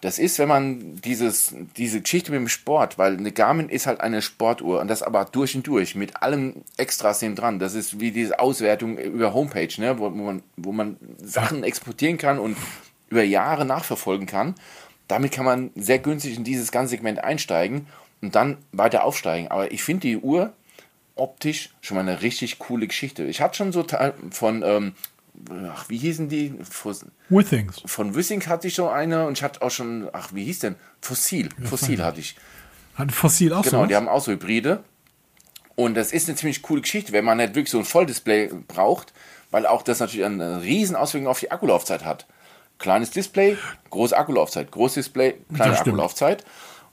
Das 0.03 0.19
ist, 0.19 0.39
wenn 0.39 0.49
man 0.49 0.97
dieses, 0.97 1.55
diese 1.77 2.01
Geschichte 2.01 2.33
mit 2.33 2.41
dem 2.41 2.49
Sport, 2.49 2.97
weil 2.97 3.19
eine 3.19 3.33
Garmin 3.33 3.69
ist 3.69 3.87
halt 3.87 4.01
eine 4.01 4.23
Sportuhr 4.23 4.81
und 4.81 4.89
das 4.89 5.03
aber 5.03 5.27
durch 5.27 5.55
und 5.55 5.67
durch 5.67 5.95
mit 5.95 6.23
allem 6.23 6.63
Extras 6.79 7.21
neben 7.21 7.37
dran. 7.37 7.59
Das 7.59 7.75
ist 7.75 8.01
wie 8.01 8.11
diese 8.11 8.39
Auswertung 8.39 8.97
über 8.97 9.35
Homepage, 9.35 9.69
ne, 9.79 9.99
wo, 9.99 10.09
man, 10.09 10.43
wo 10.57 10.73
man 10.73 10.97
Sachen 11.23 11.65
exportieren 11.65 12.17
kann 12.17 12.39
und 12.39 12.57
über 13.11 13.23
Jahre 13.23 13.67
nachverfolgen 13.67 14.27
kann. 14.27 14.55
Damit 15.07 15.33
kann 15.33 15.45
man 15.45 15.71
sehr 15.75 15.99
günstig 15.99 16.37
in 16.37 16.45
dieses 16.45 16.73
ganze 16.73 16.93
Segment 16.93 17.23
einsteigen 17.23 17.87
und 18.23 18.35
dann 18.35 18.59
weiter 18.73 19.05
aufsteigen. 19.05 19.49
Aber 19.49 19.73
ich 19.73 19.83
finde 19.83 20.03
die 20.03 20.17
Uhr 20.17 20.53
optisch 21.15 21.71
schon 21.81 21.97
mal 21.97 22.03
eine 22.03 22.23
richtig 22.23 22.59
coole 22.59 22.87
Geschichte. 22.87 23.25
Ich 23.25 23.41
hatte 23.41 23.57
schon 23.57 23.73
so 23.73 23.85
von 24.31 24.63
ähm, 24.63 24.95
ach, 25.73 25.89
wie 25.89 25.99
hießen 25.99 26.29
die? 26.29 26.55
Withings. 27.29 27.83
Von 27.87 28.15
Wissing 28.15 28.45
hatte 28.47 28.69
ich 28.69 28.75
schon 28.75 28.89
eine 28.89 29.27
und 29.27 29.39
ich 29.39 29.43
hatte 29.43 29.63
auch 29.63 29.71
schon, 29.71 30.09
ach, 30.13 30.31
wie 30.33 30.45
hieß 30.45 30.61
denn? 30.61 30.77
Fossil. 31.01 31.49
Ja, 31.59 31.67
Fossil 31.67 32.03
hatte 32.03 32.21
ich. 32.21 32.37
Hat 32.95 33.13
Fossil 33.13 33.53
auch 33.53 33.63
Genau, 33.63 33.83
so 33.83 33.87
die 33.87 33.97
haben 33.97 34.09
auch 34.09 34.23
so 34.23 34.33
Hybride. 34.33 34.83
Und 35.77 35.95
das 35.95 36.13
ist 36.13 36.29
eine 36.29 36.37
ziemlich 36.37 36.63
coole 36.63 36.83
Geschichte, 36.83 37.13
wenn 37.13 37.25
man 37.25 37.39
nicht 37.39 37.55
wirklich 37.55 37.71
so 37.71 37.79
ein 37.79 37.85
Volldisplay 37.85 38.51
braucht, 38.69 39.13
weil 39.51 39.67
auch 39.67 39.83
das 39.83 40.01
natürlich 40.01 40.27
eine 40.27 40.63
riesen 40.63 40.97
Auswirkung 40.97 41.29
auf 41.29 41.41
die 41.41 41.51
Akkulaufzeit 41.51 42.05
hat. 42.05 42.27
Kleines 42.79 43.11
Display, 43.11 43.57
große 43.89 44.17
Akkulaufzeit. 44.17 44.71
Großes 44.71 44.95
Display, 44.95 45.37
kleine 45.55 45.79
Akkulaufzeit. 45.79 46.45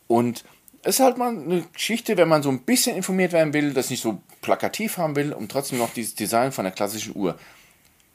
Und 0.08 0.46
ist 0.84 1.00
halt 1.00 1.18
mal 1.18 1.30
eine 1.30 1.64
Geschichte, 1.74 2.18
wenn 2.18 2.28
man 2.28 2.44
so 2.44 2.50
ein 2.50 2.62
bisschen 2.62 2.96
informiert 2.96 3.34
werden 3.34 3.54
will, 3.54 3.74
das 3.74 3.90
nicht 3.90 4.02
so 4.02 4.22
plakativ 4.42 4.98
haben 4.98 5.16
will 5.16 5.34
und 5.34 5.52
trotzdem 5.52 5.80
noch 5.80 5.94
dieses 5.94 6.16
Design 6.16 6.52
von 6.52 6.66
der 6.66 6.74
klassischen 6.74 7.16
Uhr. 7.16 7.38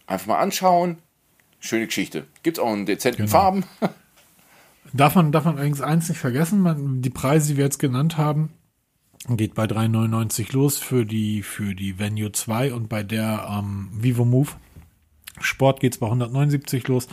Einfach 0.07 0.27
mal 0.27 0.39
anschauen. 0.39 0.99
Schöne 1.61 1.87
Geschichte. 1.87 2.27
Gibt 2.43 2.59
es 2.59 2.63
auch 2.63 2.73
in 2.73 2.87
dezenten 2.87 3.27
genau. 3.27 3.31
Farben. 3.31 3.65
darf, 4.93 5.15
man, 5.15 5.33
darf 5.33 5.45
man 5.45 5.57
allerdings 5.57 5.81
eins 5.81 6.09
nicht 6.09 6.19
vergessen, 6.19 6.61
man, 6.61 7.03
die 7.03 7.11
Preise, 7.11 7.49
die 7.49 7.57
wir 7.57 7.65
jetzt 7.65 7.79
genannt 7.79 8.17
haben, 8.17 8.51
geht 9.29 9.55
bei 9.55 9.65
3,99 9.65 10.53
los 10.53 10.79
für 10.79 11.05
die, 11.05 11.43
für 11.43 11.75
die 11.75 11.99
Venue 11.99 12.33
2 12.33 12.73
und 12.75 12.89
bei 12.89 13.03
der 13.03 13.49
ähm, 13.51 13.91
Vivo 13.93 14.25
Move 14.25 14.51
Sport 15.41 15.81
geht 15.81 15.95
es 15.95 15.99
bei 15.99 16.07
179 16.07 16.87
los. 16.89 17.09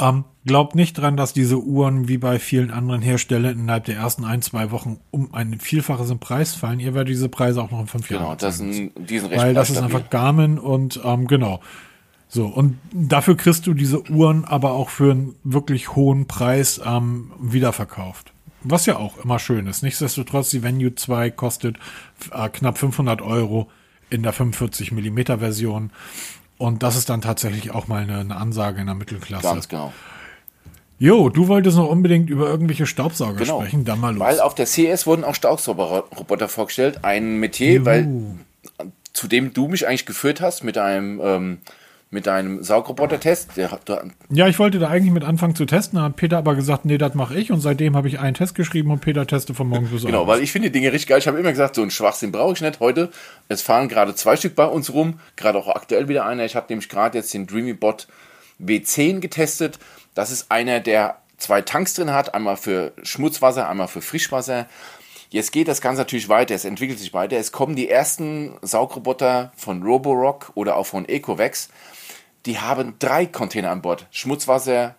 Ähm, 0.00 0.24
glaubt 0.46 0.74
nicht 0.74 0.94
dran, 0.94 1.16
dass 1.16 1.32
diese 1.32 1.58
Uhren 1.58 2.08
wie 2.08 2.18
bei 2.18 2.38
vielen 2.38 2.70
anderen 2.70 3.02
Herstellern 3.02 3.58
innerhalb 3.58 3.84
der 3.84 3.96
ersten 3.96 4.24
ein, 4.24 4.40
zwei 4.40 4.70
Wochen 4.70 4.98
um 5.10 5.34
ein 5.34 5.60
Vielfaches 5.60 6.10
im 6.10 6.18
Preis 6.18 6.54
fallen. 6.54 6.80
Ihr 6.80 6.94
werdet 6.94 7.10
diese 7.10 7.28
Preise 7.28 7.62
auch 7.62 7.70
noch 7.70 7.80
in 7.80 7.86
fünf 7.86 8.08
genau, 8.08 8.20
Jahren. 8.20 8.38
Genau, 8.38 8.48
das 8.48 8.58
sind 8.58 8.92
diesen 9.10 9.30
Weil 9.30 9.54
das 9.54 9.70
ist 9.70 9.78
einfach 9.78 10.08
Garmin 10.08 10.58
und 10.58 11.00
ähm, 11.04 11.26
genau. 11.26 11.60
So, 12.28 12.46
und 12.46 12.78
dafür 12.92 13.36
kriegst 13.36 13.66
du 13.66 13.74
diese 13.74 14.08
Uhren 14.08 14.44
aber 14.44 14.72
auch 14.72 14.88
für 14.88 15.10
einen 15.10 15.34
wirklich 15.42 15.96
hohen 15.96 16.26
Preis 16.26 16.80
ähm, 16.84 17.32
wiederverkauft. 17.40 18.32
Was 18.62 18.86
ja 18.86 18.96
auch 18.96 19.18
immer 19.24 19.38
schön 19.38 19.66
ist. 19.66 19.82
Nichtsdestotrotz, 19.82 20.50
die 20.50 20.62
Venue 20.62 20.94
2 20.94 21.30
kostet 21.30 21.76
äh, 22.32 22.48
knapp 22.48 22.78
500 22.78 23.20
Euro 23.20 23.68
in 24.10 24.22
der 24.22 24.32
45 24.32 24.92
mm 24.92 25.38
Version. 25.38 25.90
Und 26.60 26.82
das 26.82 26.94
ist 26.94 27.08
dann 27.08 27.22
tatsächlich 27.22 27.70
auch 27.70 27.88
mal 27.88 28.02
eine, 28.02 28.18
eine 28.18 28.36
Ansage 28.36 28.82
in 28.82 28.86
der 28.86 28.94
Mittelklasse. 28.94 29.46
Ganz 29.46 29.66
genau. 29.66 29.94
Jo, 30.98 31.30
du 31.30 31.48
wolltest 31.48 31.78
noch 31.78 31.88
unbedingt 31.88 32.28
über 32.28 32.50
irgendwelche 32.50 32.84
Staubsauger 32.84 33.38
genau, 33.38 33.60
sprechen, 33.62 33.86
dann 33.86 33.98
mal 33.98 34.12
los. 34.12 34.20
Weil 34.20 34.40
auf 34.40 34.54
der 34.54 34.66
CS 34.66 35.06
wurden 35.06 35.24
auch 35.24 35.34
Staubsaugerroboter 35.34 36.48
vorgestellt, 36.48 36.98
ein 37.02 37.38
Metier, 37.38 37.76
jo. 37.76 37.84
weil 37.86 38.08
zu 39.14 39.26
dem 39.26 39.54
du 39.54 39.68
mich 39.68 39.88
eigentlich 39.88 40.04
geführt 40.04 40.42
hast 40.42 40.62
mit 40.62 40.76
einem 40.76 41.18
ähm, 41.24 41.58
mit 42.10 42.26
deinem 42.26 42.62
Saugroboter-Test. 42.62 43.50
Ja, 44.30 44.48
ich 44.48 44.58
wollte 44.58 44.80
da 44.80 44.88
eigentlich 44.88 45.12
mit 45.12 45.22
anfangen 45.22 45.54
zu 45.54 45.64
testen, 45.64 45.96
dann 45.96 46.06
hat 46.06 46.16
Peter 46.16 46.38
aber 46.38 46.56
gesagt, 46.56 46.84
nee, 46.84 46.98
das 46.98 47.14
mache 47.14 47.38
ich 47.38 47.52
und 47.52 47.60
seitdem 47.60 47.96
habe 47.96 48.08
ich 48.08 48.18
einen 48.18 48.34
Test 48.34 48.56
geschrieben 48.56 48.90
und 48.90 49.00
Peter 49.00 49.26
teste 49.26 49.54
von 49.54 49.68
morgens 49.68 49.90
bis 49.90 50.02
abends. 50.02 50.06
Genau, 50.06 50.26
weil 50.26 50.42
ich 50.42 50.50
finde 50.50 50.70
die 50.70 50.72
Dinge 50.72 50.92
richtig 50.92 51.08
geil. 51.08 51.18
Ich 51.18 51.28
habe 51.28 51.38
immer 51.38 51.50
gesagt, 51.50 51.76
so 51.76 51.82
einen 51.82 51.92
Schwachsinn 51.92 52.32
brauche 52.32 52.54
ich 52.54 52.60
nicht 52.60 52.80
heute. 52.80 53.10
Es 53.48 53.62
fahren 53.62 53.88
gerade 53.88 54.14
zwei 54.16 54.36
Stück 54.36 54.56
bei 54.56 54.66
uns 54.66 54.92
rum, 54.92 55.20
gerade 55.36 55.58
auch 55.58 55.68
aktuell 55.68 56.08
wieder 56.08 56.26
einer. 56.26 56.44
Ich 56.44 56.56
habe 56.56 56.66
nämlich 56.68 56.88
gerade 56.88 57.18
jetzt 57.18 57.32
den 57.32 57.46
DreamyBot 57.46 58.08
W10 58.60 59.20
getestet. 59.20 59.78
Das 60.14 60.32
ist 60.32 60.50
einer, 60.50 60.80
der 60.80 61.18
zwei 61.38 61.62
Tanks 61.62 61.94
drin 61.94 62.12
hat, 62.12 62.34
einmal 62.34 62.56
für 62.56 62.92
Schmutzwasser, 63.04 63.68
einmal 63.68 63.88
für 63.88 64.02
Frischwasser. 64.02 64.66
Jetzt 65.30 65.52
geht 65.52 65.68
das 65.68 65.80
Ganze 65.80 66.00
natürlich 66.00 66.28
weiter, 66.28 66.56
es 66.56 66.64
entwickelt 66.64 66.98
sich 66.98 67.14
weiter. 67.14 67.36
Es 67.36 67.52
kommen 67.52 67.76
die 67.76 67.88
ersten 67.88 68.54
Saugroboter 68.62 69.52
von 69.56 69.84
Roborock 69.84 70.50
oder 70.56 70.76
auch 70.76 70.86
von 70.86 71.08
Ecovex 71.08 71.68
die 72.46 72.58
haben 72.58 72.94
drei 72.98 73.26
Container 73.26 73.70
an 73.70 73.82
Bord. 73.82 74.06
Schmutzwasser, 74.10 74.94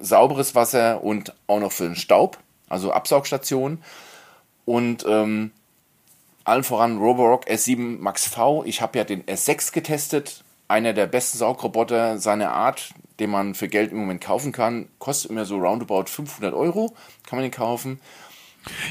sauberes 0.00 0.54
Wasser 0.54 1.02
und 1.02 1.34
auch 1.46 1.60
noch 1.60 1.72
für 1.72 1.84
den 1.84 1.96
Staub, 1.96 2.38
also 2.68 2.92
Absaugstation. 2.92 3.82
Und 4.64 5.04
ähm, 5.08 5.52
allen 6.44 6.64
voran 6.64 6.98
Roborock 6.98 7.46
S7 7.46 7.98
Max 7.98 8.26
V. 8.26 8.64
Ich 8.64 8.80
habe 8.80 8.98
ja 8.98 9.04
den 9.04 9.24
S6 9.24 9.72
getestet. 9.72 10.44
Einer 10.68 10.92
der 10.92 11.06
besten 11.06 11.38
Saugroboter 11.38 12.18
seiner 12.18 12.52
Art, 12.52 12.94
den 13.20 13.30
man 13.30 13.54
für 13.54 13.68
Geld 13.68 13.92
im 13.92 13.98
Moment 13.98 14.22
kaufen 14.22 14.52
kann. 14.52 14.88
Kostet 14.98 15.30
immer 15.30 15.44
so 15.44 15.58
roundabout 15.58 16.04
500 16.06 16.54
Euro, 16.54 16.94
kann 17.26 17.38
man 17.38 17.42
den 17.42 17.50
kaufen. 17.50 18.00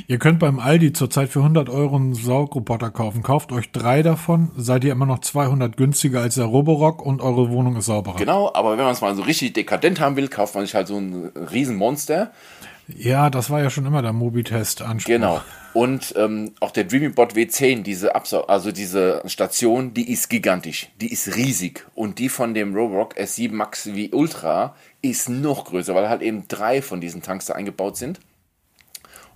Ihr 0.07 0.19
könnt 0.19 0.39
beim 0.39 0.59
Aldi 0.59 0.93
zurzeit 0.93 1.29
für 1.29 1.39
100 1.39 1.69
Euro 1.69 1.95
einen 1.95 2.13
Saugroboter 2.13 2.89
kaufen. 2.89 3.23
Kauft 3.23 3.51
euch 3.51 3.71
drei 3.71 4.03
davon, 4.03 4.51
seid 4.57 4.83
ihr 4.83 4.91
immer 4.91 5.05
noch 5.05 5.19
200 5.19 5.77
günstiger 5.77 6.21
als 6.21 6.35
der 6.35 6.45
Roborock 6.45 7.05
und 7.05 7.21
eure 7.21 7.49
Wohnung 7.49 7.77
ist 7.77 7.85
sauberer. 7.85 8.17
Genau, 8.17 8.51
aber 8.53 8.77
wenn 8.77 8.83
man 8.83 8.93
es 8.93 9.01
mal 9.01 9.15
so 9.15 9.21
richtig 9.21 9.53
dekadent 9.53 9.99
haben 9.99 10.15
will, 10.15 10.27
kauft 10.27 10.55
man 10.55 10.65
sich 10.65 10.75
halt 10.75 10.87
so 10.87 10.97
ein 10.97 11.31
Riesenmonster. 11.35 12.31
Ja, 12.97 13.29
das 13.29 13.49
war 13.49 13.61
ja 13.61 13.69
schon 13.69 13.85
immer 13.85 14.01
der 14.01 14.13
Mobitest-Anspruch. 14.13 15.07
Genau. 15.07 15.41
Und 15.73 16.13
ähm, 16.17 16.51
auch 16.59 16.71
der 16.71 16.83
DreamyBot 16.83 17.33
W10, 17.33 17.83
diese 17.83 18.15
Absau 18.15 18.41
also 18.41 18.71
diese 18.71 19.21
Station, 19.25 19.93
die 19.93 20.11
ist 20.11 20.29
gigantisch. 20.29 20.89
Die 20.99 21.11
ist 21.11 21.35
riesig. 21.35 21.85
Und 21.95 22.19
die 22.19 22.27
von 22.27 22.53
dem 22.53 22.75
Roborock 22.75 23.17
S7 23.17 23.53
Max 23.53 23.83
V 23.83 24.15
Ultra 24.15 24.75
ist 25.01 25.29
noch 25.29 25.65
größer, 25.65 25.95
weil 25.95 26.09
halt 26.09 26.21
eben 26.21 26.47
drei 26.47 26.81
von 26.81 26.99
diesen 26.99 27.21
Tanks 27.21 27.45
da 27.45 27.53
eingebaut 27.53 27.95
sind. 27.95 28.19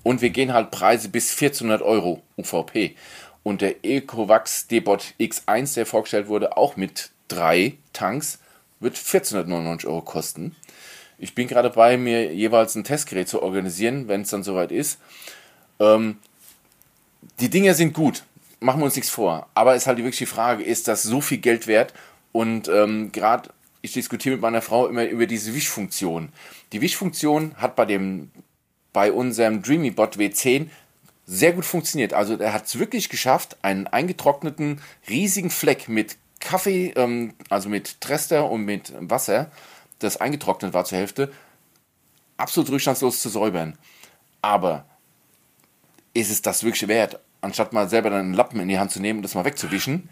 Und 0.05 0.21
wir 0.21 0.29
gehen 0.29 0.53
halt 0.53 0.69
Preise 0.69 1.09
bis 1.09 1.31
1400 1.31 1.81
Euro 1.81 2.21
UVP. 2.37 2.95
Und 3.41 3.61
der 3.61 3.83
Ecovax 3.83 4.67
D-Bot 4.67 5.15
X1, 5.19 5.73
der 5.73 5.87
vorgestellt 5.87 6.27
wurde, 6.27 6.57
auch 6.57 6.75
mit 6.75 7.09
drei 7.27 7.73
Tanks, 7.91 8.37
wird 8.79 8.97
1499 8.97 9.89
Euro 9.89 10.03
kosten. 10.03 10.55
Ich 11.17 11.33
bin 11.33 11.47
gerade 11.47 11.71
bei 11.71 11.97
mir 11.97 12.31
jeweils 12.31 12.75
ein 12.75 12.83
Testgerät 12.83 13.27
zu 13.27 13.41
organisieren, 13.41 14.07
wenn 14.07 14.21
es 14.21 14.29
dann 14.29 14.43
soweit 14.43 14.71
ist. 14.71 14.99
Ähm, 15.79 16.19
die 17.39 17.49
Dinge 17.49 17.73
sind 17.73 17.93
gut, 17.93 18.25
machen 18.59 18.81
wir 18.81 18.85
uns 18.85 18.95
nichts 18.95 19.09
vor. 19.09 19.49
Aber 19.55 19.73
es 19.73 19.83
ist 19.83 19.87
halt 19.87 19.97
wirklich 19.97 20.19
die 20.19 20.27
Frage, 20.27 20.63
ist 20.63 20.87
das 20.87 21.01
so 21.01 21.19
viel 21.19 21.39
Geld 21.39 21.65
wert? 21.65 21.95
Und 22.31 22.67
ähm, 22.67 23.11
gerade 23.11 23.49
ich 23.81 23.93
diskutiere 23.93 24.35
mit 24.35 24.41
meiner 24.43 24.61
Frau 24.61 24.85
immer 24.85 25.05
über 25.05 25.25
diese 25.25 25.55
Wischfunktion. 25.55 26.29
Die 26.73 26.81
Wischfunktion 26.81 27.55
hat 27.57 27.75
bei 27.75 27.85
dem 27.85 28.29
bei 28.95 29.11
unserem 29.11 29.61
DreamyBot 29.61 30.15
W10 30.15 30.69
sehr 31.25 31.51
gut 31.51 31.65
funktioniert. 31.65 32.13
Also 32.13 32.37
er 32.37 32.53
hat 32.53 32.65
es 32.65 32.79
wirklich 32.79 33.09
geschafft, 33.09 33.57
einen 33.61 33.87
eingetrockneten 33.87 34.79
riesigen 35.09 35.49
Fleck 35.49 35.89
mit 35.89 36.15
Kaffee, 36.39 36.93
ähm, 36.95 37.33
also 37.49 37.67
mit 37.67 37.99
Trester 37.99 38.49
und 38.49 38.63
mit 38.63 38.93
Wasser, 38.97 39.51
das 39.99 40.15
eingetrocknet 40.15 40.73
war 40.73 40.85
zur 40.85 40.97
Hälfte, 40.99 41.33
absolut 42.37 42.71
rückstandslos 42.71 43.21
zu 43.21 43.27
säubern. 43.27 43.77
Aber 44.41 44.85
ist 46.13 46.31
es 46.31 46.41
das 46.41 46.63
wirklich 46.63 46.87
wert, 46.87 47.19
anstatt 47.41 47.73
mal 47.73 47.89
selber 47.89 48.13
einen 48.13 48.33
Lappen 48.33 48.61
in 48.61 48.69
die 48.69 48.79
Hand 48.79 48.91
zu 48.91 49.01
nehmen 49.01 49.19
und 49.19 49.23
das 49.23 49.35
mal 49.35 49.43
wegzuwischen? 49.43 50.07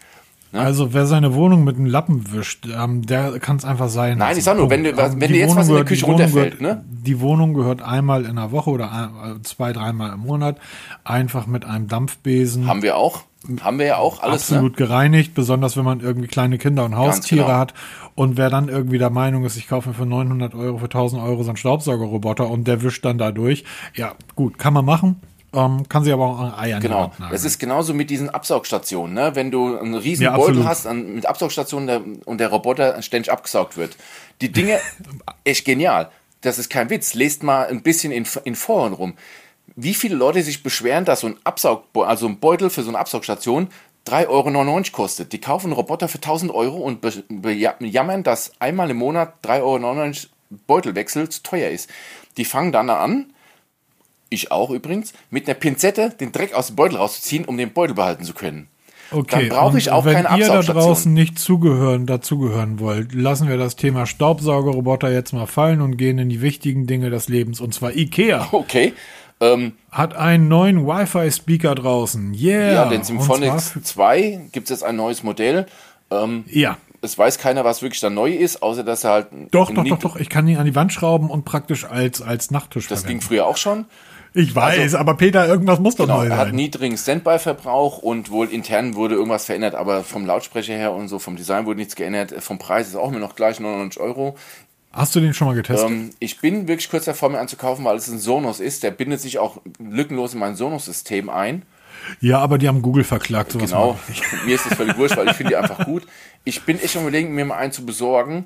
Ne? 0.53 0.59
Also 0.59 0.93
wer 0.93 1.07
seine 1.07 1.33
Wohnung 1.33 1.63
mit 1.63 1.77
einem 1.77 1.87
Lappen 1.87 2.31
wischt, 2.31 2.67
ähm, 2.67 3.03
der 3.03 3.39
kann 3.39 3.57
es 3.57 3.65
einfach 3.65 3.89
sein. 3.89 4.19
Nein, 4.19 4.37
ich 4.37 4.43
sag 4.43 4.55
nur, 4.55 4.69
wenn, 4.69 4.83
du, 4.83 4.95
wenn 4.95 5.19
dir 5.19 5.39
jetzt 5.39 5.55
was 5.55 5.67
in 5.67 5.73
der 5.73 5.83
Küche 5.83 6.05
runterfällt, 6.05 6.59
gehört, 6.59 6.77
ne? 6.77 6.85
Die 6.87 7.19
Wohnung 7.19 7.55
gehört 7.55 7.81
einmal 7.81 8.25
in 8.25 8.35
der 8.35 8.51
Woche 8.51 8.69
oder 8.69 8.91
ein, 8.91 9.37
äh, 9.37 9.41
zwei, 9.41 9.73
dreimal 9.73 10.13
im 10.13 10.19
Monat 10.19 10.57
einfach 11.03 11.47
mit 11.47 11.65
einem 11.65 11.87
Dampfbesen. 11.87 12.67
Haben 12.67 12.83
wir 12.83 12.97
auch. 12.97 13.23
Haben 13.61 13.79
wir 13.79 13.87
ja 13.87 13.97
auch 13.97 14.21
alles. 14.21 14.51
Ne? 14.51 14.57
Absolut 14.57 14.73
ne? 14.73 14.77
gereinigt, 14.77 15.33
besonders 15.33 15.75
wenn 15.75 15.85
man 15.85 16.01
irgendwie 16.01 16.27
kleine 16.27 16.59
Kinder 16.59 16.85
und 16.85 16.95
Haustiere 16.95 17.45
genau. 17.45 17.57
hat. 17.57 17.73
Und 18.13 18.37
wer 18.37 18.51
dann 18.51 18.69
irgendwie 18.69 18.99
der 18.99 19.09
Meinung 19.09 19.43
ist, 19.45 19.57
ich 19.57 19.67
kaufe 19.67 19.89
mir 19.89 19.95
für 19.95 20.05
900 20.05 20.53
Euro, 20.53 20.77
für 20.77 20.85
1000 20.85 21.21
Euro 21.21 21.41
so 21.41 21.49
einen 21.49 21.57
Staubsaugerroboter 21.57 22.47
und 22.47 22.67
der 22.67 22.83
wischt 22.83 23.03
dann 23.05 23.17
da 23.17 23.31
durch. 23.31 23.63
Ja, 23.95 24.13
gut, 24.35 24.59
kann 24.59 24.73
man 24.73 24.85
machen. 24.85 25.19
Ähm, 25.53 25.87
kann 25.87 26.03
sie 26.03 26.11
aber 26.11 26.25
auch 26.25 26.39
an 26.39 26.53
Eiern 26.55 26.81
Genau. 26.81 27.11
Es 27.31 27.43
ist 27.43 27.59
genauso 27.59 27.93
mit 27.93 28.09
diesen 28.09 28.29
Absaugstationen. 28.29 29.13
Ne? 29.13 29.35
Wenn 29.35 29.51
du 29.51 29.77
einen 29.77 29.93
riesen 29.93 30.23
ja, 30.23 30.35
Beutel 30.35 30.65
hast 30.65 30.87
an, 30.87 31.13
mit 31.13 31.25
Absaugstationen 31.25 31.87
der, 31.87 32.01
und 32.25 32.39
der 32.39 32.49
Roboter 32.49 33.01
ständig 33.01 33.31
abgesaugt 33.31 33.77
wird. 33.77 33.95
Die 34.41 34.51
Dinge, 34.51 34.79
echt 35.43 35.65
genial. 35.65 36.09
Das 36.41 36.57
ist 36.57 36.69
kein 36.69 36.89
Witz. 36.89 37.13
Lest 37.13 37.43
mal 37.43 37.67
ein 37.67 37.83
bisschen 37.83 38.11
in, 38.11 38.27
in 38.43 38.55
Foren 38.55 38.93
rum. 38.93 39.13
Wie 39.75 39.93
viele 39.93 40.15
Leute 40.15 40.41
sich 40.43 40.63
beschweren, 40.63 41.05
dass 41.05 41.21
so 41.21 41.27
ein 41.27 41.37
Absaug, 41.43 41.83
also 41.95 42.27
ein 42.27 42.39
Beutel 42.39 42.69
für 42.69 42.83
so 42.83 42.89
eine 42.89 42.99
Absaugstation 42.99 43.69
3,99 44.07 44.27
Euro 44.27 44.83
kostet. 44.91 45.33
Die 45.33 45.39
kaufen 45.39 45.67
einen 45.67 45.73
Roboter 45.73 46.07
für 46.07 46.17
1000 46.17 46.51
Euro 46.51 46.77
und 46.77 46.99
bejammern, 47.29 48.23
dass 48.23 48.51
einmal 48.59 48.89
im 48.89 48.97
Monat 48.97 49.35
3,99 49.43 49.61
Euro 49.61 50.33
Beutelwechsel 50.67 51.29
zu 51.29 51.41
teuer 51.41 51.69
ist. 51.69 51.89
Die 52.37 52.45
fangen 52.45 52.71
dann 52.71 52.89
an, 52.89 53.32
ich 54.33 54.51
auch 54.51 54.69
übrigens, 54.69 55.13
mit 55.29 55.47
einer 55.47 55.55
Pinzette 55.55 56.09
den 56.19 56.31
Dreck 56.31 56.53
aus 56.53 56.67
dem 56.67 56.75
Beutel 56.75 56.97
rauszuziehen, 56.97 57.45
um 57.45 57.57
den 57.57 57.71
Beutel 57.73 57.93
behalten 57.95 58.23
zu 58.23 58.33
können. 58.33 58.67
Okay, 59.11 59.47
Dann 59.47 59.57
brauche 59.59 59.77
ich 59.77 59.91
auch 59.91 60.05
wenn 60.05 60.23
keine 60.23 60.39
ihr 60.41 60.47
da 60.47 60.61
draußen 60.61 61.13
nicht 61.13 61.37
zugehören, 61.37 62.07
dazugehören 62.07 62.79
wollt, 62.79 63.13
lassen 63.13 63.47
wir 63.47 63.57
das 63.57 63.75
Thema 63.75 64.07
Staubsaugerroboter 64.07 65.11
jetzt 65.11 65.33
mal 65.33 65.45
fallen 65.45 65.81
und 65.81 65.97
gehen 65.97 66.17
in 66.17 66.29
die 66.29 66.41
wichtigen 66.41 66.87
Dinge 66.87 67.09
des 67.11 67.29
Lebens. 67.29 67.59
Und 67.61 67.73
zwar 67.75 67.95
Ikea 67.95 68.47
Okay. 68.51 68.93
Ähm, 69.39 69.73
hat 69.91 70.15
einen 70.15 70.47
neuen 70.47 70.87
Wi-Fi-Speaker 70.87 71.75
draußen. 71.75 72.33
Yeah. 72.33 72.71
ja, 72.73 72.85
den 72.89 73.03
Symphonics 73.03 73.71
für- 73.71 73.81
2 73.83 74.39
gibt 74.51 74.65
es 74.65 74.69
jetzt 74.69 74.83
ein 74.83 74.95
neues 74.95 75.21
Modell. 75.23 75.65
Ähm, 76.11 76.45
Ja. 76.47 76.77
es 77.01 77.17
weiß 77.17 77.37
keiner, 77.39 77.65
was 77.65 77.81
wirklich 77.81 77.99
da 77.99 78.09
neu 78.09 78.31
ist, 78.31 78.63
außer 78.63 78.83
dass 78.83 79.03
er 79.03 79.11
halt. 79.11 79.27
Doch, 79.51 79.69
doch, 79.71 79.83
doch, 79.83 79.99
doch. 79.99 80.15
Ich 80.15 80.29
kann 80.29 80.47
ihn 80.47 80.57
an 80.57 80.65
die 80.65 80.75
Wand 80.75 80.93
schrauben 80.93 81.29
und 81.29 81.43
praktisch 81.45 81.83
als, 81.85 82.21
als 82.21 82.51
Nachttisch 82.51 82.87
Das 82.87 83.01
ging 83.01 83.19
verwenden. 83.21 83.25
früher 83.27 83.45
auch 83.47 83.57
schon. 83.57 83.85
Ich 84.35 84.55
weiß, 84.55 84.95
aber 84.95 85.15
Peter, 85.15 85.47
irgendwas 85.47 85.79
muss 85.79 85.95
doch 85.95 86.05
Genau, 86.05 86.19
neu 86.23 86.27
er 86.27 86.37
hat 86.37 86.47
sein. 86.47 86.55
niedrigen 86.55 86.97
Standby-Verbrauch 86.97 87.99
und 87.99 88.31
wohl 88.31 88.47
intern 88.49 88.95
wurde 88.95 89.15
irgendwas 89.15 89.45
verändert, 89.45 89.75
aber 89.75 90.03
vom 90.03 90.25
Lautsprecher 90.25 90.73
her 90.73 90.91
und 90.93 91.07
so, 91.07 91.19
vom 91.19 91.35
Design 91.35 91.65
wurde 91.65 91.79
nichts 91.79 91.95
geändert. 91.95 92.33
Vom 92.39 92.57
Preis 92.57 92.87
ist 92.87 92.95
auch 92.95 93.09
immer 93.09 93.19
noch 93.19 93.35
gleich 93.35 93.59
99 93.59 94.01
Euro. 94.01 94.35
Hast 94.91 95.15
du 95.15 95.19
den 95.19 95.33
schon 95.33 95.47
mal 95.47 95.55
getestet? 95.55 95.89
Ähm, 95.89 96.09
ich 96.19 96.39
bin 96.39 96.67
wirklich 96.67 96.89
kurz 96.89 97.05
davor, 97.05 97.29
mir 97.29 97.39
anzukaufen, 97.39 97.83
weil 97.85 97.95
es 97.97 98.07
ein 98.07 98.19
Sonos 98.19 98.59
ist. 98.59 98.83
Der 98.83 98.91
bindet 98.91 99.21
sich 99.21 99.39
auch 99.39 99.61
lückenlos 99.79 100.33
in 100.33 100.39
mein 100.39 100.55
Sonos-System 100.55 101.29
ein. 101.29 101.63
ja, 102.19 102.39
aber 102.39 102.57
die 102.57 102.67
haben 102.67 102.81
Google 102.81 103.03
verklagt. 103.03 103.57
Genau. 103.57 103.97
Mir 104.45 104.55
ist 104.55 104.65
das 104.65 104.75
völlig 104.75 104.97
wurscht, 104.97 105.17
weil 105.17 105.27
ich 105.29 105.35
finde 105.35 105.51
die 105.51 105.55
einfach 105.57 105.85
gut. 105.85 106.03
Ich 106.43 106.61
bin 106.63 106.79
echt 106.79 106.95
am 106.95 107.03
überlegen, 107.03 107.33
mir 107.33 107.45
mal 107.45 107.57
einen 107.57 107.71
zu 107.71 107.85
besorgen. 107.85 108.45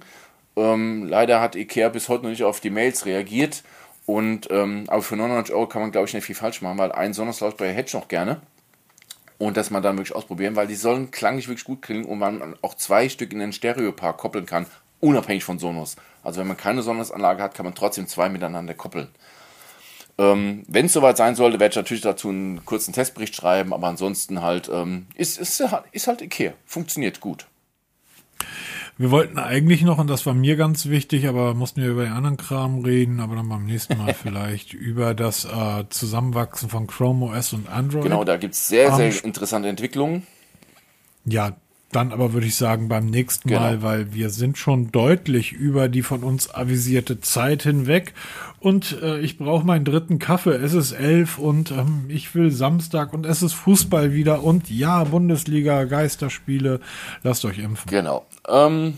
Ähm, 0.56 1.06
leider 1.08 1.40
hat 1.42 1.56
Ikea 1.56 1.90
bis 1.90 2.08
heute 2.10 2.24
noch 2.24 2.30
nicht 2.30 2.44
auf 2.44 2.60
die 2.60 2.70
Mails 2.70 3.06
reagiert. 3.06 3.64
Und 4.08 4.48
ähm, 4.52 4.86
aber 4.88 5.02
für 5.02 5.18
99 5.18 5.54
Euro 5.54 5.68
kann 5.68 5.82
man, 5.82 5.92
glaube 5.92 6.08
ich, 6.08 6.14
nicht 6.14 6.24
viel 6.24 6.34
falsch 6.34 6.62
machen, 6.62 6.78
weil 6.78 6.94
einen 6.94 7.14
Sonos-Lautsprecher 7.14 7.74
hätte 7.74 7.90
ich 7.90 7.94
noch 7.94 8.08
gerne. 8.08 8.42
Und 9.38 9.58
das 9.58 9.70
mal 9.70 9.82
dann 9.82 9.98
wirklich 9.98 10.16
ausprobieren, 10.16 10.56
weil 10.56 10.66
die 10.66 10.76
sollen 10.76 11.12
klanglich 11.12 11.50
wirklich 11.50 11.66
gut 11.66 11.82
klingen 11.82 12.06
und 12.06 12.18
man 12.18 12.56
auch 12.62 12.74
zwei 12.74 13.10
Stück 13.10 13.34
in 13.34 13.40
den 13.40 13.52
Stereopark 13.52 14.18
koppeln 14.18 14.46
kann, 14.46 14.66
unabhängig 15.02 15.44
von 15.44 15.60
Sonos. 15.60 15.98
Also 16.24 16.40
wenn 16.40 16.48
man 16.48 16.56
keine 16.56 16.82
Sonos-Anlage 16.84 17.44
hat, 17.44 17.54
kann 17.54 17.66
man 17.66 17.76
trotzdem 17.76 18.08
zwei 18.08 18.30
miteinander 18.30 18.74
koppeln. 18.74 19.10
Ähm, 20.18 20.64
wenn 20.70 20.86
es 20.86 20.94
soweit 20.94 21.18
sein 21.18 21.36
sollte, 21.36 21.60
werde 21.60 21.74
ich 21.74 21.76
natürlich 21.76 22.02
dazu 22.02 22.30
einen 22.30 22.66
kurzen 22.66 22.94
Testbericht 22.94 23.36
schreiben, 23.36 23.74
aber 23.74 23.88
ansonsten 23.88 24.42
halt, 24.42 24.70
ähm, 24.74 25.08
ist, 25.16 25.38
ist, 25.38 25.62
ist 25.92 26.08
halt 26.08 26.22
Ikea. 26.22 26.54
Funktioniert 26.66 27.20
gut. 27.20 27.46
Wir 29.00 29.12
wollten 29.12 29.38
eigentlich 29.38 29.84
noch, 29.84 30.00
und 30.00 30.08
das 30.10 30.26
war 30.26 30.34
mir 30.34 30.56
ganz 30.56 30.88
wichtig, 30.88 31.28
aber 31.28 31.54
mussten 31.54 31.82
wir 31.82 31.90
über 31.90 32.04
den 32.04 32.14
anderen 32.14 32.38
Kram 32.38 32.80
reden, 32.84 33.20
aber 33.20 33.36
dann 33.36 33.48
beim 33.48 33.66
nächsten 33.66 33.98
Mal 33.98 34.14
vielleicht 34.22 34.74
über 34.74 35.14
das 35.14 35.46
äh, 35.46 35.84
Zusammenwachsen 35.90 36.70
von 36.70 36.88
Chrome 36.88 37.28
OS 37.28 37.54
und 37.54 37.70
Android. 37.70 38.04
Genau, 38.04 38.24
da 38.24 38.38
gibt 38.38 38.56
es 38.56 38.68
sehr, 38.68 38.96
sehr 38.96 39.12
Ähm, 39.12 39.20
interessante 39.24 39.70
Entwicklungen. 39.70 40.26
Ja, 41.26 41.56
dann 41.92 42.12
aber 42.12 42.34
würde 42.34 42.48
ich 42.48 42.56
sagen 42.56 42.90
beim 42.90 43.06
nächsten 43.06 43.50
Genau. 43.50 43.62
Mal, 43.62 43.82
weil 43.82 44.14
wir 44.14 44.30
sind 44.30 44.58
schon 44.58 44.92
deutlich 44.92 45.54
über 45.54 45.88
die 45.88 46.02
von 46.02 46.24
uns 46.24 46.54
avisierte 46.54 47.22
Zeit 47.22 47.64
hinweg 47.64 48.14
und 48.60 49.02
äh, 49.02 49.20
ich 49.20 49.38
brauche 49.38 49.66
meinen 49.66 49.86
dritten 49.86 50.20
Kaffee. 50.20 50.56
Es 50.56 50.74
ist 50.74 50.92
elf 50.92 51.38
und 51.38 51.72
ähm, 51.72 52.06
ich 52.10 52.34
will 52.36 52.52
Samstag 52.52 53.14
und 53.14 53.26
es 53.26 53.42
ist 53.42 53.54
Fußball 53.54 54.14
wieder 54.14 54.44
und 54.44 54.70
ja, 54.70 55.04
Bundesliga, 55.06 55.86
Geisterspiele. 55.86 56.82
Lasst 57.24 57.46
euch 57.46 57.60
impfen. 57.60 57.90
Genau. 57.90 58.26
Ähm, 58.48 58.98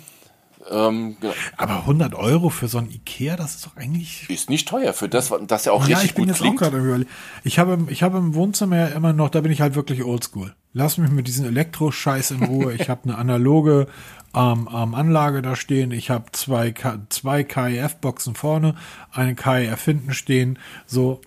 ähm, 0.71 1.17
genau. 1.19 1.33
Aber 1.57 1.77
100 1.81 2.13
Euro 2.15 2.49
für 2.49 2.67
so 2.67 2.77
ein 2.77 2.89
Ikea, 2.89 3.35
das 3.35 3.55
ist 3.55 3.65
doch 3.65 3.75
eigentlich 3.77 4.29
Ist 4.29 4.49
nicht 4.49 4.67
teuer 4.67 4.93
für 4.93 5.09
das, 5.09 5.31
das 5.47 5.65
ja 5.65 5.71
auch 5.71 5.81
Ja, 5.87 5.97
richtig 5.97 6.11
ich 6.11 6.15
bin 6.15 6.23
gut 6.25 6.29
jetzt 6.29 6.37
auch 6.41 6.43
klingt. 6.45 6.59
gerade 6.59 6.77
am 6.77 6.85
überlegen. 6.85 7.09
Ich 7.43 7.59
habe, 7.59 7.73
im- 7.73 7.89
ich 7.89 8.03
habe 8.03 8.17
im 8.17 8.33
Wohnzimmer 8.35 8.77
ja 8.77 8.87
immer 8.87 9.13
noch, 9.13 9.29
da 9.29 9.41
bin 9.41 9.51
ich 9.51 9.61
halt 9.61 9.75
wirklich 9.75 10.03
oldschool. 10.03 10.53
Lass 10.73 10.97
mich 10.97 11.09
mit 11.09 11.27
diesem 11.27 11.45
Elektro-Scheiß 11.45 12.31
in 12.31 12.43
Ruhe. 12.43 12.73
Ich 12.73 12.89
habe 12.89 13.01
eine 13.05 13.17
analoge 13.17 13.87
ähm, 14.35 14.69
ähm, 14.71 14.93
Anlage 14.93 15.41
da 15.41 15.55
stehen. 15.55 15.91
Ich 15.91 16.11
habe 16.11 16.25
zwei, 16.33 16.71
K- 16.71 16.99
zwei 17.09 17.43
KIF-Boxen 17.43 18.35
vorne, 18.35 18.75
eine 19.11 19.33
KIF 19.33 19.83
hinten 19.83 20.13
stehen. 20.13 20.59
So, 20.85 21.21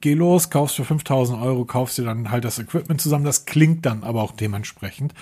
geh 0.00 0.14
los, 0.14 0.50
kaufst 0.50 0.76
für 0.76 0.84
5000 0.84 1.40
Euro, 1.40 1.64
kaufst 1.64 1.98
dir 1.98 2.04
dann 2.04 2.30
halt 2.30 2.44
das 2.44 2.58
Equipment 2.58 3.00
zusammen. 3.00 3.24
Das 3.24 3.44
klingt 3.44 3.86
dann 3.86 4.02
aber 4.02 4.22
auch 4.22 4.32
dementsprechend. 4.32 5.14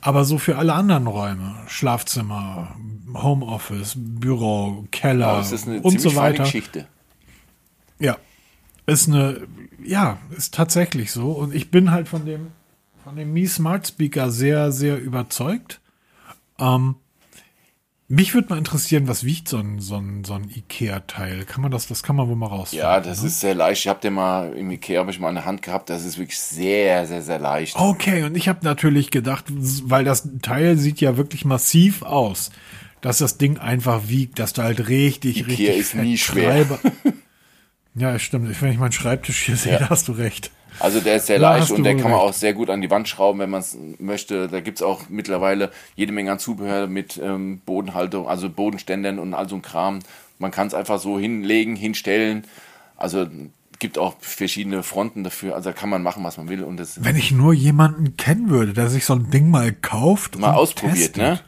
Aber 0.00 0.24
so 0.24 0.38
für 0.38 0.58
alle 0.58 0.74
anderen 0.74 1.06
Räume, 1.06 1.54
Schlafzimmer, 1.66 2.76
Homeoffice, 3.14 3.94
Büro, 3.96 4.86
Keller 4.90 5.44
eine 5.66 5.80
und 5.80 6.00
so 6.00 6.16
weiter. 6.16 6.44
Geschichte. 6.44 6.86
Ja, 7.98 8.16
ist 8.86 9.08
eine, 9.08 9.46
ja, 9.82 10.18
ist 10.36 10.54
tatsächlich 10.54 11.12
so. 11.12 11.32
Und 11.32 11.54
ich 11.54 11.70
bin 11.70 11.90
halt 11.90 12.08
von 12.08 12.26
dem, 12.26 12.48
von 13.04 13.16
dem 13.16 13.32
Mi 13.32 13.46
Smart 13.46 13.86
Speaker 13.86 14.30
sehr, 14.30 14.72
sehr 14.72 15.00
überzeugt. 15.00 15.80
Ähm, 16.58 16.96
mich 18.08 18.34
würde 18.34 18.50
mal 18.50 18.58
interessieren, 18.58 19.08
was 19.08 19.24
wiegt 19.24 19.48
so 19.48 19.58
ein, 19.58 19.80
so 19.80 19.96
ein, 19.96 20.22
so 20.24 20.34
ein 20.34 20.48
Ikea-Teil? 20.48 21.44
Kann 21.44 21.62
man 21.62 21.70
das, 21.70 21.88
das 21.88 22.02
kann 22.02 22.14
man 22.14 22.28
wohl 22.28 22.36
mal 22.36 22.46
rausfinden. 22.46 22.86
Ja, 22.86 23.00
das 23.00 23.22
ist 23.22 23.40
sehr 23.40 23.54
leicht. 23.54 23.80
Ich 23.80 23.88
habe 23.88 24.00
den 24.00 24.14
mal 24.14 24.52
im 24.52 24.70
Ikea, 24.70 25.00
habe 25.00 25.10
ich 25.10 25.18
mal 25.18 25.30
in 25.30 25.34
der 25.34 25.44
Hand 25.44 25.62
gehabt. 25.62 25.90
Das 25.90 26.04
ist 26.04 26.16
wirklich 26.16 26.38
sehr, 26.38 27.06
sehr, 27.06 27.22
sehr 27.22 27.40
leicht. 27.40 27.76
Okay, 27.76 28.22
und 28.22 28.36
ich 28.36 28.48
habe 28.48 28.60
natürlich 28.62 29.10
gedacht, 29.10 29.46
weil 29.48 30.04
das 30.04 30.28
Teil 30.40 30.76
sieht 30.76 31.00
ja 31.00 31.16
wirklich 31.16 31.44
massiv 31.44 32.02
aus, 32.02 32.50
dass 33.00 33.18
das 33.18 33.38
Ding 33.38 33.58
einfach 33.58 34.08
wiegt, 34.08 34.38
dass 34.38 34.52
da 34.52 34.64
halt 34.64 34.88
richtig, 34.88 35.40
Ikea 35.40 35.48
richtig 35.48 35.76
ist 35.78 35.94
nie 35.94 36.16
schwer. 36.16 36.66
Ja, 37.96 38.18
stimmt. 38.18 38.60
Wenn 38.60 38.72
ich 38.72 38.78
meinen 38.78 38.92
Schreibtisch 38.92 39.40
hier 39.42 39.56
sehe, 39.56 39.72
Ja. 39.74 39.78
da 39.80 39.88
hast 39.90 40.08
du 40.08 40.12
recht. 40.12 40.50
Also 40.78 41.00
der 41.00 41.16
ist 41.16 41.26
sehr 41.28 41.38
Da 41.38 41.56
leicht 41.56 41.70
und 41.70 41.84
der 41.84 41.94
kann 41.94 42.10
man 42.10 42.20
recht. 42.20 42.22
auch 42.28 42.32
sehr 42.34 42.52
gut 42.52 42.68
an 42.68 42.82
die 42.82 42.90
Wand 42.90 43.08
schrauben, 43.08 43.38
wenn 43.38 43.48
man 43.48 43.60
es 43.60 43.76
möchte. 43.98 44.48
Da 44.48 44.60
gibt's 44.60 44.82
auch 44.82 45.04
mittlerweile 45.08 45.70
jede 45.94 46.12
Menge 46.12 46.30
an 46.32 46.38
Zubehör 46.38 46.86
mit 46.86 47.18
ähm, 47.22 47.60
Bodenhaltung, 47.64 48.28
also 48.28 48.50
Bodenständern 48.50 49.18
und 49.18 49.32
all 49.32 49.48
so 49.48 49.54
ein 49.56 49.62
Kram. 49.62 50.00
Man 50.38 50.50
kann 50.50 50.66
es 50.66 50.74
einfach 50.74 50.98
so 51.00 51.18
hinlegen, 51.18 51.76
hinstellen. 51.76 52.44
Also 52.98 53.26
gibt 53.78 53.96
auch 53.96 54.16
verschiedene 54.20 54.82
Fronten 54.82 55.24
dafür. 55.24 55.54
Also 55.54 55.70
da 55.70 55.72
kann 55.72 55.88
man 55.88 56.02
machen, 56.02 56.22
was 56.24 56.36
man 56.36 56.50
will. 56.50 56.62
Und 56.62 56.76
das 56.76 57.02
Wenn 57.02 57.16
ich 57.16 57.32
nur 57.32 57.54
jemanden 57.54 58.18
kennen 58.18 58.50
würde, 58.50 58.74
der 58.74 58.90
sich 58.90 59.06
so 59.06 59.14
ein 59.14 59.30
Ding 59.30 59.48
mal 59.50 59.72
kauft. 59.72 60.38
mal 60.38 60.52
ausprobiert, 60.52 61.14
testet. 61.14 61.16
ne? 61.16 61.40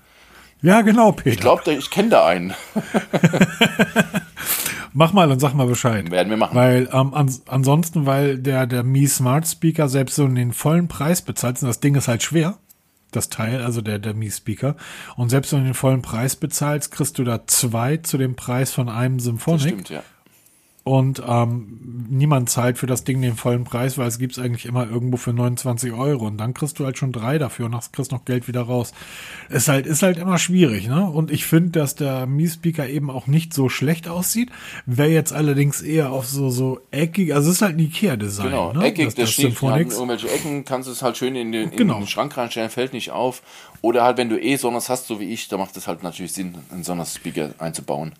Ja, 0.63 0.81
genau, 0.81 1.13
Peter. 1.13 1.29
Ich 1.31 1.39
glaube, 1.41 1.71
ich 1.71 1.91
kenne 1.91 2.09
da 2.09 2.27
einen. 2.27 2.55
Mach 4.93 5.13
mal 5.13 5.31
und 5.31 5.41
sag 5.41 5.55
mal 5.55 5.67
Bescheid. 5.67 6.11
Werden 6.11 6.31
wir 6.31 6.37
machen. 6.37 6.55
Weil 6.55 6.89
ähm, 6.93 7.15
ans 7.15 7.43
ansonsten, 7.47 8.07
weil 8.07 8.39
der, 8.39 8.67
der 8.67 8.83
Mi 8.83 9.07
Smart 9.07 9.47
Speaker 9.47 9.89
selbst 9.89 10.17
so 10.17 10.27
den 10.27 10.53
vollen 10.53 10.89
Preis 10.89 11.23
bezahlt, 11.23 11.63
und 11.63 11.69
das 11.69 11.81
Ding 11.81 11.95
ist 11.95 12.09
halt 12.09 12.23
schwer, 12.23 12.59
das 13.11 13.29
Teil, 13.29 13.63
also 13.63 13.81
der, 13.81 13.99
der 13.99 14.15
Mi 14.15 14.31
Speaker. 14.31 14.77
Und 15.17 15.31
selbst 15.31 15.53
wenn 15.53 15.61
du 15.61 15.67
den 15.67 15.75
vollen 15.75 16.03
Preis 16.03 16.37
bezahlst, 16.37 16.91
kriegst 16.93 17.19
du 17.19 17.25
da 17.25 17.47
zwei 17.47 17.97
zu 17.99 18.19
dem 18.19 18.37
Preis 18.37 18.73
von 18.73 18.89
einem 18.89 19.19
Symphonic. 19.21 19.63
Stimmt, 19.63 19.91
ja. 19.91 20.03
Und 20.89 21.23
ähm, 21.29 22.07
niemand 22.09 22.49
zahlt 22.49 22.79
für 22.79 22.87
das 22.87 23.05
Ding 23.05 23.21
den 23.21 23.35
vollen 23.37 23.65
Preis, 23.65 23.99
weil 23.99 24.09
es 24.09 24.19
gibt's 24.19 24.39
eigentlich 24.39 24.65
immer 24.65 24.89
irgendwo 24.89 25.19
für 25.19 25.35
29 25.35 25.93
Euro. 25.93 26.27
Und 26.27 26.39
dann 26.39 26.55
kriegst 26.55 26.79
du 26.79 26.87
halt 26.87 26.97
schon 26.97 27.13
drei 27.13 27.37
dafür 27.37 27.67
und 27.67 27.75
hast- 27.75 27.93
kriegst 27.93 28.11
noch 28.11 28.25
Geld 28.25 28.49
wieder 28.49 28.63
raus. 28.63 28.95
Ist 29.51 29.69
halt, 29.69 29.85
ist 29.87 30.03
halt 30.03 30.17
immer 30.17 30.39
schwierig, 30.39 30.89
ne? 30.89 31.05
Und 31.05 31.31
ich 31.31 31.45
finde, 31.45 31.79
dass 31.79 31.95
der 31.95 32.25
Mi-Speaker 32.27 32.89
eben 32.89 33.11
auch 33.11 33.27
nicht 33.27 33.53
so 33.53 33.69
schlecht 33.69 34.09
aussieht. 34.09 34.51
Wer 34.87 35.11
jetzt 35.11 35.35
allerdings 35.35 35.83
eher 35.83 36.11
auf 36.11 36.27
so, 36.27 36.49
so 36.49 36.81
eckig, 36.91 37.35
also 37.35 37.51
es 37.51 37.57
ist 37.57 37.63
halt 37.63 37.77
ein 37.77 37.81
Ikea-Design, 37.81 38.47
Genau, 38.47 38.73
ne? 38.73 38.85
eckig, 38.87 39.05
das, 39.05 39.15
das, 39.17 39.25
das 39.27 39.33
steht, 39.35 39.63
irgendwelche 39.63 40.31
Ecken, 40.31 40.65
kannst 40.65 40.89
du 40.89 40.93
es 40.93 41.03
halt 41.03 41.19
schön 41.19 41.37
in 41.37 41.53
den, 41.53 41.71
in 41.71 41.77
Genau. 41.77 41.99
den 41.99 42.07
Schrank 42.07 42.35
reinstellen, 42.37 42.71
fällt 42.71 42.95
nicht 42.95 43.11
auf. 43.11 43.43
Oder 43.83 44.05
halt, 44.05 44.17
wenn 44.17 44.31
du 44.31 44.41
eh 44.41 44.57
Sonos 44.57 44.89
hast, 44.89 45.07
so 45.07 45.21
wie 45.21 45.31
ich, 45.33 45.49
da 45.49 45.59
macht 45.59 45.77
es 45.77 45.87
halt 45.87 46.03
natürlich 46.03 46.33
Sinn, 46.33 46.55
einen 46.73 46.83
Sonos-Speaker 46.83 47.51
einzubauen. 47.59 48.13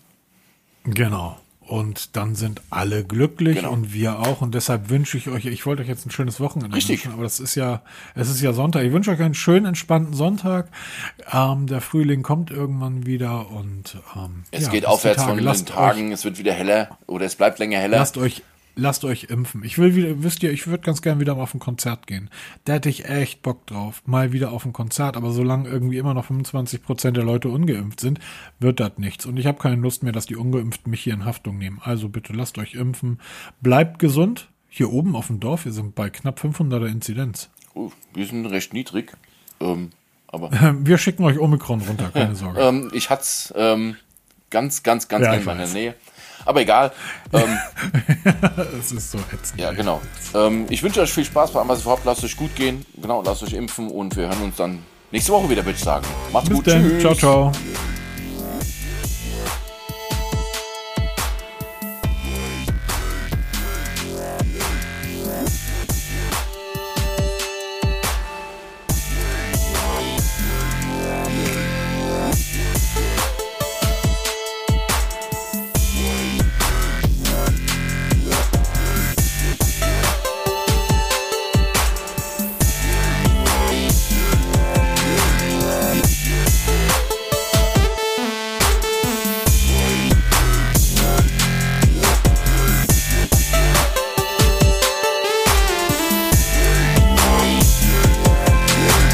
Genau. 0.83 1.37
Und 1.69 2.15
dann 2.15 2.33
sind 2.33 2.61
alle 2.71 3.03
glücklich 3.03 3.57
Genau. 3.57 3.71
und 3.71 3.93
wir 3.93 4.17
auch. 4.19 4.41
Und 4.41 4.55
deshalb 4.55 4.89
wünsche 4.89 5.19
ich 5.19 5.29
euch, 5.29 5.45
ich 5.45 5.67
wollte 5.67 5.83
euch 5.83 5.87
jetzt 5.87 6.03
ein 6.03 6.09
schönes 6.09 6.39
Wochenende 6.39 6.75
Richtig. 6.75 7.05
wünschen, 7.05 7.13
aber 7.13 7.21
das 7.21 7.39
ist 7.39 7.53
ja, 7.53 7.83
es 8.15 8.27
ist 8.27 8.41
ja 8.41 8.53
Sonntag. 8.53 8.83
Ich 8.85 8.91
wünsche 8.91 9.11
euch 9.11 9.19
einen 9.21 9.35
schönen, 9.35 9.67
entspannten 9.67 10.15
Sonntag. 10.15 10.69
Ähm, 11.31 11.67
der 11.67 11.81
Frühling 11.81 12.23
kommt 12.23 12.49
irgendwann 12.49 13.05
wieder 13.05 13.51
und 13.51 13.97
ähm, 14.15 14.45
Es 14.49 14.63
ja, 14.63 14.69
geht 14.71 14.87
aufwärts 14.87 15.21
von 15.23 15.37
den 15.37 15.65
Tagen, 15.67 16.11
es 16.11 16.25
wird 16.25 16.39
wieder 16.39 16.53
heller 16.53 16.97
oder 17.05 17.25
es 17.27 17.35
bleibt 17.35 17.59
länger 17.59 17.77
heller. 17.77 17.97
lasst 17.99 18.17
euch, 18.17 18.41
lasst 18.79 19.03
euch 19.05 19.25
impfen. 19.25 19.63
Ich 19.63 19.77
will 19.77 19.95
wieder, 19.95 20.23
wisst 20.23 20.41
ihr, 20.43 20.51
ich 20.51 20.67
würde 20.67 20.83
ganz 20.83 21.01
gern 21.01 21.19
wieder 21.19 21.35
mal 21.35 21.43
auf 21.43 21.53
ein 21.53 21.59
Konzert 21.59 22.07
gehen. 22.07 22.29
Da 22.65 22.73
hätte 22.73 22.89
ich 22.89 23.05
echt 23.05 23.41
Bock 23.41 23.67
drauf. 23.67 24.01
Mal 24.05 24.31
wieder 24.33 24.51
auf 24.51 24.65
ein 24.65 24.73
Konzert, 24.73 25.17
aber 25.17 25.31
solange 25.31 25.69
irgendwie 25.69 25.97
immer 25.97 26.13
noch 26.13 26.25
25 26.25 26.81
Prozent 26.81 27.17
der 27.17 27.23
Leute 27.23 27.49
ungeimpft 27.49 27.99
sind, 27.99 28.19
wird 28.59 28.79
das 28.79 28.97
nichts. 28.97 29.25
Und 29.25 29.37
ich 29.37 29.45
habe 29.45 29.59
keine 29.59 29.75
Lust 29.75 30.03
mehr, 30.03 30.13
dass 30.13 30.25
die 30.25 30.35
Ungeimpften 30.35 30.89
mich 30.89 31.01
hier 31.01 31.13
in 31.13 31.25
Haftung 31.25 31.57
nehmen. 31.57 31.79
Also 31.83 32.09
bitte 32.09 32.33
lasst 32.33 32.57
euch 32.57 32.73
impfen. 32.75 33.19
Bleibt 33.61 33.99
gesund. 33.99 34.49
Hier 34.71 34.91
oben 34.93 35.15
auf 35.15 35.27
dem 35.27 35.39
Dorf, 35.39 35.65
wir 35.65 35.71
sind 35.71 35.95
bei 35.95 36.11
knapp 36.11 36.39
500er 36.39 36.85
Inzidenz. 36.85 37.49
Oh, 37.73 37.91
wir 38.13 38.25
sind 38.27 38.45
recht 38.45 38.71
niedrig. 38.73 39.17
Ähm, 39.59 39.89
aber 40.27 40.51
Wir 40.83 40.99
schicken 40.99 41.23
euch 41.23 41.39
Omikron 41.39 41.81
runter, 41.81 42.11
keine 42.13 42.35
Sorge. 42.35 42.59
ähm, 42.61 42.91
ich 42.93 43.09
hatte 43.09 43.23
es 43.23 43.53
ähm, 43.57 43.95
ganz, 44.51 44.83
ganz, 44.83 45.07
ganz 45.07 45.25
Ja, 45.25 45.33
in 45.33 45.43
meiner. 45.43 45.65
Nähe. 45.67 45.95
Aber 46.45 46.61
egal. 46.61 46.91
Ähm, 47.33 47.57
Das 48.77 48.91
ist 48.91 49.11
so 49.11 49.17
ätzend. 49.33 49.59
ja, 49.59 49.71
genau. 49.71 50.01
Ähm, 50.33 50.65
ich 50.69 50.81
wünsche 50.83 51.01
euch 51.01 51.11
viel 51.11 51.25
Spaß 51.25 51.51
bei 51.51 51.59
allem, 51.59 51.69
was 51.69 51.79
ihr 51.79 51.83
vorhabt. 51.83 52.05
Lasst 52.05 52.23
euch 52.23 52.35
gut 52.37 52.55
gehen. 52.55 52.85
Genau, 53.01 53.21
lasst 53.23 53.43
euch 53.43 53.53
impfen 53.53 53.89
und 53.89 54.15
wir 54.15 54.27
hören 54.27 54.41
uns 54.43 54.55
dann 54.55 54.79
nächste 55.11 55.31
Woche 55.31 55.49
wieder, 55.49 55.63
würde 55.65 55.77
ich 55.77 55.83
sagen. 55.83 56.05
Macht's 56.31 56.49
Bis 56.49 56.57
gut. 56.57 56.67
dann. 56.67 56.81
Tschüss. 56.83 57.01
Ciao, 57.01 57.15
ciao. 57.15 57.51